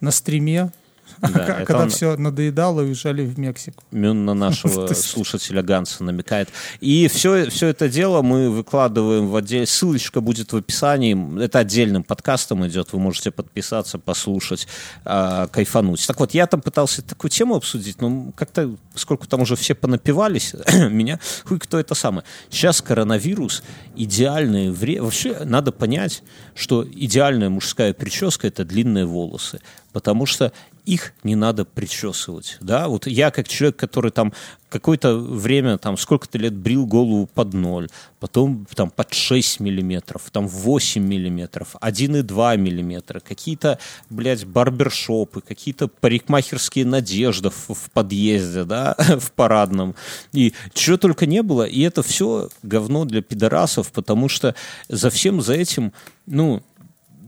на 0.00 0.10
стриме, 0.10 0.72
Да, 1.20 1.64
когда 1.64 1.82
он- 1.82 1.90
все 1.90 2.16
надоедало, 2.16 2.82
уезжали 2.82 3.24
в 3.24 3.38
Мексику. 3.38 3.84
Мюн 3.90 4.24
на 4.24 4.34
нашего 4.34 4.86
слушателя 4.94 5.62
Ганса 5.62 6.04
намекает. 6.04 6.48
И 6.80 7.08
все, 7.08 7.48
все 7.50 7.68
это 7.68 7.88
дело 7.88 8.22
мы 8.22 8.50
выкладываем 8.50 9.28
в 9.28 9.36
отделе. 9.36 9.66
Ссылочка 9.66 10.20
будет 10.20 10.52
в 10.52 10.56
описании. 10.56 11.42
Это 11.42 11.60
отдельным 11.60 12.02
подкастом 12.02 12.66
идет. 12.66 12.92
Вы 12.92 12.98
можете 12.98 13.30
подписаться, 13.30 13.98
послушать, 13.98 14.66
а, 15.04 15.46
кайфануть. 15.48 16.06
Так 16.06 16.18
вот, 16.20 16.34
я 16.34 16.46
там 16.46 16.60
пытался 16.60 17.02
такую 17.02 17.30
тему 17.30 17.56
обсудить, 17.56 18.00
но 18.00 18.32
как-то, 18.34 18.74
поскольку 18.92 19.26
там 19.26 19.42
уже 19.42 19.56
все 19.56 19.74
понапивались, 19.74 20.54
меня 20.72 21.18
хуй 21.44 21.58
кто 21.58 21.78
это 21.78 21.94
самое. 21.94 22.24
Сейчас 22.50 22.80
коронавирус, 22.82 23.62
идеальное 23.96 24.70
время. 24.70 25.04
Вообще 25.04 25.38
надо 25.44 25.72
понять, 25.72 26.22
что 26.54 26.86
идеальная 26.90 27.48
мужская 27.48 27.92
прическа– 27.92 28.46
это 28.48 28.64
длинные 28.64 29.06
волосы. 29.06 29.60
Потому 29.92 30.24
что 30.26 30.52
их 30.84 31.12
не 31.22 31.36
надо 31.36 31.64
причесывать, 31.64 32.58
да, 32.60 32.88
вот 32.88 33.06
я 33.06 33.30
как 33.30 33.48
человек, 33.48 33.76
который 33.76 34.10
там 34.10 34.32
какое-то 34.72 35.16
время, 35.16 35.76
там, 35.76 35.96
сколько-то 35.98 36.38
лет 36.38 36.54
брил 36.54 36.86
голову 36.86 37.26
под 37.26 37.52
ноль, 37.52 37.88
потом 38.18 38.66
там 38.74 38.90
под 38.90 39.12
6 39.12 39.60
миллиметров, 39.60 40.22
там 40.32 40.48
8 40.48 41.02
миллиметров, 41.02 41.76
1,2 41.80 42.56
миллиметра, 42.56 43.20
какие-то, 43.20 43.78
блядь, 44.08 44.46
барбершопы, 44.46 45.42
какие-то 45.42 45.88
парикмахерские 45.88 46.86
надежды 46.86 47.50
в, 47.50 47.74
в 47.74 47.90
подъезде, 47.90 48.64
да, 48.64 48.96
в 49.20 49.30
парадном, 49.32 49.94
и 50.32 50.54
чего 50.72 50.96
только 50.96 51.26
не 51.26 51.42
было, 51.42 51.64
и 51.64 51.82
это 51.82 52.02
все 52.02 52.48
говно 52.62 53.04
для 53.04 53.20
пидорасов, 53.20 53.92
потому 53.92 54.28
что 54.30 54.54
за 54.88 55.10
всем 55.10 55.42
за 55.42 55.52
этим, 55.52 55.92
ну, 56.26 56.62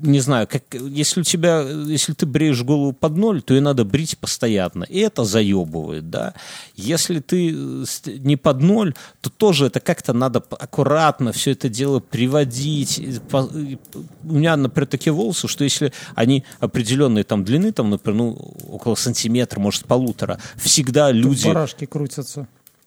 не 0.05 0.21
знаю, 0.21 0.47
как, 0.47 0.63
если 0.75 1.21
у 1.21 1.25
тебя, 1.25 1.61
если 1.63 2.13
ты 2.13 2.27
бреешь 2.27 2.63
голову 2.63 2.93
под 2.93 3.17
ноль, 3.17 3.43
то 3.43 3.55
ее 3.55 3.61
надо 3.61 3.85
брить 3.85 4.19
постоянно. 4.19 4.85
И 4.85 4.99
это 4.99 5.25
заебывает, 5.25 6.11
да. 6.11 6.35
Если 6.77 7.21
ты 7.21 7.51
э, 7.53 7.85
не 8.19 8.37
под 8.37 8.61
ноль, 8.61 8.95
то 9.21 9.31
тоже 9.31 9.67
это 9.67 9.81
как-то 9.81 10.13
надо 10.13 10.43
аккуратно 10.51 11.33
все 11.33 11.53
это 11.53 11.69
дело 11.69 12.01
приводить. 12.01 12.99
И 12.99 13.15
и 13.55 13.79
У 14.25 14.35
меня, 14.35 14.57
например, 14.57 14.87
такие 14.87 15.13
волосы, 15.13 15.49
что 15.49 15.65
если 15.65 15.93
они 16.15 16.45
определенной 16.61 17.25
там 17.25 17.45
длины, 17.45 17.73
там, 17.73 17.91
например, 17.91 18.17
ну, 18.17 18.55
около 18.69 18.95
сантиметра, 18.95 19.61
может, 19.61 19.87
полутора, 19.87 20.39
всегда 20.57 21.11
люди... 21.11 21.47
Барашки 21.47 21.87
крутятся. 21.87 22.47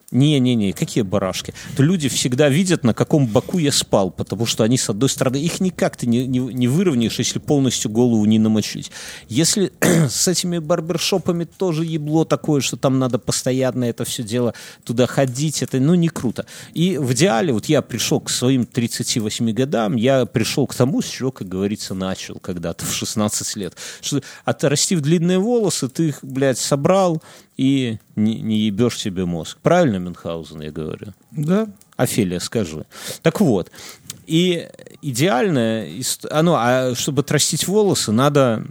Не-не-не, 0.09 0.71
какие 0.71 1.03
барашки? 1.03 1.53
То 1.75 1.83
люди 1.83 2.07
всегда 2.07 2.47
видят, 2.47 2.85
на 2.85 2.93
каком 2.93 3.27
боку 3.27 3.57
я 3.57 3.73
спал, 3.73 4.09
потому 4.09 4.45
что 4.45 4.63
они, 4.63 4.77
с 4.77 4.89
одной 4.89 5.09
стороны, 5.09 5.35
их 5.35 5.59
никак 5.59 5.97
ты 5.97 6.07
не, 6.07 6.25
не, 6.25 6.39
не 6.39 6.69
выровняешь, 6.69 7.19
если 7.19 7.39
полностью 7.39 7.91
голову 7.91 8.23
не 8.23 8.39
намочить. 8.39 8.89
Если 9.27 9.73
с 9.81 10.29
этими 10.29 10.59
барбершопами 10.59 11.43
тоже 11.43 11.83
ебло 11.83 12.23
такое, 12.23 12.61
что 12.61 12.77
там 12.77 12.99
надо 12.99 13.19
постоянно 13.19 13.83
это 13.83 14.05
все 14.05 14.23
дело 14.23 14.53
туда 14.85 15.07
ходить, 15.07 15.61
это, 15.61 15.77
ну, 15.77 15.93
не 15.93 16.07
круто. 16.07 16.45
И 16.73 16.97
в 16.97 17.11
идеале, 17.11 17.51
вот 17.51 17.65
я 17.65 17.81
пришел 17.81 18.21
к 18.21 18.29
своим 18.29 18.65
38 18.65 19.51
годам, 19.51 19.97
я 19.97 20.25
пришел 20.25 20.67
к 20.67 20.75
тому, 20.75 21.01
с 21.01 21.05
чего, 21.05 21.33
как 21.33 21.49
говорится, 21.49 21.93
начал 21.93 22.35
когда-то 22.39 22.85
в 22.85 22.93
16 22.93 23.57
лет. 23.57 23.75
Что 23.99 24.21
отрастив 24.45 25.01
длинные 25.01 25.39
волосы, 25.39 25.89
ты 25.89 26.07
их, 26.07 26.19
блядь, 26.21 26.59
собрал, 26.59 27.21
и 27.57 27.97
не, 28.15 28.39
не 28.39 28.59
ебешь 28.59 28.99
себе 28.99 29.25
мозг. 29.25 29.57
Правильно, 29.61 29.97
Мюнхгаузен, 29.97 30.61
я 30.61 30.71
говорю? 30.71 31.13
Да, 31.31 31.67
Офелия, 31.95 32.39
скажи. 32.39 32.85
Так 33.23 33.41
вот, 33.41 33.71
и 34.27 34.67
идеальное, 35.01 35.89
а, 36.29 36.43
ну, 36.43 36.53
а 36.55 36.93
чтобы 36.95 37.21
отрастить 37.21 37.67
волосы, 37.67 38.11
надо 38.11 38.63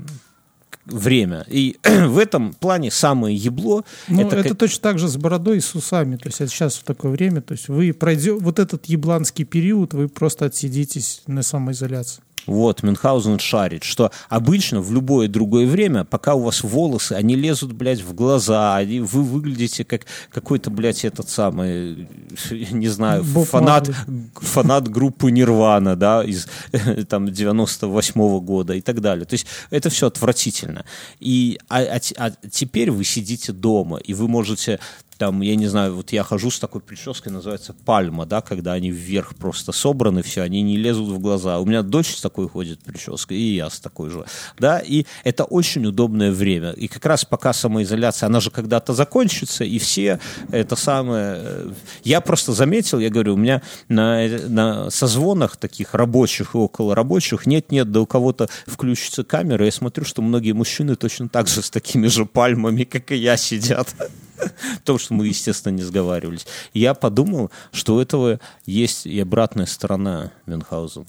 время. 0.85 1.45
И 1.49 1.77
в 1.85 2.19
этом 2.19 2.55
плане 2.55 2.91
самое 2.91 3.37
ебло 3.37 3.85
Ну, 4.09 4.23
это, 4.23 4.37
это, 4.37 4.51
как- 4.51 4.59
точно 4.59 4.83
так 4.83 4.99
же 4.99 5.09
с 5.09 5.17
бородой 5.17 5.59
и 5.59 5.61
с 5.61 5.75
усами. 5.75 6.17
То 6.17 6.29
есть 6.29 6.41
это 6.41 6.51
сейчас 6.51 6.77
в 6.77 6.85
такое 6.85 7.11
время. 7.11 7.41
То 7.41 7.53
есть 7.53 7.69
вы 7.69 7.93
пройдете 7.93 8.33
вот 8.33 8.59
этот 8.59 8.87
ебланский 8.87 9.45
период, 9.45 9.95
вы 9.95 10.09
просто 10.09 10.47
отсидитесь 10.47 11.23
на 11.27 11.43
самоизоляции. 11.43 12.23
Вот, 12.47 12.83
Мюнхгаузен 12.83 13.39
шарит, 13.39 13.85
что 13.85 14.11
обычно 14.29 14.81
в 14.81 14.93
любое 14.93 15.29
другое 15.29 15.67
время, 15.67 16.05
пока 16.05 16.35
у 16.35 16.43
вас 16.43 16.63
волосы, 16.63 17.13
они 17.13 17.35
лезут, 17.35 17.73
блядь, 17.73 18.01
в 18.01 18.15
глаза, 18.15 18.77
они, 18.77 19.01
вы 19.01 19.23
выглядите 19.23 19.85
как 19.85 20.03
какой-то, 20.31 20.71
блядь, 20.71 21.05
этот 21.05 21.29
самый, 21.29 22.09
не 22.51 22.89
знаю, 22.89 23.25
Боб 23.25 23.49
фанат, 23.49 23.89
Марли. 23.89 24.31
фанат 24.35 24.89
группы 24.89 25.31
Нирвана, 25.31 25.97
да, 25.97 26.25
из 26.25 26.49
там 27.09 27.31
98 27.31 28.41
года 28.41 28.75
и 28.75 28.81
так 28.81 29.01
далее. 29.01 29.25
То 29.25 29.35
есть 29.35 29.47
это 29.71 29.91
все 29.91 30.07
отвратительно. 30.07 30.85
И, 31.21 31.59
а, 31.69 31.81
а 31.81 32.01
а 32.17 32.31
теперь 32.51 32.91
вы 32.91 33.05
сидите 33.05 33.53
дома, 33.53 33.99
и 33.99 34.15
вы 34.15 34.29
можете 34.29 34.79
там, 35.19 35.41
я 35.41 35.57
не 35.57 35.67
знаю, 35.67 35.95
вот 35.95 36.13
я 36.13 36.23
хожу 36.23 36.51
с 36.51 36.59
такой 36.59 36.81
прической, 36.81 37.33
называется 37.33 37.75
пальма, 37.85 38.27
да, 38.27 38.41
когда 38.41 38.75
они 38.75 38.91
вверх 38.91 39.35
просто 39.35 39.73
собраны, 39.73 40.23
все, 40.23 40.43
они 40.43 40.63
не 40.63 40.77
лезут 40.77 41.09
в 41.09 41.19
глаза. 41.19 41.59
У 41.59 41.65
меня 41.65 41.83
дочь 41.83 42.17
с 42.17 42.21
такой 42.21 42.49
ходит 42.49 42.81
прической, 42.81 43.37
и 43.37 43.57
я 43.57 43.71
с 43.71 43.81
такой 43.81 44.11
же, 44.11 44.25
да, 44.59 44.79
и 44.79 45.07
это 45.25 45.45
очень 45.45 45.87
удобное 45.87 46.33
время. 46.33 46.73
И 46.73 46.89
как 46.89 47.05
раз 47.07 47.25
пока 47.25 47.53
самоизоляция, 47.53 48.27
она 48.27 48.41
же 48.41 48.51
когда-то 48.51 48.93
закончится, 48.93 49.65
и 49.65 49.79
все 49.79 50.21
это 50.51 50.77
самое... 50.77 51.37
э, 51.39 51.73
Я 52.05 52.21
просто 52.21 52.53
заметил, 52.53 52.99
я 52.99 53.11
говорю, 53.11 53.35
у 53.35 53.39
меня 53.39 53.63
на, 53.89 54.27
на 54.49 54.91
созвонах 54.91 55.57
таких 55.57 55.95
рабочих 55.95 56.55
и 56.55 56.59
около 56.59 56.95
рабочих 56.95 57.47
нет-нет, 57.47 57.91
да 57.91 58.01
у 58.01 58.07
кого-то 58.07 58.49
включится 58.67 59.25
камера, 59.25 59.65
я 59.65 59.73
смотрю, 59.73 60.05
что 60.05 60.23
многие 60.23 60.53
мужчины 60.53 60.97
точно 60.97 61.29
так 61.29 61.49
же 61.49 61.63
с 61.63 61.71
такими 61.71 62.07
же 62.09 62.27
пальмами, 62.27 62.85
как 62.85 63.13
и 63.13 63.17
я, 63.17 63.37
сидят. 63.37 63.95
Потому 64.79 64.99
что 64.99 65.15
мы, 65.15 65.27
естественно, 65.27 65.73
не 65.73 65.83
сговаривались. 65.83 66.47
Я 66.73 66.95
подумал, 66.95 67.51
что 67.73 67.97
у 67.97 68.01
этого 68.01 68.41
есть 68.65 69.07
и 69.07 69.19
обратная 69.21 69.67
сторона 69.67 70.33
Мюнхгаузен. 70.47 71.07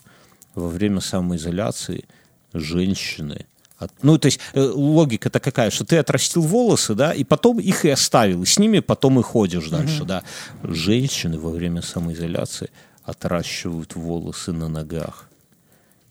Во 0.55 0.67
время 0.67 1.01
самоизоляции 1.01 2.05
женщины 2.53 3.45
ну, 4.01 4.17
то 4.17 4.25
есть 4.25 4.39
э, 4.53 4.61
логика-то 4.61 5.39
какая, 5.39 5.69
что 5.69 5.85
ты 5.85 5.97
отрастил 5.97 6.41
волосы, 6.41 6.95
да, 6.95 7.13
и 7.13 7.23
потом 7.23 7.59
их 7.59 7.85
и 7.85 7.89
оставил, 7.89 8.41
и 8.41 8.45
с 8.45 8.57
ними 8.57 8.79
потом 8.79 9.19
и 9.19 9.23
ходишь 9.23 9.69
дальше, 9.69 10.03
да. 10.03 10.23
Женщины 10.63 11.37
во 11.37 11.51
время 11.51 11.83
самоизоляции 11.83 12.71
отращивают 13.03 13.95
волосы 13.95 14.51
на 14.51 14.67
ногах. 14.67 15.26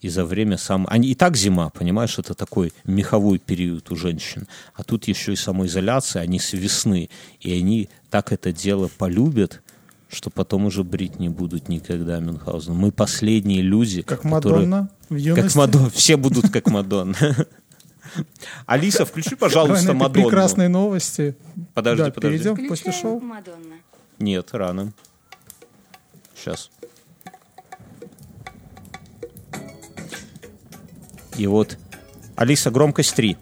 И 0.06 0.08
за 0.08 0.24
время 0.24 0.56
сам... 0.56 0.86
Они, 0.88 1.08
и 1.08 1.14
так 1.16 1.36
зима, 1.36 1.70
понимаешь, 1.70 2.16
это 2.16 2.34
такой 2.34 2.72
меховой 2.84 3.40
период 3.40 3.90
у 3.90 3.96
женщин. 3.96 4.46
А 4.76 4.84
тут 4.84 5.08
еще 5.08 5.32
и 5.32 5.36
самоизоляция, 5.36 6.22
они 6.22 6.38
с 6.38 6.52
весны. 6.52 7.10
И 7.40 7.52
они 7.52 7.88
так 8.08 8.30
это 8.30 8.52
дело 8.52 8.88
полюбят, 8.98 9.62
что 10.08 10.30
потом 10.30 10.66
уже 10.66 10.84
брить 10.84 11.18
не 11.18 11.28
будут 11.28 11.68
никогда 11.68 12.20
Мюнхгаузен. 12.20 12.72
Мы 12.72 12.92
последние 12.92 13.62
люди, 13.62 14.02
Как 14.02 14.22
которые... 14.22 14.68
Мадонна 14.68 14.90
в 15.08 15.14
Как 15.14 15.20
юности. 15.20 15.58
Мадонна. 15.58 15.90
Все 15.90 16.16
будут 16.16 16.50
как 16.50 16.68
Мадонна. 16.68 17.16
Алиса, 18.66 19.04
включи, 19.04 19.34
пожалуйста, 19.34 19.92
Мадонну. 19.92 20.28
прекрасные 20.28 20.68
новости. 20.68 21.36
Подожди, 21.74 22.12
подожди. 22.12 22.44
перейдем 22.44 22.68
после 22.68 22.92
шоу. 22.92 23.18
Мадонна. 23.18 23.74
Нет, 24.20 24.50
рано. 24.52 24.92
Сейчас. 26.36 26.70
И 31.36 31.46
вот 31.46 31.78
Алиса, 32.34 32.70
громкость 32.70 33.14
3. 33.14 33.36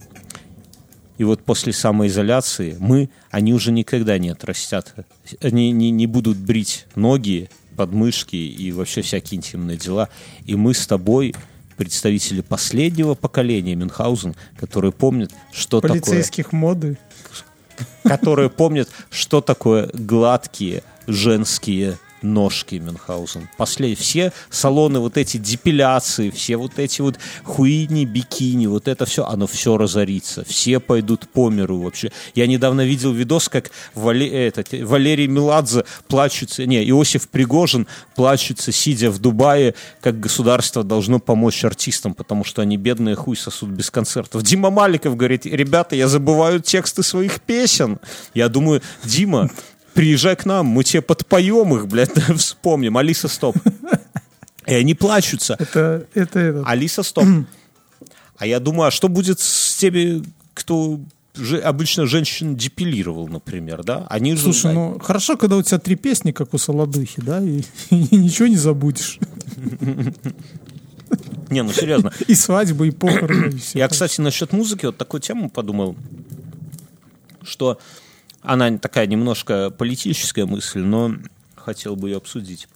И 1.17 1.25
вот 1.25 1.43
после 1.43 1.73
самоизоляции 1.73 2.77
мы, 2.81 3.09
они 3.31 3.55
уже 3.55 3.71
никогда 3.71 4.19
не 4.19 4.31
отрастят, 4.31 4.95
они 5.41 5.71
не, 5.71 5.91
не 5.91 6.07
будут 6.07 6.37
брить 6.37 6.87
ноги, 6.97 7.49
подмышки 7.77 8.37
и 8.37 8.73
вообще 8.73 9.03
всякие 9.03 9.39
интимные 9.39 9.77
дела. 9.77 10.09
И 10.45 10.57
мы 10.57 10.75
с 10.75 10.87
тобой, 10.87 11.35
представители 11.77 12.41
последнего 12.41 13.15
поколения 13.15 13.75
Мюнхгаузен, 13.75 14.35
которые 14.57 14.93
помнят, 14.93 15.33
что 15.53 15.81
такое 15.81 16.01
Полицейских 16.01 16.53
моды. 16.53 16.99
которые 18.05 18.51
помнят, 18.51 18.89
что 19.11 19.41
такое 19.41 19.91
гладкие 19.93 20.83
женские 21.07 21.99
ножки 22.25 22.77
Мюнхгаузен. 22.77 23.49
После 23.57 23.95
все 23.95 24.33
салоны 24.51 24.99
вот 24.99 25.17
эти 25.17 25.37
депиляции, 25.37 26.31
все 26.31 26.57
вот 26.57 26.79
эти 26.79 27.01
вот 27.01 27.19
хуини, 27.45 28.05
бикини, 28.05 28.67
вот 28.67 28.89
это 28.89 29.07
все, 29.07 29.25
оно 29.25 29.47
все 29.47 29.77
разорится. 29.77 30.45
Все 30.45 30.81
пойдут 30.81 31.29
по 31.29 31.51
миру 31.51 31.79
вообще. 31.79 32.11
Я 32.35 32.47
недавно 32.47 32.85
видел 32.85 33.13
видос, 33.13 33.49
как 33.49 33.71
Вале- 33.95 34.31
этот, 34.31 34.73
Валерий 34.73 35.27
Меладзе 35.27 35.85
плачется, 36.09 36.67
не, 36.67 36.89
Иосиф 36.89 37.29
Пригожин 37.29 37.87
плачется, 38.17 38.73
сидя 38.73 39.11
в 39.11 39.19
Дубае, 39.19 39.75
как 40.01 40.19
государство 40.19 40.83
должно 40.83 41.19
помочь 41.19 41.65
артистам, 41.65 42.15
потому 42.15 42.45
что 42.45 42.63
они 42.63 42.77
бедные 42.77 43.15
хуй 43.15 43.37
сосут 43.37 43.71
без 43.71 43.91
концертов. 43.91 44.43
Дима 44.43 44.71
Маликов 44.71 45.17
говорит, 45.17 45.47
ребята, 45.47 45.97
я 45.97 46.09
забываю 46.09 46.61
тексты 46.61 47.03
своих 47.03 47.41
песен. 47.41 47.99
Я 48.35 48.49
думаю, 48.49 48.83
Дима, 49.05 49.51
приезжай 49.95 50.37
к 50.37 50.45
нам, 50.45 50.67
мы 50.67 50.85
тебе 50.85 51.03
подпоем 51.03 51.75
их, 51.77 51.87
блядь, 51.89 52.13
вспомним. 52.37 52.99
Алиса, 52.99 53.29
стоп. 53.29 53.57
И 54.67 54.75
они 54.75 54.95
плачутся. 54.95 55.57
Это, 55.59 56.07
это, 56.15 56.39
этот. 56.39 56.67
Алиса, 56.67 57.03
стоп. 57.03 57.27
А 58.37 58.47
я 58.47 58.61
думаю, 58.61 58.89
а 58.89 58.91
что 58.91 59.09
будет 59.09 59.41
с 59.41 59.77
теми, 59.77 60.23
кто 60.55 61.01
же, 61.35 61.59
обычно 61.59 62.07
женщин 62.07 62.57
депилировал, 62.57 63.29
например, 63.29 63.85
да? 63.85 64.07
Они 64.09 64.35
же... 64.35 64.43
Слушай, 64.43 64.75
ну 64.75 64.99
хорошо, 64.99 65.37
когда 65.37 65.57
у 65.57 65.63
тебя 65.63 65.79
три 65.79 65.97
песни, 65.97 66.33
как 66.33 66.55
у 66.55 66.59
Солодухи, 66.59 67.21
да, 67.21 67.41
и, 67.41 67.63
и 67.91 68.17
ничего 68.17 68.49
не 68.49 68.57
забудешь. 68.57 69.19
Не, 71.51 71.63
ну 71.63 71.73
серьезно. 71.73 72.13
И 72.27 72.35
свадьбы, 72.35 72.89
и 72.89 72.91
похороны. 72.91 73.61
Я, 73.75 73.87
кстати, 73.89 74.21
насчет 74.21 74.53
музыки 74.53 74.87
вот 74.87 74.97
такую 74.97 75.21
тему 75.21 75.49
подумал, 75.51 75.95
что 77.43 77.79
она 78.45 78.79
такая 78.79 79.07
немножко 79.07 79.71
политическая 79.71 80.47
мысль, 80.47 80.81
но 80.81 81.15
хотел 81.57 81.97
бы 81.97 82.11
ее 82.11 82.19
обсудить. 82.19 82.69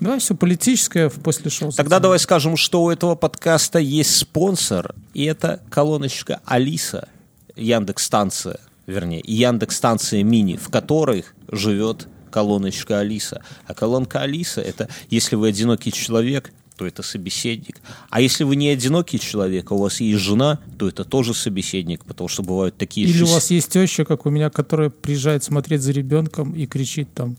Давай 0.00 0.18
все 0.18 0.34
политическое 0.34 1.08
в 1.08 1.20
после 1.20 1.50
шоу. 1.50 1.70
Тогда 1.70 2.00
давай 2.00 2.18
скажем, 2.18 2.56
что 2.56 2.82
у 2.82 2.90
этого 2.90 3.14
подкаста 3.14 3.78
есть 3.78 4.16
спонсор, 4.16 4.94
и 5.12 5.24
это 5.24 5.62
колоночка 5.70 6.40
Алиса, 6.44 7.08
Яндекс 7.54 8.04
станция, 8.04 8.58
вернее, 8.86 9.22
Яндекс 9.24 9.76
станция 9.76 10.22
мини, 10.22 10.56
в 10.56 10.68
которых 10.68 11.34
живет 11.50 12.08
колоночка 12.30 12.98
Алиса. 12.98 13.42
А 13.66 13.74
колонка 13.74 14.20
Алиса 14.20 14.60
это, 14.60 14.88
если 15.08 15.36
вы 15.36 15.48
одинокий 15.48 15.92
человек, 15.92 16.52
то 16.76 16.86
это 16.86 17.02
собеседник. 17.02 17.80
А 18.10 18.20
если 18.20 18.44
вы 18.44 18.56
не 18.56 18.68
одинокий 18.68 19.18
человек, 19.20 19.70
а 19.70 19.74
у 19.74 19.78
вас 19.78 20.00
есть 20.00 20.20
жена, 20.22 20.58
то 20.78 20.88
это 20.88 21.04
тоже 21.04 21.32
собеседник, 21.34 22.04
потому 22.04 22.28
что 22.28 22.42
бывают 22.42 22.76
такие 22.76 23.06
Или 23.06 23.16
у 23.22 23.26
шесть- 23.26 23.32
вас 23.32 23.50
есть 23.50 23.70
теща, 23.70 24.04
как 24.04 24.26
у 24.26 24.30
меня, 24.30 24.50
которая 24.50 24.90
приезжает 24.90 25.44
смотреть 25.44 25.82
за 25.82 25.92
ребенком 25.92 26.52
и 26.52 26.66
кричит 26.66 27.08
там. 27.14 27.36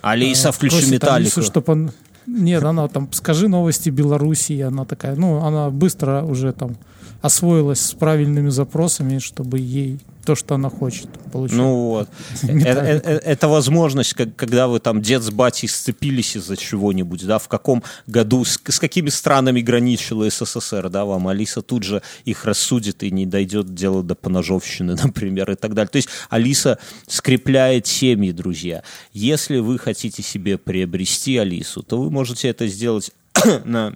Алиса, 0.00 0.48
э, 0.50 0.52
включи 0.52 0.86
металлику. 0.86 1.14
Алису, 1.38 1.42
чтоб 1.42 1.68
он... 1.68 1.90
Нет, 2.26 2.62
она 2.62 2.88
там, 2.88 3.10
скажи 3.12 3.48
новости 3.48 3.88
Белоруссии, 3.90 4.60
она 4.60 4.84
такая, 4.84 5.16
ну, 5.16 5.42
она 5.42 5.70
быстро 5.70 6.22
уже 6.22 6.52
там 6.52 6.76
освоилась 7.20 7.80
с 7.80 7.94
правильными 7.94 8.48
запросами, 8.48 9.18
чтобы 9.18 9.58
ей 9.58 9.98
то, 10.28 10.34
что 10.34 10.56
она 10.56 10.68
хочет, 10.68 11.08
получить. 11.32 11.56
Ну 11.56 11.74
вот. 11.86 12.08
Э- 12.42 12.48
э- 12.48 13.00
э- 13.02 13.20
Это 13.24 13.48
возможность, 13.48 14.12
как- 14.12 14.36
когда 14.36 14.68
вы 14.68 14.78
там 14.78 15.00
дед 15.00 15.22
с 15.22 15.30
батей 15.30 15.68
сцепились 15.68 16.36
из-за 16.36 16.54
чего-нибудь, 16.54 17.24
да, 17.26 17.38
в 17.38 17.48
каком 17.48 17.82
году, 18.06 18.44
с, 18.44 18.60
с 18.68 18.78
какими 18.78 19.08
странами 19.08 19.62
граничила 19.62 20.28
СССР, 20.28 20.90
да, 20.90 21.06
вам 21.06 21.28
Алиса 21.28 21.62
тут 21.62 21.82
же 21.82 22.02
их 22.26 22.44
рассудит 22.44 23.02
и 23.04 23.10
не 23.10 23.24
дойдет 23.24 23.74
дело 23.74 24.02
до 24.02 24.14
поножовщины, 24.14 24.96
например, 25.02 25.50
и 25.50 25.54
так 25.54 25.72
далее. 25.72 25.88
То 25.88 25.96
есть 25.96 26.10
Алиса 26.28 26.78
скрепляет 27.06 27.86
семьи, 27.86 28.30
друзья. 28.30 28.82
Если 29.14 29.60
вы 29.60 29.78
хотите 29.78 30.22
себе 30.22 30.58
приобрести 30.58 31.38
Алису, 31.38 31.82
то 31.82 31.98
вы 32.02 32.10
можете 32.10 32.48
это 32.48 32.66
сделать 32.66 33.12
на 33.64 33.94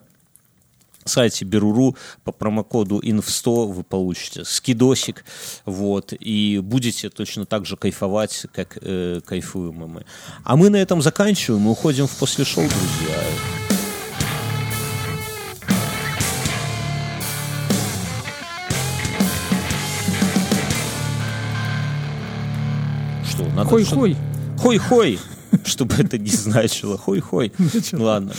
сайте 1.05 1.45
Беруру 1.45 1.97
по 2.25 2.33
промокоду 2.33 3.01
INF100 3.01 3.73
вы 3.73 3.83
получите 3.83 4.45
скидосик, 4.45 5.25
вот, 5.65 6.13
и 6.19 6.61
будете 6.63 7.11
точно 7.11 7.47
так 7.47 7.67
же 7.67 7.77
кайфовать, 7.77 8.47
как 8.53 8.79
э, 8.81 9.21
кайфуем 9.25 9.75
мы. 9.75 10.05
А 10.45 10.57
мы 10.57 10.71
на 10.71 10.77
этом 10.77 11.03
заканчиваем 11.03 11.67
и 11.67 11.71
уходим 11.71 12.07
в 12.07 12.17
после 12.17 12.45
шоу, 12.45 12.65
друзья. 12.65 13.19
Что, 23.29 23.45
надо... 23.51 23.69
Хой-хой. 23.69 24.17
Хой-хой, 24.59 25.19
чтобы 25.65 25.97
это 25.97 26.19
не 26.19 26.31
значило. 26.31 26.99
Хой-хой. 26.99 27.53
Ладно. 27.93 28.35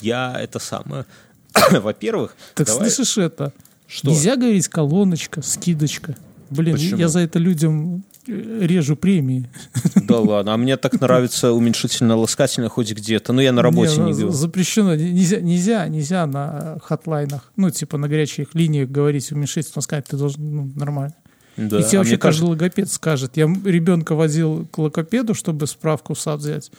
Я 0.00 0.36
это 0.38 0.58
самое... 0.58 1.04
Во-первых, 1.80 2.36
Так 2.54 2.66
давай- 2.66 2.90
слышишь 2.90 3.18
это? 3.18 3.52
Что? 3.86 4.10
Нельзя 4.10 4.36
говорить 4.36 4.68
колоночка, 4.68 5.40
скидочка. 5.42 6.16
Блин, 6.50 6.74
Почему? 6.76 6.98
я 6.98 7.08
за 7.08 7.20
это 7.20 7.38
людям 7.38 8.04
э, 8.26 8.60
режу 8.62 8.96
премии. 8.96 9.48
Да 9.94 10.20
ладно, 10.20 10.54
а 10.54 10.56
мне 10.56 10.76
так 10.76 11.00
нравится 11.00 11.52
уменьшительно-ласкательно 11.52 12.68
хоть 12.68 12.92
где-то. 12.92 13.32
Но 13.32 13.42
я 13.42 13.52
на 13.52 13.62
работе 13.62 13.92
Не, 13.92 13.96
не, 13.98 14.02
ну, 14.04 14.10
говорю. 14.12 14.30
Запрещено. 14.30 14.94
Нельзя, 14.94 15.40
нельзя, 15.40 15.88
нельзя 15.88 16.26
на 16.26 16.78
хатлайнах, 16.82 17.52
ну, 17.56 17.70
типа 17.70 17.98
на 17.98 18.08
горячих 18.08 18.54
линиях 18.54 18.88
говорить 18.90 19.30
уменьшительно 19.32 19.82
сказать, 19.82 20.06
ты 20.06 20.16
должен, 20.16 20.56
ну, 20.56 20.70
нормально. 20.74 21.14
Да, 21.58 21.80
И 21.80 21.82
тебе 21.82 21.98
а 21.98 22.00
вообще 22.00 22.12
мне 22.12 22.18
каждый 22.18 22.18
кажется, 22.18 22.44
логопед 22.46 22.90
скажет. 22.92 23.36
Я 23.36 23.46
ребенка 23.64 24.14
водил 24.14 24.66
к 24.70 24.78
логопеду, 24.78 25.34
чтобы 25.34 25.66
справку 25.66 26.14
в 26.14 26.20
сад 26.20 26.40
взять. 26.40 26.70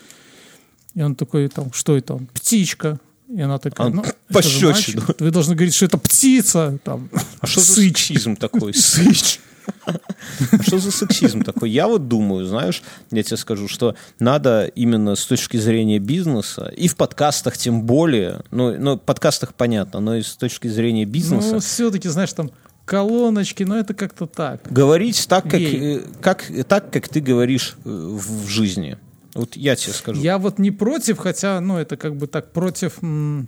И 0.95 1.01
он 1.01 1.15
такой, 1.15 1.47
там, 1.49 1.71
что 1.73 1.97
это? 1.97 2.15
он? 2.15 2.27
Птичка. 2.27 2.99
И 3.29 3.41
она 3.41 3.59
такая, 3.59 3.87
А, 3.87 3.89
ну, 3.91 4.03
пощечину. 4.33 4.71
мальчик. 4.71 5.19
Вы 5.19 5.31
должны 5.31 5.55
говорить, 5.55 5.75
что 5.75 5.85
это 5.85 5.97
птица. 5.97 6.79
Там, 6.83 7.09
а 7.39 7.47
что 7.47 7.59
за 7.59 7.73
сексизм 7.73 8.35
такой? 8.35 8.73
Сыч. 8.75 9.39
А 9.85 10.63
Что 10.63 10.79
за 10.79 10.91
сексизм 10.91 11.43
такой? 11.43 11.69
Я 11.69 11.87
вот 11.87 12.07
думаю, 12.07 12.45
знаешь, 12.45 12.81
я 13.11 13.21
тебе 13.21 13.37
скажу, 13.37 13.67
что 13.67 13.95
надо 14.19 14.65
именно 14.65 15.15
с 15.15 15.25
точки 15.25 15.57
зрения 15.57 15.99
бизнеса, 15.99 16.73
и 16.75 16.87
в 16.87 16.95
подкастах 16.95 17.55
тем 17.55 17.83
более, 17.83 18.41
ну, 18.49 18.75
ну 18.77 18.95
в 18.95 18.99
подкастах 18.99 19.53
понятно, 19.53 19.99
но 19.99 20.15
и 20.15 20.23
с 20.23 20.35
точки 20.35 20.67
зрения 20.67 21.05
бизнеса, 21.05 21.53
Ну, 21.53 21.59
все-таки, 21.59 22.09
знаешь, 22.09 22.33
там 22.33 22.49
колоночки, 22.85 23.61
но 23.61 23.77
это 23.77 23.93
как-то 23.93 24.25
так. 24.25 24.61
говорить 24.71 25.27
так, 25.27 25.43
как, 25.43 25.61
э, 25.61 26.01
как, 26.19 26.51
так, 26.67 26.91
как 26.91 27.07
ты 27.07 27.19
говоришь 27.19 27.75
э, 27.85 27.89
в 27.89 28.47
жизни. 28.47 28.97
Вот 29.39 29.55
я 29.55 29.75
тебе 29.75 29.93
скажу. 29.93 30.21
Я 30.21 30.37
вот 30.37 30.59
не 30.59 30.71
против, 30.71 31.17
хотя, 31.17 31.59
ну, 31.61 31.77
это 31.77 31.97
как 31.97 32.15
бы 32.15 32.27
так 32.27 32.51
против 32.51 32.97
в 33.01 33.45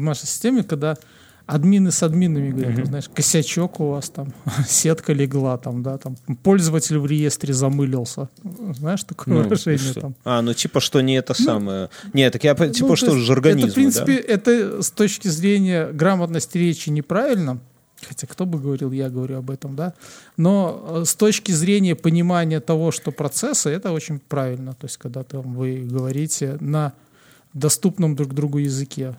нашей 0.00 0.26
системе, 0.26 0.62
когда 0.62 0.96
админы 1.46 1.90
с 1.90 2.04
админами 2.04 2.50
говорят, 2.50 2.76
Мгм. 2.78 2.86
знаешь, 2.86 3.08
косячок 3.12 3.80
у 3.80 3.90
вас 3.90 4.08
там, 4.08 4.32
сетка 4.68 5.12
легла 5.12 5.58
там, 5.58 5.82
да, 5.82 5.98
там, 5.98 6.16
пользователь 6.44 6.96
в 6.98 7.06
реестре 7.06 7.52
замылился. 7.52 8.28
Знаешь, 8.78 9.02
такое 9.02 9.34
Ну, 9.34 9.42
выражение 9.42 9.92
там. 9.94 10.14
А, 10.24 10.42
ну 10.42 10.54
типа, 10.54 10.78
что 10.78 11.00
не 11.00 11.14
это 11.14 11.34
самое. 11.34 11.90
Не, 12.12 12.30
так 12.30 12.44
я 12.44 12.54
по- 12.54 12.68
типа, 12.68 12.90
Ну, 12.90 12.96
что 12.96 13.16
жаргонизм, 13.18 13.66
Это, 13.66 13.72
в 13.72 13.74
принципе, 13.74 14.14
это 14.14 14.80
с 14.80 14.92
точки 14.92 15.26
зрения 15.26 15.88
грамотности 15.90 16.56
речи 16.56 16.88
неправильно. 16.90 17.58
Хотя 18.06 18.26
кто 18.26 18.46
бы 18.46 18.58
говорил, 18.58 18.92
я 18.92 19.10
говорю 19.10 19.38
об 19.38 19.50
этом, 19.50 19.76
да. 19.76 19.94
Но 20.36 21.00
э, 21.02 21.04
с 21.04 21.14
точки 21.14 21.52
зрения 21.52 21.94
понимания 21.94 22.60
того, 22.60 22.90
что 22.90 23.10
процессы, 23.12 23.68
это 23.70 23.92
очень 23.92 24.18
правильно. 24.18 24.74
То 24.74 24.86
есть, 24.86 24.96
когда 24.96 25.22
там 25.22 25.54
вы 25.54 25.82
говорите 25.84 26.56
на 26.60 26.92
доступном 27.52 28.16
друг 28.16 28.34
другу 28.34 28.58
языке, 28.58 29.14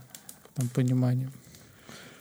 там, 0.56 0.68
понимании. 0.70 1.30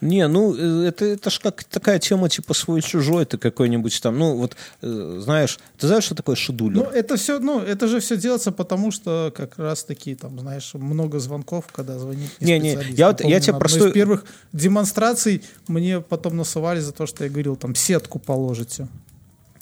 Не, 0.01 0.27
ну 0.29 0.55
э, 0.57 0.89
это, 0.89 1.05
это 1.05 1.31
ж 1.31 1.41
как 1.41 1.65
такая 1.65 1.99
тема 1.99 2.29
типа 2.29 2.55
свой-чужой, 2.55 3.27
ты 3.27 3.39
какой-нибудь 3.39 4.01
там, 4.03 4.19
ну 4.19 4.37
вот, 4.37 4.57
э, 4.83 5.19
знаешь, 5.23 5.59
ты 5.79 5.87
знаешь, 5.87 6.05
что 6.05 6.15
такое 6.15 6.37
шедулер? 6.37 6.85
Ну, 6.85 6.85
это 6.85 7.17
все, 7.17 7.39
ну, 7.39 7.61
это 7.61 7.87
же 7.87 8.01
все 8.01 8.17
делается 8.17 8.53
потому, 8.53 8.91
что 8.91 9.33
как 9.37 9.59
раз 9.59 9.85
таки, 9.85 10.15
там, 10.15 10.39
знаешь, 10.39 10.73
много 10.75 11.19
звонков, 11.19 11.67
когда 11.73 11.99
звонит 11.99 12.31
Не, 12.41 12.59
не, 12.59 12.73
специалист. 12.73 12.99
я 12.99 13.07
вот- 13.09 13.19
Помню, 13.19 13.35
я 13.35 13.41
тебе 13.41 13.59
простой- 13.59 13.89
из 13.91 13.95
первых 13.95 14.25
демонстраций 14.53 15.43
мне 15.69 16.01
потом 16.01 16.37
насывали 16.37 16.81
за 16.81 16.93
то, 16.93 17.07
что 17.07 17.25
я 17.25 17.31
говорил, 17.31 17.57
там, 17.57 17.75
сетку 17.75 18.19
положите. 18.19 18.89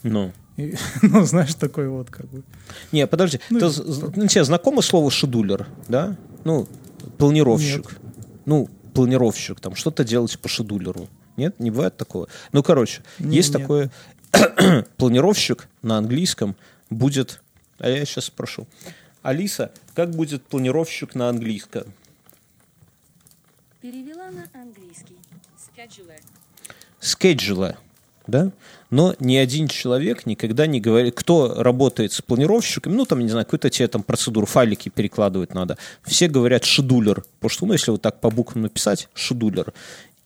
Ну. 0.03 0.33
И, 0.57 0.75
ну, 1.03 1.25
знаешь, 1.25 1.55
такой 1.55 1.89
вот 1.89 2.11
как 2.11 2.27
бы. 2.29 2.43
Не, 2.93 3.07
подожди, 3.07 3.41
Ну, 3.51 3.59
ты 3.61 3.67
ну, 4.17 4.27
тебе 4.27 4.45
знакомо 4.45 4.83
слово 4.83 5.11
шедулер, 5.11 5.67
да? 5.89 6.17
Ну, 6.45 6.69
планировщик. 7.17 7.99
Ну, 8.47 8.69
планировщик, 8.95 9.61
там, 9.61 9.75
что-то 9.75 10.05
делать 10.05 10.39
по 10.39 10.49
шедулеру. 10.49 11.09
Нет, 11.37 11.59
не 11.61 11.71
бывает 11.71 11.97
такого. 11.97 12.29
Ну, 12.53 12.63
короче, 12.63 13.03
Не, 13.19 13.37
есть 13.37 13.53
нет. 13.55 13.63
такое 13.63 13.91
планировщик 14.97 15.69
на 15.83 15.99
английском 15.99 16.57
будет, 16.91 17.41
а 17.79 17.89
я 17.89 18.05
сейчас 18.05 18.25
спрошу. 18.27 18.67
Алиса, 19.23 19.73
как 19.95 20.11
будет 20.11 20.43
планировщик 20.45 21.15
на 21.15 21.29
английском? 21.29 21.85
Перевела 23.81 24.31
на 24.31 24.49
английский. 24.61 25.17
Scheduler. 25.77 26.21
Scheduler, 27.01 27.77
да? 28.27 28.51
Но 28.91 29.15
ни 29.21 29.37
один 29.37 29.69
человек 29.69 30.25
никогда 30.25 30.67
не 30.67 30.81
говорит, 30.81 31.15
кто 31.15 31.63
работает 31.63 32.13
с 32.13 32.23
планировщиком, 32.23 32.97
ну, 32.97 33.05
там, 33.05 33.21
не 33.21 33.29
знаю, 33.29 33.45
какую-то 33.45 33.69
тебе 33.71 33.89
там 33.89 34.03
процедуру, 34.03 34.47
файлики 34.47 34.89
перекладывать 34.89 35.53
надо. 35.55 35.77
Все 36.05 36.29
говорят 36.29 36.65
шедулер, 36.65 37.25
потому 37.39 37.51
что, 37.51 37.67
ну, 37.67 37.75
если 37.75 37.91
вот 37.91 38.03
так 38.03 38.21
по 38.21 38.31
буквам 38.31 38.63
написать, 38.63 39.09
шедулер. 39.15 39.75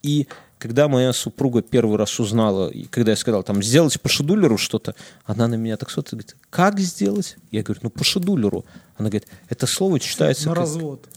И 0.01 0.27
когда 0.59 0.87
моя 0.87 1.11
супруга 1.11 1.61
первый 1.61 1.97
раз 1.97 2.21
узнала, 2.21 2.69
и 2.69 2.85
когда 2.85 3.11
я 3.11 3.17
сказал, 3.17 3.43
там, 3.43 3.61
сделать 3.61 3.99
по 3.99 4.07
шедулеру 4.07 4.57
что-то, 4.57 4.95
она 5.25 5.49
на 5.49 5.55
меня 5.55 5.75
так 5.75 5.89
смотрит, 5.89 6.13
говорит, 6.13 6.35
как 6.49 6.79
сделать? 6.79 7.35
Я 7.51 7.63
говорю, 7.63 7.81
ну, 7.83 7.89
по 7.89 8.05
шедулеру. 8.05 8.63
Она 8.95 9.09
говорит, 9.09 9.27
это 9.49 9.67
слово 9.67 9.99
читается 9.99 10.47
На 10.47 10.55
как... 10.55 10.59
развод. 10.61 11.09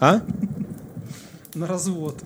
А? 0.00 0.22
На 1.52 1.66
развод. 1.66 2.22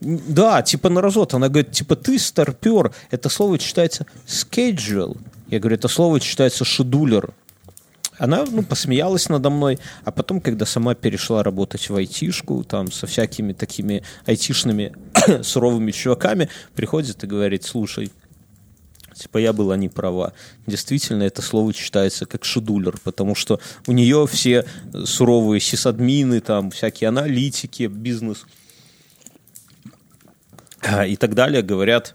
Да, 0.00 0.62
типа 0.62 0.88
на 0.88 1.00
развод. 1.00 1.34
Она 1.34 1.48
говорит, 1.48 1.72
типа 1.72 1.96
ты 1.96 2.18
старпер. 2.18 2.92
Это 3.10 3.28
слово 3.28 3.58
читается 3.58 4.06
schedule. 4.26 5.18
Я 5.48 5.58
говорю, 5.58 5.76
это 5.76 5.88
слово 5.88 6.20
читается 6.20 6.64
шедулер. 6.64 7.32
Она, 8.18 8.44
ну, 8.50 8.62
посмеялась 8.62 9.28
надо 9.28 9.48
мной, 9.48 9.78
а 10.04 10.10
потом, 10.10 10.40
когда 10.40 10.66
сама 10.66 10.96
перешла 10.96 11.44
работать 11.44 11.88
в 11.88 11.94
айтишку, 11.94 12.64
там, 12.64 12.90
со 12.90 13.06
всякими 13.06 13.52
такими 13.52 14.02
айтишными 14.26 14.92
суровыми 15.42 15.92
чуваками, 15.92 16.48
приходит 16.74 17.22
и 17.22 17.28
говорит, 17.28 17.64
слушай, 17.64 18.10
типа 19.14 19.38
я 19.38 19.52
была 19.52 19.76
не 19.76 19.88
права. 19.88 20.32
Действительно, 20.66 21.22
это 21.22 21.42
слово 21.42 21.72
читается 21.72 22.26
как 22.26 22.44
шедулер, 22.44 22.98
потому 23.04 23.36
что 23.36 23.60
у 23.86 23.92
нее 23.92 24.26
все 24.26 24.64
суровые 25.04 25.60
сисадмины, 25.60 26.40
там, 26.40 26.72
всякие 26.72 27.08
аналитики, 27.08 27.84
бизнес 27.84 28.46
и 31.06 31.16
так 31.16 31.34
далее 31.34 31.62
говорят, 31.62 32.14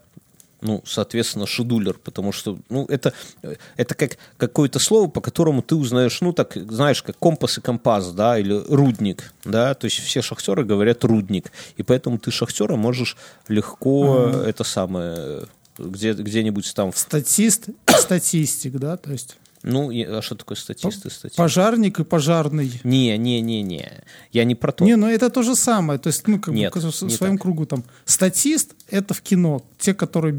ну, 0.63 0.81
соответственно, 0.85 1.45
шедулер, 1.45 1.99
потому 2.01 2.31
что, 2.31 2.57
ну, 2.69 2.85
это, 2.85 3.13
э, 3.41 3.55
это 3.75 3.95
как 3.95 4.17
какое-то 4.37 4.79
слово, 4.79 5.09
по 5.09 5.21
которому 5.21 5.61
ты 5.61 5.75
узнаешь, 5.75 6.21
ну, 6.21 6.31
так, 6.31 6.55
знаешь, 6.55 7.03
как 7.03 7.17
компас 7.17 7.57
и 7.57 7.61
компас, 7.61 8.11
да, 8.13 8.39
или 8.39 8.53
рудник, 8.69 9.33
да, 9.43 9.73
то 9.73 9.85
есть 9.85 9.99
все 9.99 10.21
шахтеры 10.21 10.63
говорят 10.63 11.03
рудник, 11.03 11.51
и 11.75 11.83
поэтому 11.83 12.17
ты 12.17 12.31
шахтера 12.31 12.75
можешь 12.75 13.17
легко 13.47 14.29
это 14.45 14.63
самое, 14.63 15.43
где, 15.77 16.13
где-нибудь 16.13 16.73
там, 16.73 16.93
Статист 16.93 17.67
статистик, 17.97 18.73
да, 18.73 18.97
то 18.97 19.11
есть 19.11 19.37
ну, 19.63 19.91
и- 19.91 20.03
а 20.03 20.21
что 20.21 20.35
такое 20.35 20.57
статисты, 20.57 21.09
статисты? 21.09 21.37
пожарник 21.37 21.99
и 21.99 22.03
пожарный. 22.03 22.81
Не, 22.83 23.17
не, 23.17 23.41
не, 23.41 23.61
не, 23.61 23.91
я 24.31 24.43
не 24.43 24.55
про 24.55 24.71
то. 24.71 24.83
Не, 24.83 24.95
ну 24.97 25.07
это 25.07 25.29
то 25.29 25.41
же 25.41 25.55
самое. 25.55 25.99
То 25.99 26.07
есть, 26.07 26.27
ну, 26.27 26.39
как 26.39 26.53
Нет, 26.53 26.73
бы 26.73 26.79
в 26.81 26.91
своем 26.91 27.37
так. 27.37 27.41
кругу 27.41 27.65
там. 27.65 27.83
Статист— 28.05 28.75
это 28.89 29.13
в 29.13 29.21
кино. 29.21 29.63
Те, 29.79 29.93
которые 29.93 30.33